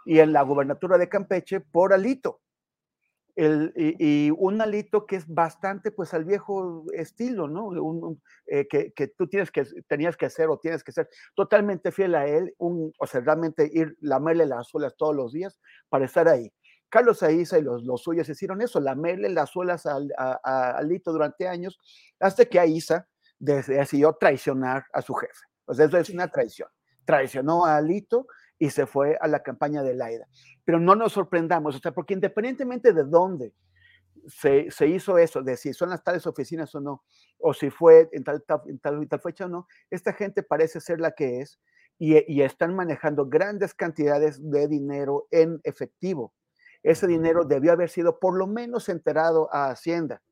y 0.04 0.20
en 0.20 0.32
la 0.32 0.42
gubernatura 0.42 0.96
de 0.98 1.08
Campeche 1.08 1.58
por 1.58 1.92
Alito. 1.92 2.40
El, 3.34 3.72
y, 3.74 4.30
un 4.30 4.62
alito 4.62 5.04
que 5.04 5.16
es 5.16 5.26
bastante 5.26 5.90
pues 5.90 6.14
al 6.14 6.24
viejo 6.24 6.84
estilo, 6.92 7.48
¿no? 7.48 8.16
Eh, 8.46 8.68
que, 8.68 8.92
que, 8.92 9.08
tú 9.08 9.26
tienes 9.26 9.50
que, 9.50 9.64
tenías 9.88 10.16
que 10.16 10.26
hacer 10.26 10.48
o 10.48 10.60
tienes 10.60 10.84
que 10.84 10.92
ser 10.92 11.08
totalmente 11.34 11.90
fiel 11.90 12.14
a 12.14 12.28
él, 12.28 12.54
un, 12.58 12.92
o 13.00 13.06
sea, 13.08 13.20
realmente 13.20 13.68
ir, 13.70 13.96
lamerle 14.00 14.46
las 14.46 14.68
suelas 14.68 14.94
todos 14.96 15.14
los 15.16 15.32
días 15.32 15.58
para 15.88 16.04
estar 16.04 16.28
ahí. 16.28 16.52
Carlos 16.88 17.24
Aiza 17.24 17.58
y 17.58 17.62
los, 17.62 17.82
los 17.82 18.00
suyos 18.00 18.28
hicieron 18.28 18.62
eso, 18.62 18.78
lamerle 18.78 19.28
las 19.30 19.50
suelas 19.50 19.86
a, 19.86 19.98
a, 20.16 20.70
Alito 20.78 21.12
durante 21.12 21.48
años, 21.48 21.80
hasta 22.20 22.44
que 22.44 22.60
Aiza 22.60 23.08
decidió 23.40 24.12
traicionar 24.12 24.84
a 24.92 25.02
su 25.02 25.14
jefe. 25.14 25.46
O 25.66 25.74
sea, 25.74 25.86
eso 25.86 25.98
es 25.98 26.10
una 26.10 26.28
traición. 26.28 26.68
Traicionó 27.06 27.64
a 27.64 27.78
Alito 27.78 28.26
y 28.58 28.70
se 28.70 28.86
fue 28.86 29.16
a 29.20 29.26
la 29.28 29.42
campaña 29.42 29.82
de 29.82 29.94
Laida. 29.94 30.28
Pero 30.64 30.78
no 30.78 30.94
nos 30.94 31.12
sorprendamos, 31.12 31.76
o 31.76 31.78
sea, 31.78 31.92
porque 31.92 32.14
independientemente 32.14 32.92
de 32.92 33.04
dónde 33.04 33.54
se, 34.28 34.70
se, 34.70 34.88
hizo 34.88 35.18
eso, 35.18 35.42
de 35.42 35.56
si 35.56 35.72
son 35.72 35.90
las 35.90 36.02
tales 36.02 36.26
oficinas 36.26 36.74
o 36.74 36.80
no, 36.80 37.04
o 37.38 37.54
si 37.54 37.70
fue 37.70 38.08
en 38.12 38.24
tal, 38.24 38.44
en 38.66 38.78
tal, 38.78 39.08
tal 39.08 39.20
fecha 39.20 39.46
o 39.46 39.48
no, 39.48 39.66
esta 39.90 40.12
gente 40.12 40.42
parece 40.42 40.80
ser 40.80 41.00
la 41.00 41.12
que 41.12 41.40
es 41.40 41.60
y, 41.98 42.16
y, 42.32 42.42
están 42.42 42.74
manejando 42.74 43.26
grandes 43.26 43.72
cantidades 43.72 44.38
de 44.50 44.68
dinero 44.68 45.28
en 45.30 45.60
efectivo. 45.64 46.34
Ese 46.82 47.06
dinero 47.06 47.44
debió 47.44 47.72
haber 47.72 47.88
sido 47.88 48.18
por 48.18 48.36
lo 48.36 48.46
menos 48.46 48.88
enterado 48.88 49.48
a 49.52 49.70
Hacienda, 49.70 50.22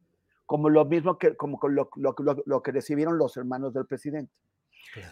como 0.45 0.69
lo 0.69 0.85
mismo 0.85 1.19
que, 1.19 1.37
como 1.37 1.59
lo, 1.69 1.89
lo, 1.97 2.15
lo 2.45 2.63
que 2.63 2.73
recibieron 2.73 3.17
los 3.17 3.37
hermanos 3.37 3.73
del 3.73 3.87
presidente. 3.87 4.33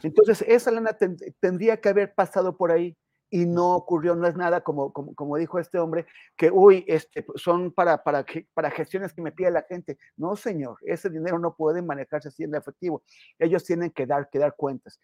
Entonces, 0.02 0.44
esa 0.46 0.70
lana 0.70 0.96
tendría 1.40 1.80
que 1.80 1.88
haber 1.88 2.14
pasado 2.14 2.56
por 2.56 2.70
ahí 2.70 2.96
y 3.30 3.46
no 3.46 3.74
ocurrió, 3.74 4.14
no 4.14 4.26
es 4.26 4.36
nada 4.36 4.60
como, 4.60 4.92
como, 4.92 5.14
como 5.14 5.38
dijo 5.38 5.58
este 5.58 5.78
hombre, 5.78 6.04
que, 6.36 6.50
uy, 6.50 6.84
este, 6.86 7.24
son 7.36 7.72
para, 7.72 8.04
para, 8.04 8.26
para 8.52 8.70
gestiones 8.70 9.14
que 9.14 9.22
me 9.22 9.32
pide 9.32 9.50
la 9.50 9.62
gente. 9.62 9.96
No, 10.18 10.36
señor, 10.36 10.76
ese 10.82 11.08
dinero 11.08 11.38
no 11.38 11.56
puede 11.56 11.80
manejarse 11.80 12.28
así 12.28 12.44
en 12.44 12.54
efectivo. 12.54 13.02
Ellos 13.38 13.64
tienen 13.64 13.90
que 13.90 14.04
dar, 14.06 14.28
que 14.28 14.38
dar 14.38 14.54
cuentas. 14.54 15.00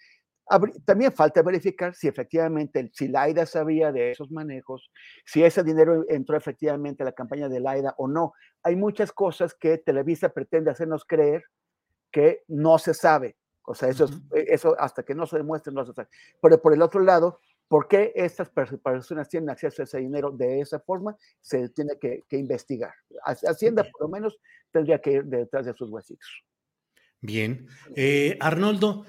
También 0.85 1.13
falta 1.13 1.43
verificar 1.43 1.95
si 1.95 2.09
efectivamente, 2.09 2.91
si 2.95 3.09
Laida 3.09 3.47
sabía 3.47 3.93
de 3.93 4.11
esos 4.11 4.31
manejos, 4.31 4.91
si 5.25 5.43
ese 5.43 5.63
dinero 5.63 6.05
entró 6.09 6.37
efectivamente 6.37 7.03
a 7.03 7.07
la 7.07 7.13
campaña 7.13 7.49
de 7.49 7.61
Laida 7.61 7.95
o 7.99 8.09
no. 8.09 8.33
Hay 8.63 8.77
muchas 8.77 9.13
cosas 9.13 9.55
que 9.55 9.79
Televisa 9.79 10.31
pretende 10.31 10.71
hacernos 10.71 11.05
creer 11.05 11.45
que 12.11 12.45
no 12.49 12.79
se 12.79 12.93
sabe. 12.95 13.37
O 13.69 13.75
sea, 13.75 13.89
eso, 13.89 14.09
eso 14.33 14.75
hasta 14.79 15.03
que 15.03 15.15
no 15.15 15.27
se 15.27 15.37
demuestre 15.37 15.73
no 15.73 15.85
se 15.85 15.93
sabe. 15.93 16.09
Pero 16.41 16.61
por 16.61 16.73
el 16.73 16.83
otro 16.83 17.01
lado, 17.01 17.41
¿Por 17.69 17.87
qué 17.87 18.13
estas 18.17 18.49
personas 18.49 19.29
tienen 19.29 19.51
acceso 19.51 19.83
a 19.83 19.85
ese 19.85 19.99
dinero 19.99 20.31
de 20.31 20.61
esa 20.61 20.81
forma? 20.81 21.17
Se 21.39 21.69
tiene 21.69 21.99
que, 22.01 22.25
investigar. 22.31 22.95
Hacienda, 23.23 23.85
por 23.85 24.03
lo 24.03 24.09
menos, 24.09 24.39
tendría 24.73 24.99
que 25.01 25.13
ir 25.13 25.25
detrás 25.25 25.67
de 25.67 25.75
sus 25.75 25.91
huesitos. 25.91 26.45
Bien. 27.21 27.67
Eh, 27.95 28.39
Arnoldo, 28.41 29.05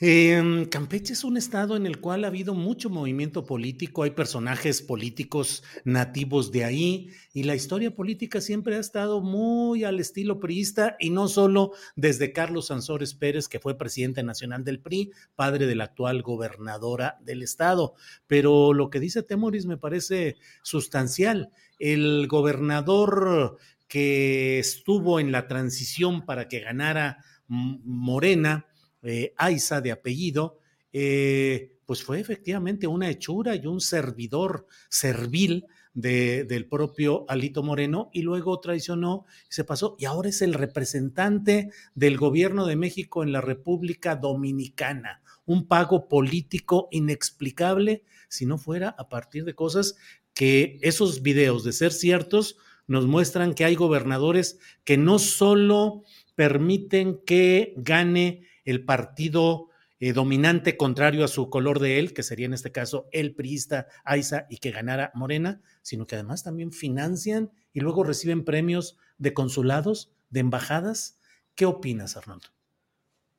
eh, 0.00 0.66
Campeche 0.70 1.12
es 1.12 1.24
un 1.24 1.36
estado 1.36 1.76
en 1.76 1.86
el 1.86 2.00
cual 2.00 2.24
ha 2.24 2.28
habido 2.28 2.54
mucho 2.54 2.88
movimiento 2.88 3.44
político, 3.44 4.04
hay 4.04 4.10
personajes 4.10 4.80
políticos 4.80 5.64
nativos 5.84 6.52
de 6.52 6.64
ahí 6.64 7.10
y 7.32 7.42
la 7.42 7.54
historia 7.54 7.94
política 7.94 8.40
siempre 8.40 8.76
ha 8.76 8.80
estado 8.80 9.20
muy 9.20 9.84
al 9.84 9.98
estilo 9.98 10.38
priista 10.38 10.96
y 11.00 11.10
no 11.10 11.26
solo 11.26 11.72
desde 11.96 12.32
Carlos 12.32 12.66
Sansores 12.66 13.14
Pérez, 13.14 13.48
que 13.48 13.58
fue 13.58 13.76
presidente 13.76 14.22
nacional 14.22 14.64
del 14.64 14.80
PRI, 14.80 15.10
padre 15.34 15.66
de 15.66 15.74
la 15.74 15.84
actual 15.84 16.22
gobernadora 16.22 17.18
del 17.24 17.42
estado. 17.42 17.94
Pero 18.26 18.72
lo 18.72 18.90
que 18.90 19.00
dice 19.00 19.22
Temoris 19.22 19.66
me 19.66 19.78
parece 19.78 20.36
sustancial. 20.62 21.50
El 21.78 22.26
gobernador 22.28 23.58
que 23.88 24.58
estuvo 24.58 25.18
en 25.18 25.32
la 25.32 25.48
transición 25.48 26.24
para 26.24 26.46
que 26.46 26.60
ganara 26.60 27.24
Morena, 27.48 28.66
eh, 29.02 29.32
Aiza 29.36 29.80
de 29.80 29.92
apellido, 29.92 30.58
eh, 30.92 31.78
pues 31.86 32.02
fue 32.02 32.20
efectivamente 32.20 32.86
una 32.86 33.08
hechura 33.08 33.54
y 33.56 33.66
un 33.66 33.80
servidor 33.80 34.66
servil 34.88 35.66
del 35.94 36.66
propio 36.68 37.24
Alito 37.28 37.64
Moreno 37.64 38.08
y 38.12 38.22
luego 38.22 38.60
traicionó 38.60 39.24
y 39.50 39.54
se 39.54 39.64
pasó 39.64 39.96
y 39.98 40.04
ahora 40.04 40.28
es 40.28 40.42
el 40.42 40.54
representante 40.54 41.70
del 41.96 42.16
gobierno 42.16 42.66
de 42.66 42.76
México 42.76 43.24
en 43.24 43.32
la 43.32 43.40
República 43.40 44.14
Dominicana. 44.14 45.22
Un 45.44 45.66
pago 45.66 46.06
político 46.06 46.88
inexplicable 46.92 48.04
si 48.28 48.46
no 48.46 48.58
fuera 48.58 48.94
a 48.96 49.08
partir 49.08 49.44
de 49.44 49.54
cosas 49.54 49.96
que 50.34 50.78
esos 50.82 51.22
videos, 51.22 51.64
de 51.64 51.72
ser 51.72 51.92
ciertos, 51.92 52.58
nos 52.86 53.06
muestran 53.06 53.54
que 53.54 53.64
hay 53.64 53.74
gobernadores 53.74 54.60
que 54.84 54.96
no 54.96 55.18
solo 55.18 56.04
permiten 56.36 57.20
que 57.26 57.74
gane 57.76 58.46
el 58.70 58.84
partido 58.84 59.70
eh, 59.98 60.12
dominante 60.12 60.76
contrario 60.76 61.24
a 61.24 61.28
su 61.28 61.48
color 61.48 61.80
de 61.80 61.98
él, 61.98 62.12
que 62.12 62.22
sería 62.22 62.44
en 62.44 62.52
este 62.52 62.70
caso 62.70 63.08
el 63.12 63.34
priista 63.34 63.88
Aiza 64.04 64.46
y 64.50 64.58
que 64.58 64.70
ganara 64.70 65.10
Morena, 65.14 65.62
sino 65.80 66.06
que 66.06 66.16
además 66.16 66.44
también 66.44 66.70
financian 66.70 67.50
y 67.72 67.80
luego 67.80 68.04
reciben 68.04 68.44
premios 68.44 68.98
de 69.16 69.32
consulados, 69.32 70.12
de 70.28 70.40
embajadas. 70.40 71.18
¿Qué 71.54 71.64
opinas, 71.64 72.18
Arnoldo? 72.18 72.48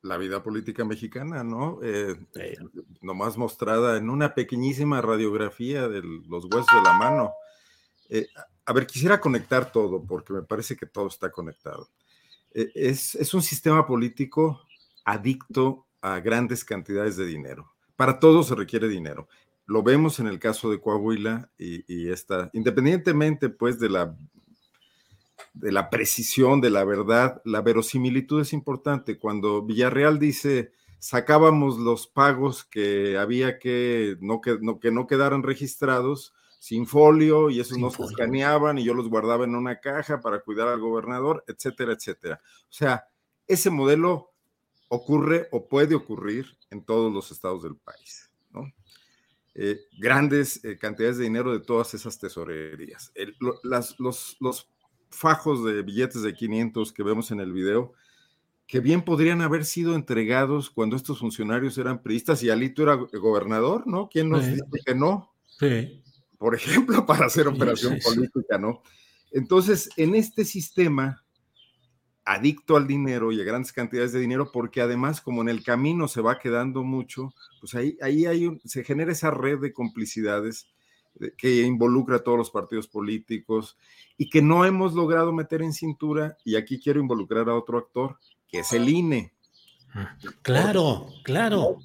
La 0.02 0.16
vida 0.16 0.42
política 0.42 0.84
mexicana, 0.84 1.44
¿no? 1.44 1.78
Eh, 1.82 2.16
nomás 3.00 3.36
mostrada 3.36 3.98
en 3.98 4.10
una 4.10 4.34
pequeñísima 4.34 5.00
radiografía 5.00 5.88
de 5.88 6.02
los 6.02 6.44
huesos 6.46 6.66
de 6.74 6.82
la 6.82 6.92
mano. 6.94 7.32
Eh, 8.08 8.26
a 8.66 8.72
ver, 8.72 8.86
quisiera 8.86 9.20
conectar 9.20 9.70
todo, 9.70 10.02
porque 10.04 10.32
me 10.32 10.42
parece 10.42 10.74
que 10.74 10.86
todo 10.86 11.06
está 11.06 11.30
conectado. 11.30 11.88
es, 12.52 13.14
es 13.14 13.32
un 13.32 13.42
sistema 13.42 13.86
político 13.86 14.66
adicto 15.04 15.86
a 16.02 16.20
grandes 16.20 16.64
cantidades 16.64 17.16
de 17.16 17.26
dinero. 17.26 17.72
Para 17.96 18.18
todo 18.18 18.42
se 18.42 18.54
requiere 18.54 18.88
dinero. 18.88 19.28
Lo 19.66 19.82
vemos 19.82 20.18
en 20.18 20.26
el 20.26 20.38
caso 20.38 20.70
de 20.70 20.80
Coahuila 20.80 21.50
y, 21.58 21.84
y 21.92 22.10
esta, 22.10 22.50
independientemente 22.52 23.50
pues 23.50 23.78
de 23.78 23.88
la, 23.88 24.16
de 25.52 25.72
la 25.72 25.90
precisión, 25.90 26.60
de 26.60 26.70
la 26.70 26.84
verdad, 26.84 27.40
la 27.44 27.60
verosimilitud 27.60 28.40
es 28.40 28.52
importante. 28.52 29.18
Cuando 29.18 29.62
Villarreal 29.62 30.18
dice, 30.18 30.72
sacábamos 30.98 31.78
los 31.78 32.06
pagos 32.06 32.64
que 32.64 33.18
había 33.18 33.58
que 33.58 34.16
no, 34.20 34.40
que, 34.40 34.58
no, 34.60 34.78
que 34.80 34.90
no 34.90 35.06
quedaran 35.06 35.42
registrados 35.42 36.34
sin 36.58 36.86
folio 36.86 37.48
y 37.48 37.58
esos 37.58 37.78
no 37.78 37.90
se 37.90 38.02
escaneaban 38.04 38.78
y 38.78 38.84
yo 38.84 38.92
los 38.92 39.08
guardaba 39.08 39.44
en 39.44 39.54
una 39.54 39.80
caja 39.80 40.20
para 40.20 40.40
cuidar 40.40 40.68
al 40.68 40.78
gobernador, 40.78 41.42
etcétera, 41.46 41.94
etcétera. 41.94 42.40
O 42.44 42.72
sea, 42.72 43.04
ese 43.46 43.70
modelo 43.70 44.29
ocurre 44.90 45.48
o 45.52 45.68
puede 45.68 45.94
ocurrir 45.94 46.58
en 46.68 46.84
todos 46.84 47.12
los 47.12 47.30
estados 47.30 47.62
del 47.62 47.76
país. 47.76 48.30
¿no? 48.52 48.70
Eh, 49.54 49.78
grandes 49.98 50.62
eh, 50.64 50.78
cantidades 50.78 51.16
de 51.16 51.24
dinero 51.24 51.52
de 51.52 51.60
todas 51.60 51.94
esas 51.94 52.18
tesorerías. 52.18 53.12
las, 53.62 53.98
los, 53.98 54.36
los, 54.40 54.68
fajos 55.12 55.64
de 55.64 55.82
billetes 55.82 56.22
de 56.22 56.32
500 56.32 56.92
que 56.92 57.02
vemos 57.02 57.32
en 57.32 57.40
el 57.40 57.52
video, 57.52 57.94
que 58.68 58.78
bien 58.78 59.02
podrían 59.02 59.42
haber 59.42 59.64
sido 59.64 59.96
entregados 59.96 60.70
cuando 60.70 60.94
estos 60.94 61.18
funcionarios 61.18 61.76
eran 61.78 62.00
priistas 62.00 62.44
y 62.44 62.50
Alito 62.50 62.84
era 62.84 62.94
gobernador, 62.94 63.88
¿no? 63.88 64.08
¿Quién 64.08 64.28
nos 64.28 64.46
dice 64.46 64.62
que 64.86 64.94
no? 64.94 65.34
Sí. 65.58 66.00
Por 66.38 66.54
ejemplo, 66.54 67.04
para 67.06 67.26
hacer 67.26 67.48
operación 67.48 67.98
política, 67.98 68.56
¿no? 68.56 68.82
Entonces, 69.32 69.90
en 69.96 70.14
este 70.14 70.44
sistema, 70.44 71.24
adicto 72.32 72.76
al 72.76 72.86
dinero 72.86 73.32
y 73.32 73.40
a 73.40 73.44
grandes 73.44 73.72
cantidades 73.72 74.12
de 74.12 74.20
dinero, 74.20 74.52
porque 74.52 74.80
además, 74.80 75.20
como 75.20 75.42
en 75.42 75.48
el 75.48 75.64
camino 75.64 76.06
se 76.06 76.20
va 76.20 76.38
quedando 76.38 76.84
mucho, 76.84 77.34
pues 77.58 77.74
ahí, 77.74 77.98
ahí 78.00 78.26
hay 78.26 78.60
se 78.64 78.84
genera 78.84 79.10
esa 79.10 79.32
red 79.32 79.58
de 79.58 79.72
complicidades 79.72 80.68
eh, 81.20 81.32
que 81.36 81.62
involucra 81.62 82.16
a 82.16 82.22
todos 82.22 82.38
los 82.38 82.50
partidos 82.50 82.86
políticos 82.86 83.76
y 84.16 84.30
que 84.30 84.42
no 84.42 84.64
hemos 84.64 84.94
logrado 84.94 85.32
meter 85.32 85.60
en 85.62 85.72
cintura, 85.72 86.36
y 86.44 86.54
aquí 86.54 86.78
quiero 86.78 87.00
involucrar 87.00 87.48
a 87.48 87.56
otro 87.56 87.78
actor, 87.78 88.16
que 88.46 88.60
es 88.60 88.72
el 88.72 88.88
INE. 88.88 89.32
Ah, 89.92 90.16
claro, 90.42 91.08
claro. 91.24 91.78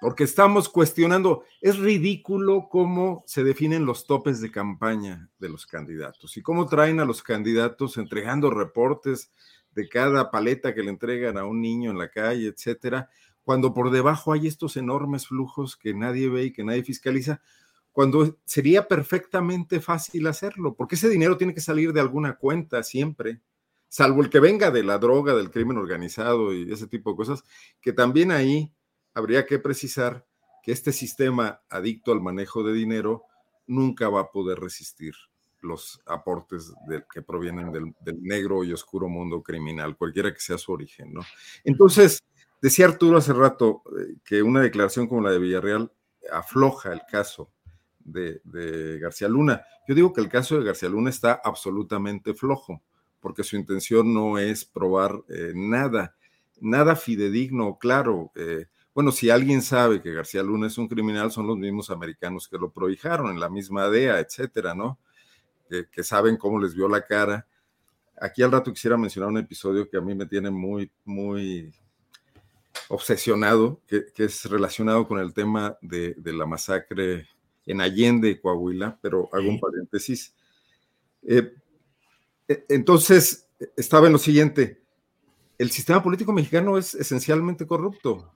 Porque 0.00 0.24
estamos 0.24 0.68
cuestionando, 0.68 1.44
es 1.60 1.78
ridículo 1.78 2.68
cómo 2.70 3.22
se 3.26 3.44
definen 3.44 3.84
los 3.84 4.06
topes 4.06 4.40
de 4.40 4.50
campaña 4.50 5.28
de 5.38 5.50
los 5.50 5.66
candidatos 5.66 6.36
y 6.36 6.42
cómo 6.42 6.66
traen 6.66 7.00
a 7.00 7.04
los 7.04 7.22
candidatos 7.22 7.98
entregando 7.98 8.50
reportes 8.50 9.30
de 9.72 9.88
cada 9.88 10.30
paleta 10.30 10.74
que 10.74 10.82
le 10.82 10.90
entregan 10.90 11.36
a 11.36 11.44
un 11.44 11.60
niño 11.60 11.90
en 11.90 11.98
la 11.98 12.08
calle, 12.08 12.48
etcétera, 12.48 13.10
cuando 13.42 13.74
por 13.74 13.90
debajo 13.90 14.32
hay 14.32 14.46
estos 14.46 14.76
enormes 14.76 15.26
flujos 15.26 15.76
que 15.76 15.92
nadie 15.92 16.28
ve 16.28 16.44
y 16.44 16.52
que 16.52 16.64
nadie 16.64 16.82
fiscaliza, 16.82 17.42
cuando 17.92 18.38
sería 18.44 18.88
perfectamente 18.88 19.80
fácil 19.80 20.26
hacerlo, 20.26 20.74
porque 20.74 20.94
ese 20.94 21.08
dinero 21.08 21.36
tiene 21.36 21.54
que 21.54 21.60
salir 21.60 21.92
de 21.92 22.00
alguna 22.00 22.36
cuenta 22.36 22.82
siempre, 22.82 23.42
salvo 23.88 24.22
el 24.22 24.30
que 24.30 24.40
venga 24.40 24.70
de 24.70 24.84
la 24.84 24.98
droga, 24.98 25.34
del 25.34 25.50
crimen 25.50 25.76
organizado 25.76 26.54
y 26.54 26.72
ese 26.72 26.86
tipo 26.86 27.10
de 27.10 27.16
cosas, 27.16 27.44
que 27.80 27.92
también 27.92 28.30
ahí 28.30 28.72
habría 29.20 29.46
que 29.46 29.58
precisar 29.58 30.26
que 30.62 30.72
este 30.72 30.92
sistema 30.92 31.62
adicto 31.68 32.12
al 32.12 32.20
manejo 32.20 32.62
de 32.62 32.72
dinero 32.72 33.24
nunca 33.66 34.08
va 34.08 34.22
a 34.22 34.30
poder 34.30 34.58
resistir 34.58 35.14
los 35.62 36.00
aportes 36.06 36.72
que 37.12 37.22
provienen 37.22 37.70
del, 37.70 37.94
negro 38.22 38.64
y 38.64 38.72
oscuro 38.72 39.08
mundo 39.08 39.42
criminal, 39.42 39.96
cualquiera 39.96 40.32
que 40.32 40.40
sea 40.40 40.58
su 40.58 40.72
origen, 40.72 41.12
¿no? 41.12 41.20
Entonces, 41.64 42.22
decía 42.62 42.86
Arturo 42.86 43.18
hace 43.18 43.32
rato 43.32 43.82
eh, 43.98 44.16
que 44.24 44.42
una 44.42 44.62
declaración 44.62 45.06
como 45.06 45.20
la 45.20 45.30
de 45.30 45.38
Villarreal 45.38 45.92
afloja 46.32 46.92
el 46.92 47.02
caso 47.10 47.50
de, 47.98 48.40
García 49.00 49.28
Luna. 49.28 49.62
Yo 49.86 49.94
digo 49.94 50.12
que 50.12 50.20
el 50.20 50.28
caso 50.28 50.58
de 50.58 50.64
García 50.64 50.88
Luna 50.88 51.10
está 51.10 51.40
absolutamente 51.44 52.34
flojo, 52.34 52.82
porque 53.20 53.44
su 53.44 53.56
intención 53.56 54.12
no 54.12 54.38
es 54.38 54.64
probar 54.64 55.22
eh, 55.28 55.52
nada, 55.54 56.16
nada 56.60 56.96
fidedigno, 56.96 57.78
claro. 57.78 58.32
Eh, 58.34 58.66
bueno, 58.94 59.12
si 59.12 59.30
alguien 59.30 59.62
sabe 59.62 60.02
que 60.02 60.12
García 60.12 60.42
Luna 60.42 60.66
es 60.66 60.76
un 60.76 60.88
criminal, 60.88 61.30
son 61.30 61.46
los 61.46 61.56
mismos 61.56 61.90
americanos 61.90 62.48
que 62.48 62.58
lo 62.58 62.70
prohijaron 62.70 63.30
en 63.30 63.38
la 63.38 63.48
misma 63.48 63.88
DEA, 63.88 64.18
etcétera, 64.18 64.74
¿no? 64.74 64.98
Que, 65.68 66.02
saben 66.02 66.36
cómo 66.36 66.58
les 66.58 66.74
vio 66.74 66.88
la 66.88 67.06
cara. 67.06 67.46
Aquí 68.20 68.42
al 68.42 68.50
rato 68.50 68.72
quisiera 68.72 68.96
mencionar 68.96 69.30
un 69.30 69.38
episodio 69.38 69.88
que 69.88 69.96
a 69.96 70.00
mí 70.00 70.16
me 70.16 70.26
tiene 70.26 70.50
muy, 70.50 70.90
muy 71.04 71.72
obsesionado, 72.88 73.80
que, 73.86 74.10
es 74.16 74.44
relacionado 74.46 75.06
con 75.06 75.20
el 75.20 75.32
tema 75.32 75.78
de, 75.80 76.16
la 76.24 76.46
masacre 76.46 77.28
en 77.66 77.80
Allende, 77.80 78.40
Coahuila, 78.40 78.98
pero 79.00 79.28
hago 79.32 79.48
un 79.48 79.60
paréntesis. 79.60 80.34
Eh, 81.22 81.54
e, 82.48 82.64
entonces, 82.68 83.48
estaba 83.76 84.08
en 84.08 84.14
lo 84.14 84.18
siguiente, 84.18 84.82
el 85.56 85.70
sistema 85.70 86.02
político 86.02 86.32
mexicano 86.32 86.76
es 86.76 86.96
esencialmente 86.96 87.66
corrupto. 87.66 88.32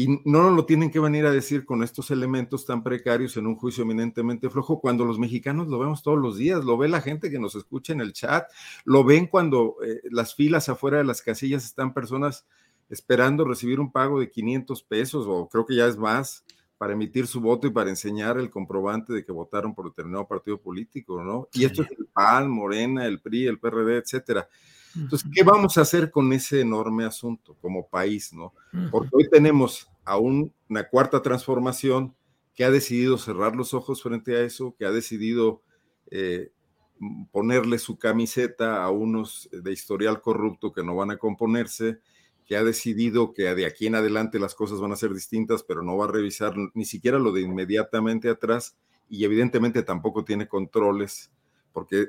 Y 0.00 0.22
no 0.24 0.42
nos 0.44 0.56
lo 0.56 0.64
tienen 0.64 0.90
que 0.90 0.98
venir 0.98 1.26
a 1.26 1.30
decir 1.30 1.66
con 1.66 1.82
estos 1.82 2.10
elementos 2.10 2.64
tan 2.64 2.82
precarios 2.82 3.36
en 3.36 3.46
un 3.46 3.54
juicio 3.54 3.84
eminentemente 3.84 4.48
flojo, 4.48 4.80
cuando 4.80 5.04
los 5.04 5.18
mexicanos 5.18 5.68
lo 5.68 5.78
vemos 5.78 6.02
todos 6.02 6.18
los 6.18 6.38
días, 6.38 6.64
lo 6.64 6.78
ve 6.78 6.88
la 6.88 7.02
gente 7.02 7.30
que 7.30 7.38
nos 7.38 7.54
escucha 7.54 7.92
en 7.92 8.00
el 8.00 8.14
chat, 8.14 8.48
lo 8.86 9.04
ven 9.04 9.26
cuando 9.26 9.76
eh, 9.84 10.00
las 10.10 10.34
filas 10.34 10.70
afuera 10.70 10.96
de 10.96 11.04
las 11.04 11.20
casillas 11.20 11.66
están 11.66 11.92
personas 11.92 12.46
esperando 12.88 13.44
recibir 13.44 13.78
un 13.78 13.92
pago 13.92 14.20
de 14.20 14.30
500 14.30 14.82
pesos 14.84 15.26
o 15.28 15.46
creo 15.50 15.66
que 15.66 15.76
ya 15.76 15.86
es 15.86 15.98
más 15.98 16.46
para 16.78 16.94
emitir 16.94 17.26
su 17.26 17.42
voto 17.42 17.66
y 17.66 17.70
para 17.70 17.90
enseñar 17.90 18.38
el 18.38 18.48
comprobante 18.48 19.12
de 19.12 19.22
que 19.22 19.32
votaron 19.32 19.74
por 19.74 19.84
determinado 19.84 20.26
partido 20.26 20.56
político, 20.58 21.22
¿no? 21.22 21.46
Y 21.52 21.66
esto 21.66 21.82
es 21.82 21.90
el 21.90 22.06
PAN, 22.06 22.50
Morena, 22.50 23.04
el 23.04 23.20
PRI, 23.20 23.48
el 23.48 23.58
PRD, 23.58 23.98
etcétera. 23.98 24.48
Entonces, 24.96 25.28
¿qué 25.30 25.42
vamos 25.42 25.76
a 25.76 25.82
hacer 25.82 26.10
con 26.10 26.32
ese 26.32 26.62
enorme 26.62 27.04
asunto 27.04 27.54
como 27.60 27.86
país, 27.86 28.32
no? 28.32 28.54
Porque 28.90 29.10
hoy 29.12 29.28
tenemos 29.28 29.89
a 30.04 30.18
una 30.18 30.88
cuarta 30.90 31.22
transformación 31.22 32.14
que 32.54 32.64
ha 32.64 32.70
decidido 32.70 33.18
cerrar 33.18 33.56
los 33.56 33.74
ojos 33.74 34.02
frente 34.02 34.36
a 34.36 34.42
eso, 34.42 34.74
que 34.78 34.84
ha 34.84 34.90
decidido 34.90 35.62
eh, 36.10 36.52
ponerle 37.32 37.78
su 37.78 37.98
camiseta 37.98 38.84
a 38.84 38.90
unos 38.90 39.48
de 39.52 39.72
historial 39.72 40.20
corrupto 40.20 40.72
que 40.72 40.84
no 40.84 40.94
van 40.94 41.10
a 41.10 41.16
componerse, 41.16 42.00
que 42.46 42.56
ha 42.56 42.64
decidido 42.64 43.32
que 43.32 43.54
de 43.54 43.64
aquí 43.64 43.86
en 43.86 43.94
adelante 43.94 44.38
las 44.38 44.54
cosas 44.54 44.80
van 44.80 44.92
a 44.92 44.96
ser 44.96 45.14
distintas, 45.14 45.62
pero 45.62 45.82
no 45.82 45.96
va 45.96 46.06
a 46.06 46.12
revisar 46.12 46.54
ni 46.74 46.84
siquiera 46.84 47.18
lo 47.18 47.32
de 47.32 47.42
inmediatamente 47.42 48.28
atrás 48.28 48.76
y 49.08 49.24
evidentemente 49.24 49.82
tampoco 49.82 50.24
tiene 50.24 50.48
controles, 50.48 51.30
porque 51.72 52.08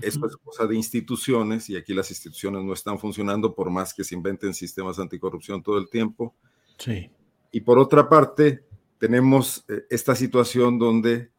esto 0.00 0.26
es 0.26 0.36
cosa 0.36 0.66
de 0.66 0.76
instituciones 0.76 1.68
y 1.68 1.76
aquí 1.76 1.92
las 1.92 2.10
instituciones 2.10 2.64
no 2.64 2.72
están 2.72 2.98
funcionando 2.98 3.54
por 3.54 3.70
más 3.70 3.92
que 3.92 4.04
se 4.04 4.14
inventen 4.14 4.54
sistemas 4.54 4.98
anticorrupción 4.98 5.62
todo 5.62 5.76
el 5.78 5.90
tiempo. 5.90 6.34
Sí. 6.78 7.10
Y 7.52 7.60
por 7.60 7.78
otra 7.78 8.08
parte, 8.08 8.66
tenemos 8.98 9.64
eh, 9.68 9.84
esta 9.90 10.16
situación 10.16 10.78
donde 10.78 11.30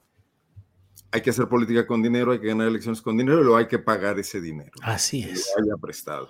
hay 1.12 1.22
que 1.22 1.32
hacer 1.32 1.48
política 1.48 1.86
con 1.86 2.02
dinero, 2.02 2.32
hay 2.32 2.40
que 2.40 2.48
ganar 2.48 2.68
elecciones 2.68 3.02
con 3.02 3.18
dinero 3.18 3.40
y 3.40 3.44
luego 3.44 3.58
hay 3.58 3.68
que 3.68 3.80
pagar 3.80 4.18
ese 4.20 4.40
dinero. 4.40 4.72
Así 4.82 5.24
es. 5.24 5.52
Que 5.56 5.62
haya 5.62 5.78
prestado. 5.80 6.30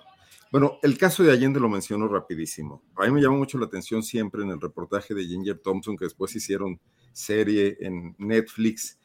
Bueno, 0.50 0.78
el 0.82 0.96
caso 0.98 1.22
de 1.22 1.32
Allende 1.32 1.58
lo 1.58 1.68
menciono 1.68 2.06
rapidísimo. 2.06 2.82
A 2.96 3.06
mí 3.06 3.12
me 3.12 3.20
llamó 3.20 3.38
mucho 3.38 3.58
la 3.58 3.66
atención 3.66 4.02
siempre 4.02 4.42
en 4.42 4.50
el 4.50 4.60
reportaje 4.60 5.14
de 5.14 5.24
Ginger 5.24 5.58
Thompson, 5.58 5.96
que 5.96 6.04
después 6.04 6.36
hicieron 6.36 6.80
serie 7.12 7.76
en 7.80 8.14
Netflix, 8.18 8.98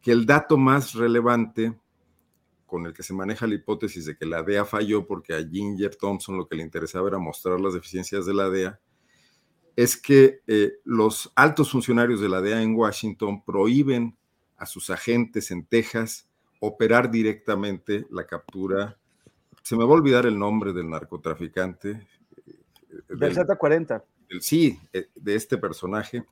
que 0.00 0.10
el 0.10 0.26
dato 0.26 0.56
más 0.56 0.94
relevante 0.94 1.78
con 2.66 2.86
el 2.86 2.92
que 2.92 3.02
se 3.02 3.14
maneja 3.14 3.46
la 3.46 3.54
hipótesis 3.54 4.04
de 4.04 4.16
que 4.16 4.26
la 4.26 4.42
DEA 4.42 4.64
falló 4.64 5.06
porque 5.06 5.34
a 5.34 5.46
Ginger 5.46 5.96
Thompson 5.96 6.36
lo 6.36 6.46
que 6.46 6.56
le 6.56 6.62
interesaba 6.62 7.08
era 7.08 7.18
mostrar 7.18 7.60
las 7.60 7.74
deficiencias 7.74 8.26
de 8.26 8.34
la 8.34 8.50
DEA, 8.50 8.80
es 9.78 9.96
que 9.96 10.42
eh, 10.48 10.72
los 10.82 11.30
altos 11.36 11.70
funcionarios 11.70 12.20
de 12.20 12.28
la 12.28 12.40
DEA 12.40 12.62
en 12.62 12.74
Washington 12.74 13.44
prohíben 13.44 14.18
a 14.56 14.66
sus 14.66 14.90
agentes 14.90 15.52
en 15.52 15.66
Texas 15.66 16.28
operar 16.58 17.12
directamente 17.12 18.04
la 18.10 18.26
captura. 18.26 18.98
Se 19.62 19.76
me 19.76 19.84
va 19.84 19.90
a 19.90 19.94
olvidar 19.94 20.26
el 20.26 20.36
nombre 20.36 20.72
del 20.72 20.90
narcotraficante. 20.90 22.08
Eh, 22.44 22.54
del, 23.08 23.36
Z40. 23.36 24.02
sí, 24.40 24.80
eh, 24.92 25.10
de 25.14 25.36
este 25.36 25.56
personaje. 25.58 26.24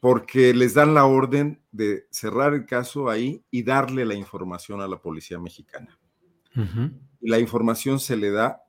porque 0.00 0.52
les 0.52 0.74
dan 0.74 0.92
la 0.92 1.06
orden 1.06 1.62
de 1.72 2.06
cerrar 2.10 2.52
el 2.52 2.66
caso 2.66 3.08
ahí 3.08 3.42
y 3.50 3.62
darle 3.62 4.04
la 4.04 4.14
información 4.14 4.82
a 4.82 4.86
la 4.86 5.00
policía 5.00 5.38
mexicana. 5.38 5.98
Y 7.22 7.30
la 7.30 7.38
información 7.38 8.00
se 8.00 8.18
le 8.18 8.30
da 8.30 8.64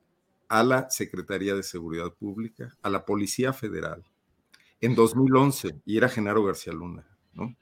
a 0.51 0.65
la 0.65 0.89
Secretaría 0.89 1.55
de 1.55 1.63
Seguridad 1.63 2.13
Pública, 2.13 2.77
a 2.81 2.89
la 2.89 3.05
Policía 3.05 3.53
Federal, 3.53 4.03
en 4.81 4.95
2011, 4.95 5.81
y 5.85 5.95
era 5.95 6.09
Genaro 6.09 6.43
García 6.43 6.73
Luna, 6.73 7.07
¿no? 7.33 7.55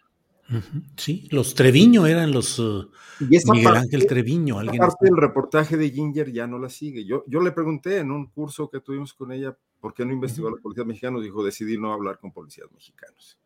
Sí, 0.98 1.28
los 1.30 1.54
Treviño 1.54 2.08
eran 2.08 2.32
los 2.32 2.58
uh, 2.58 2.90
Miguel 3.20 3.76
Ángel 3.76 4.08
Treviño. 4.08 4.58
Alguien 4.58 4.80
parte 4.80 5.06
del 5.06 5.18
reportaje 5.18 5.78
de 5.78 5.92
Ginger 5.92 6.32
ya 6.32 6.48
no 6.48 6.58
la 6.58 6.70
sigue. 6.70 7.06
Yo, 7.06 7.24
yo 7.28 7.40
le 7.42 7.52
pregunté 7.52 7.98
en 7.98 8.10
un 8.10 8.26
curso 8.26 8.68
que 8.72 8.80
tuvimos 8.80 9.14
con 9.14 9.32
ella 9.32 9.56
por 9.80 9.94
qué 9.94 10.04
no 10.04 10.12
investigó 10.12 10.48
a 10.48 10.52
la 10.52 10.58
policía 10.58 10.86
mexicana. 10.86 11.20
Dijo, 11.20 11.44
decidí 11.44 11.78
no 11.78 11.94
hablar 11.94 12.18
con 12.18 12.32
policías 12.32 12.72
mexicanos. 12.72 13.38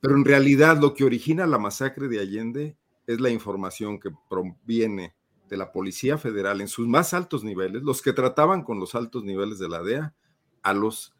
Pero 0.00 0.16
en 0.16 0.24
realidad 0.24 0.80
lo 0.80 0.92
que 0.92 1.04
origina 1.04 1.46
la 1.46 1.58
masacre 1.58 2.08
de 2.08 2.18
Allende 2.18 2.76
es 3.06 3.20
la 3.20 3.30
información 3.30 4.00
que 4.00 4.10
proviene 4.28 5.14
de 5.48 5.56
la 5.56 5.72
Policía 5.72 6.18
Federal 6.18 6.60
en 6.60 6.68
sus 6.68 6.86
más 6.86 7.14
altos 7.14 7.44
niveles, 7.44 7.82
los 7.82 8.02
que 8.02 8.12
trataban 8.12 8.62
con 8.62 8.80
los 8.80 8.94
altos 8.94 9.24
niveles 9.24 9.58
de 9.58 9.68
la 9.68 9.82
DEA, 9.82 10.14
a 10.62 10.74
los, 10.74 11.14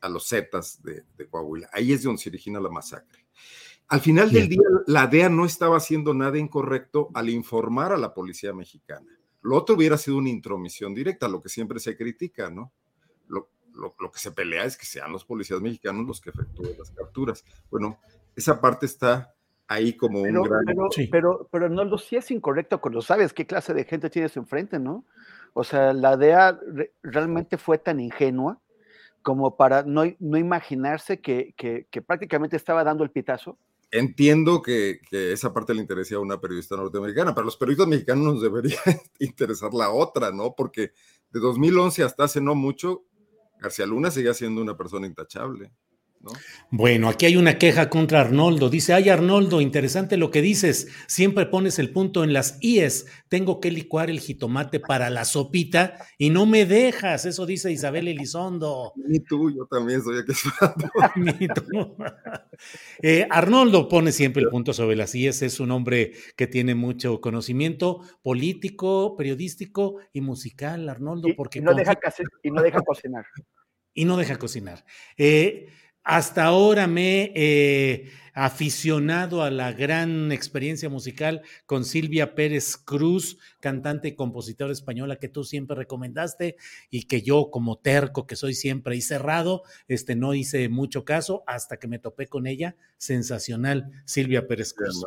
a 0.00 0.08
los 0.08 0.28
Zetas 0.28 0.82
de, 0.82 1.04
Coahuila. 1.28 1.70
Ahí 1.72 1.92
es 1.92 2.02
donde 2.02 2.20
se 2.20 2.30
origina 2.30 2.60
la 2.60 2.70
masacre. 2.70 3.26
Al 3.88 4.00
final 4.00 4.30
del 4.30 4.48
día, 4.48 4.60
la 4.86 5.06
DEA 5.06 5.28
no 5.28 5.46
estaba 5.46 5.76
haciendo 5.76 6.12
nada 6.12 6.38
incorrecto 6.38 7.08
al 7.14 7.30
informar 7.30 7.92
a 7.92 7.96
la 7.96 8.12
policía 8.12 8.52
mexicana. 8.52 9.06
Lo 9.40 9.56
otro 9.56 9.76
hubiera 9.76 9.96
sido 9.96 10.18
una 10.18 10.28
intromisión 10.28 10.94
directa, 10.94 11.28
lo 11.28 11.40
que 11.40 11.48
siempre 11.48 11.78
se 11.78 11.96
critica, 11.96 12.50
¿no? 12.50 12.72
Lo, 13.28 13.50
lo 13.72 14.10
que 14.10 14.18
se 14.18 14.32
pelea 14.32 14.64
es 14.64 14.76
que 14.76 14.84
sean 14.84 15.12
los 15.12 15.24
policías 15.24 15.60
mexicanos 15.60 16.04
los 16.04 16.20
que 16.20 16.30
efectúen 16.30 16.76
las 16.76 16.90
capturas. 16.90 17.44
Bueno, 17.70 18.00
esa 18.34 18.60
parte 18.60 18.86
está 18.86 19.36
ahí 19.68 19.92
como 19.96 20.22
un 20.22 20.42
gran... 20.42 20.64
Pero, 20.66 20.88
pero, 21.10 21.48
pero, 21.50 21.68
no 21.68 21.84
lo 21.84 21.98
sí 21.98 22.16
es 22.16 22.30
incorrecto 22.30 22.80
cuando 22.80 23.00
sabes 23.00 23.32
qué 23.32 23.46
clase 23.46 23.74
de 23.74 23.84
gente 23.84 24.10
tienes 24.10 24.36
enfrente, 24.36 24.78
¿no? 24.78 25.04
O 25.52 25.64
sea, 25.64 25.92
la 25.92 26.16
DEA 26.16 26.58
realmente 27.02 27.56
fue 27.58 27.78
tan 27.78 28.00
ingenua 28.00 28.60
como 29.22 29.56
para 29.56 29.82
no, 29.82 30.04
no 30.20 30.38
imaginarse 30.38 31.20
que, 31.20 31.54
que, 31.56 32.02
prácticamente 32.02 32.56
estaba 32.56 32.84
dando 32.84 33.04
el 33.04 33.10
pitazo. 33.10 33.58
Entiendo 33.90 34.62
que, 34.62 35.00
que, 35.10 35.32
esa 35.32 35.52
parte 35.52 35.74
le 35.74 35.80
interesa 35.80 36.16
a 36.16 36.20
una 36.20 36.40
periodista 36.40 36.76
norteamericana, 36.76 37.34
pero 37.34 37.42
a 37.42 37.46
los 37.46 37.56
periodistas 37.56 37.88
mexicanos 37.88 38.24
nos 38.24 38.42
debería 38.42 38.78
interesar 39.18 39.74
la 39.74 39.90
otra, 39.90 40.30
¿no? 40.30 40.54
Porque 40.56 40.92
de 41.30 41.40
2011 41.40 42.04
hasta 42.04 42.24
hace 42.24 42.40
no 42.40 42.54
mucho, 42.54 43.04
García 43.60 43.86
Luna 43.86 44.10
seguía 44.10 44.34
siendo 44.34 44.62
una 44.62 44.76
persona 44.76 45.06
intachable. 45.06 45.72
Bueno, 46.70 47.08
aquí 47.08 47.26
hay 47.26 47.36
una 47.36 47.58
queja 47.58 47.88
contra 47.88 48.20
Arnoldo. 48.20 48.68
Dice, 48.68 48.92
ay 48.92 49.08
Arnoldo, 49.08 49.60
interesante 49.60 50.16
lo 50.16 50.30
que 50.30 50.42
dices. 50.42 50.88
Siempre 51.06 51.46
pones 51.46 51.78
el 51.78 51.90
punto 51.90 52.24
en 52.24 52.32
las 52.32 52.58
IES. 52.60 53.06
Tengo 53.28 53.60
que 53.60 53.70
licuar 53.70 54.10
el 54.10 54.20
jitomate 54.20 54.80
para 54.80 55.10
la 55.10 55.24
sopita 55.24 55.94
y 56.18 56.30
no 56.30 56.44
me 56.46 56.66
dejas. 56.66 57.24
Eso 57.24 57.46
dice 57.46 57.72
Isabel 57.72 58.08
Elizondo. 58.08 58.92
Ni 58.96 59.20
tú, 59.20 59.50
yo 59.50 59.66
también 59.66 60.02
soy 60.02 60.18
aquí 60.18 60.32
Ni 61.16 61.48
tú. 61.48 61.96
Eh, 63.02 63.26
Arnoldo 63.30 63.88
pone 63.88 64.12
siempre 64.12 64.42
el 64.42 64.48
punto 64.48 64.72
sobre 64.72 64.96
las 64.96 65.14
IES. 65.14 65.42
Es 65.42 65.60
un 65.60 65.70
hombre 65.70 66.12
que 66.36 66.46
tiene 66.46 66.74
mucho 66.74 67.20
conocimiento 67.20 68.02
político, 68.22 69.16
periodístico 69.16 69.98
y 70.12 70.20
musical, 70.20 70.88
Arnoldo. 70.88 71.28
Porque 71.36 71.60
y 71.60 71.62
no, 71.62 71.74
deja, 71.74 71.98
y 72.42 72.50
no 72.50 72.62
deja 72.62 72.80
cocinar. 72.80 73.24
y 73.98 74.04
no 74.04 74.16
deja 74.16 74.36
cocinar. 74.36 74.84
Eh, 75.16 75.66
hasta 76.08 76.44
ahora 76.44 76.86
me 76.86 77.24
he 77.24 77.32
eh, 77.34 78.10
aficionado 78.32 79.42
a 79.42 79.50
la 79.50 79.72
gran 79.74 80.32
experiencia 80.32 80.88
musical 80.88 81.42
con 81.66 81.84
Silvia 81.84 82.34
Pérez 82.34 82.78
Cruz, 82.78 83.36
cantante 83.60 84.08
y 84.08 84.14
compositora 84.14 84.72
española 84.72 85.16
que 85.16 85.28
tú 85.28 85.44
siempre 85.44 85.76
recomendaste 85.76 86.56
y 86.88 87.02
que 87.02 87.20
yo 87.20 87.50
como 87.50 87.76
terco 87.76 88.26
que 88.26 88.36
soy 88.36 88.54
siempre 88.54 88.96
y 88.96 89.02
cerrado, 89.02 89.64
este, 89.86 90.16
no 90.16 90.32
hice 90.32 90.70
mucho 90.70 91.04
caso 91.04 91.44
hasta 91.46 91.76
que 91.76 91.88
me 91.88 91.98
topé 91.98 92.26
con 92.26 92.46
ella. 92.46 92.74
Sensacional, 92.96 93.90
Silvia 94.06 94.48
Pérez 94.48 94.72
Cruz. 94.72 95.04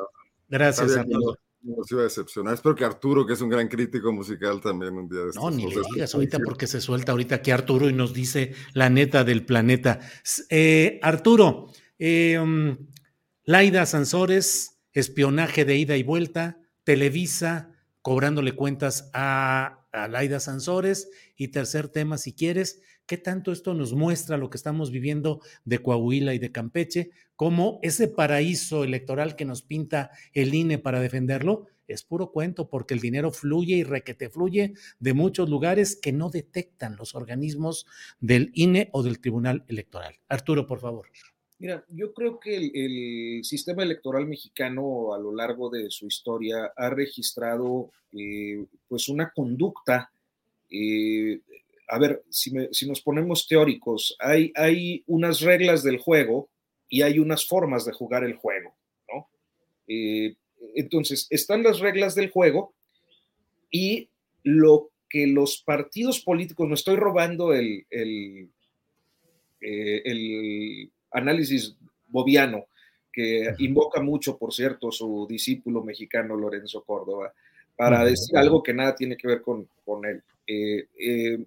Gracias, 0.50 0.96
Arnaldo 0.96 1.36
nos 1.64 1.92
iba 1.92 2.02
a 2.02 2.04
decepcionar. 2.06 2.54
Espero 2.54 2.76
que 2.76 2.86
Arturo, 2.86 3.26
que 3.26 3.34
es 3.34 3.42
un 3.42 3.50
gran 3.50 3.68
crítico 3.68 4.12
musical, 4.12 4.62
también 4.62 4.96
un 4.96 5.08
día 5.08 5.22
de 5.22 5.30
estos. 5.30 5.44
No, 5.44 5.52
ni 5.52 5.68
le 5.68 5.82
digas 5.94 6.14
ahorita 6.14 6.40
porque 6.44 6.68
se 6.68 6.82
suelta 6.82 7.12
ahorita 7.12 7.36
aquí 7.36 7.52
Arturo 7.52 7.90
y 7.90 7.94
nos 7.94 8.14
dice 8.14 8.54
la 8.74 8.90
neta 8.90 9.24
del 9.24 9.46
planeta. 9.46 10.00
Eh, 10.50 11.00
Arturo, 11.02 11.72
eh, 12.00 12.40
um, 12.40 12.78
Laida 13.44 13.86
Sansores, 13.86 14.82
espionaje 14.94 15.66
de 15.66 15.78
ida 15.78 15.98
y 15.98 16.04
vuelta, 16.04 16.60
Televisa 16.84 17.72
cobrándole 18.02 18.56
cuentas 18.56 19.12
a, 19.14 19.86
a 19.92 20.08
Laida 20.08 20.40
Sansores 20.40 21.10
y 21.36 21.50
tercer 21.50 21.90
tema, 21.90 22.18
si 22.18 22.34
quieres, 22.34 22.82
¿qué 23.06 23.18
tanto 23.18 23.52
esto 23.52 23.74
nos 23.74 23.94
muestra 23.94 24.38
lo 24.38 24.50
que 24.50 24.58
estamos 24.58 24.92
viviendo 24.92 25.42
de 25.66 25.80
Coahuila 25.80 26.34
y 26.34 26.40
de 26.40 26.52
Campeche? 26.52 27.12
Como 27.36 27.80
ese 27.82 28.08
paraíso 28.08 28.84
electoral 28.84 29.36
que 29.36 29.46
nos 29.46 29.62
pinta 29.62 30.12
el 30.34 30.54
INE 30.54 30.78
para 30.78 31.00
defenderlo 31.00 31.68
es 31.88 32.04
puro 32.04 32.32
cuento, 32.32 32.70
porque 32.70 32.94
el 32.94 33.00
dinero 33.00 33.32
fluye 33.32 33.76
y 33.76 33.84
requete 33.84 34.30
fluye 34.30 34.74
de 35.00 35.14
muchos 35.14 35.50
lugares 35.50 35.96
que 35.96 36.12
no 36.12 36.30
detectan 36.30 36.96
los 36.96 37.16
organismos 37.16 37.86
del 38.20 38.52
INE 38.54 38.90
o 38.94 39.04
del 39.04 39.20
Tribunal 39.20 39.66
Electoral. 39.68 40.16
Arturo, 40.30 40.66
por 40.66 40.80
favor. 40.80 41.08
Mira, 41.60 41.86
yo 41.90 42.12
creo 42.14 42.40
que 42.40 42.56
el, 42.56 43.44
sistema 43.44 43.84
electoral 43.84 44.26
mexicano 44.26 45.14
a 45.14 45.20
lo 45.20 45.32
largo 45.36 45.70
de 45.70 45.92
su 45.92 46.08
historia 46.08 46.72
ha 46.76 46.90
registrado 46.90 47.92
eh, 48.14 48.66
pues 48.88 49.10
una 49.10 49.32
conducta 49.32 50.12
eh, 50.70 51.40
a 51.92 52.00
ver, 52.00 52.24
si, 52.30 52.54
nos 52.88 53.02
ponemos 53.02 53.46
teóricos, 53.48 54.16
hay, 54.20 54.54
hay, 54.56 55.04
unas 55.08 55.42
reglas 55.42 55.84
del 55.84 55.98
juego 55.98 56.50
y 56.88 57.02
hay 57.02 57.20
unas 57.20 57.46
formas 57.46 57.84
de 57.84 57.92
jugar 57.92 58.24
el 58.24 58.36
juego, 58.38 58.74
¿no? 59.14 59.28
Eh, 59.90 60.36
entonces, 60.76 61.28
están 61.30 61.64
las 61.64 61.80
reglas 61.80 62.16
del 62.16 62.30
juego 62.30 62.74
y 63.70 64.08
lo 64.44 64.90
que 65.10 65.28
los 65.28 65.62
partidos 65.62 66.22
políticos, 66.22 66.66
no 66.70 66.76
estoy 66.76 66.96
robando 66.96 67.52
el, 67.52 67.86
el, 67.90 68.50
eh, 69.60 70.02
el 70.06 70.92
análisis 71.12 71.76
boviano, 72.08 72.68
que 73.12 73.54
invoca 73.58 74.02
mucho, 74.02 74.38
por 74.38 74.54
cierto, 74.54 74.94
su 74.94 75.28
discípulo 75.30 75.84
mexicano 75.84 76.38
Lorenzo 76.38 76.86
Córdoba, 76.86 77.34
para 77.76 78.06
decir 78.06 78.38
algo 78.38 78.64
que 78.64 78.74
nada 78.74 78.96
tiene 78.96 79.18
que 79.18 79.28
ver 79.28 79.42
con, 79.42 79.68
con 79.84 80.06
él. 80.06 80.24
Eh, 80.48 80.88
eh, 80.98 81.46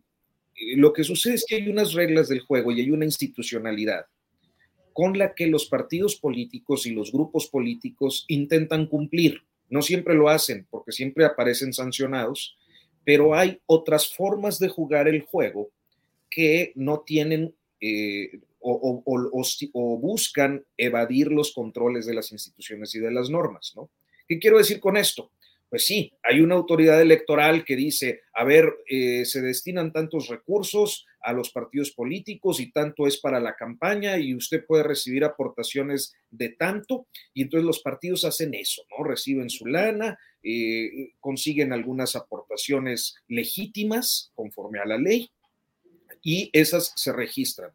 lo 0.77 0.93
que 0.93 1.05
sucede 1.05 1.35
es 1.35 1.45
que 1.47 1.57
hay 1.57 1.69
unas 1.69 1.93
reglas 1.93 2.29
del 2.29 2.41
juego 2.41 2.73
y 2.73 2.81
hay 2.81 2.91
una 2.91 3.05
institucionalidad 3.05 4.07
con 4.93 5.19
la 5.19 5.35
que 5.35 5.49
los 5.49 5.67
partidos 5.67 6.17
políticos 6.17 6.87
y 6.87 6.93
los 6.93 7.11
grupos 7.11 7.49
políticos 7.49 8.25
intentan 8.29 8.87
cumplir. 8.87 9.43
No 9.69 9.83
siempre 9.83 10.15
lo 10.15 10.29
hacen 10.29 10.67
porque 10.71 10.93
siempre 10.93 11.25
aparecen 11.25 11.73
sancionados, 11.73 12.57
pero 13.05 13.35
hay 13.35 13.61
otras 13.67 14.15
formas 14.15 14.59
de 14.61 14.69
jugar 14.69 15.09
el 15.09 15.23
juego 15.23 15.71
que 16.31 16.73
no 16.77 17.01
tienen 17.01 17.55
eh, 17.81 18.41
o, 18.61 19.03
o, 19.05 19.99
buscan 19.99 20.65
evadir 20.77 21.31
los 21.31 21.53
controles 21.53 22.07
de 22.07 22.15
las 22.15 22.33
instituciones 22.33 22.95
y 22.95 23.01
de 23.01 23.11
las 23.11 23.29
normas. 23.29 23.73
¿no? 23.77 23.91
¿Qué 24.27 24.39
quiero 24.39 24.59
decir 24.59 24.81
con 24.81 24.97
esto? 24.97 25.31
Pues 25.75 25.87
sí, 25.87 26.13
hay 26.23 26.41
una 26.41 26.55
autoridad 26.55 27.03
electoral 27.03 27.65
que 27.65 27.75
dice, 27.75 28.21
a 28.33 28.45
ver, 28.45 28.73
eh, 28.89 29.25
se 29.25 29.43
destinan 29.43 29.93
tantos 29.93 30.29
recursos 30.29 31.05
a 31.21 31.33
los 31.33 31.51
partidos 31.51 31.91
políticos 31.91 32.61
y 32.61 32.71
tanto 32.71 33.09
es 33.09 33.17
para 33.17 33.41
la 33.41 33.57
campaña 33.57 34.17
y 34.17 34.37
usted 34.37 34.65
puede 34.65 34.85
recibir 34.85 35.25
aportaciones 35.25 36.15
de 36.31 36.51
tanto 36.51 37.09
y 37.33 37.43
entonces 37.43 37.67
los 37.67 37.81
partidos 37.81 38.25
hacen 38.25 38.55
eso, 38.55 38.83
¿no? 38.89 39.03
Reciben 39.03 39.51
su 39.51 39.67
lana, 39.67 40.17
eh, 40.45 41.15
consiguen 41.19 41.73
algunas 41.73 42.15
aportaciones 42.15 43.17
legítimas 43.27 44.31
conforme 44.37 44.79
a 44.79 44.87
la 44.87 44.97
ley 44.97 45.29
y 46.23 46.51
esas 46.53 46.93
se 46.95 47.13
registran. 47.13 47.73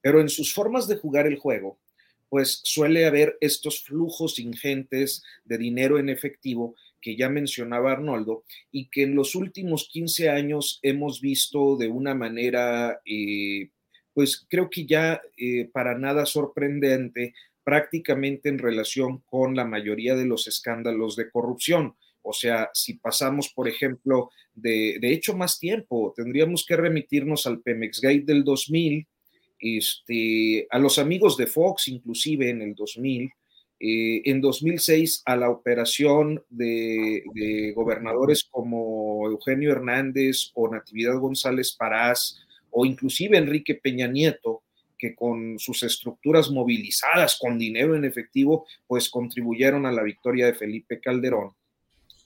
Pero 0.00 0.20
en 0.20 0.28
sus 0.28 0.54
formas 0.54 0.86
de 0.86 0.98
jugar 0.98 1.26
el 1.26 1.36
juego, 1.36 1.80
pues 2.28 2.60
suele 2.62 3.06
haber 3.06 3.36
estos 3.40 3.82
flujos 3.82 4.38
ingentes 4.38 5.24
de 5.44 5.58
dinero 5.58 5.98
en 5.98 6.08
efectivo 6.08 6.76
que 7.00 7.16
ya 7.16 7.28
mencionaba 7.28 7.92
Arnoldo 7.92 8.44
y 8.70 8.88
que 8.88 9.02
en 9.02 9.14
los 9.14 9.34
últimos 9.34 9.88
15 9.90 10.28
años 10.28 10.78
hemos 10.82 11.20
visto 11.20 11.76
de 11.76 11.88
una 11.88 12.14
manera, 12.14 13.00
eh, 13.04 13.70
pues 14.14 14.46
creo 14.48 14.70
que 14.70 14.86
ya 14.86 15.20
eh, 15.36 15.68
para 15.72 15.96
nada 15.98 16.26
sorprendente, 16.26 17.34
prácticamente 17.64 18.48
en 18.48 18.58
relación 18.58 19.18
con 19.26 19.54
la 19.54 19.64
mayoría 19.64 20.14
de 20.14 20.26
los 20.26 20.46
escándalos 20.46 21.16
de 21.16 21.30
corrupción. 21.30 21.94
O 22.22 22.32
sea, 22.32 22.70
si 22.74 22.94
pasamos, 22.94 23.50
por 23.52 23.68
ejemplo, 23.68 24.30
de, 24.54 24.98
de 25.00 25.12
hecho 25.12 25.36
más 25.36 25.58
tiempo, 25.58 26.12
tendríamos 26.14 26.66
que 26.66 26.76
remitirnos 26.76 27.46
al 27.46 27.60
Pemex 27.60 28.00
Gate 28.00 28.24
del 28.26 28.44
2000, 28.44 29.06
este, 29.60 30.66
a 30.70 30.78
los 30.78 30.98
amigos 30.98 31.36
de 31.36 31.46
Fox 31.46 31.88
inclusive 31.88 32.48
en 32.48 32.62
el 32.62 32.74
2000, 32.74 33.30
eh, 33.82 34.20
en 34.26 34.42
2006 34.42 35.22
a 35.24 35.36
la 35.36 35.48
operación 35.48 36.44
de, 36.50 37.72
gobernadores 37.74 38.44
como 38.44 39.26
Eugenio 39.26 39.72
Hernández 39.72 40.50
o 40.52 40.68
Natividad 40.68 41.18
González 41.18 41.72
Parás 41.72 42.38
o 42.70 42.84
inclusive 42.84 43.38
Enrique 43.38 43.74
Peña 43.74 44.06
Nieto, 44.06 44.62
que 44.98 45.14
con 45.14 45.58
sus 45.58 45.82
estructuras 45.82 46.50
movilizadas 46.50 47.38
con 47.40 47.58
dinero 47.58 47.96
en 47.96 48.04
efectivo, 48.04 48.66
pues 48.86 49.08
contribuyeron 49.08 49.86
a 49.86 49.92
la 49.92 50.02
victoria 50.02 50.44
de 50.44 50.54
Felipe 50.54 51.00
Calderón, 51.00 51.52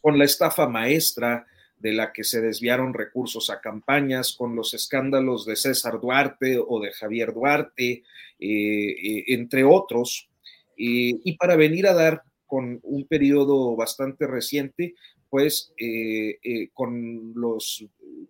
con 0.00 0.18
la 0.18 0.24
estafa 0.24 0.68
maestra 0.68 1.46
de 1.78 1.92
la 1.92 2.12
que 2.12 2.24
se 2.24 2.40
desviaron 2.40 2.94
recursos 2.94 3.48
a 3.50 3.60
campañas, 3.60 4.34
con 4.36 4.56
los 4.56 4.74
escándalos 4.74 5.46
de 5.46 5.54
César 5.54 6.00
Duarte 6.00 6.58
o 6.58 6.80
de 6.80 6.92
Javier 6.92 7.32
Duarte, 7.32 7.90
eh, 7.92 8.02
eh, 8.40 9.24
entre 9.28 9.62
otros, 9.62 10.28
y 10.76 11.36
para 11.36 11.56
venir 11.56 11.86
a 11.86 11.94
dar 11.94 12.22
con 12.46 12.78
un 12.82 13.06
periodo 13.06 13.74
bastante 13.74 14.26
reciente, 14.26 14.94
pues 15.34 15.72
eh, 15.78 16.38
eh, 16.44 16.68
con 16.72 17.32
los 17.34 17.84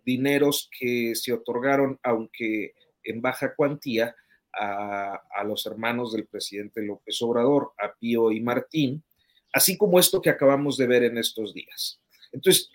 dineros 0.06 0.70
que 0.80 1.14
se 1.14 1.34
otorgaron, 1.34 1.98
aunque 2.02 2.72
en 3.02 3.20
baja 3.20 3.54
cuantía, 3.54 4.16
a, 4.58 5.44
los 5.44 5.66
hermanos 5.66 6.14
del 6.14 6.26
presidente 6.26 6.80
López 6.80 7.20
Obrador, 7.20 7.72
a 7.76 7.92
Pío 7.92 8.32
y 8.32 8.40
Martín, 8.40 9.02
así 9.52 9.76
como 9.76 9.98
esto 9.98 10.22
que 10.22 10.30
acabamos 10.30 10.78
de 10.78 10.86
ver 10.86 11.02
en 11.02 11.18
estos 11.18 11.52
días. 11.52 12.00
Entonces, 12.32 12.70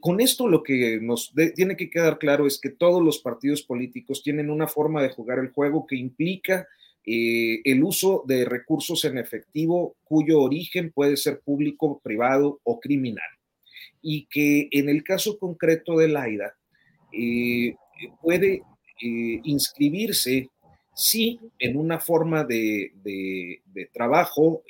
con 0.00 0.20
esto 0.20 0.48
lo 0.48 0.62
que 0.62 0.98
nos 1.02 1.34
tiene 1.54 1.76
que 1.76 1.90
quedar 1.90 2.18
claro 2.18 2.46
es 2.46 2.58
que 2.58 2.70
todos 2.70 3.02
los 3.02 3.18
partidos 3.18 3.60
políticos 3.62 4.22
tienen 4.22 4.48
una 4.48 4.68
forma 4.68 5.02
de 5.02 5.10
jugar 5.10 5.40
el 5.40 5.50
juego 5.50 5.86
que 5.86 5.96
implica 5.96 6.66
eh, 7.08 7.60
el 7.62 7.84
uso 7.84 8.24
de 8.26 8.44
recursos 8.44 9.04
en 9.04 9.16
efectivo 9.16 9.94
cuyo 10.02 10.40
origen 10.40 10.90
puede 10.90 11.16
ser 11.16 11.40
público, 11.40 12.00
privado 12.02 12.60
o 12.64 12.80
criminal. 12.80 13.28
Y 14.02 14.26
que 14.26 14.68
en 14.72 14.88
el 14.88 15.04
caso 15.04 15.38
concreto 15.38 15.96
de 15.96 16.08
Laida 16.08 16.56
eh, 17.12 17.76
puede 18.20 18.62
eh, 19.00 19.40
inscribirse, 19.44 20.50
sí, 20.94 21.38
en 21.60 21.76
una 21.76 22.00
forma 22.00 22.42
de, 22.42 22.92
trabajo 23.92 24.62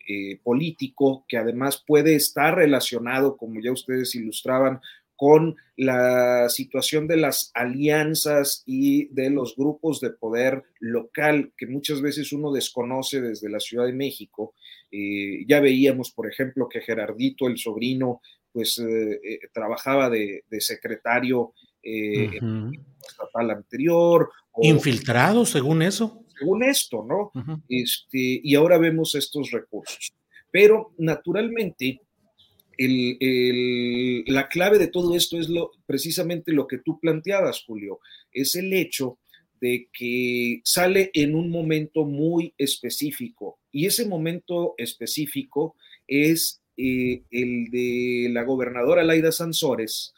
político 0.43 1.25
que 1.27 1.39
además 1.39 1.83
puede 1.87 2.15
estar 2.17 2.55
relacionado, 2.55 3.37
como 3.37 3.61
ya 3.61 3.73
ustedes 3.73 4.15
ilustraban, 4.15 4.81
con 5.17 5.57
la 5.77 6.49
situación 6.49 7.07
de 7.07 7.17
las 7.17 7.51
alianzas 7.55 8.63
y 8.67 9.07
de 9.15 9.31
los 9.31 9.57
grupos 9.57 10.01
de 10.01 10.11
poder 10.11 10.65
local 10.79 11.53
que 11.57 11.67
muchas 11.67 12.01
veces 12.03 12.33
uno 12.33 12.53
desconoce 12.53 13.21
desde 13.21 13.51
la 13.51 13.61
Ciudad 13.61 13.87
de 13.87 13.93
México. 13.93 14.55
Eh, 14.91 15.45
ya 15.49 15.61
veíamos, 15.61 16.11
por 16.13 16.31
ejemplo, 16.31 16.69
que 16.69 16.81
Gerardito, 16.81 17.47
el 17.47 17.59
sobrino, 17.59 18.21
pues 18.53 18.79
eh, 18.79 19.21
eh, 19.23 19.39
trabajaba 19.53 20.09
de, 20.09 20.45
secretario 20.61 21.53
estatal 21.83 23.51
anterior. 23.51 24.31
Infiltrado, 24.61 25.47
según 25.47 25.83
eso. 25.83 26.25
Según 26.39 26.65
esto, 26.65 27.05
¿no? 27.07 27.33
este, 27.69 28.41
y 28.43 28.55
ahora 28.55 28.77
vemos 28.77 29.15
estos 29.15 29.51
recursos. 29.51 30.13
Pero 30.51 30.93
naturalmente, 30.99 32.01
la 32.79 34.49
clave 34.49 34.79
de 34.79 34.89
todo 34.89 35.17
esto 35.17 35.39
es 35.39 35.49
lo, 35.49 35.73
precisamente 35.87 36.53
lo 36.53 36.67
que 36.67 36.79
tú 36.79 36.99
planteabas, 37.01 37.65
Julio, 37.67 38.01
es 38.33 38.55
el 38.55 38.73
hecho 38.73 39.19
de 39.61 39.89
que 39.93 40.61
sale 40.65 41.11
en 41.15 41.35
un 41.35 41.51
momento 41.51 42.05
muy 42.05 42.55
específico 42.59 43.59
y 43.73 43.87
ese 43.87 44.07
momento 44.07 44.75
específico 44.77 45.77
es 46.07 46.61
eh, 46.77 47.23
el 47.31 47.71
de 47.71 48.29
la 48.31 48.43
gobernadora 48.43 49.03
Laida 49.03 49.33
Sansores 49.33 50.13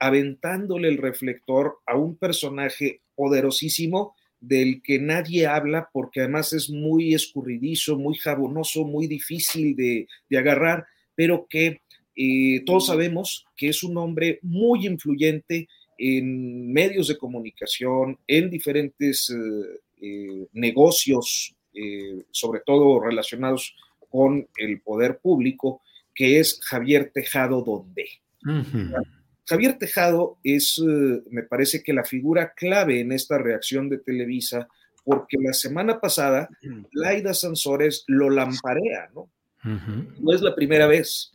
aventándole 0.00 0.88
el 0.88 0.98
reflector 0.98 1.78
a 1.86 1.96
un 1.96 2.16
personaje 2.16 3.02
poderosísimo 3.14 4.16
del 4.40 4.80
que 4.82 4.98
nadie 4.98 5.46
habla 5.46 5.90
porque 5.92 6.20
además 6.20 6.52
es 6.54 6.70
muy 6.70 7.14
escurridizo, 7.14 7.98
muy 7.98 8.16
jabonoso, 8.16 8.84
muy 8.84 9.06
difícil 9.06 9.76
de, 9.76 10.08
de 10.28 10.38
agarrar, 10.38 10.86
pero 11.14 11.46
que 11.48 11.82
eh, 12.22 12.62
todos 12.66 12.88
sabemos 12.88 13.46
que 13.56 13.70
es 13.70 13.82
un 13.82 13.96
hombre 13.96 14.40
muy 14.42 14.86
influyente 14.86 15.68
en 15.96 16.70
medios 16.70 17.08
de 17.08 17.16
comunicación, 17.16 18.18
en 18.26 18.50
diferentes 18.50 19.30
eh, 19.30 19.80
eh, 20.02 20.46
negocios, 20.52 21.54
sobre 22.30 22.60
todo 22.66 23.00
relacionados 23.00 23.74
con 24.10 24.46
el 24.58 24.82
poder 24.82 25.18
público, 25.18 25.80
que 26.14 26.40
es 26.40 26.60
Javier 26.62 27.10
Tejado 27.14 27.62
Donde. 27.62 28.06
Javier 29.46 29.78
Tejado 29.78 30.36
es, 30.42 30.78
me 31.30 31.44
parece 31.44 31.82
que 31.82 31.94
la 31.94 32.04
figura 32.04 32.52
clave 32.54 33.00
en 33.00 33.12
esta 33.12 33.38
reacción 33.38 33.88
de 33.88 33.98
Televisa, 33.98 34.68
porque 35.04 35.38
la 35.40 35.54
semana 35.54 36.00
pasada 36.00 36.50
Laida 36.92 37.32
Sansores 37.32 38.04
lo 38.08 38.28
lamparea, 38.28 39.08
¿no? 39.14 39.30
No 39.64 40.34
es 40.34 40.42
la 40.42 40.54
primera 40.54 40.86
vez. 40.86 41.32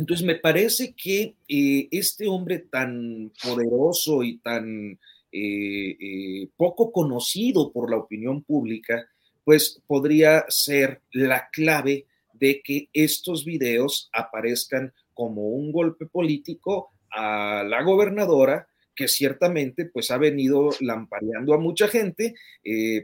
Entonces, 0.00 0.26
me 0.26 0.36
parece 0.36 0.94
que 0.94 1.34
eh, 1.46 1.88
este 1.90 2.26
hombre 2.26 2.60
tan 2.60 3.30
poderoso 3.42 4.22
y 4.22 4.38
tan 4.38 4.98
eh, 5.30 5.96
eh, 6.00 6.48
poco 6.56 6.90
conocido 6.90 7.70
por 7.70 7.90
la 7.90 7.98
opinión 7.98 8.42
pública, 8.42 9.06
pues 9.44 9.82
podría 9.86 10.46
ser 10.48 11.02
la 11.12 11.50
clave 11.52 12.06
de 12.32 12.62
que 12.62 12.88
estos 12.94 13.44
videos 13.44 14.08
aparezcan 14.14 14.94
como 15.12 15.48
un 15.48 15.70
golpe 15.70 16.06
político 16.06 16.92
a 17.10 17.62
la 17.62 17.82
gobernadora 17.82 18.66
que 18.96 19.06
ciertamente 19.06 19.84
pues 19.84 20.10
ha 20.10 20.16
venido 20.16 20.70
lampareando 20.80 21.52
a 21.52 21.58
mucha 21.58 21.88
gente, 21.88 22.34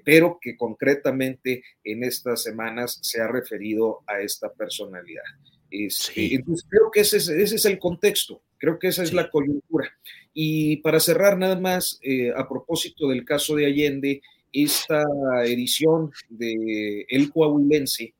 pero 0.04 0.38
que 0.40 0.56
concretamente 0.56 1.62
en 1.84 2.04
estas 2.04 2.42
semanas 2.42 2.98
se 3.02 3.20
ha 3.20 3.28
referido 3.28 4.02
a 4.06 4.20
esta 4.20 4.50
personalidad. 4.52 5.24
Este, 5.70 6.34
entonces 6.34 6.66
creo 6.68 6.90
que 6.90 7.00
ese 7.00 7.16
es, 7.16 7.64
el 7.64 7.78
contexto, 7.78 8.42
creo 8.58 8.78
que 8.78 8.88
esa 8.88 9.02
es 9.02 9.12
la 9.12 9.30
coyuntura. 9.30 9.90
Y 10.32 10.76
para 10.78 11.00
cerrar 11.00 11.38
nada 11.38 11.58
más, 11.58 11.98
eh, 12.02 12.32
a 12.36 12.48
propósito 12.48 13.08
del 13.08 13.24
caso 13.24 13.56
de 13.56 13.66
Allende, 13.66 14.22
esta 14.52 15.04
edición 15.44 16.10
de 16.28 17.04
El 17.08 17.30
Coahuilense, 17.30 18.14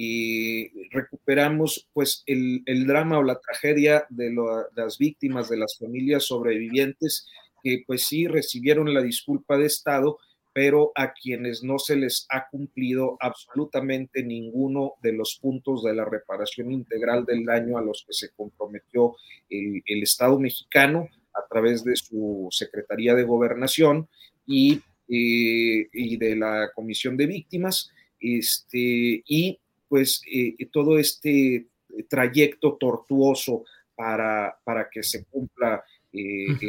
y 0.00 0.88
recuperamos 0.90 1.88
pues 1.92 2.22
el, 2.26 2.62
drama 2.86 3.18
o 3.18 3.24
la 3.24 3.40
tragedia 3.40 4.06
de 4.10 4.32
las 4.76 4.96
víctimas, 4.96 5.48
de 5.48 5.56
las 5.56 5.76
familias 5.76 6.22
sobrevivientes, 6.26 7.26
que 7.64 7.82
pues 7.84 8.06
sí 8.06 8.28
recibieron 8.28 8.94
la 8.94 9.02
disculpa 9.02 9.58
de 9.58 9.66
Estado, 9.66 10.18
pero 10.58 10.90
a 10.96 11.12
quienes 11.12 11.62
no 11.62 11.78
se 11.78 11.94
les 11.94 12.26
ha 12.30 12.48
cumplido 12.48 13.16
absolutamente 13.20 14.24
ninguno 14.24 14.94
de 15.00 15.12
los 15.12 15.38
puntos 15.40 15.84
de 15.84 15.94
la 15.94 16.04
reparación 16.04 16.72
integral 16.72 17.24
del 17.24 17.44
daño 17.44 17.78
a 17.78 17.80
los 17.80 18.04
que 18.04 18.12
se 18.12 18.30
comprometió 18.30 19.14
el, 19.48 20.02
Estado 20.02 20.36
mexicano 20.40 21.08
a 21.32 21.46
través 21.48 21.84
de 21.84 21.94
su 21.94 22.48
Secretaría 22.50 23.14
de 23.14 23.22
Gobernación 23.22 24.08
y, 24.48 24.80
eh, 25.08 25.88
y 25.92 26.16
de 26.16 26.34
la 26.34 26.72
Comisión 26.74 27.16
de 27.16 27.26
Víctimas, 27.26 27.92
este, 28.18 29.22
y 29.24 29.60
pues 29.88 30.22
eh, 30.28 30.56
todo 30.72 30.98
este 30.98 31.68
trayecto 32.08 32.76
tortuoso 32.80 33.62
para, 33.94 34.58
para 34.64 34.90
que 34.90 35.04
se 35.04 35.24
cumpla 35.26 35.84
eh, 36.12 36.66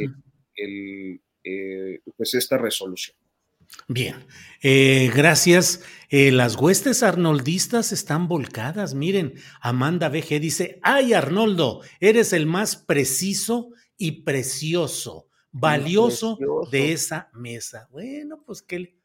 pues 2.15 2.35
esta 2.35 2.59
resolución. 2.59 3.17
Bien, 3.87 4.15
eh, 4.61 5.11
gracias. 5.15 5.83
Eh, 6.09 6.31
las 6.31 6.55
huestes 6.55 7.03
arnoldistas 7.03 7.91
están 7.91 8.27
volcadas. 8.27 8.93
Miren, 8.93 9.35
Amanda 9.61 10.09
BG 10.09 10.39
dice, 10.39 10.79
ay 10.83 11.13
Arnoldo, 11.13 11.81
eres 11.99 12.33
el 12.33 12.45
más 12.45 12.75
preciso 12.75 13.71
y 13.97 14.23
precioso, 14.23 15.27
valioso 15.51 16.37
de 16.71 16.93
esa 16.93 17.29
mesa. 17.33 17.87
Bueno, 17.91 18.43
pues 18.45 18.61
que... 18.61 18.97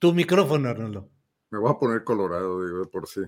Tu 0.00 0.12
micrófono, 0.12 0.68
Arnoldo. 0.68 1.10
Me 1.50 1.58
voy 1.58 1.72
a 1.72 1.78
poner 1.78 2.04
colorado, 2.04 2.64
digo, 2.64 2.88
por 2.90 3.08
sí. 3.08 3.20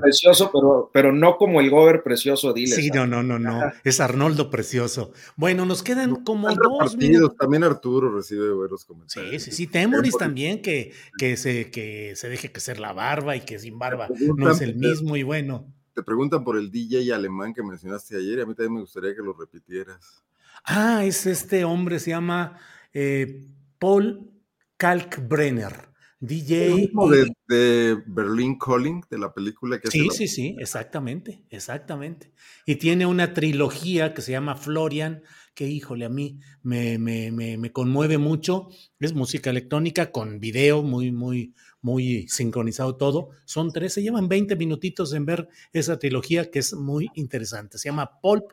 Precioso, 0.00 0.50
pero, 0.52 0.90
pero 0.92 1.12
no 1.12 1.36
como 1.36 1.60
el 1.60 1.70
Gober 1.70 2.02
precioso, 2.02 2.52
dile. 2.52 2.76
Sí, 2.76 2.90
no, 2.90 3.06
no, 3.06 3.22
no, 3.22 3.38
no. 3.38 3.72
Es 3.82 4.00
Arnoldo 4.00 4.50
precioso. 4.50 5.12
Bueno, 5.36 5.64
nos 5.64 5.82
quedan 5.82 6.24
como 6.24 6.54
dos 6.54 6.96
minutos. 6.96 7.36
También 7.38 7.64
Arturo 7.64 8.14
recibe 8.14 8.52
buenos 8.52 8.84
comentarios. 8.84 9.42
Sí, 9.42 9.50
sí, 9.50 9.56
sí. 9.56 9.66
Temoris 9.66 10.16
también 10.18 10.60
que, 10.60 10.92
que, 11.16 11.36
se, 11.36 11.70
que 11.70 12.14
se 12.16 12.28
deje 12.28 12.52
que 12.52 12.60
ser 12.60 12.80
la 12.80 12.92
barba 12.92 13.34
y 13.34 13.40
que 13.40 13.58
sin 13.58 13.78
barba 13.78 14.08
no 14.36 14.50
es 14.50 14.60
el 14.60 14.76
mismo 14.76 15.16
y 15.16 15.22
bueno. 15.22 15.72
Te 15.94 16.02
preguntan 16.02 16.44
por 16.44 16.58
el 16.58 16.70
DJ 16.70 17.12
alemán 17.12 17.54
que 17.54 17.62
mencionaste 17.62 18.16
ayer 18.16 18.38
y 18.38 18.42
a 18.42 18.46
mí 18.46 18.54
también 18.54 18.74
me 18.74 18.80
gustaría 18.80 19.14
que 19.14 19.22
lo 19.22 19.32
repitieras. 19.32 20.22
Ah, 20.64 21.04
es 21.04 21.24
este 21.26 21.64
hombre, 21.64 21.98
se 21.98 22.10
llama 22.10 22.58
eh, 22.92 23.46
Paul 23.78 24.30
Kalkbrenner. 24.76 25.88
DJ. 26.20 26.90
De, 27.10 27.32
de, 27.48 28.02
Berlin 28.06 28.58
Calling, 28.58 29.02
de 29.08 29.18
la 29.18 29.32
película 29.32 29.80
que 29.80 29.90
Sí, 29.90 30.08
sí, 30.10 30.26
sí, 30.26 30.56
exactamente, 30.58 31.44
exactamente. 31.48 32.32
Y 32.66 32.76
tiene 32.76 33.06
una 33.06 33.34
trilogía 33.34 34.14
que 34.14 34.22
se 34.22 34.32
llama 34.32 34.56
Florian, 34.56 35.22
que 35.54 35.68
híjole, 35.68 36.04
a 36.04 36.08
mí 36.08 36.40
me, 36.62 36.98
me, 36.98 37.30
me, 37.30 37.72
conmueve 37.72 38.18
mucho. 38.18 38.68
Es 38.98 39.12
música 39.12 39.50
electrónica 39.50 40.10
con 40.10 40.40
video 40.40 40.82
muy, 40.82 41.12
muy, 41.12 41.54
muy 41.82 42.26
sincronizado 42.28 42.96
todo. 42.96 43.30
Son 43.44 43.72
tres, 43.72 43.92
se 43.92 44.02
llevan 44.02 44.28
20 44.28 44.56
minutitos 44.56 45.12
en 45.14 45.24
ver 45.24 45.48
esa 45.72 45.98
trilogía 45.98 46.50
que 46.50 46.58
es 46.58 46.74
muy 46.74 47.08
interesante. 47.14 47.78
Se 47.78 47.88
llama 47.88 48.20
Paul, 48.20 48.44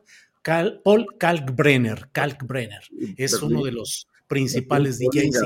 Paul 0.84 1.08
Kalkbrenner. 1.18 2.10
Kalkbrenner. 2.12 2.84
Es 3.18 3.42
uno 3.42 3.64
de 3.64 3.72
los 3.72 4.08
principales 4.27 4.99
DJs. 4.99 5.41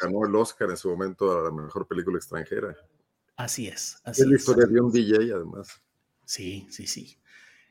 Ganó, 0.00 0.26
el 0.26 0.34
Oscar 0.34 0.70
en 0.70 0.76
su 0.76 0.90
momento 0.90 1.38
a 1.38 1.44
la 1.44 1.50
mejor 1.50 1.86
película 1.86 2.18
extranjera. 2.18 2.76
Así 3.36 3.68
es. 3.68 4.00
Así 4.04 4.22
es 4.22 4.28
la 4.28 4.36
historia 4.36 4.66
de 4.66 4.80
un 4.80 4.90
DJ, 4.90 5.32
además. 5.32 5.80
Sí, 6.24 6.66
sí, 6.70 6.86
sí. 6.86 7.18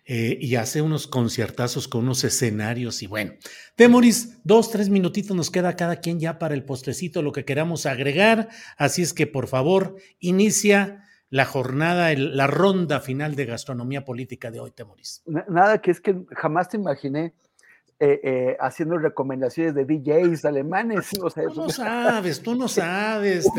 Eh, 0.10 0.38
y 0.40 0.56
hace 0.56 0.82
unos 0.82 1.06
conciertazos 1.06 1.90
con 1.90 2.06
unos 2.06 2.24
escenarios 2.24 3.04
y 3.04 3.08
bueno. 3.08 3.34
Temoris, 3.76 4.40
dos, 4.46 4.72
tres 4.72 4.88
minutitos 4.88 5.36
nos 5.36 5.52
queda 5.52 5.76
cada 5.76 5.98
quien 5.98 6.18
ya 6.18 6.40
para 6.40 6.54
el 6.54 6.64
postrecito, 6.64 7.22
lo 7.22 7.34
que 7.34 7.44
queramos 7.44 7.86
agregar. 7.86 8.48
Así 8.78 9.02
es 9.02 9.14
que 9.14 9.28
por 9.28 9.48
favor, 9.48 9.98
inicia 10.20 11.04
la 11.30 11.44
jornada, 11.44 12.14
la 12.14 12.48
ronda 12.48 13.02
final 13.02 13.36
de 13.36 13.46
gastronomía 13.46 14.06
política 14.06 14.50
de 14.50 14.62
hoy, 14.62 14.72
Temoris. 14.72 15.24
Nada, 15.26 15.82
que 15.82 15.92
es 15.92 16.00
que 16.00 16.24
jamás 16.32 16.70
te 16.70 16.78
imaginé 16.78 17.34
eh, 18.00 18.20
eh, 18.22 18.56
haciendo 18.60 19.00
recomendaciones 19.00 19.74
de 19.74 19.84
DJs 19.84 20.46
alemanes. 20.46 21.10
tú 21.10 21.24
no 21.24 21.32
sabes, 21.72 22.44
tú 22.44 22.54
no 22.54 22.68
sabes. 22.78 23.50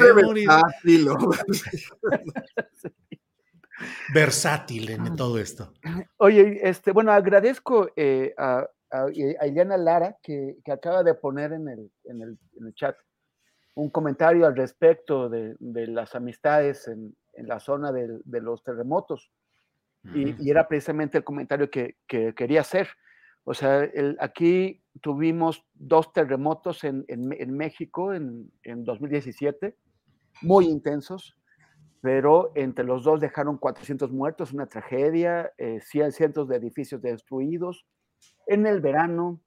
Versátil 4.14 4.90
en 4.90 5.16
todo 5.16 5.40
esto. 5.40 5.72
Oye, 6.18 6.60
este, 6.62 6.92
bueno, 6.92 7.10
agradezco 7.10 7.90
eh, 7.96 8.32
a, 8.38 8.64
a, 8.92 9.06
Iliana 9.10 9.76
Lara 9.76 10.16
que, 10.22 10.58
acaba 10.70 11.02
de 11.02 11.14
poner 11.14 11.54
en 11.54 11.68
el, 11.68 11.90
en 12.04 12.22
el, 12.22 12.38
chat 12.74 12.96
un 13.74 13.90
comentario 13.90 14.46
al 14.46 14.54
respecto 14.54 15.28
de, 15.28 15.56
las 15.58 16.14
amistades 16.14 16.86
en, 16.86 17.16
la 17.38 17.58
zona 17.58 17.90
de, 17.90 18.20
los 18.40 18.62
terremotos. 18.62 19.32
y, 20.14 20.48
era 20.48 20.68
precisamente 20.68 21.18
el 21.18 21.24
comentario 21.24 21.68
que, 21.68 21.96
que 22.06 22.36
quería 22.36 22.60
hacer 22.60 22.86
O 23.44 23.54
sea, 23.54 23.88
aquí 24.20 24.82
tuvimos 25.00 25.64
dos 25.74 26.12
terremotos 26.12 26.84
en, 26.84 27.04
México 27.56 28.12
en, 28.12 28.50
2017, 28.64 29.76
muy 30.42 30.66
intensos, 30.66 31.36
pero 32.00 32.52
entre 32.54 32.84
los 32.84 33.04
dos 33.04 33.20
dejaron 33.20 33.58
400 33.58 34.10
muertos, 34.12 34.52
una 34.52 34.66
tragedia, 34.66 35.52
eh, 35.58 35.80
cientos 35.80 36.48
de 36.48 36.56
edificios 36.56 37.00
destruidos. 37.00 37.86
En 38.46 38.66
el 38.66 38.80
verano, 38.80 39.40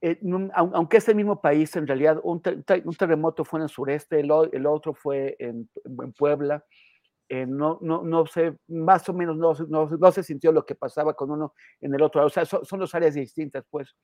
eh, 0.00 0.18
aunque 0.54 0.96
es 0.96 1.08
el 1.08 1.14
mismo 1.14 1.40
país, 1.40 1.76
en 1.76 1.86
realidad 1.86 2.20
un, 2.22 2.42
terremoto 2.42 3.44
fue 3.44 3.60
en 3.60 3.64
el 3.64 3.68
sureste, 3.68 4.20
el, 4.20 4.66
otro 4.66 4.94
fue 4.94 5.36
en 5.38 5.68
Puebla, 6.16 6.64
eh, 7.34 7.46
no, 7.46 7.78
no, 7.80 8.02
no 8.02 8.26
sé, 8.26 8.58
más 8.68 9.08
o 9.08 9.14
menos 9.14 9.38
no, 9.38 9.54
no, 9.88 10.12
se 10.12 10.22
sintió 10.22 10.52
lo 10.52 10.66
que 10.66 10.74
pasaba 10.74 11.14
con 11.14 11.30
uno 11.30 11.54
en 11.80 11.94
el 11.94 12.02
otro. 12.02 12.26
O 12.26 12.28
sea, 12.28 12.44
son, 12.44 12.78
dos 12.78 12.94
áreas 12.94 13.14
distintas, 13.14 13.64
pues. 13.70 13.96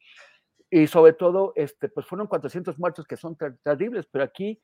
Y 0.71 0.87
sobre 0.87 1.13
todo, 1.13 1.53
este, 1.55 1.91
pues 1.91 2.07
fueron 2.07 2.27
400 2.27 2.79
muertos 2.79 3.07
que 3.07 3.19
son 3.19 3.37
terribles, 3.63 4.07
pero 4.11 4.25
aquí 4.25 4.59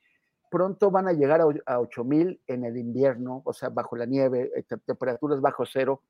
pronto 0.51 0.91
van 0.91 1.09
a 1.09 1.13
llegar 1.13 1.43
a, 1.43 1.45
a 1.67 1.79
8000 1.79 2.41
en 2.47 2.65
el 2.65 2.79
invierno, 2.79 3.43
o 3.45 3.53
sea, 3.53 3.69
bajo 3.69 3.97
la 3.97 4.07
nieve, 4.07 4.51
eh, 4.57 4.65
temperaturas 4.87 5.43
bajo 5.43 5.67
cero. 5.67 6.03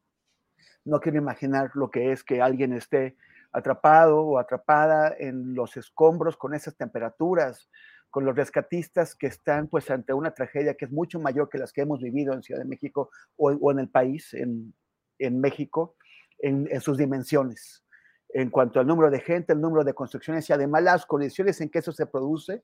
No 0.85 1.01
quiero 1.01 1.18
imaginar 1.18 1.72
lo 1.74 1.90
que 1.90 2.12
es 2.12 2.22
que 2.22 2.40
alguien 2.40 2.72
esté 2.72 3.16
atrapado 3.51 4.20
o 4.20 4.39
atrapada 4.39 5.12
en 5.18 5.56
los 5.56 5.76
escombros 5.76 6.36
con 6.36 6.55
esas 6.55 6.76
temperaturas 6.76 7.68
con 8.14 8.24
los 8.24 8.36
rescatistas 8.36 9.16
que 9.16 9.26
están 9.26 9.66
pues 9.66 9.90
ante 9.90 10.12
una 10.12 10.32
tragedia 10.32 10.74
que 10.74 10.84
es 10.84 10.92
mucho 10.92 11.18
mayor 11.18 11.48
que 11.48 11.58
las 11.58 11.72
que 11.72 11.80
hemos 11.80 12.00
vivido 12.00 12.32
en 12.32 12.44
Ciudad 12.44 12.60
de 12.60 12.64
México 12.64 13.10
o, 13.34 13.72
en 13.72 13.80
el 13.80 13.88
país, 13.88 14.32
en, 14.34 15.40
México, 15.40 15.96
en, 16.38 16.80
sus 16.80 16.96
dimensiones, 16.96 17.84
en 18.28 18.50
cuanto 18.50 18.78
al 18.78 18.86
número 18.86 19.10
de 19.10 19.18
gente, 19.18 19.52
el 19.52 19.60
número 19.60 19.82
de 19.82 19.94
construcciones 19.94 20.48
y 20.48 20.52
además 20.52 20.84
las 20.84 21.06
condiciones 21.06 21.60
en 21.60 21.70
que 21.70 21.80
eso 21.80 21.90
se 21.90 22.06
produce, 22.06 22.62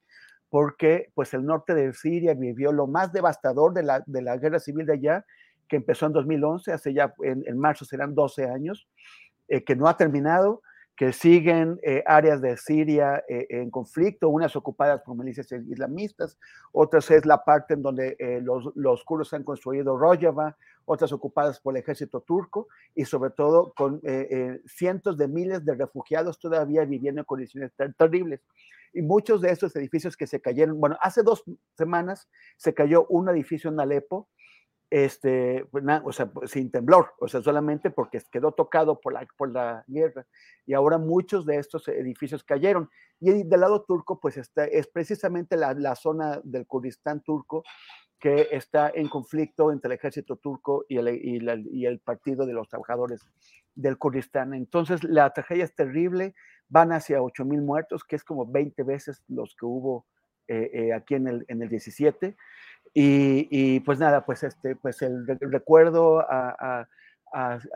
porque 0.51 1.11
pues 1.15 1.35
el 1.35 1.45
norte 1.45 1.75
de 1.75 1.93
Siria 1.95 2.35
vivió 2.35 2.71
lo 2.71 2.87
más 2.87 3.13
devastador 3.13 3.75
de 3.75 3.83
la, 3.83 4.05
de 4.07 4.23
la 4.23 4.37
guerra 4.37 4.61
civil 4.61 4.87
de 4.87 4.93
allá, 4.93 5.27
que 5.67 5.75
empezó 5.75 6.07
en 6.07 6.13
2011, 6.13 6.73
hace 6.73 6.95
ya 6.95 7.13
en, 7.25 7.59
marzo 7.59 7.85
serán 7.85 8.15
12 8.15 8.45
años, 8.45 8.89
eh, 9.49 9.65
que 9.65 9.75
no 9.75 9.89
ha 9.89 9.97
terminado, 9.97 10.63
que 11.01 11.15
siguen 11.15 11.81
eh, 11.83 12.03
áreas 12.05 12.43
de 12.43 12.59
Siria 12.59 13.25
eh, 13.27 13.47
en 13.49 13.71
conflicto, 13.71 14.29
unas 14.29 14.55
ocupadas 14.55 15.01
por 15.01 15.17
milicias 15.17 15.51
islamistas, 15.51 16.39
otras 16.73 17.11
es 17.11 17.25
la 17.25 17.43
parte 17.43 17.73
en 17.73 17.81
donde 17.81 18.17
eh, 18.19 18.43
los, 18.43 18.71
los, 18.75 19.03
kurdos 19.03 19.33
han 19.33 19.43
construido 19.43 19.97
Rojava, 19.97 20.59
otras 20.85 21.11
ocupadas 21.15 21.59
por 21.59 21.75
el 21.75 21.81
ejército 21.81 22.21
turco 22.21 22.69
y 22.95 23.07
sobre 23.07 23.31
todo 23.31 23.73
con 23.75 24.03
cientos 24.67 25.17
de 25.17 25.27
miles 25.27 25.65
de 25.65 25.75
refugiados 25.75 26.39
todavía 26.39 26.85
viviendo 26.85 27.23
en 27.23 27.25
condiciones 27.25 27.73
terribles. 27.97 28.43
Y 28.93 29.01
muchos 29.01 29.41
de 29.41 29.53
estos 29.53 29.75
edificios 29.77 30.19
que 30.19 30.27
se 30.27 30.43
cayeron, 30.43 30.79
bueno, 30.79 30.99
hace 31.01 31.23
dos 31.23 31.45
semanas 31.79 32.29
se 32.59 32.75
cayó 32.75 33.07
un 33.07 33.31
edificio 33.31 33.71
en 33.71 33.81
Alepo, 33.81 34.29
este, 34.91 35.65
pues 35.71 35.85
o 36.05 36.13
sea, 36.13 36.27
pues, 36.27 36.51
sin 36.51 36.71
temblor, 36.71 37.13
o 37.21 37.29
sea, 37.29 37.41
solamente 37.41 37.91
porque 37.91 38.21
quedó 38.31 38.53
tocado 38.53 39.01
por 39.01 39.13
la, 39.13 39.27
por 39.37 39.51
la 39.53 39.85
guerra. 39.87 40.27
Y 40.67 40.75
ahora 40.75 40.99
muchos 40.99 41.47
de 41.47 41.57
estos 41.57 41.87
edificios 41.89 42.43
cayeron. 42.43 42.91
Y 43.21 43.45
del 43.45 43.61
lado 43.61 43.85
turco, 43.85 44.19
pues 44.19 44.37
está, 44.37 44.65
es 44.65 44.89
precisamente 44.89 45.57
la, 45.57 45.75
la 45.75 45.95
zona 45.95 46.41
del 46.43 46.67
Kurdistán 46.67 47.23
turco 47.23 47.63
que 48.19 48.49
está 48.51 48.91
en 48.95 49.09
conflicto 49.09 49.73
entre 49.73 49.89
el 49.89 49.99
ejército 49.99 50.37
turco 50.37 50.85
y 50.89 50.99
el, 50.99 51.09
y, 51.09 51.41
y 51.73 51.87
el 51.87 52.01
Partido 52.01 52.45
de 52.45 52.53
los 52.53 52.69
Trabajadores 52.69 53.23
del 53.75 53.97
Kurdistán. 53.97 54.53
Entonces, 54.53 55.03
la 55.05 55.33
tragedia 55.33 55.65
es 55.65 55.75
terrible, 55.75 56.35
van 56.69 56.93
hacia 56.93 57.23
8 57.23 57.45
mil 57.45 57.63
muertos, 57.63 58.05
que 58.05 58.17
es 58.17 58.25
como 58.25 58.45
20 58.45 58.83
veces 58.83 59.23
los 59.29 59.55
que 59.55 59.65
hubo 59.65 60.07
eh, 60.49 60.71
eh, 60.73 60.93
aquí 60.93 61.15
en 61.15 61.29
el, 61.29 61.45
en 61.47 61.63
el 61.63 61.69
17. 61.69 62.37
Y, 62.93 63.81
pues 63.81 63.99
nada, 63.99 64.25
pues, 64.25 64.43
este, 64.43 64.77
pues 64.77 65.03
el, 65.03 65.27
recuerdo 65.27 66.21
a, 66.21 66.89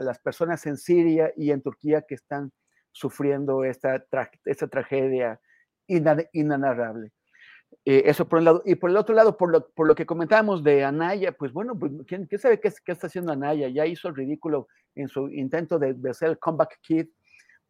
las 0.01 0.19
personas 0.19 0.67
en 0.67 0.77
Siria 0.77 1.33
y 1.37 1.53
en 1.53 1.63
Turquía 1.63 2.03
que 2.03 2.17
están 2.17 2.53
sufriendo 2.91 3.65
esta, 3.65 4.05
esta 4.45 4.67
tragedia 4.69 5.41
inanarrable. 5.87 7.13
Eh, 7.85 8.03
eso 8.07 8.29
por 8.29 8.39
un 8.39 8.45
lado. 8.45 8.63
Y 8.65 8.75
por 8.77 8.91
el 8.91 8.97
otro 8.97 9.15
lado, 9.15 9.37
por 9.37 9.51
lo, 9.51 9.69
por 9.71 9.87
lo 9.87 9.95
que 9.95 10.07
comentábamos 10.07 10.63
de 10.63 10.85
Anaya, 10.85 11.33
pues 11.33 11.53
bueno, 11.53 11.79
pues, 11.79 11.93
¿quién, 12.07 12.29
sabe 12.39 12.61
qué, 12.61 12.73
qué, 12.85 12.93
está 12.93 13.07
haciendo 13.07 13.33
Anaya? 13.33 13.69
Ya 13.69 13.87
hizo 13.87 14.09
el 14.09 14.17
ridículo 14.17 14.69
en 14.95 15.09
su 15.09 15.29
intento 15.29 15.79
de, 15.79 15.95
de 15.95 16.15
ser 16.15 16.31
el 16.31 16.39
comeback 16.39 16.79
kid 16.81 17.07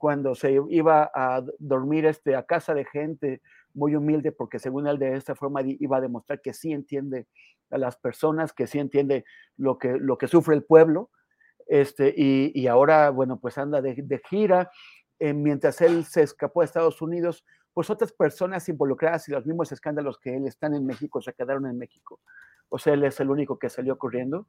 cuando 0.05 0.35
se 0.35 0.60
iba 0.68 1.10
a 1.14 1.43
dormir 1.59 2.05
este, 2.05 2.36
a 2.36 2.43
casa 2.43 2.74
de 2.74 2.85
gente 2.85 3.40
muy 3.72 3.97
humilde 3.97 4.32
porque 4.32 4.59
según 4.59 4.86
él 4.86 4.98
de 4.98 5.16
esta 5.16 5.35
forma 5.35 5.62
iba 5.64 5.97
a 5.97 6.02
demostrar 6.02 6.43
que 6.43 6.52
sí 6.52 6.74
entiende 6.74 7.26
a 7.70 7.78
las 7.78 7.97
personas, 7.97 8.52
que 8.52 8.66
sí 8.66 8.78
entiende 8.78 9.24
lo 9.56 9.78
que, 9.78 9.97
lo 9.97 10.18
que 10.18 10.28
sufre 10.28 10.56
el 10.56 10.62
pueblo, 10.62 11.09
este, 11.66 12.12
y, 12.14 12.66
ahora, 12.66 13.09
bueno, 13.09 13.40
pues 13.40 13.56
anda 13.56 13.81
de, 13.81 14.20
gira, 14.28 14.70
eh, 15.20 15.32
mientras 15.32 15.81
él 15.81 16.05
se 16.05 16.22
escapó 16.22 16.60
a 16.60 16.64
Estados 16.66 17.01
Unidos, 17.01 17.43
pues 17.72 17.89
otras 17.89 18.12
personas 18.12 18.68
involucradas 18.68 19.26
y 19.28 19.32
los 19.32 19.47
mismos 19.47 19.72
escándalos 19.72 20.18
que 20.18 20.36
él 20.36 20.47
están 20.47 20.74
en 20.74 20.85
México 20.85 21.22
se 21.22 21.32
quedaron 21.32 21.64
en 21.66 21.78
México. 21.78 22.20
O 22.68 22.76
sea, 22.78 22.93
él 22.93 23.05
es 23.05 23.18
el 23.20 23.31
único 23.31 23.59
que 23.59 23.70
salió 23.70 23.97
corriendo. 23.97 24.48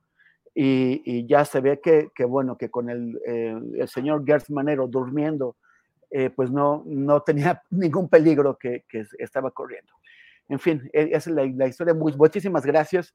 Y, 0.58 1.28
ya 1.28 1.44
se 1.44 1.60
ve 1.60 1.82
que, 1.82 2.26
bueno, 2.26 2.58
que 2.58 2.70
con 2.70 2.90
el, 2.90 3.20
señor 3.88 4.26
Gertz 4.26 4.50
Manero 4.50 4.88
durmiendo 4.88 5.58
eh, 6.12 6.30
pues 6.30 6.50
no, 6.50 6.84
no 6.86 7.22
tenía 7.24 7.62
ningún 7.72 8.08
peligro 8.08 8.58
que, 8.58 8.86
estaba 9.20 9.52
corriendo. 9.52 9.92
En 10.48 10.60
fin, 10.60 10.90
e, 10.94 11.10
esa 11.12 11.30
es 11.30 11.56
la, 11.56 11.68
historia. 11.68 11.94
muchísimas 11.94 12.66
gracias. 12.66 13.14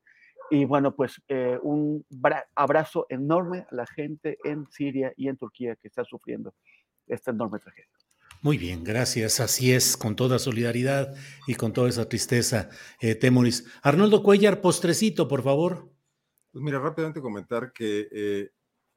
Y 0.50 0.64
bueno, 0.64 0.94
pues 0.94 1.22
eh, 1.28 1.58
un 1.62 2.04
abrazo 2.56 3.06
enorme 3.08 3.66
a 3.70 3.74
la 3.74 3.86
gente 3.86 4.36
en 4.44 4.66
Siria 4.70 5.12
y 5.16 5.28
en 5.28 5.36
Turquía 5.36 5.76
que 5.76 5.88
está 5.88 6.04
sufriendo 6.04 6.52
esta 7.06 7.30
enorme 7.30 7.60
tragedia. 7.60 7.88
Muy 8.42 8.58
bien, 8.58 8.84
gracias. 8.84 9.38
Así 9.38 9.72
es, 9.72 9.96
con 9.96 10.16
toda 10.16 10.38
solidaridad 10.38 11.14
y 11.46 11.54
con 11.54 11.72
toda 11.72 11.88
esa 11.88 12.08
tristeza, 12.08 12.68
eh, 13.00 13.14
Temoris. 13.14 13.66
Arnoldo 13.82 14.22
Cuellar, 14.22 14.60
postrecito, 14.60 15.28
por 15.28 15.42
favor. 15.42 15.90
Pues 16.52 16.64
mira, 16.64 16.80
rápidamente 16.80 17.20
comentar 17.20 17.72
que 17.72 18.08
eh, 18.10 18.50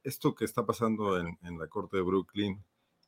esto 0.04 0.34
que 0.34 0.46
está 0.46 0.66
pasando 0.66 1.20
en, 1.20 1.38
en, 1.44 1.60
la 1.60 1.68
Corte 1.68 1.98
de 1.98 2.04
Brooklyn 2.04 2.64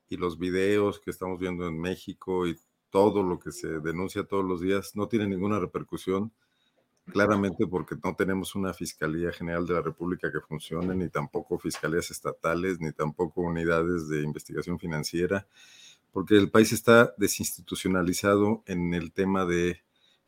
y 0.08 0.18
los 0.18 0.38
videos 0.38 1.00
que 1.00 1.10
estamos 1.10 1.40
viendo 1.40 1.68
en 1.68 1.80
México 1.80 2.48
y 2.48 2.60
todo 2.90 3.24
lo 3.24 3.40
que 3.40 3.52
se 3.52 3.80
denuncia 3.80 4.24
todos 4.24 4.46
los 4.46 4.62
días 4.62 4.96
no 4.96 5.08
tiene 5.08 5.28
ninguna 5.28 5.60
repercusión, 5.60 6.32
claramente 7.08 7.68
porque 7.68 7.96
no 8.04 8.16
tenemos 8.16 8.56
una 8.56 8.74
Fiscalía 8.74 9.32
General 9.32 9.66
de 9.66 9.74
la 9.74 9.82
República 9.82 10.32
que 10.32 10.42
funcione, 10.42 10.96
ni 10.96 11.10
tampoco 11.10 11.58
fiscalías 11.60 12.12
estatales, 12.12 12.80
ni 12.80 12.92
tampoco 12.92 13.42
unidades 13.42 14.08
de 14.08 14.22
investigación 14.22 14.80
financiera, 14.80 15.48
porque 16.12 16.36
el 16.38 16.50
país 16.50 16.72
está 16.72 17.14
desinstitucionalizado 17.18 18.64
en 18.66 18.94
el 18.94 19.12
tema 19.12 19.46
de 19.46 19.82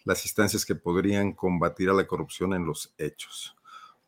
las 0.04 0.26
instancias 0.26 0.66
que 0.66 0.76
podrían 0.76 1.34
combatir 1.34 1.90
a 1.90 1.94
la 1.94 2.08
corrupción 2.08 2.54
en 2.54 2.66
los 2.66 2.94
hechos. 2.98 3.57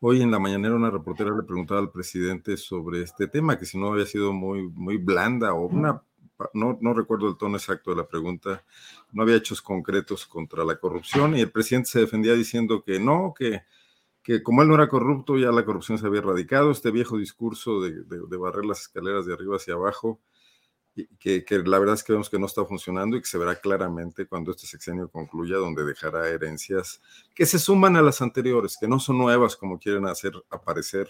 Hoy 0.02 0.22
en 0.22 0.30
la 0.30 0.38
mañanera 0.38 0.74
una 0.74 0.90
reportera 0.90 1.36
le 1.36 1.42
preguntaba 1.42 1.78
al 1.78 1.90
presidente 1.90 2.56
sobre 2.56 3.02
este 3.02 3.28
tema, 3.28 3.58
que 3.58 3.66
si 3.66 3.76
no 3.76 3.92
había 3.92 4.06
sido 4.06 4.32
muy, 4.32 4.66
muy 4.66 4.96
blanda 4.96 5.52
o 5.52 5.66
una, 5.66 6.02
no, 6.54 6.78
no 6.80 6.94
recuerdo 6.94 7.28
el 7.28 7.36
tono 7.36 7.58
exacto 7.58 7.90
de 7.90 7.98
la 7.98 8.08
pregunta, 8.08 8.64
no 9.12 9.22
había 9.22 9.36
hechos 9.36 9.60
concretos 9.60 10.24
contra 10.24 10.64
la 10.64 10.76
corrupción 10.76 11.36
y 11.36 11.42
el 11.42 11.50
presidente 11.50 11.90
se 11.90 12.00
defendía 12.00 12.32
diciendo 12.32 12.82
que 12.82 12.98
no, 12.98 13.34
que, 13.36 13.60
que 14.22 14.42
como 14.42 14.62
él 14.62 14.68
no 14.68 14.74
era 14.76 14.88
corrupto, 14.88 15.36
ya 15.36 15.52
la 15.52 15.66
corrupción 15.66 15.98
se 15.98 16.06
había 16.06 16.20
erradicado, 16.20 16.70
este 16.70 16.90
viejo 16.90 17.18
discurso 17.18 17.82
de, 17.82 18.02
de 18.02 18.36
barrer 18.38 18.64
las 18.64 18.80
escaleras 18.80 19.26
de 19.26 19.34
arriba 19.34 19.56
hacia 19.56 19.74
abajo, 19.74 20.18
que, 21.18 21.44
la 21.64 21.78
verdad 21.78 21.94
es 21.94 22.04
que 22.04 22.12
vemos 22.12 22.30
que 22.30 22.38
no 22.38 22.46
está 22.46 22.64
funcionando 22.64 23.16
y 23.16 23.20
que 23.20 23.26
se 23.26 23.38
verá 23.38 23.56
claramente 23.56 24.26
cuando 24.26 24.50
este 24.50 24.66
sexenio 24.66 25.08
concluya, 25.08 25.56
donde 25.56 25.84
dejará 25.84 26.28
herencias 26.28 27.00
que 27.34 27.46
se 27.46 27.58
suman 27.58 27.96
a 27.96 28.02
las 28.02 28.22
anteriores, 28.22 28.76
que 28.80 28.88
no 28.88 28.98
son 28.98 29.18
nuevas 29.18 29.56
como 29.56 29.78
quieren 29.78 30.06
hacer 30.06 30.32
aparecer 30.50 31.08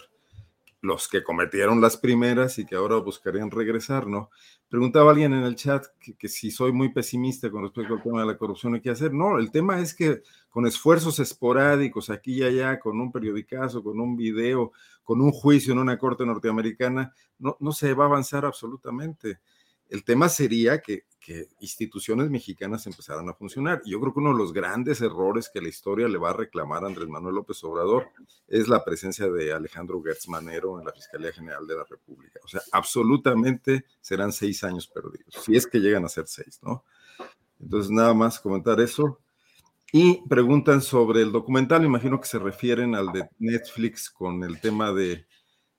los 0.81 1.07
que 1.07 1.23
cometieron 1.23 1.79
las 1.79 1.95
primeras 1.95 2.57
y 2.57 2.65
que 2.65 2.75
ahora 2.75 2.95
buscarían 2.97 3.51
regresar, 3.51 4.07
¿no? 4.07 4.31
Preguntaba 4.67 5.11
alguien 5.11 5.31
en 5.33 5.43
el 5.43 5.55
chat 5.55 5.85
que, 6.17 6.27
si 6.27 6.49
soy 6.49 6.71
muy 6.71 6.89
pesimista 6.89 7.51
con 7.51 7.61
respecto 7.61 7.93
al 7.93 8.01
tema 8.01 8.21
de 8.21 8.27
la 8.27 8.37
corrupción, 8.37 8.79
¿qué 8.81 8.89
hacer? 8.89 9.13
No, 9.13 9.37
el 9.37 9.51
tema 9.51 9.79
es 9.79 9.93
que 9.93 10.23
con 10.49 10.65
esfuerzos 10.65 11.19
esporádicos 11.19 12.09
aquí 12.09 12.39
y 12.39 12.43
allá, 12.43 12.79
con 12.79 12.99
un 12.99 13.11
periodicazo, 13.11 13.83
con 13.83 13.99
un 13.99 14.17
video, 14.17 14.71
con 15.03 15.21
un 15.21 15.31
juicio 15.31 15.71
en 15.73 15.79
una 15.79 15.99
corte 15.99 16.25
norteamericana, 16.25 17.13
no, 17.37 17.57
no 17.59 17.71
se 17.73 17.93
va 17.93 18.05
a 18.05 18.07
avanzar 18.07 18.43
absolutamente. 18.45 19.39
El 19.91 20.03
tema 20.03 20.27
sería 20.27 20.81
que 20.81 21.05
que 21.21 21.47
instituciones 21.59 22.29
mexicanas 22.29 22.87
empezaran 22.87 23.29
a 23.29 23.33
funcionar. 23.33 23.81
Y 23.85 23.91
yo 23.91 24.01
creo 24.01 24.11
que 24.11 24.19
uno 24.19 24.31
de 24.31 24.37
los 24.37 24.51
grandes 24.51 25.01
errores 25.01 25.49
que 25.53 25.61
la 25.61 25.69
historia 25.69 26.07
le 26.07 26.17
va 26.17 26.31
a 26.31 26.33
reclamar 26.33 26.83
a 26.83 26.87
Andrés 26.87 27.07
Manuel 27.07 27.35
López 27.35 27.63
Obrador 27.63 28.09
es 28.47 28.67
la 28.67 28.83
presencia 28.83 29.29
de 29.29 29.53
Alejandro 29.53 30.01
Gertz 30.01 30.27
Manero 30.27 30.79
en 30.79 30.85
la 30.85 30.91
Fiscalía 30.91 31.31
General 31.31 31.65
de 31.65 31.75
la 31.75 31.85
República. 31.87 32.39
O 32.43 32.47
sea, 32.47 32.61
absolutamente 32.71 33.85
serán 34.01 34.33
seis 34.33 34.63
años 34.63 34.87
perdidos, 34.87 35.35
si 35.45 35.55
es 35.55 35.67
que 35.67 35.79
llegan 35.79 36.03
a 36.03 36.09
ser 36.09 36.27
seis, 36.27 36.59
¿no? 36.63 36.83
Entonces, 37.59 37.91
nada 37.91 38.15
más 38.15 38.39
comentar 38.39 38.81
eso. 38.81 39.19
Y 39.93 40.27
preguntan 40.27 40.81
sobre 40.81 41.21
el 41.21 41.31
documental, 41.31 41.85
imagino 41.85 42.19
que 42.19 42.27
se 42.27 42.39
refieren 42.39 42.95
al 42.95 43.11
de 43.11 43.29
Netflix 43.37 44.09
con 44.09 44.43
el 44.43 44.59
tema 44.59 44.91
de, 44.91 45.27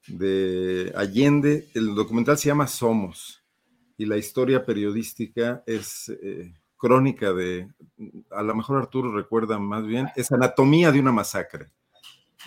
de 0.06 0.92
Allende. 0.94 1.68
El 1.74 1.94
documental 1.94 2.38
se 2.38 2.48
llama 2.48 2.68
Somos 2.68 3.41
y 4.02 4.04
la 4.04 4.16
historia 4.16 4.66
periodística 4.66 5.62
es 5.64 6.08
eh, 6.08 6.52
crónica 6.76 7.32
de, 7.32 7.68
a 8.32 8.42
lo 8.42 8.52
mejor 8.56 8.78
Arturo 8.78 9.14
recuerda 9.14 9.60
más 9.60 9.86
bien, 9.86 10.08
es 10.16 10.32
anatomía 10.32 10.90
de 10.90 10.98
una 10.98 11.12
masacre. 11.12 11.70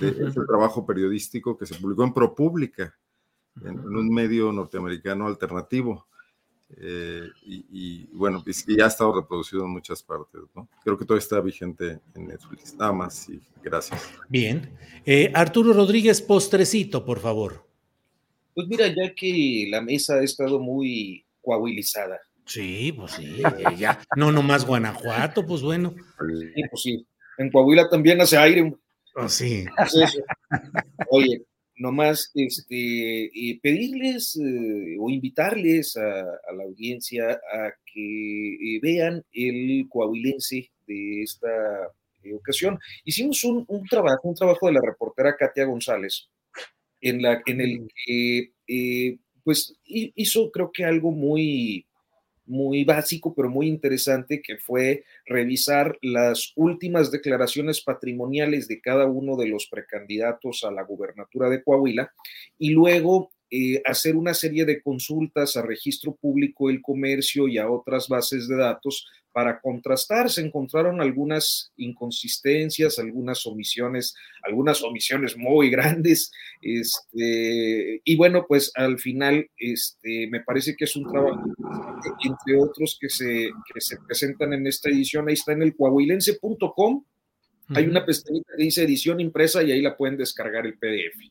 Es 0.01 0.35
el 0.35 0.45
trabajo 0.45 0.85
periodístico 0.85 1.57
que 1.57 1.65
se 1.65 1.75
publicó 1.75 2.03
en 2.03 2.13
ProPublica, 2.13 2.93
en, 3.61 3.69
en 3.69 3.95
un 3.95 4.13
medio 4.13 4.51
norteamericano 4.51 5.27
alternativo. 5.27 6.05
Eh, 6.75 7.29
y, 7.45 8.07
bueno, 8.07 8.43
y 8.45 8.77
ya 8.77 8.83
ha 8.83 8.87
estado 8.89 9.15
reproducido 9.15 9.63
en 9.63 9.71
muchas 9.71 10.03
partes, 10.03 10.41
¿no? 10.53 10.67
Creo 10.83 10.97
que 10.97 11.05
todo 11.05 11.17
está 11.17 11.39
vigente 11.39 12.01
en 12.15 12.27
Netflix. 12.27 12.75
Nada 12.75 12.91
más 12.91 13.29
y 13.29 13.39
gracias. 13.63 14.11
Bien. 14.27 14.69
Eh, 15.05 15.31
Arturo 15.33 15.71
Rodríguez, 15.71 16.21
postrecito, 16.21 17.05
por 17.05 17.19
favor. 17.19 17.65
Pues 18.53 18.67
mira, 18.67 18.87
ya 18.87 19.13
que 19.13 19.67
la 19.69 19.81
mesa 19.81 20.15
ha 20.15 20.23
estado 20.23 20.59
muy 20.59 21.24
coahuilizada. 21.45 22.19
Sí, 22.45 22.91
pues 22.91 23.13
sí, 23.13 23.41
ya. 23.77 23.99
No 24.15 24.31
nomás 24.31 24.65
Guanajuato, 24.65 25.45
pues 25.45 25.61
bueno. 25.61 25.93
Sí, 26.55 26.63
pues 26.69 26.81
sí. 26.81 27.07
En 27.37 27.51
Coahuila 27.51 27.89
también 27.89 28.21
hace 28.21 28.37
aire. 28.37 28.73
Oh, 29.15 29.29
sí. 29.29 29.65
Oye, 31.09 31.43
nomás 31.77 32.31
este, 32.33 33.31
pedirles 33.61 34.37
eh, 34.37 34.95
o 34.99 35.09
invitarles 35.09 35.97
a, 35.97 36.23
la 36.53 36.63
audiencia 36.63 37.31
a 37.31 37.71
que 37.85 38.53
eh, 38.53 38.79
vean 38.81 39.23
el 39.33 39.87
coahuilense 39.89 40.71
de 40.87 41.23
esta 41.23 41.47
eh, 42.23 42.33
ocasión. 42.33 42.79
Hicimos 43.03 43.43
un, 43.43 43.65
trabajo, 43.89 44.27
un 44.29 44.35
trabajo 44.35 44.67
de 44.67 44.73
la 44.73 44.81
reportera 44.81 45.35
Katia 45.35 45.65
González, 45.65 46.29
en, 47.01 47.21
la, 47.21 47.41
en 47.45 47.61
el 47.61 47.87
que 48.05 49.19
pues 49.45 49.77
hizo 49.85 50.51
creo 50.51 50.71
que 50.71 50.83
algo 50.83 51.11
muy, 51.11 51.85
muy 52.47 52.83
básico, 52.83 53.33
pero 53.35 53.47
muy 53.47 53.67
interesante, 53.67 54.41
que 54.41 54.57
fue 54.57 55.03
revisar 55.27 55.97
las 56.01 56.51
últimas 56.55 57.11
declaraciones 57.11 57.81
patrimoniales 57.81 58.67
de 58.67 58.81
cada 58.81 59.05
uno 59.05 59.37
de 59.37 59.47
los 59.47 59.67
precandidatos 59.67 60.63
a 60.63 60.71
la 60.71 60.81
gubernatura 60.81 61.47
de 61.49 61.63
Coahuila 61.63 62.11
y 62.57 62.71
luego 62.71 63.31
eh, 63.51 63.83
hacer 63.85 64.15
una 64.15 64.33
serie 64.33 64.65
de 64.65 64.81
consultas 64.81 65.55
a 65.55 65.61
registro 65.61 66.15
público 66.15 66.67
del 66.67 66.81
comercio 66.81 67.47
y 67.47 67.59
a 67.59 67.69
otras 67.69 68.07
bases 68.07 68.47
de 68.47 68.57
datos 68.57 69.07
para 69.35 69.59
contrastar. 69.59 70.29
Se 70.29 70.39
encontraron 70.39 71.01
algunas 71.01 71.73
inconsistencias, 71.75 72.97
algunas 72.99 73.45
omisiones, 73.45 74.15
algunas 74.43 74.81
omisiones 74.81 75.35
muy 75.35 75.69
grandes. 75.69 76.31
Este, 76.61 78.01
y 78.01 78.15
bueno, 78.15 78.45
pues 78.47 78.71
al 78.75 78.97
final 78.97 79.45
este, 79.57 80.29
me 80.31 80.39
parece 80.39 80.73
que 80.77 80.85
es 80.85 80.95
un 80.95 81.11
trabajo, 81.11 81.43
entre 82.23 82.57
otros, 82.57 82.97
que 82.97 83.09
se, 83.09 83.49
que 83.73 83.81
se 83.81 83.97
presentan 84.07 84.53
en 84.53 84.67
esta 84.67 84.89
edición. 84.89 85.27
Ahí 85.27 85.33
está 85.33 85.51
en 85.51 85.63
el 85.63 85.75
coahuilense.com. 85.75 87.03
Hay 87.75 87.87
una 87.87 88.05
pestañita 88.05 88.53
que 88.55 88.63
dice 88.63 88.83
edición 88.83 89.19
impresa 89.19 89.61
y 89.63 89.73
ahí 89.73 89.81
la 89.81 89.97
pueden 89.97 90.15
descargar 90.15 90.65
el 90.65 90.77
PDF. 90.77 91.29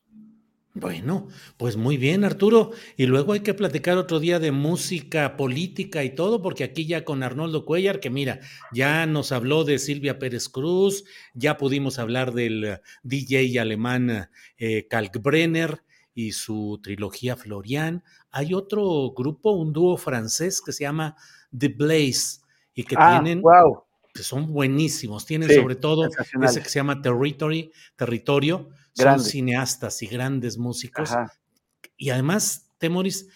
Bueno, 0.76 1.28
pues 1.56 1.76
muy 1.76 1.96
bien, 1.96 2.24
Arturo. 2.24 2.72
Y 2.96 3.06
luego 3.06 3.32
hay 3.32 3.40
que 3.40 3.54
platicar 3.54 3.96
otro 3.96 4.18
día 4.18 4.40
de 4.40 4.50
música, 4.50 5.36
política 5.36 6.02
y 6.02 6.16
todo, 6.16 6.42
porque 6.42 6.64
aquí 6.64 6.84
ya 6.84 7.04
con 7.04 7.22
Arnoldo 7.22 7.64
Cuellar, 7.64 8.00
que 8.00 8.10
mira, 8.10 8.40
ya 8.72 9.06
nos 9.06 9.30
habló 9.30 9.62
de 9.62 9.78
Silvia 9.78 10.18
Pérez 10.18 10.48
Cruz, 10.48 11.04
ya 11.32 11.58
pudimos 11.58 12.00
hablar 12.00 12.32
del 12.32 12.64
eh, 12.64 12.80
DJ 13.04 13.60
alemán 13.60 14.28
eh, 14.58 14.88
Kalkbrenner 14.88 15.84
y 16.12 16.32
su 16.32 16.80
trilogía 16.82 17.36
Florian. 17.36 18.02
Hay 18.32 18.52
otro 18.52 19.12
grupo, 19.16 19.52
un 19.52 19.72
dúo 19.72 19.96
francés 19.96 20.60
que 20.60 20.72
se 20.72 20.82
llama 20.82 21.14
The 21.56 21.68
Blaze 21.68 22.40
y 22.74 22.82
que 22.82 22.96
ah, 22.98 23.20
tienen... 23.22 23.44
Que 24.12 24.22
son 24.22 24.52
buenísimos, 24.52 25.26
tienen 25.26 25.52
sobre 25.52 25.74
todo 25.74 26.06
ese 26.06 26.62
que 26.62 26.68
se 26.68 26.78
llama 26.78 27.02
Territory, 27.02 27.72
Territorio, 27.96 28.70
son 28.94 29.20
cineastas 29.20 30.02
y 30.02 30.06
grandes 30.06 30.58
músicos. 30.58 31.10
Y 31.96 32.10
además, 32.10 32.70
Temoris, 32.78 33.28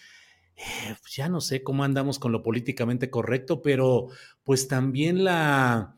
eh, 0.55 0.95
pues 1.01 1.15
ya 1.15 1.29
no 1.29 1.41
sé 1.41 1.63
cómo 1.63 1.83
andamos 1.83 2.19
con 2.19 2.31
lo 2.31 2.43
políticamente 2.43 3.09
correcto, 3.09 3.61
pero 3.61 4.07
pues 4.43 4.67
también 4.67 5.23
la, 5.23 5.95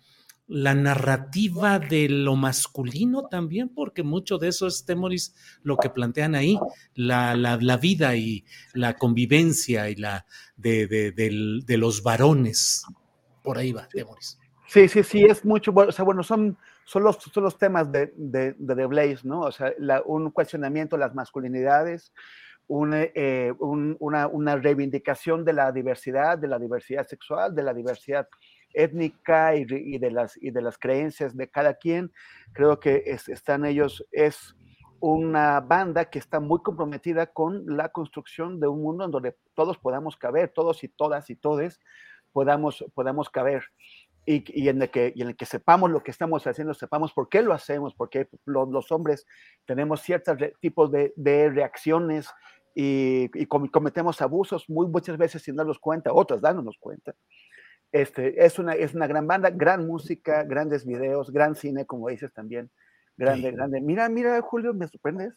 la 0.52 0.76
narrativa 0.76 1.80
de 1.80 2.10
lo 2.10 2.36
masculino 2.36 3.28
también, 3.30 3.70
porque 3.70 4.04
mucho 4.04 4.38
de 4.38 4.50
eso 4.50 4.68
es, 4.68 4.84
Temoris, 4.86 5.34
lo 5.64 5.78
que 5.78 5.90
plantean 5.90 6.36
ahí, 6.36 6.60
la, 6.94 7.36
la, 7.36 7.78
vida 7.78 8.18
y 8.18 8.44
la 8.74 8.98
convivencia 8.98 9.90
y 9.90 9.96
la 9.96 10.26
de, 10.58 10.88
de, 10.88 11.78
los 11.78 12.04
varones. 12.04 12.84
Por 13.44 13.58
ahí 13.58 13.72
va, 13.72 13.88
Temoris. 13.88 14.38
Sí, 14.68 14.90
sí, 14.90 15.04
sí, 15.04 15.24
es 15.24 15.46
mucho, 15.46 15.72
o 15.74 15.92
sea, 15.92 16.04
bueno, 16.04 16.22
son 16.22 16.58
son 16.92 17.04
los, 17.04 17.16
son 17.16 17.44
los 17.44 17.58
temas 17.58 17.90
de, 17.90 18.12
de, 18.18 18.54
The 18.54 18.86
Blaze, 18.86 19.22
¿no? 19.24 19.42
O 19.42 19.52
sea, 19.54 19.72
un 20.06 20.30
cuestionamiento 20.32 20.98
de 20.98 21.00
las 21.00 21.16
masculinidades, 21.16 22.12
eh, 22.68 23.54
una, 23.60 24.28
una, 24.28 24.56
reivindicación 24.58 25.46
de 25.46 25.54
la 25.54 25.72
diversidad, 25.72 26.38
de 26.38 26.50
la 26.50 26.60
diversidad 26.60 27.08
sexual, 27.08 27.56
de 27.56 27.64
la 27.64 27.74
diversidad 27.74 28.28
étnica 28.74 29.56
y, 29.56 29.64
de, 29.64 30.12
las, 30.12 30.36
y 30.42 30.52
de 30.52 30.62
las 30.62 30.78
creencias 30.78 31.38
de 31.38 31.50
cada 31.50 31.76
quien. 31.76 32.12
Creo 32.52 32.82
que 32.82 33.04
están 33.06 33.64
ellos, 33.64 34.06
es 34.12 34.54
una 35.00 35.62
banda 35.62 36.10
que 36.10 36.20
está 36.20 36.42
muy 36.42 36.60
comprometida 36.60 37.28
con 37.28 37.64
la 37.78 37.88
construcción 37.88 38.60
de 38.60 38.68
un 38.68 38.82
mundo 38.82 39.06
en 39.06 39.12
donde 39.12 39.38
todos 39.54 39.78
podamos 39.78 40.18
caber, 40.18 40.50
todos 40.50 40.84
y 40.84 40.90
todas 40.90 41.30
y 41.30 41.38
todes 41.38 41.80
podamos, 42.32 42.84
podamos 42.94 43.30
caber 43.30 43.64
y, 44.26 44.70
en 44.70 44.82
el 44.82 44.90
que, 44.90 45.12
y 45.16 45.22
en 45.22 45.30
el 45.30 45.36
que 45.36 45.46
sepamos 45.46 45.90
lo 45.90 46.04
que 46.04 46.12
estamos 46.12 46.46
haciendo, 46.46 46.74
sepamos 46.74 47.14
por 47.14 47.28
qué 47.28 47.42
lo 47.42 47.54
hacemos, 47.54 47.96
porque 47.96 48.28
los, 48.46 48.70
los 48.70 48.92
hombres 48.92 49.26
tenemos 49.66 50.02
ciertos 50.02 50.38
tipos 50.60 50.92
de, 50.92 51.14
de 51.16 51.50
reacciones 51.50 52.28
y, 52.76 53.30
y, 53.34 53.46
cometemos 53.48 54.22
abusos 54.22 54.70
muy 54.70 54.88
muchas 54.88 55.18
veces 55.18 55.42
sin 55.42 55.56
darnos 55.56 55.80
cuenta, 55.80 56.14
otras 56.14 56.42
dándonos 56.42 56.78
cuenta. 56.80 57.14
Este, 57.92 58.46
es, 58.46 58.58
una, 58.60 58.74
es 58.74 58.94
una 58.94 59.08
gran 59.08 59.28
banda, 59.28 59.50
gran 59.50 59.86
música, 59.86 60.44
grandes 60.44 60.86
videos, 60.86 61.32
gran 61.32 61.56
cine, 61.56 61.86
como 61.86 62.08
dices 62.08 62.32
también. 62.32 62.72
Grande, 63.18 63.52
grande. 63.52 63.82
Mira, 63.82 64.08
mira, 64.08 64.42
Julio, 64.42 64.74
me 64.74 64.88
sorprendes. 64.88 65.34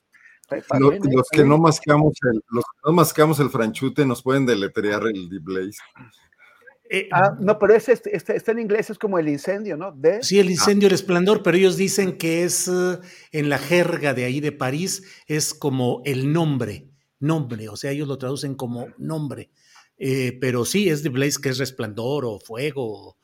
Los, 0.79 0.99
los, 1.01 1.29
que 1.31 1.43
no 1.43 1.59
mascamos 1.59 2.15
el, 2.31 2.41
los 2.51 2.65
que 2.65 2.81
no 2.85 2.93
mascamos 2.93 3.41
el 3.41 3.49
franchute 3.49 4.05
nos 4.05 4.23
pueden 4.23 4.45
deletrear 4.45 5.03
el 5.07 5.29
Deep 5.29 5.43
Blaze. 5.43 5.79
Eh, 6.91 7.09
ah, 7.13 7.35
no, 7.41 7.59
pero 7.59 7.75
ese 7.75 7.93
este, 7.93 8.37
está 8.37 8.53
en 8.53 8.59
inglés, 8.59 8.91
es 8.91 8.99
como 8.99 9.19
el 9.19 9.29
incendio, 9.29 9.77
¿no? 9.77 9.93
De... 9.93 10.23
Sí, 10.23 10.39
el 10.39 10.51
incendio, 10.51 10.89
el 10.89 10.95
esplendor, 10.95 11.43
pero 11.43 11.57
ellos 11.57 11.77
dicen 11.77 12.19
que 12.19 12.45
es 12.45 12.69
eh, 12.69 12.99
en 13.33 13.49
la 13.49 13.59
jerga 13.59 14.13
de 14.13 14.25
ahí 14.25 14.41
de 14.41 14.53
París, 14.53 15.03
es 15.27 15.55
como 15.55 16.03
el 16.05 16.33
nombre, 16.33 16.91
nombre, 17.21 17.69
o 17.69 17.77
sea, 17.77 17.91
ellos 17.91 18.07
lo 18.07 18.19
traducen 18.19 18.55
como 18.55 18.89
nombre. 18.99 19.51
Eh, 19.97 20.37
pero 20.41 20.65
sí, 20.65 20.89
es 20.89 21.03
de 21.03 21.09
Blaze, 21.09 21.41
que 21.41 21.51
es 21.51 21.59
resplandor 21.59 22.25
o 22.27 22.41
fuego, 22.41 23.17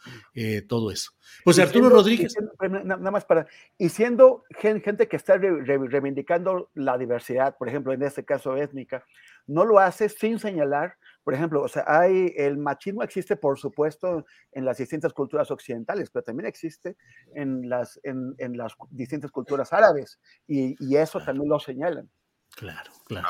todo 0.69 0.91
eso. 0.91 1.11
Pues 1.45 1.59
Arturo 1.59 1.89
Rodríguez. 1.89 2.35
nada 2.61 3.11
más 3.11 3.25
para. 3.25 3.47
Y 3.77 3.89
siendo 3.89 4.45
gente 4.57 5.09
que 5.09 5.17
está 5.17 5.37
reivindicando 5.37 6.71
la 6.75 6.97
diversidad, 6.97 7.57
por 7.59 7.69
ejemplo, 7.69 7.93
en 7.93 8.03
este 8.03 8.25
caso 8.25 8.57
étnica, 8.57 9.05
no 9.47 9.65
lo 9.65 9.81
hace 9.81 10.09
sin 10.09 10.39
señalar 10.39 10.97
por 11.23 11.35
ejemplo, 11.35 11.63
o 11.63 11.69
sea, 11.69 11.85
hay, 11.87 12.33
el 12.37 12.59
machismo 12.59 13.03
existe, 13.03 13.37
por 13.37 13.59
supuesto, 13.59 14.25
en 14.53 14.65
las 14.65 14.79
distintas 14.79 15.13
culturas 15.13 15.51
occidentales, 15.51 16.11
pero 16.11 16.23
también 16.23 16.47
existe 16.47 16.97
en 17.35 17.69
las, 17.69 18.01
en, 18.03 18.35
en 18.39 18.57
las 18.57 18.75
distintas 18.91 19.31
culturas 19.31 19.73
árabes, 19.73 20.19
y, 20.47 20.77
y 20.85 20.97
eso 20.97 21.21
también 21.21 21.49
lo 21.49 21.59
señalan. 21.61 22.11
Claro, 22.57 22.91
claro. 23.07 23.29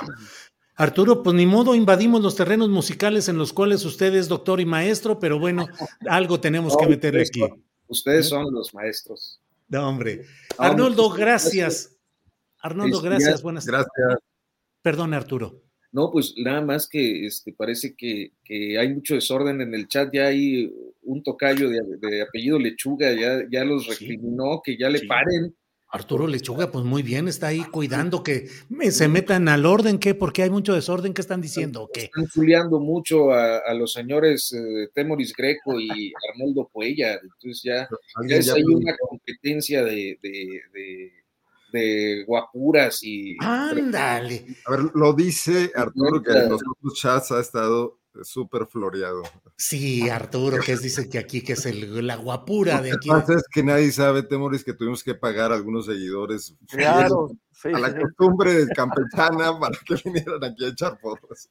Arturo, 0.77 1.23
pues 1.23 1.37
ni 1.37 1.45
modo, 1.45 1.75
invadimos 1.75 2.23
los 2.23 2.37
terrenos 2.37 2.71
musicales 2.71 3.29
en 3.29 3.37
los 3.37 3.53
cuales 3.53 3.85
usted 3.85 4.15
es 4.15 4.29
doctor 4.29 4.61
y 4.61 4.65
maestro, 4.65 5.19
pero 5.19 5.39
bueno, 5.39 5.67
algo 6.09 6.41
tenemos 6.41 6.75
que 6.77 6.87
meterle 6.87 7.23
aquí. 7.23 7.43
ustedes 7.87 8.29
son 8.29 8.53
los 8.53 8.73
maestros. 8.73 9.43
No, 9.69 9.89
hombre. 9.89 10.25
Arnoldo, 10.57 11.11
gracias. 11.11 11.97
Arnoldo, 12.61 13.01
gracias. 13.01 13.43
Buenas 13.43 13.67
Gracias. 13.67 13.91
Perdón, 14.83 15.13
Arturo. 15.13 15.63
No, 15.93 16.11
pues 16.11 16.35
nada 16.37 16.61
más 16.61 16.89
que 16.89 17.27
este, 17.27 17.53
parece 17.53 17.95
que, 17.97 18.33
hay 18.79 18.95
mucho 18.95 19.15
desorden 19.15 19.61
en 19.61 19.75
el 19.75 19.89
chat, 19.89 20.11
ya 20.13 20.27
hay 20.27 20.73
un 21.03 21.23
tocayo 21.23 21.69
de, 21.69 22.23
apellido 22.23 22.59
Lechuga, 22.59 23.13
ya, 23.13 23.45
ya 23.51 23.65
los 23.65 23.87
recriminó, 23.87 24.61
que 24.65 24.77
ya 24.77 24.89
le 24.89 25.07
paren. 25.07 25.55
Arturo 25.93 26.29
Lechuga, 26.29 26.71
pues 26.71 26.85
muy 26.85 27.03
bien, 27.03 27.27
está 27.27 27.49
ahí 27.49 27.65
cuidando 27.65 28.23
que 28.23 28.47
se 28.91 29.09
metan 29.09 29.49
al 29.49 29.67
orden, 29.67 29.99
¿qué? 29.99 30.15
Porque 30.15 30.45
hay 30.45 30.51
mucho 30.51 30.73
desorden, 30.73 31.13
¿qué 31.13 31.21
están 31.21 31.41
diciendo? 31.41 31.91
¿Qué? 31.93 32.03
Están 32.03 32.29
chuleando 32.29 32.79
mucho 32.79 33.33
a, 33.33 33.75
los 33.75 33.93
señores 33.93 34.53
eh, 34.53 34.89
Temoris 34.95 35.33
Greco 35.37 35.81
y 35.81 36.13
Arnoldo 36.33 36.71
Puella, 36.73 37.15
entonces 37.15 37.63
ya, 37.65 37.89
ya, 38.29 38.55
hay 38.55 38.63
una 38.63 38.95
competencia 39.09 39.83
de 39.83 40.17
de 40.23 41.20
guapuras 42.27 43.03
y... 43.03 43.37
Ándale. 43.41 44.47
A 44.67 44.71
ver, 44.71 44.81
lo 44.95 45.13
dice 45.13 45.71
Arturo 45.75 46.23
que 46.23 46.33
en 46.33 46.49
los 46.51 46.61
otros 46.63 46.99
chats 46.99 47.33
ha 47.33 47.41
estado 47.41 48.01
súper 48.23 48.67
floreado. 48.67 49.23
Sí, 49.57 50.09
Arturo, 50.09 50.59
que 50.65 50.73
es, 50.73 50.83
dice 50.83 51.09
que 51.09 51.19
aquí 51.19 51.43
que 51.43 51.55
es 51.55 51.67
el, 51.67 52.07
la 52.07 52.17
guapura 52.17 52.81
de 52.81 52.93
aquí. 52.93 53.09
Lo 53.09 53.17
que 53.17 53.21
pasa 53.21 53.35
es 53.35 53.45
que 53.53 53.63
nadie 53.63 53.93
sabe, 53.93 54.23
Temoris, 54.23 54.65
que 54.65 54.75
tuvimos 54.75 55.03
que 55.05 55.15
pagar 55.15 55.53
a 55.53 55.55
algunos 55.55 55.87
seguidores 55.87 56.57
claro, 56.69 57.31
a 57.65 57.79
la 57.79 57.97
costumbre 57.97 58.67
campechana 58.75 59.59
para 59.59 59.79
que 59.87 59.97
vinieran 60.05 60.43
aquí 60.45 60.65
a 60.65 60.69
echar 60.69 60.99
porras. 60.99 61.49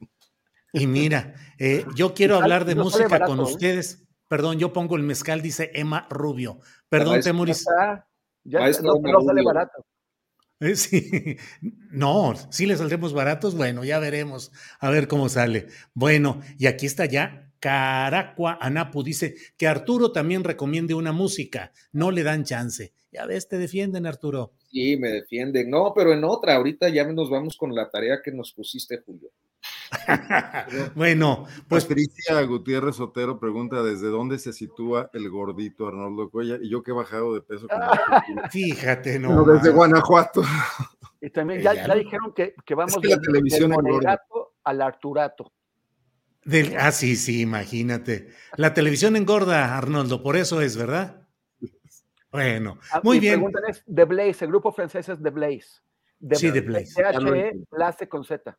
Y 0.73 0.85
mira, 0.87 1.33
eh, 1.57 1.85
yo 1.95 2.13
quiero 2.13 2.35
hablar 2.35 2.65
de 2.65 2.75
música 2.75 3.25
con 3.25 3.39
¿eh? 3.39 3.43
ustedes. 3.43 4.05
Perdón, 4.27 4.59
yo 4.59 4.71
pongo 4.73 4.95
el 4.95 5.03
mezcal, 5.03 5.41
dice 5.41 5.71
Emma 5.73 6.07
Rubio. 6.09 6.59
Perdón, 6.87 7.21
Temoris. 7.21 7.65
Ya, 8.43 8.59
no, 8.81 8.95
no 9.01 9.21
sale 9.21 9.43
barato. 9.43 9.85
Sí, 10.75 11.37
no, 11.91 12.33
si 12.51 12.65
le 12.65 12.75
saldremos 12.75 13.13
baratos, 13.13 13.55
bueno, 13.55 13.85
ya 13.85 13.97
veremos, 13.99 14.51
a 14.81 14.89
ver 14.89 15.07
cómo 15.07 15.29
sale. 15.29 15.67
Bueno, 15.93 16.41
y 16.57 16.67
aquí 16.67 16.85
está 16.85 17.05
ya 17.05 17.49
Caracua 17.59 18.57
Anapu, 18.59 19.03
dice 19.03 19.35
que 19.57 19.67
Arturo 19.67 20.11
también 20.11 20.43
recomiende 20.43 20.93
una 20.93 21.11
música, 21.11 21.71
no 21.91 22.11
le 22.11 22.23
dan 22.23 22.43
chance. 22.43 22.93
Ya 23.11 23.25
ves, 23.25 23.47
te 23.47 23.57
defienden, 23.57 24.05
Arturo. 24.05 24.53
Sí, 24.71 24.95
me 24.97 25.09
defienden. 25.09 25.69
No, 25.69 25.93
pero 25.95 26.13
en 26.13 26.23
otra, 26.23 26.55
ahorita 26.55 26.89
ya 26.89 27.05
nos 27.11 27.29
vamos 27.29 27.57
con 27.57 27.73
la 27.73 27.89
tarea 27.89 28.19
que 28.23 28.31
nos 28.31 28.53
pusiste, 28.53 28.99
Julio. 28.99 29.31
bueno, 30.95 31.45
pues. 31.67 31.85
Patricia 31.85 32.41
Gutiérrez 32.43 32.99
Otero 32.99 33.39
pregunta: 33.39 33.83
¿desde 33.83 34.07
dónde 34.07 34.39
se 34.39 34.53
sitúa 34.53 35.09
el 35.13 35.29
gordito 35.29 35.87
Arnoldo 35.87 36.29
Cuella? 36.29 36.57
Y 36.61 36.69
yo 36.69 36.83
que 36.83 36.91
he 36.91 36.93
bajado 36.93 37.33
de 37.33 37.41
peso. 37.41 37.67
Fíjate, 38.51 39.19
no. 39.19 39.43
desde 39.43 39.71
Guanajuato. 39.71 40.43
Y 41.21 41.29
también 41.29 41.61
ya, 41.61 41.73
dijeron 41.95 42.33
que, 42.33 42.53
vamos 42.75 43.01
de 43.01 43.09
la 43.09 43.19
televisión 43.19 43.71
del 43.71 44.17
al 44.63 44.81
Arturato. 44.81 45.51
ah, 46.77 46.91
sí, 46.91 47.15
sí, 47.15 47.41
imagínate. 47.41 48.29
La 48.55 48.73
televisión 48.73 49.15
engorda, 49.15 49.77
Arnoldo, 49.77 50.23
por 50.23 50.37
eso 50.37 50.61
es, 50.61 50.77
¿verdad? 50.77 51.27
Bueno, 52.31 52.77
ah, 52.91 53.01
muy 53.03 53.19
bien. 53.19 53.35
Preguntan 53.35 53.63
es 53.67 53.83
The 53.93 54.05
Blaze, 54.05 54.45
el 54.45 54.51
grupo 54.51 54.71
francés 54.71 55.09
es 55.09 55.21
The 55.21 55.29
Blaze. 55.31 55.81
sí, 56.33 56.51
The 56.51 56.61
Blaze. 56.61 56.93
T-H-E, 56.93 57.63
Blaze 57.71 58.07
con 58.07 58.23
Z. 58.23 58.57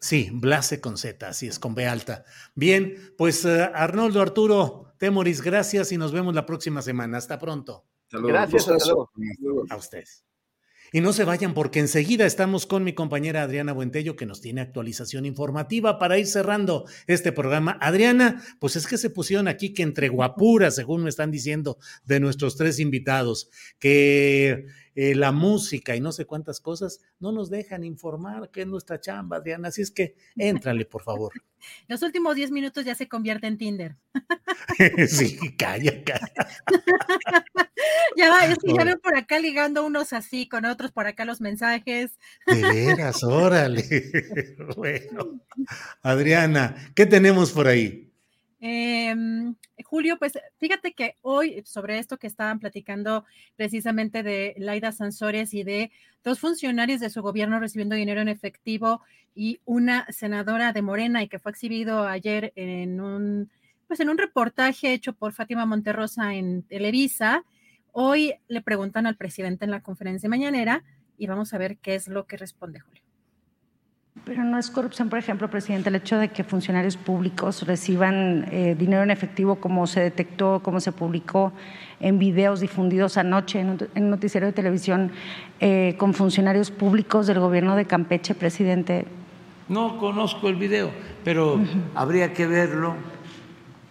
Sí, 0.00 0.30
Blase 0.32 0.80
con 0.80 0.96
Z, 0.96 1.28
así 1.28 1.48
es, 1.48 1.58
con 1.58 1.74
B 1.74 1.86
alta. 1.86 2.24
Bien, 2.54 2.94
pues 3.16 3.44
uh, 3.44 3.70
Arnoldo 3.74 4.20
Arturo 4.20 4.94
Temoris, 4.98 5.42
gracias 5.42 5.92
y 5.92 5.98
nos 5.98 6.12
vemos 6.12 6.34
la 6.34 6.46
próxima 6.46 6.82
semana. 6.82 7.18
Hasta 7.18 7.38
pronto. 7.38 7.84
Saludos. 8.10 8.32
Gracias, 8.32 8.68
A 9.70 9.76
ustedes. 9.76 10.24
Y 10.90 11.02
no 11.02 11.12
se 11.12 11.24
vayan 11.24 11.52
porque 11.52 11.80
enseguida 11.80 12.24
estamos 12.24 12.64
con 12.64 12.82
mi 12.82 12.94
compañera 12.94 13.42
Adriana 13.42 13.74
Buentello 13.74 14.16
que 14.16 14.24
nos 14.24 14.40
tiene 14.40 14.62
actualización 14.62 15.26
informativa 15.26 15.98
para 15.98 16.18
ir 16.18 16.26
cerrando 16.26 16.86
este 17.06 17.30
programa. 17.30 17.76
Adriana, 17.82 18.42
pues 18.58 18.76
es 18.76 18.86
que 18.86 18.96
se 18.96 19.10
pusieron 19.10 19.48
aquí 19.48 19.74
que 19.74 19.82
entre 19.82 20.08
guapuras, 20.08 20.76
según 20.76 21.02
me 21.02 21.10
están 21.10 21.30
diciendo 21.30 21.76
de 22.04 22.20
nuestros 22.20 22.56
tres 22.56 22.78
invitados, 22.80 23.50
que 23.78 24.64
eh, 24.94 25.14
la 25.14 25.32
música 25.32 25.94
y 25.96 26.00
no 26.00 26.12
sé 26.12 26.26
cuántas 26.26 26.60
cosas, 26.60 27.00
no 27.18 27.32
nos 27.32 27.50
dejan 27.50 27.84
informar 27.84 28.50
que 28.50 28.62
es 28.62 28.66
nuestra 28.66 29.00
chamba, 29.00 29.38
Adriana. 29.38 29.68
Así 29.68 29.82
es 29.82 29.90
que 29.90 30.14
éntrale, 30.36 30.84
por 30.84 31.02
favor. 31.02 31.32
Los 31.88 32.02
últimos 32.02 32.36
10 32.36 32.50
minutos 32.52 32.84
ya 32.84 32.94
se 32.94 33.08
convierte 33.08 33.46
en 33.46 33.58
Tinder. 33.58 33.96
sí, 35.08 35.38
calla, 35.56 36.04
calla. 36.04 36.32
ya 38.16 38.30
va, 38.30 38.46
es 38.46 38.58
que 38.58 38.72
ya 38.72 38.96
por 38.96 39.16
acá 39.16 39.38
ligando 39.40 39.84
unos 39.84 40.12
así, 40.12 40.48
con 40.48 40.64
otros 40.64 40.92
por 40.92 41.06
acá 41.06 41.24
los 41.24 41.40
mensajes. 41.40 42.12
De 42.46 42.62
veras, 42.62 43.24
órale. 43.24 43.84
bueno, 44.76 45.40
Adriana, 46.02 46.92
¿qué 46.94 47.06
tenemos 47.06 47.52
por 47.52 47.66
ahí? 47.66 48.07
Em, 48.60 49.54
Julio, 49.84 50.18
pues 50.18 50.38
fíjate 50.58 50.92
que 50.92 51.16
hoy 51.22 51.62
sobre 51.64 51.98
esto 51.98 52.18
que 52.18 52.26
estaban 52.26 52.58
platicando 52.58 53.24
precisamente 53.56 54.24
de 54.24 54.54
Laida 54.58 54.90
Sansores 54.90 55.54
y 55.54 55.62
de 55.62 55.92
dos 56.24 56.40
funcionarios 56.40 57.00
de 57.00 57.10
su 57.10 57.22
gobierno 57.22 57.60
recibiendo 57.60 57.94
dinero 57.94 58.20
en 58.20 58.28
efectivo 58.28 59.02
y 59.34 59.60
una 59.64 60.06
senadora 60.10 60.72
de 60.72 60.82
Morena 60.82 61.22
y 61.22 61.28
que 61.28 61.38
fue 61.38 61.52
exhibido 61.52 62.06
ayer 62.08 62.52
en 62.56 63.00
un 63.00 63.50
pues 63.86 64.00
en 64.00 64.10
un 64.10 64.18
reportaje 64.18 64.92
hecho 64.92 65.14
por 65.14 65.32
Fátima 65.32 65.64
Monterrosa 65.64 66.34
en 66.34 66.62
Televisa. 66.62 67.44
Hoy 67.92 68.34
le 68.48 68.60
preguntan 68.60 69.06
al 69.06 69.16
presidente 69.16 69.64
en 69.64 69.70
la 69.70 69.82
conferencia 69.82 70.28
mañanera 70.28 70.84
y 71.16 71.26
vamos 71.26 71.54
a 71.54 71.58
ver 71.58 71.78
qué 71.78 71.94
es 71.94 72.08
lo 72.08 72.26
que 72.26 72.36
responde 72.36 72.80
Julio. 72.80 73.07
Pero 74.24 74.44
no 74.44 74.58
es 74.58 74.70
corrupción, 74.70 75.08
por 75.08 75.18
ejemplo, 75.18 75.48
presidente, 75.48 75.88
el 75.88 75.96
hecho 75.96 76.18
de 76.18 76.28
que 76.28 76.44
funcionarios 76.44 76.96
públicos 76.96 77.66
reciban 77.66 78.46
eh, 78.50 78.74
dinero 78.78 79.02
en 79.02 79.10
efectivo, 79.10 79.56
como 79.56 79.86
se 79.86 80.00
detectó, 80.00 80.60
como 80.62 80.80
se 80.80 80.92
publicó 80.92 81.52
en 82.00 82.18
videos 82.18 82.60
difundidos 82.60 83.16
anoche 83.16 83.60
en 83.60 83.78
un, 83.94 84.10
noticiero 84.10 84.46
de 84.46 84.52
televisión 84.52 85.10
eh, 85.60 85.94
con 85.98 86.14
funcionarios 86.14 86.70
públicos 86.70 87.26
del 87.26 87.40
gobierno 87.40 87.76
de 87.76 87.86
Campeche, 87.86 88.34
presidente. 88.34 89.06
No 89.68 89.98
conozco 89.98 90.48
el 90.48 90.56
video, 90.56 90.90
pero 91.24 91.60
habría 91.94 92.32
que 92.32 92.46
verlo. 92.46 92.94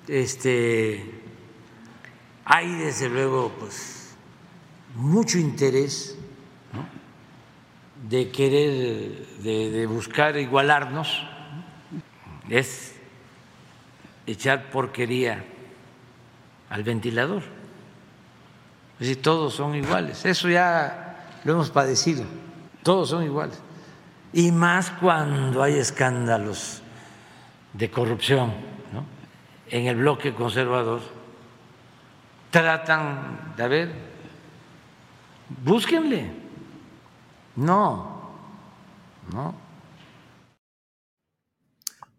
Este, 0.07 1.03
hay 2.45 2.71
desde 2.75 3.09
luego, 3.09 3.51
pues, 3.59 4.15
mucho 4.95 5.37
interés 5.37 6.16
de 8.03 8.31
querer, 8.31 9.27
de, 9.39 9.85
buscar 9.87 10.37
igualarnos, 10.37 11.23
es 12.49 12.95
echar 14.25 14.69
porquería 14.69 15.43
al 16.69 16.83
ventilador. 16.83 17.43
Es 18.99 19.07
decir, 19.07 19.21
todos 19.21 19.53
son 19.53 19.75
iguales. 19.75 20.25
Eso 20.25 20.49
ya 20.49 21.25
lo 21.43 21.53
hemos 21.53 21.69
padecido. 21.69 22.23
Todos 22.83 23.09
son 23.09 23.23
iguales. 23.23 23.59
Y 24.33 24.51
más 24.51 24.91
cuando 24.91 25.63
hay 25.63 25.75
escándalos 25.75 26.81
de 27.73 27.89
corrupción 27.89 28.53
en 29.69 29.87
el 29.87 29.97
bloque 29.97 30.33
conservador. 30.33 31.01
Tratan 32.51 33.53
de 33.57 33.67
ver, 33.67 33.91
búsquenle 35.63 36.46
no, 37.57 38.31
no. 39.33 39.55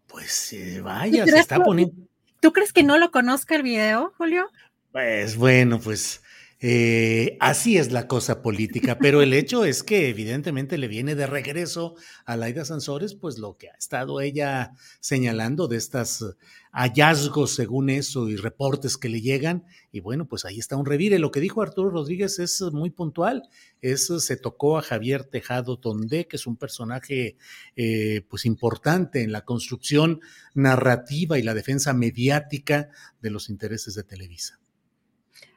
Pues 0.07 0.53
eh, 0.53 0.81
vaya, 0.81 1.25
se 1.25 1.39
está 1.39 1.63
poniendo. 1.63 1.95
¿Tú 2.39 2.53
crees 2.53 2.71
que 2.71 2.83
no 2.83 2.97
lo 2.97 3.09
conozca 3.11 3.55
el 3.55 3.63
video, 3.63 4.13
Julio? 4.17 4.49
Pues 4.91 5.37
bueno, 5.37 5.79
pues 5.79 6.21
eh, 6.61 7.37
así 7.39 7.77
es 7.77 7.93
la 7.93 8.05
cosa 8.05 8.41
política, 8.41 8.97
pero 8.99 9.21
el 9.21 9.33
hecho 9.33 9.63
es 9.63 9.81
que 9.81 10.09
evidentemente 10.09 10.77
le 10.77 10.89
viene 10.89 11.15
de 11.15 11.25
regreso 11.25 11.95
a 12.25 12.35
Laida 12.35 12.65
Sansores, 12.65 13.15
pues 13.15 13.37
lo 13.37 13.55
que 13.55 13.69
ha 13.69 13.75
estado 13.75 14.19
ella 14.19 14.73
señalando 14.99 15.69
de 15.69 15.77
estos 15.77 16.35
hallazgos 16.73 17.55
según 17.55 17.89
eso 17.89 18.27
y 18.27 18.35
reportes 18.35 18.97
que 18.97 19.07
le 19.07 19.21
llegan, 19.21 19.63
y 19.93 20.01
bueno, 20.01 20.27
pues 20.27 20.43
ahí 20.43 20.59
está 20.59 20.75
un 20.75 20.85
revire. 20.85 21.17
Lo 21.17 21.31
que 21.31 21.39
dijo 21.39 21.61
Arturo 21.61 21.91
Rodríguez 21.91 22.39
es 22.39 22.61
muy 22.73 22.89
puntual, 22.89 23.43
se 23.81 24.35
tocó 24.35 24.77
a 24.77 24.81
Javier 24.81 25.23
Tejado 25.23 25.79
Tondé, 25.79 26.27
que 26.27 26.35
es 26.35 26.45
un 26.45 26.57
personaje 26.57 27.37
eh, 27.77 28.25
pues 28.29 28.45
importante 28.45 29.23
en 29.23 29.31
la 29.31 29.45
construcción 29.45 30.19
narrativa 30.55 31.39
y 31.39 31.43
la 31.43 31.53
defensa 31.53 31.93
mediática 31.93 32.89
de 33.21 33.29
los 33.29 33.49
intereses 33.49 33.95
de 33.95 34.03
Televisa. 34.03 34.59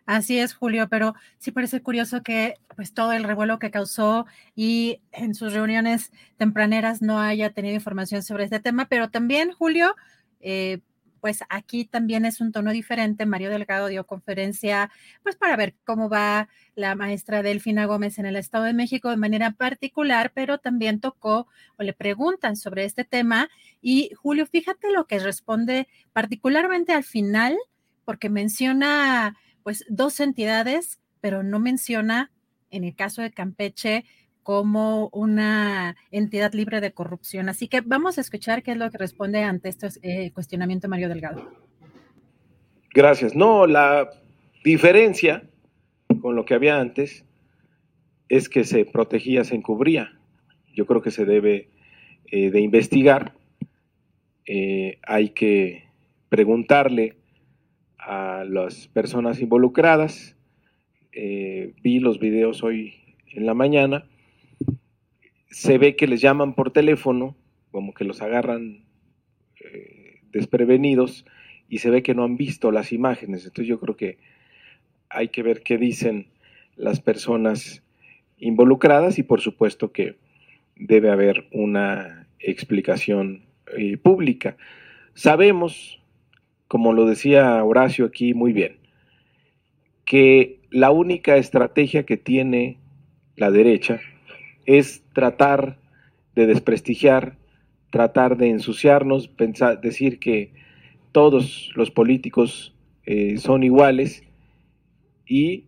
Así 0.06 0.38
es, 0.38 0.54
Julio, 0.54 0.88
pero 0.88 1.14
sí 1.38 1.52
parece 1.52 1.80
curioso 1.80 2.22
que 2.22 2.56
pues 2.74 2.92
todo 2.92 3.12
el 3.12 3.24
revuelo 3.24 3.58
que 3.58 3.70
causó 3.70 4.26
y 4.56 5.00
en 5.12 5.34
sus 5.34 5.52
reuniones 5.52 6.10
tempraneras 6.36 7.02
no 7.02 7.20
haya 7.20 7.50
tenido 7.50 7.74
información 7.74 8.22
sobre 8.22 8.44
este 8.44 8.60
tema, 8.60 8.86
pero 8.86 9.10
también, 9.10 9.52
Julio, 9.52 9.94
eh, 10.40 10.80
pues 11.22 11.44
aquí 11.50 11.84
también 11.84 12.24
es 12.24 12.40
un 12.40 12.50
tono 12.50 12.72
diferente. 12.72 13.26
Mario 13.26 13.48
Delgado 13.48 13.86
dio 13.86 14.04
conferencia, 14.04 14.90
pues 15.22 15.36
para 15.36 15.56
ver 15.56 15.76
cómo 15.84 16.08
va 16.08 16.48
la 16.74 16.96
maestra 16.96 17.44
Delfina 17.44 17.86
Gómez 17.86 18.18
en 18.18 18.26
el 18.26 18.34
Estado 18.34 18.64
de 18.64 18.72
México 18.72 19.08
de 19.08 19.16
manera 19.16 19.52
particular, 19.52 20.32
pero 20.34 20.58
también 20.58 20.98
tocó 20.98 21.46
o 21.78 21.82
le 21.84 21.92
preguntan 21.92 22.56
sobre 22.56 22.84
este 22.84 23.04
tema. 23.04 23.48
Y 23.80 24.10
Julio, 24.16 24.46
fíjate 24.46 24.90
lo 24.90 25.06
que 25.06 25.20
responde 25.20 25.86
particularmente 26.12 26.92
al 26.92 27.04
final, 27.04 27.56
porque 28.04 28.28
menciona 28.28 29.36
pues 29.62 29.84
dos 29.88 30.20
entidades, 30.20 31.00
pero 31.20 31.42
no 31.42 31.60
menciona 31.60 32.30
en 32.70 32.84
el 32.84 32.94
caso 32.94 33.22
de 33.22 33.30
Campeche 33.30 34.04
como 34.42 35.08
una 35.12 35.96
entidad 36.10 36.52
libre 36.52 36.80
de 36.80 36.92
corrupción. 36.92 37.48
Así 37.48 37.68
que 37.68 37.80
vamos 37.80 38.18
a 38.18 38.20
escuchar 38.20 38.62
qué 38.62 38.72
es 38.72 38.76
lo 38.76 38.90
que 38.90 38.98
responde 38.98 39.42
ante 39.44 39.68
este 39.68 39.88
eh, 40.02 40.32
cuestionamiento 40.32 40.88
Mario 40.88 41.08
Delgado. 41.08 41.48
Gracias. 42.92 43.34
No, 43.34 43.66
la 43.66 44.10
diferencia 44.64 45.44
con 46.20 46.36
lo 46.36 46.44
que 46.44 46.54
había 46.54 46.80
antes 46.80 47.24
es 48.28 48.48
que 48.48 48.64
se 48.64 48.84
protegía, 48.84 49.44
se 49.44 49.54
encubría. 49.54 50.18
Yo 50.74 50.86
creo 50.86 51.02
que 51.02 51.10
se 51.10 51.24
debe 51.24 51.70
eh, 52.30 52.50
de 52.50 52.60
investigar. 52.60 53.34
Eh, 54.46 54.98
hay 55.06 55.30
que 55.30 55.84
preguntarle 56.28 57.16
a 58.06 58.44
las 58.48 58.88
personas 58.88 59.40
involucradas. 59.40 60.36
vi 61.12 61.98
los 62.00 62.18
videos 62.18 62.62
hoy 62.62 62.94
en 63.32 63.46
la 63.46 63.54
mañana 63.54 64.04
se 65.52 65.76
ve 65.76 65.96
que 65.96 66.06
les 66.06 66.20
llaman 66.20 66.54
por 66.54 66.72
teléfono, 66.72 67.36
como 67.70 67.92
que 67.92 68.04
los 68.04 68.22
agarran 68.22 68.84
eh, 69.60 70.20
desprevenidos 70.32 71.26
y 71.68 71.78
se 71.78 71.90
ve 71.90 72.02
que 72.02 72.14
no 72.14 72.24
han 72.24 72.36
visto 72.36 72.72
las 72.72 72.90
imágenes. 72.90 73.44
Entonces 73.44 73.68
yo 73.68 73.78
creo 73.78 73.96
que 73.96 74.18
hay 75.10 75.28
que 75.28 75.42
ver 75.42 75.62
qué 75.62 75.76
dicen 75.76 76.28
las 76.74 77.00
personas 77.00 77.82
involucradas 78.38 79.18
y 79.18 79.22
por 79.22 79.42
supuesto 79.42 79.92
que 79.92 80.16
debe 80.74 81.10
haber 81.10 81.48
una 81.52 82.26
explicación 82.38 83.44
eh, 83.76 83.98
pública. 83.98 84.56
Sabemos, 85.12 86.01
como 86.72 86.94
lo 86.94 87.04
decía 87.04 87.62
Horacio 87.62 88.06
aquí 88.06 88.32
muy 88.32 88.54
bien, 88.54 88.78
que 90.06 90.58
la 90.70 90.90
única 90.90 91.36
estrategia 91.36 92.06
que 92.06 92.16
tiene 92.16 92.78
la 93.36 93.50
derecha 93.50 94.00
es 94.64 95.04
tratar 95.12 95.76
de 96.34 96.46
desprestigiar, 96.46 97.36
tratar 97.90 98.38
de 98.38 98.48
ensuciarnos, 98.48 99.28
pensar, 99.28 99.82
decir 99.82 100.18
que 100.18 100.54
todos 101.12 101.70
los 101.74 101.90
políticos 101.90 102.74
eh, 103.04 103.36
son 103.36 103.64
iguales 103.64 104.22
y 105.26 105.66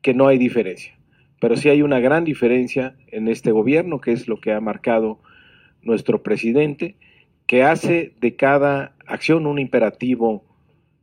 que 0.00 0.14
no 0.14 0.28
hay 0.28 0.38
diferencia. 0.38 0.98
Pero 1.42 1.58
sí 1.58 1.68
hay 1.68 1.82
una 1.82 2.00
gran 2.00 2.24
diferencia 2.24 2.96
en 3.08 3.28
este 3.28 3.50
gobierno, 3.50 4.00
que 4.00 4.12
es 4.12 4.28
lo 4.28 4.40
que 4.40 4.54
ha 4.54 4.62
marcado 4.62 5.20
nuestro 5.82 6.22
presidente, 6.22 6.96
que 7.46 7.64
hace 7.64 8.14
de 8.18 8.34
cada 8.34 8.96
acción 9.12 9.46
un 9.46 9.58
imperativo 9.58 10.44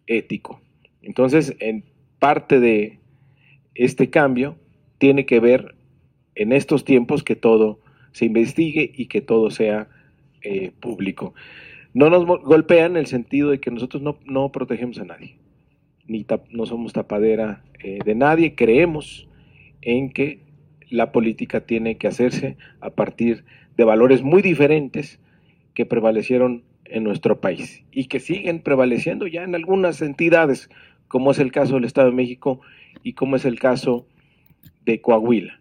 ético. 0.07 0.61
Entonces, 1.01 1.55
en 1.59 1.83
parte 2.19 2.59
de 2.59 2.99
este 3.75 4.09
cambio 4.09 4.57
tiene 4.97 5.25
que 5.25 5.39
ver 5.39 5.75
en 6.35 6.51
estos 6.51 6.83
tiempos 6.83 7.23
que 7.23 7.35
todo 7.35 7.79
se 8.11 8.25
investigue 8.25 8.91
y 8.93 9.05
que 9.05 9.21
todo 9.21 9.51
sea 9.51 9.87
eh, 10.41 10.71
público. 10.79 11.33
No 11.93 12.09
nos 12.09 12.25
golpean 12.25 12.91
en 12.91 12.97
el 12.97 13.07
sentido 13.07 13.49
de 13.49 13.59
que 13.59 13.71
nosotros 13.71 14.03
no, 14.25 14.51
protegemos 14.51 14.99
a 14.99 15.05
nadie, 15.05 15.37
ni 16.07 16.25
no 16.51 16.65
somos 16.65 16.93
tapadera 16.93 17.63
eh, 17.83 17.99
de 18.03 18.15
nadie, 18.15 18.55
creemos 18.55 19.27
en 19.81 20.11
que 20.11 20.41
la 20.89 21.11
política 21.11 21.61
tiene 21.61 21.97
que 21.97 22.07
hacerse 22.07 22.57
a 22.79 22.89
partir 22.89 23.45
de 23.77 23.83
valores 23.83 24.21
muy 24.21 24.41
diferentes 24.41 25.19
que 25.73 25.85
prevalecieron 25.85 26.63
en 26.89 27.03
nuestro 27.03 27.39
país 27.39 27.83
y 27.91 28.05
que 28.05 28.19
siguen 28.19 28.61
prevaleciendo 28.61 29.27
ya 29.27 29.43
en 29.43 29.55
algunas 29.55 30.01
entidades, 30.01 30.69
como 31.07 31.31
es 31.31 31.39
el 31.39 31.51
caso 31.51 31.75
del 31.75 31.85
Estado 31.85 32.09
de 32.09 32.15
México 32.15 32.61
y 33.03 33.13
como 33.13 33.35
es 33.35 33.45
el 33.45 33.59
caso 33.59 34.07
de 34.85 35.01
Coahuila. 35.01 35.59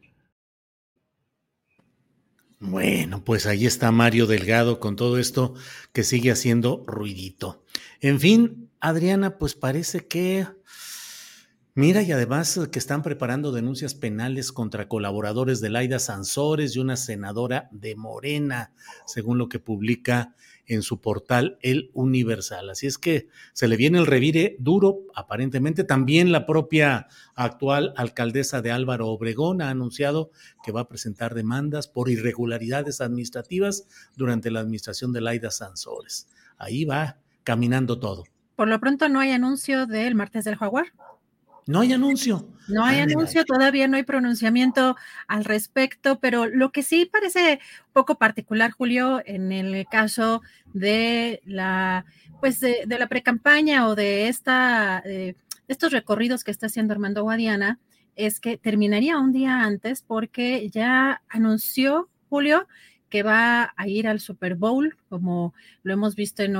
Bueno, 2.60 3.22
pues 3.22 3.46
ahí 3.46 3.66
está 3.66 3.92
Mario 3.92 4.26
Delgado 4.26 4.80
con 4.80 4.96
todo 4.96 5.18
esto 5.18 5.54
que 5.92 6.02
sigue 6.02 6.32
haciendo 6.32 6.82
ruidito. 6.88 7.64
En 8.00 8.18
fin, 8.18 8.70
Adriana, 8.80 9.38
pues 9.38 9.54
parece 9.54 10.06
que... 10.06 10.46
Mira, 11.74 12.02
y 12.02 12.10
además 12.10 12.58
que 12.72 12.80
están 12.80 13.04
preparando 13.04 13.52
denuncias 13.52 13.94
penales 13.94 14.50
contra 14.50 14.88
colaboradores 14.88 15.60
de 15.60 15.70
Laida 15.70 16.00
Sansores 16.00 16.74
y 16.74 16.80
una 16.80 16.96
senadora 16.96 17.68
de 17.70 17.94
Morena, 17.94 18.72
según 19.06 19.38
lo 19.38 19.48
que 19.48 19.60
publica 19.60 20.34
en 20.68 20.82
su 20.82 21.00
portal 21.00 21.58
El 21.62 21.90
Universal. 21.94 22.70
Así 22.70 22.86
es 22.86 22.98
que 22.98 23.28
se 23.52 23.66
le 23.66 23.76
viene 23.76 23.98
el 23.98 24.06
revire 24.06 24.56
duro, 24.60 25.00
aparentemente. 25.14 25.82
También 25.82 26.30
la 26.30 26.46
propia 26.46 27.08
actual 27.34 27.92
alcaldesa 27.96 28.62
de 28.62 28.70
Álvaro 28.70 29.08
Obregón 29.08 29.62
ha 29.62 29.70
anunciado 29.70 30.30
que 30.62 30.70
va 30.70 30.82
a 30.82 30.88
presentar 30.88 31.34
demandas 31.34 31.88
por 31.88 32.10
irregularidades 32.10 33.00
administrativas 33.00 33.86
durante 34.16 34.50
la 34.50 34.60
administración 34.60 35.12
de 35.12 35.22
Laida 35.22 35.50
Sansores. 35.50 36.28
Ahí 36.58 36.84
va 36.84 37.18
caminando 37.42 37.98
todo. 37.98 38.24
Por 38.54 38.68
lo 38.68 38.78
pronto 38.78 39.08
no 39.08 39.20
hay 39.20 39.30
anuncio 39.30 39.86
del 39.86 40.14
martes 40.14 40.44
del 40.44 40.56
jaguar. 40.56 40.86
No 41.68 41.80
hay 41.80 41.92
anuncio. 41.92 42.48
No 42.66 42.82
hay 42.82 43.00
anuncio, 43.00 43.44
todavía 43.44 43.88
no 43.88 43.98
hay 43.98 44.02
pronunciamiento 44.02 44.96
al 45.26 45.44
respecto, 45.44 46.18
pero 46.18 46.46
lo 46.46 46.72
que 46.72 46.82
sí 46.82 47.04
parece 47.04 47.60
poco 47.92 48.14
particular, 48.14 48.70
Julio, 48.70 49.20
en 49.26 49.52
el 49.52 49.86
caso 49.86 50.40
de 50.72 51.42
la, 51.44 52.06
pues 52.40 52.60
de, 52.60 52.86
la 52.86 53.06
precampaña 53.06 53.86
o 53.86 53.94
de 53.94 54.28
esta, 54.28 55.02
eh, 55.04 55.34
estos 55.68 55.92
recorridos 55.92 56.42
que 56.42 56.50
está 56.50 56.68
haciendo 56.68 56.94
Armando 56.94 57.22
Guadiana, 57.22 57.78
es 58.16 58.40
que 58.40 58.56
terminaría 58.56 59.18
un 59.18 59.32
día 59.32 59.60
antes 59.60 60.00
porque 60.00 60.70
ya 60.70 61.20
anunció 61.28 62.08
Julio 62.30 62.66
que 63.10 63.22
va 63.22 63.74
a 63.76 63.88
ir 63.88 64.08
al 64.08 64.20
Super 64.20 64.54
Bowl, 64.54 64.96
como 65.10 65.52
lo 65.82 65.92
hemos 65.92 66.14
visto 66.14 66.42
en 66.42 66.56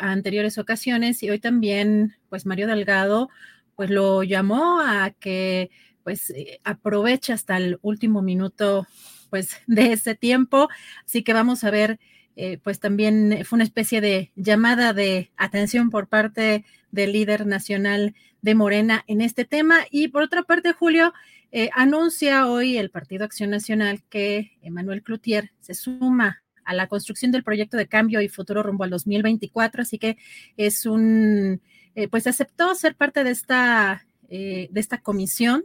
anteriores 0.00 0.56
ocasiones, 0.58 1.20
y 1.24 1.30
hoy 1.30 1.40
también, 1.40 2.14
pues 2.28 2.46
Mario 2.46 2.68
Delgado 2.68 3.28
pues 3.76 3.90
lo 3.90 4.22
llamó 4.22 4.80
a 4.80 5.10
que 5.10 5.70
pues 6.02 6.30
eh, 6.30 6.60
aproveche 6.64 7.32
hasta 7.32 7.56
el 7.56 7.78
último 7.82 8.22
minuto 8.22 8.86
pues 9.30 9.56
de 9.66 9.92
ese 9.92 10.14
tiempo. 10.14 10.68
Así 11.04 11.22
que 11.22 11.32
vamos 11.32 11.64
a 11.64 11.70
ver, 11.70 11.98
eh, 12.36 12.58
pues 12.62 12.80
también 12.80 13.44
fue 13.44 13.56
una 13.56 13.64
especie 13.64 14.00
de 14.00 14.32
llamada 14.36 14.92
de 14.92 15.30
atención 15.36 15.90
por 15.90 16.08
parte 16.08 16.64
del 16.90 17.12
líder 17.12 17.46
nacional 17.46 18.14
de 18.42 18.54
Morena 18.54 19.04
en 19.06 19.20
este 19.20 19.44
tema. 19.44 19.80
Y 19.90 20.08
por 20.08 20.22
otra 20.22 20.42
parte, 20.42 20.72
Julio, 20.72 21.12
eh, 21.50 21.70
anuncia 21.74 22.46
hoy 22.46 22.76
el 22.76 22.90
Partido 22.90 23.24
Acción 23.24 23.50
Nacional 23.50 24.02
que 24.08 24.52
Emanuel 24.62 25.02
Cloutier 25.02 25.52
se 25.60 25.74
suma 25.74 26.42
a 26.64 26.74
la 26.74 26.86
construcción 26.86 27.32
del 27.32 27.44
proyecto 27.44 27.76
de 27.76 27.88
cambio 27.88 28.20
y 28.20 28.28
futuro 28.28 28.62
rumbo 28.62 28.84
al 28.84 28.90
2024. 28.90 29.82
Así 29.82 29.98
que 29.98 30.16
es 30.56 30.86
un 30.86 31.60
eh, 31.94 32.08
pues 32.08 32.26
aceptó 32.26 32.74
ser 32.74 32.94
parte 32.94 33.22
de 33.22 33.30
esta, 33.30 34.06
eh, 34.28 34.68
de 34.70 34.80
esta 34.80 34.98
comisión 34.98 35.64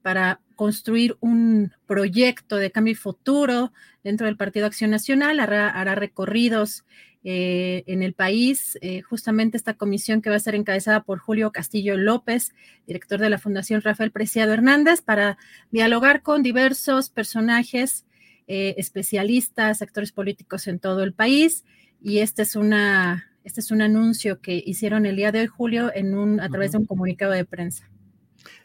para 0.00 0.40
construir 0.54 1.16
un 1.20 1.72
proyecto 1.86 2.56
de 2.56 2.70
cambio 2.70 2.92
y 2.92 2.94
futuro 2.94 3.72
dentro 4.02 4.26
del 4.26 4.36
Partido 4.36 4.66
Acción 4.66 4.90
Nacional, 4.90 5.40
hará, 5.40 5.94
recorridos 5.94 6.84
eh, 7.24 7.82
en 7.86 8.04
el 8.04 8.14
país, 8.14 8.78
justamente 9.08 9.56
esta 9.56 9.74
comisión 9.74 10.22
que 10.22 10.30
va 10.30 10.36
a 10.36 10.40
ser 10.40 10.54
encabezada 10.54 11.02
por 11.02 11.18
Julio 11.18 11.50
Castillo 11.50 11.96
López, 11.96 12.54
director 12.86 13.18
de 13.18 13.30
la 13.30 13.38
Fundación 13.38 13.82
Rafael 13.82 14.12
Preciado 14.12 14.52
Hernández, 14.52 15.02
para 15.02 15.36
dialogar 15.72 16.22
con 16.22 16.44
diversos 16.44 17.10
personajes, 17.10 18.06
especialistas, 18.46 19.82
actores 19.82 20.12
políticos 20.12 20.68
en 20.68 20.78
todo 20.78 21.02
el 21.02 21.12
país. 21.12 21.64
Y 22.00 22.18
esta 22.18 22.42
es 22.42 22.54
una, 22.54 23.35
este 23.46 23.60
es 23.60 23.70
un 23.70 23.80
anuncio 23.80 24.40
que 24.40 24.60
hicieron 24.66 25.06
el 25.06 25.14
día 25.14 25.30
de 25.30 25.38
hoy, 25.38 25.46
Julio, 25.46 25.92
en 25.94 26.16
un, 26.16 26.40
a 26.40 26.48
través 26.48 26.72
de 26.72 26.78
un 26.78 26.84
comunicado 26.84 27.30
de 27.30 27.44
prensa. 27.44 27.88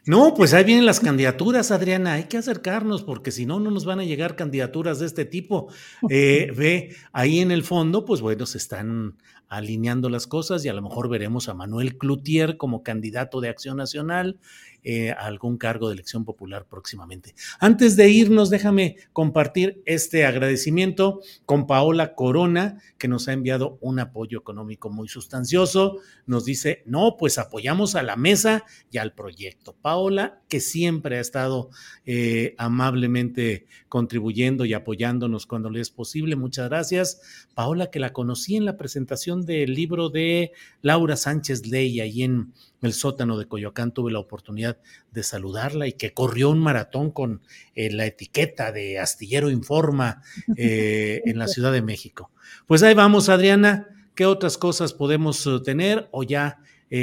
No, 0.04 0.34
pues 0.34 0.52
ahí 0.54 0.64
vienen 0.64 0.86
las 0.86 0.98
candidaturas, 0.98 1.70
Adriana. 1.70 2.14
Hay 2.14 2.24
que 2.24 2.36
acercarnos 2.36 3.04
porque 3.04 3.30
si 3.30 3.46
no, 3.46 3.60
no 3.60 3.70
nos 3.70 3.84
van 3.84 4.00
a 4.00 4.04
llegar 4.04 4.34
candidaturas 4.34 4.98
de 4.98 5.06
este 5.06 5.24
tipo. 5.24 5.72
Eh, 6.10 6.52
ve, 6.56 6.96
ahí 7.12 7.38
en 7.38 7.52
el 7.52 7.62
fondo, 7.62 8.04
pues 8.04 8.20
bueno, 8.20 8.44
se 8.44 8.58
están 8.58 9.16
alineando 9.48 10.08
las 10.08 10.26
cosas 10.26 10.64
y 10.64 10.68
a 10.68 10.74
lo 10.74 10.82
mejor 10.82 11.08
veremos 11.08 11.48
a 11.48 11.54
Manuel 11.54 11.96
Cloutier 11.96 12.56
como 12.56 12.82
candidato 12.82 13.40
de 13.40 13.50
Acción 13.50 13.76
Nacional 13.76 14.40
eh, 14.84 15.12
algún 15.12 15.58
cargo 15.58 15.88
de 15.88 15.94
elección 15.94 16.24
popular 16.24 16.66
próximamente. 16.68 17.34
Antes 17.60 17.96
de 17.96 18.10
irnos, 18.10 18.50
déjame 18.50 18.96
compartir 19.12 19.82
este 19.86 20.24
agradecimiento 20.24 21.20
con 21.46 21.66
Paola 21.66 22.14
Corona, 22.14 22.80
que 22.98 23.08
nos 23.08 23.28
ha 23.28 23.32
enviado 23.32 23.78
un 23.80 24.00
apoyo 24.00 24.38
económico 24.38 24.90
muy 24.90 25.08
sustancioso. 25.08 25.98
Nos 26.26 26.44
dice, 26.44 26.82
no, 26.86 27.16
pues 27.16 27.38
apoyamos 27.38 27.94
a 27.94 28.02
la 28.02 28.16
mesa 28.16 28.64
y 28.90 28.98
al 28.98 29.14
proyecto. 29.14 29.76
Paola, 29.80 30.40
que 30.48 30.60
siempre 30.60 31.18
ha 31.18 31.20
estado 31.20 31.70
eh, 32.04 32.54
amablemente 32.58 33.66
contribuyendo 33.88 34.64
y 34.64 34.74
apoyándonos 34.74 35.46
cuando 35.46 35.70
le 35.70 35.80
es 35.80 35.90
posible. 35.90 36.34
Muchas 36.34 36.68
gracias. 36.68 37.46
Paola, 37.54 37.90
que 37.90 38.00
la 38.00 38.12
conocí 38.12 38.56
en 38.56 38.64
la 38.64 38.76
presentación 38.76 39.46
del 39.46 39.74
libro 39.74 40.08
de 40.08 40.52
Laura 40.80 41.16
Sánchez 41.16 41.66
Ley, 41.66 42.00
ahí 42.00 42.22
en 42.22 42.52
el 42.82 42.92
sótano 42.92 43.38
de 43.38 43.46
Coyoacán, 43.46 43.92
tuve 43.92 44.12
la 44.12 44.18
oportunidad 44.18 44.76
de 45.12 45.22
saludarla 45.22 45.86
y 45.86 45.92
que 45.92 46.12
corrió 46.12 46.50
un 46.50 46.58
maratón 46.58 47.10
con 47.10 47.40
eh, 47.74 47.90
la 47.92 48.06
etiqueta 48.06 48.72
de 48.72 48.98
Astillero 48.98 49.50
Informa 49.50 50.22
eh, 50.56 51.22
en 51.26 51.38
la 51.38 51.48
Ciudad 51.48 51.72
de 51.72 51.82
México. 51.82 52.30
Pues 52.66 52.82
ahí 52.82 52.94
vamos, 52.94 53.28
Adriana. 53.28 53.88
¿Qué 54.14 54.26
otras 54.26 54.58
cosas 54.58 54.92
podemos 54.92 55.46
eh, 55.46 55.60
tener 55.64 56.08
o 56.10 56.22
ya 56.22 56.58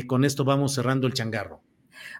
con 0.05 0.23
esto 0.23 0.43
vamos 0.43 0.75
cerrando 0.75 1.07
el 1.07 1.13
changarro? 1.13 1.63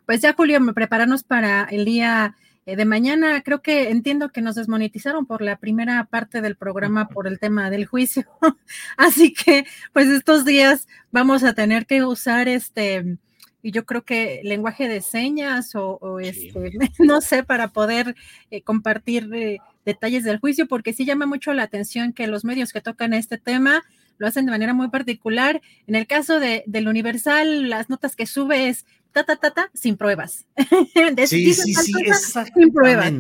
Pues 0.08 0.22
ya, 0.22 0.34
Julio, 0.34 0.60
prepararnos 0.74 1.24
para 1.24 1.66
el 1.66 1.86
día 1.86 2.36
de 2.66 2.84
mañana. 2.84 3.44
Creo 3.44 3.62
que 3.62 3.92
entiendo 3.92 4.30
que 4.30 4.42
nos 4.42 4.56
desmonetizaron 4.56 5.28
por 5.28 5.44
la 5.44 5.58
primera 5.58 6.04
parte 6.06 6.42
del 6.42 6.56
programa 6.56 7.10
por 7.10 7.28
el 7.28 7.38
tema 7.38 7.70
del 7.70 7.86
juicio. 7.86 8.26
Así 8.98 9.34
que, 9.34 9.66
pues 9.94 10.08
estos 10.08 10.46
días 10.46 10.88
vamos 11.12 11.44
a 11.44 11.54
tener 11.54 11.86
que 11.86 12.04
usar 12.04 12.48
este 12.48 13.20
y 13.62 13.72
yo 13.72 13.86
creo 13.86 14.04
que 14.04 14.42
lenguaje 14.44 14.88
de 14.88 15.02
señas 15.02 15.72
o, 15.76 16.20
este, 16.20 16.54
no 17.00 17.22
sé, 17.22 17.44
para 17.44 17.70
poder 17.70 18.16
eh, 18.52 18.62
compartir 18.62 19.30
eh, 19.34 19.58
detalles 19.86 20.24
del 20.24 20.40
juicio, 20.40 20.68
porque 20.68 20.94
sí 20.94 21.06
llama 21.06 21.26
mucho 21.26 21.54
la 21.54 21.64
atención 21.64 22.14
que 22.14 22.28
los 22.28 22.46
medios 22.46 22.72
que 22.72 22.82
tocan 22.82 23.14
este 23.14 23.38
tema 23.38 23.84
lo 24.18 24.28
hacen 24.28 24.46
de 24.46 24.52
manera 24.52 24.74
muy 24.74 24.90
particular. 24.90 25.62
En 25.88 25.96
el 25.96 26.06
caso 26.06 26.40
de, 26.40 26.64
del 26.68 26.88
Universal, 26.88 27.70
las 27.70 27.90
notas 27.90 28.16
que 28.16 28.26
sube 28.26 28.68
es 28.68 28.86
ta, 29.24 29.36
ta, 29.36 29.36
ta, 29.36 29.52
ta, 29.52 29.72
sin 29.74 29.98
pruebas. 29.98 30.46
sí, 31.28 31.54
sí, 31.54 31.74
sí, 31.74 31.94
exactamente. 32.06 32.54
Sin 32.60 32.72
pruebas. 32.72 33.14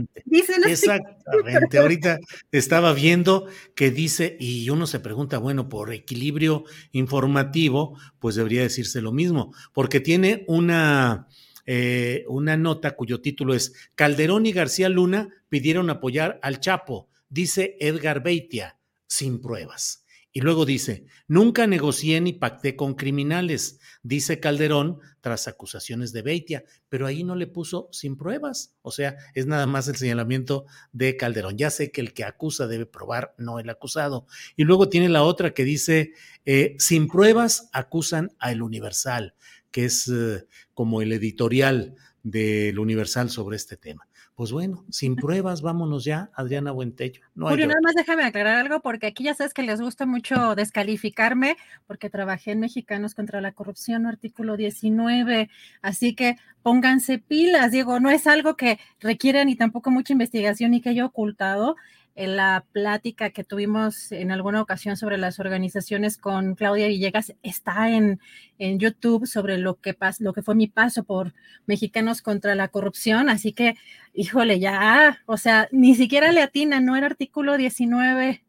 exactamente. 0.67 1.77
Ahorita 1.77 2.19
estaba 2.51 2.93
viendo 2.93 3.47
que 3.75 3.91
dice, 3.91 4.37
y 4.39 4.69
uno 4.69 4.87
se 4.87 4.99
pregunta, 4.99 5.37
bueno, 5.37 5.69
por 5.69 5.93
equilibrio 5.93 6.63
informativo, 6.91 7.97
pues 8.19 8.35
debería 8.35 8.61
decirse 8.61 9.01
lo 9.01 9.11
mismo, 9.11 9.53
porque 9.73 9.99
tiene 9.99 10.45
una, 10.47 11.27
eh, 11.65 12.23
una 12.27 12.57
nota 12.57 12.95
cuyo 12.95 13.21
título 13.21 13.53
es 13.53 13.73
Calderón 13.95 14.45
y 14.45 14.51
García 14.51 14.89
Luna 14.89 15.29
pidieron 15.49 15.89
apoyar 15.89 16.39
al 16.41 16.59
Chapo, 16.59 17.09
dice 17.29 17.75
Edgar 17.79 18.23
Beitia, 18.23 18.77
sin 19.07 19.41
pruebas. 19.41 20.05
Y 20.31 20.41
luego 20.41 20.65
dice, 20.65 21.05
nunca 21.27 21.65
negocié 21.65 22.21
ni 22.21 22.33
pacté 22.33 22.75
con 22.75 22.93
criminales, 22.93 23.79
dice 24.03 24.39
Calderón 24.39 24.99
tras 25.21 25.47
acusaciones 25.47 26.13
de 26.13 26.21
Beitia, 26.21 26.65
pero 26.87 27.07
ahí 27.07 27.23
no 27.23 27.35
le 27.35 27.47
puso 27.47 27.89
sin 27.91 28.15
pruebas. 28.15 28.75
O 28.83 28.91
sea, 28.91 29.17
es 29.33 29.47
nada 29.47 29.65
más 29.65 29.87
el 29.87 29.95
señalamiento 29.95 30.65
de 30.91 31.17
Calderón. 31.17 31.57
Ya 31.57 31.71
sé 31.71 31.91
que 31.91 32.01
el 32.01 32.13
que 32.13 32.25
acusa 32.25 32.67
debe 32.67 32.85
probar, 32.85 33.33
no 33.39 33.59
el 33.59 33.69
acusado. 33.69 34.27
Y 34.55 34.65
luego 34.65 34.87
tiene 34.87 35.09
la 35.09 35.23
otra 35.23 35.53
que 35.55 35.63
dice, 35.63 36.13
eh, 36.45 36.75
sin 36.77 37.07
pruebas 37.07 37.69
acusan 37.73 38.31
a 38.37 38.51
El 38.51 38.61
Universal, 38.61 39.33
que 39.71 39.85
es 39.85 40.07
eh, 40.09 40.45
como 40.75 41.01
el 41.01 41.11
editorial 41.11 41.95
del 42.21 42.77
Universal 42.77 43.31
sobre 43.31 43.57
este 43.57 43.77
tema. 43.77 44.08
Pues 44.39 44.53
bueno, 44.53 44.85
sin 44.89 45.17
pruebas, 45.17 45.61
vámonos 45.61 46.05
ya, 46.05 46.29
Adriana 46.33 46.71
Buentello. 46.71 47.23
No 47.35 47.49
Julio, 47.49 47.67
nada 47.67 47.81
más 47.83 47.93
déjame 47.93 48.23
aclarar 48.23 48.55
algo, 48.55 48.79
porque 48.79 49.07
aquí 49.07 49.25
ya 49.25 49.33
sabes 49.33 49.53
que 49.53 49.63
les 49.63 49.81
gusta 49.81 50.05
mucho 50.05 50.55
descalificarme, 50.55 51.57
porque 51.87 52.09
trabajé 52.09 52.51
en 52.51 52.61
Mexicanos 52.61 53.15
contra 53.15 53.41
la 53.41 53.51
Corrupción, 53.51 54.05
artículo 54.05 54.55
19, 54.55 55.49
así 55.81 56.15
que 56.15 56.37
pónganse 56.63 57.19
pilas, 57.19 57.73
digo, 57.73 57.99
no 57.99 58.09
es 58.11 58.27
algo 58.27 58.55
que 58.55 58.79
requiera 59.01 59.43
ni 59.43 59.57
tampoco 59.57 59.91
mucha 59.91 60.13
investigación 60.13 60.73
y 60.73 60.79
que 60.79 60.87
haya 60.87 61.05
ocultado, 61.05 61.75
en 62.19 62.35
la 62.35 62.65
plática 62.73 63.29
que 63.29 63.45
tuvimos 63.45 64.11
en 64.11 64.31
alguna 64.31 64.61
ocasión 64.61 64.97
sobre 64.97 65.17
las 65.17 65.39
organizaciones 65.39 66.17
con 66.17 66.55
Claudia 66.55 66.87
Villegas 66.87 67.33
está 67.43 67.91
en, 67.91 68.19
en 68.57 68.77
YouTube 68.77 69.25
sobre 69.25 69.57
lo 69.57 69.79
que, 69.79 69.93
pas, 69.93 70.19
lo 70.19 70.33
que 70.33 70.41
fue 70.41 70.53
mi 70.53 70.67
paso 70.67 71.05
por 71.05 71.33
Mexicanos 71.65 72.21
contra 72.21 72.55
la 72.55 72.67
Corrupción. 72.67 73.29
Así 73.29 73.53
que, 73.53 73.77
híjole, 74.19 74.59
ya, 74.59 75.23
o 75.27 75.37
sea, 75.37 75.69
ni 75.71 75.95
siquiera 75.95 76.33
le 76.33 76.41
atina, 76.41 76.81
no 76.81 76.97
era 76.97 77.05
artículo 77.05 77.55
19 77.55 78.43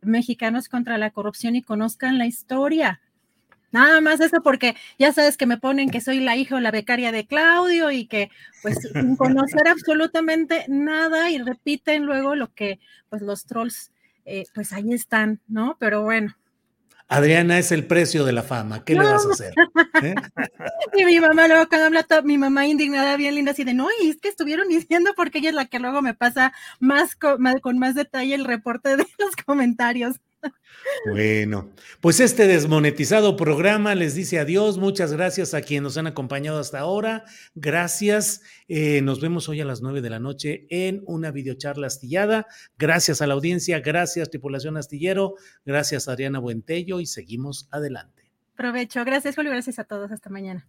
Mexicanos 0.00 0.68
contra 0.68 0.98
la 0.98 1.10
Corrupción 1.10 1.54
y 1.54 1.62
conozcan 1.62 2.18
la 2.18 2.26
historia. 2.26 3.00
Nada 3.70 4.00
más 4.00 4.20
eso 4.20 4.42
porque 4.42 4.74
ya 4.98 5.12
sabes 5.12 5.36
que 5.36 5.46
me 5.46 5.58
ponen 5.58 5.90
que 5.90 6.00
soy 6.00 6.18
la 6.18 6.36
hija 6.36 6.56
o 6.56 6.60
la 6.60 6.72
becaria 6.72 7.12
de 7.12 7.24
Claudio 7.24 7.92
y 7.92 8.06
que 8.06 8.30
pues 8.62 8.78
sin 8.92 9.14
conocer 9.14 9.68
absolutamente 9.68 10.64
nada 10.66 11.30
y 11.30 11.38
repiten 11.38 12.04
luego 12.04 12.34
lo 12.34 12.52
que 12.52 12.80
pues 13.08 13.22
los 13.22 13.46
trolls 13.46 13.92
eh, 14.24 14.42
pues 14.52 14.72
ahí 14.72 14.92
están, 14.92 15.40
¿no? 15.46 15.76
Pero 15.78 16.02
bueno. 16.02 16.36
Adriana 17.08 17.58
es 17.58 17.72
el 17.72 17.86
precio 17.86 18.24
de 18.24 18.32
la 18.32 18.42
fama, 18.42 18.84
¿qué 18.84 18.94
le 18.94 19.04
vas 19.04 19.26
a 19.26 19.30
hacer? 19.30 19.54
¿Eh? 20.02 20.14
y 20.96 21.04
mi 21.04 21.20
mamá 21.20 21.48
luego 21.48 21.68
cuando 21.68 21.86
habla, 21.86 22.06
mi 22.22 22.38
mamá 22.38 22.66
indignada, 22.66 23.16
bien 23.16 23.34
linda, 23.34 23.52
así 23.52 23.64
de, 23.64 23.74
no, 23.74 23.88
y 24.02 24.10
es 24.10 24.20
que 24.20 24.28
estuvieron 24.28 24.68
diciendo 24.68 25.12
porque 25.16 25.38
ella 25.38 25.50
es 25.50 25.54
la 25.54 25.66
que 25.66 25.78
luego 25.78 26.02
me 26.02 26.14
pasa 26.14 26.52
más 26.80 27.16
con 27.16 27.78
más 27.78 27.94
detalle 27.94 28.34
el 28.34 28.44
reporte 28.44 28.96
de 28.96 29.06
los 29.18 29.36
comentarios. 29.44 30.20
Bueno, 31.10 31.70
pues 32.00 32.20
este 32.20 32.46
desmonetizado 32.46 33.36
programa 33.36 33.94
les 33.94 34.14
dice 34.14 34.38
adiós. 34.38 34.78
Muchas 34.78 35.12
gracias 35.12 35.54
a 35.54 35.62
quienes 35.62 35.82
nos 35.82 35.96
han 35.96 36.06
acompañado 36.06 36.58
hasta 36.58 36.80
ahora. 36.80 37.24
Gracias. 37.54 38.42
Eh, 38.68 39.00
nos 39.02 39.20
vemos 39.20 39.48
hoy 39.48 39.60
a 39.60 39.64
las 39.64 39.82
nueve 39.82 40.00
de 40.00 40.10
la 40.10 40.18
noche 40.18 40.66
en 40.70 41.02
una 41.06 41.30
videocharla 41.30 41.86
astillada. 41.86 42.46
Gracias 42.78 43.22
a 43.22 43.26
la 43.26 43.34
audiencia, 43.34 43.80
gracias 43.80 44.30
tripulación 44.30 44.76
astillero, 44.76 45.34
gracias 45.64 46.08
Adriana 46.08 46.38
Buentello 46.38 47.00
y 47.00 47.06
seguimos 47.06 47.68
adelante. 47.70 48.30
Provecho. 48.56 49.04
Gracias, 49.04 49.34
Julio. 49.34 49.50
Gracias 49.50 49.78
a 49.78 49.84
todos. 49.84 50.12
Hasta 50.12 50.30
mañana. 50.30 50.68